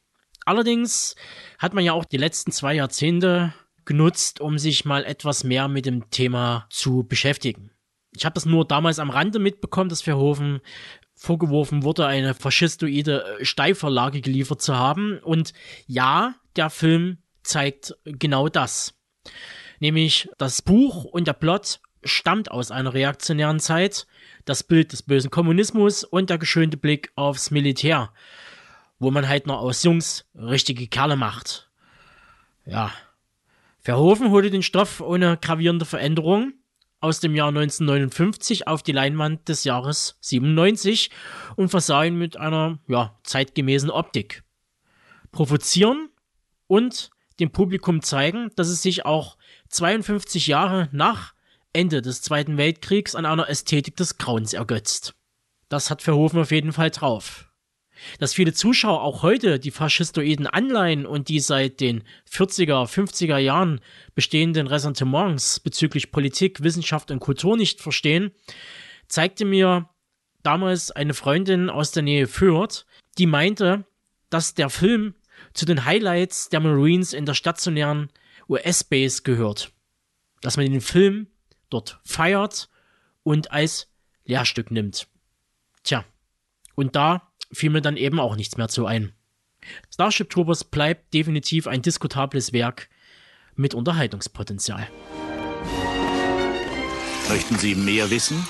[0.44, 1.16] Allerdings
[1.58, 3.52] hat man ja auch die letzten zwei Jahrzehnte
[3.84, 7.70] genutzt, um sich mal etwas mehr mit dem Thema zu beschäftigen.
[8.14, 10.60] Ich habe das nur damals am Rande mitbekommen, dass Verhoeven
[11.14, 15.18] vorgeworfen wurde, eine faschistoide Steilvorlage geliefert zu haben.
[15.18, 15.52] Und
[15.86, 18.94] ja, der Film zeigt genau das.
[19.80, 24.06] Nämlich das Buch und der Plot stammt aus einer reaktionären Zeit,
[24.44, 28.12] das Bild des bösen Kommunismus und der geschönte Blick aufs Militär,
[28.98, 31.68] wo man halt noch aus Jungs richtige Kerle macht.
[32.64, 32.92] Ja.
[33.80, 36.52] Verhoeven holte den Stoff ohne gravierende Veränderung
[37.00, 41.10] aus dem Jahr 1959 auf die Leinwand des Jahres 97
[41.56, 44.42] und versah ihn mit einer, ja, zeitgemäßen Optik.
[45.30, 46.10] Provozieren
[46.66, 49.37] und dem Publikum zeigen, dass es sich auch
[49.68, 51.34] 52 Jahre nach
[51.72, 55.14] Ende des Zweiten Weltkriegs an einer Ästhetik des Grauens ergötzt.
[55.68, 57.48] Das hat Verhoeven auf jeden Fall drauf.
[58.18, 63.80] Dass viele Zuschauer auch heute die faschistoiden Anleihen und die seit den 40er, 50er Jahren
[64.14, 68.30] bestehenden Ressentiments bezüglich Politik, Wissenschaft und Kultur nicht verstehen,
[69.08, 69.88] zeigte mir
[70.42, 72.86] damals eine Freundin aus der Nähe Fürth,
[73.18, 73.84] die meinte,
[74.30, 75.14] dass der Film
[75.52, 78.10] zu den Highlights der Marines in der stationären
[78.48, 79.72] US-Base gehört.
[80.40, 81.26] Dass man den Film
[81.70, 82.68] dort feiert
[83.22, 83.88] und als
[84.24, 85.08] Lehrstück nimmt.
[85.82, 86.04] Tja,
[86.74, 89.12] und da fiel mir dann eben auch nichts mehr zu ein.
[89.92, 92.88] Starship Troopers bleibt definitiv ein diskutables Werk
[93.54, 94.88] mit Unterhaltungspotenzial.
[97.28, 98.46] Möchten Sie mehr wissen?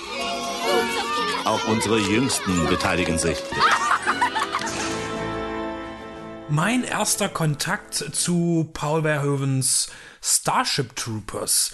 [1.45, 3.39] Auch unsere Jüngsten beteiligen sich.
[6.51, 9.91] Mein erster Kontakt zu Paul Verhoevens
[10.23, 11.73] Starship Troopers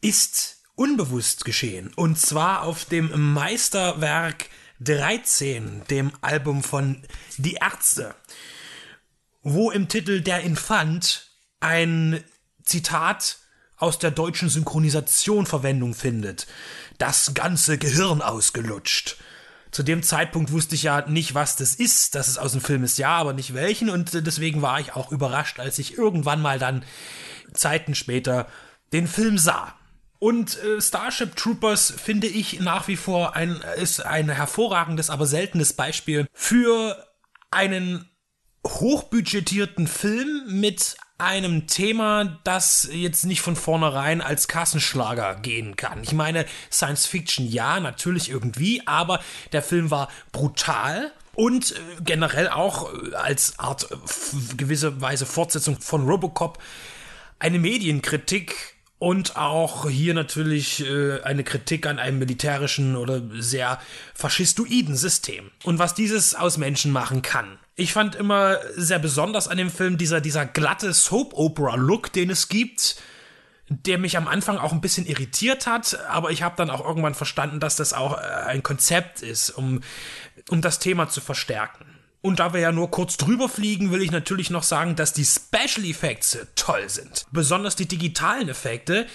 [0.00, 1.92] ist unbewusst geschehen.
[1.96, 7.02] Und zwar auf dem Meisterwerk 13, dem Album von
[7.38, 8.14] Die Ärzte,
[9.42, 11.28] wo im Titel Der Infant
[11.58, 12.22] ein
[12.62, 13.38] Zitat
[13.78, 16.46] aus der deutschen Synchronisation Verwendung findet.
[16.98, 19.16] Das ganze Gehirn ausgelutscht.
[19.74, 22.14] Zu dem Zeitpunkt wusste ich ja nicht, was das ist.
[22.14, 23.90] Dass es aus dem Film ist, ja, aber nicht welchen.
[23.90, 26.84] Und deswegen war ich auch überrascht, als ich irgendwann mal dann
[27.54, 28.46] Zeiten später
[28.92, 29.74] den Film sah.
[30.20, 35.72] Und äh, Starship Troopers finde ich nach wie vor ein, ist ein hervorragendes, aber seltenes
[35.72, 37.04] Beispiel für
[37.50, 38.08] einen
[38.64, 46.02] hochbudgetierten Film mit einem Thema, das jetzt nicht von vornherein als Kassenschlager gehen kann.
[46.02, 49.20] Ich meine, Science Fiction ja, natürlich irgendwie, aber
[49.52, 53.96] der Film war brutal und äh, generell auch äh, als Art äh,
[54.56, 56.58] gewisse Weise Fortsetzung von Robocop
[57.38, 60.82] eine Medienkritik und auch hier natürlich
[61.24, 63.78] eine Kritik an einem militärischen oder sehr
[64.14, 65.50] faschistoiden System.
[65.64, 67.58] Und was dieses aus Menschen machen kann.
[67.76, 72.96] Ich fand immer sehr besonders an dem Film dieser, dieser glatte Soap-Opera-Look, den es gibt,
[73.68, 77.14] der mich am Anfang auch ein bisschen irritiert hat, aber ich habe dann auch irgendwann
[77.14, 79.80] verstanden, dass das auch äh, ein Konzept ist, um,
[80.50, 81.84] um das Thema zu verstärken.
[82.20, 85.26] Und da wir ja nur kurz drüber fliegen, will ich natürlich noch sagen, dass die
[85.26, 87.26] Special Effects toll sind.
[87.32, 89.06] Besonders die digitalen Effekte,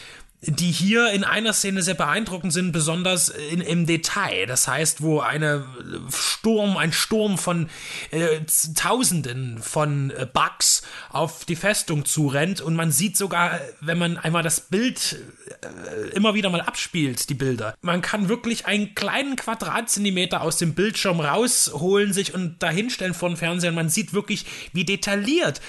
[0.42, 4.46] die hier in einer Szene sehr beeindruckend sind, besonders in, im Detail.
[4.46, 5.66] Das heißt, wo eine
[6.14, 7.70] Sturm, ein Sturm von
[8.12, 8.40] äh,
[8.74, 14.44] Tausenden von äh, Bugs auf die Festung zurennt und man sieht sogar, wenn man einmal
[14.44, 15.18] das Bild
[15.62, 17.76] äh, immer wieder mal abspielt, die Bilder.
[17.82, 23.38] Man kann wirklich einen kleinen Quadratzentimeter aus dem Bildschirm rausholen, sich und dahinstellen vor den
[23.38, 25.60] Fernseher und man sieht wirklich, wie detailliert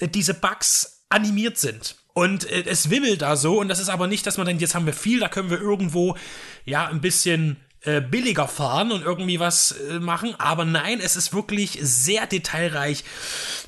[0.00, 1.96] äh, diese Bugs animiert sind.
[2.18, 4.74] Und äh, es wimmelt da so, und das ist aber nicht, dass man denkt, jetzt
[4.74, 6.16] haben wir viel, da können wir irgendwo
[6.64, 10.34] ja ein bisschen äh, billiger fahren und irgendwie was äh, machen.
[10.36, 13.04] Aber nein, es ist wirklich sehr detailreich,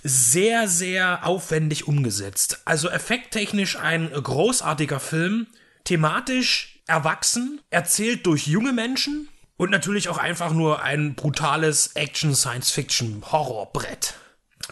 [0.03, 2.63] sehr, sehr aufwendig umgesetzt.
[2.65, 5.47] Also effekttechnisch ein großartiger Film,
[5.85, 14.15] thematisch erwachsen, erzählt durch junge Menschen und natürlich auch einfach nur ein brutales Action-Science-Fiction-Horrorbrett.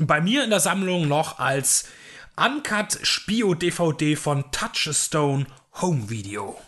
[0.01, 1.85] bei mir in der Sammlung noch als
[2.41, 5.47] Uncut Spio DVD von Touchstone
[5.83, 6.68] Home Video.